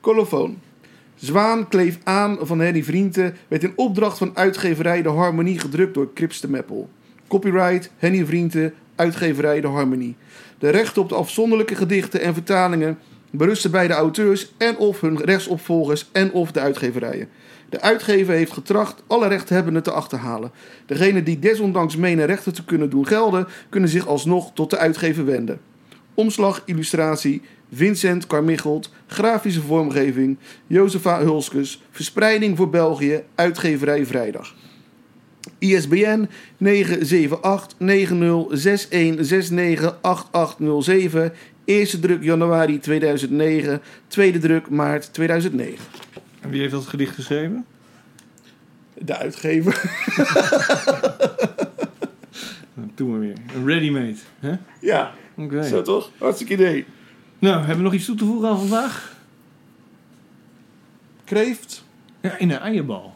Colofoon. 0.00 0.58
Zwaan 1.14 1.68
kleef 1.68 1.98
aan 2.04 2.38
van 2.40 2.60
Henny 2.60 2.82
Vrienden 2.82 3.36
werd 3.48 3.62
in 3.62 3.72
opdracht 3.76 4.18
van 4.18 4.36
uitgeverij 4.36 5.02
De 5.02 5.08
Harmonie 5.08 5.58
gedrukt 5.58 5.94
door 5.94 6.12
Krips 6.12 6.40
de 6.40 6.48
Meppel. 6.48 6.90
Copyright 7.28 7.90
Henny 7.96 8.24
Vrienden, 8.24 8.74
uitgeverij 8.94 9.60
De 9.60 9.66
Harmonie. 9.66 10.16
De 10.58 10.70
rechten 10.70 11.02
op 11.02 11.08
de 11.08 11.14
afzonderlijke 11.14 11.74
gedichten 11.74 12.20
en 12.20 12.34
vertalingen 12.34 12.98
berusten 13.32 13.70
bij 13.70 13.86
de 13.86 13.92
auteurs 13.92 14.52
en 14.58 14.76
of 14.76 15.00
hun 15.00 15.18
rechtsopvolgers 15.24 16.08
en 16.12 16.32
of 16.32 16.52
de 16.52 16.60
uitgeverijen. 16.60 17.28
De 17.68 17.80
uitgever 17.80 18.34
heeft 18.34 18.52
getracht 18.52 19.02
alle 19.06 19.28
rechthebbenden 19.28 19.82
te 19.82 19.90
achterhalen. 19.90 20.50
Degenen 20.86 21.24
die 21.24 21.38
desondanks 21.38 21.96
menen 21.96 22.26
rechten 22.26 22.54
te 22.54 22.64
kunnen 22.64 22.90
doen 22.90 23.06
gelden, 23.06 23.46
kunnen 23.68 23.88
zich 23.88 24.06
alsnog 24.06 24.52
tot 24.54 24.70
de 24.70 24.78
uitgever 24.78 25.24
wenden. 25.24 25.60
Omslag, 26.14 26.62
illustratie, 26.64 27.42
Vincent 27.74 28.26
Carmichelt, 28.26 28.90
grafische 29.06 29.60
vormgeving, 29.60 30.38
Josefa 30.66 31.20
Hulskes, 31.20 31.82
verspreiding 31.90 32.56
voor 32.56 32.70
België, 32.70 33.22
uitgeverij 33.34 34.06
Vrijdag. 34.06 34.54
ISBN 35.58 36.28
978-9061698807, 36.64 36.64
eerste 41.64 41.98
druk 42.00 42.22
januari 42.22 42.78
2009, 42.78 43.80
tweede 44.06 44.38
druk 44.38 44.70
maart 44.70 45.12
2009. 45.12 45.84
En 46.40 46.50
wie 46.50 46.60
heeft 46.60 46.72
dat 46.72 46.86
gedicht 46.86 47.14
geschreven? 47.14 47.64
De 48.98 49.16
uitgever. 49.16 49.80
Doe 52.94 53.08
maar 53.10 53.18
weer. 53.20 53.36
Een 53.54 53.66
ready-made. 53.66 54.14
hè? 54.38 54.54
Ja, 54.80 55.12
Oké. 55.36 55.62
zo 55.62 55.82
toch? 55.82 56.10
Hartstikke 56.18 56.52
idee. 56.52 56.84
Nou, 57.38 57.56
hebben 57.58 57.76
we 57.76 57.82
nog 57.82 57.92
iets 57.94 58.04
toe 58.04 58.16
te 58.16 58.24
voegen 58.24 58.48
aan 58.48 58.58
vandaag? 58.58 59.16
Kreeft. 61.24 61.84
Ja, 62.20 62.36
in 62.38 62.50
een 62.50 62.58
eierbal. 62.58 63.14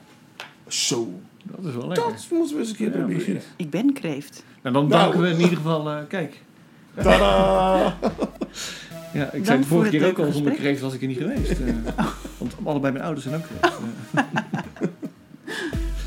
Zo. 0.68 1.20
Dat 1.42 1.64
is 1.64 1.74
wel 1.74 1.86
lekker. 1.88 2.04
Dat 2.12 2.26
moeten 2.30 2.54
we 2.56 2.60
eens 2.62 2.70
een 2.70 2.76
keer 2.76 2.86
Ja, 2.86 2.92
proberen. 2.92 3.22
precies. 3.24 3.44
Ik 3.56 3.70
ben 3.70 3.92
kreeft. 3.92 4.44
Nou, 4.62 4.74
dan 4.74 4.88
Nou. 4.88 5.02
danken 5.02 5.20
we 5.20 5.28
in 5.28 5.40
ieder 5.40 5.56
geval... 5.56 5.90
eh, 5.90 5.98
kijk. 6.08 6.42
Tadaa! 7.02 7.96
Ja, 9.12 9.32
ik 9.32 9.44
zei 9.44 9.58
de 9.60 9.66
vorige 9.66 9.90
keer 9.90 10.06
ook 10.06 10.18
al, 10.18 10.32
zonder 10.32 10.52
kreeft 10.52 10.80
was 10.80 10.94
ik 10.94 11.00
er 11.00 11.06
niet 11.06 11.18
geweest. 11.18 11.50
eh. 11.50 11.66
want 12.38 12.54
allebei 12.64 12.92
mijn 12.92 13.04
ouders 13.04 13.26
zijn 13.26 13.36
ook 13.36 13.46
kreeft. 13.60 13.74
eh. 14.14 14.22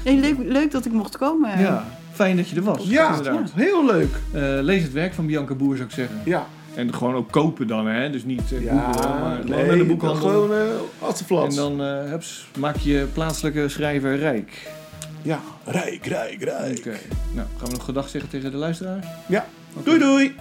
Nee, 0.05 0.19
leuk, 0.19 0.35
leuk 0.39 0.71
dat 0.71 0.85
ik 0.85 0.91
mocht 0.91 1.17
komen. 1.17 1.59
ja, 1.59 1.85
fijn 2.11 2.37
dat 2.37 2.49
je 2.49 2.55
er 2.55 2.61
was. 2.63 2.83
Ja, 2.83 3.09
inderdaad. 3.15 3.51
heel 3.55 3.85
leuk. 3.85 4.09
Eh, 4.33 4.41
lees 4.41 4.83
het 4.83 4.91
werk 4.91 5.13
van 5.13 5.25
Bianca 5.25 5.53
Boer, 5.53 5.75
zou 5.75 5.87
ik 5.87 5.93
zeggen. 5.95 6.21
Ja. 6.25 6.47
En 6.75 6.93
gewoon 6.93 7.15
ook 7.15 7.31
kopen 7.31 7.67
dan, 7.67 7.87
hè. 7.87 8.09
Dus 8.09 8.23
niet 8.23 8.51
eh 8.53 8.63
Ja, 8.63 8.91
googlen, 8.91 9.19
maar 9.19 9.39
gewoon 9.45 9.67
naar 9.67 9.77
de 9.77 9.85
boekhandel. 9.85 10.29
Gewoon 10.29 10.51
uh, 10.51 10.57
als 10.99 11.17
de 11.27 11.35
En 11.35 11.55
dan 11.55 11.81
eh, 11.83 12.09
hups, 12.09 12.47
maak 12.57 12.75
je 12.75 13.07
plaatselijke 13.13 13.69
schrijver 13.69 14.17
rijk. 14.17 14.67
Ja, 15.21 15.39
rijk, 15.65 16.05
rijk, 16.05 16.43
rijk. 16.43 16.77
Oké. 16.77 16.97
Nou, 17.33 17.47
gaan 17.57 17.67
we 17.67 17.73
nog 17.75 17.85
gedag 17.85 18.09
zeggen 18.09 18.29
tegen 18.29 18.51
de 18.51 18.57
luisteraars? 18.57 19.05
Ja. 19.27 19.45
Doei 19.83 19.99
doei. 19.99 20.35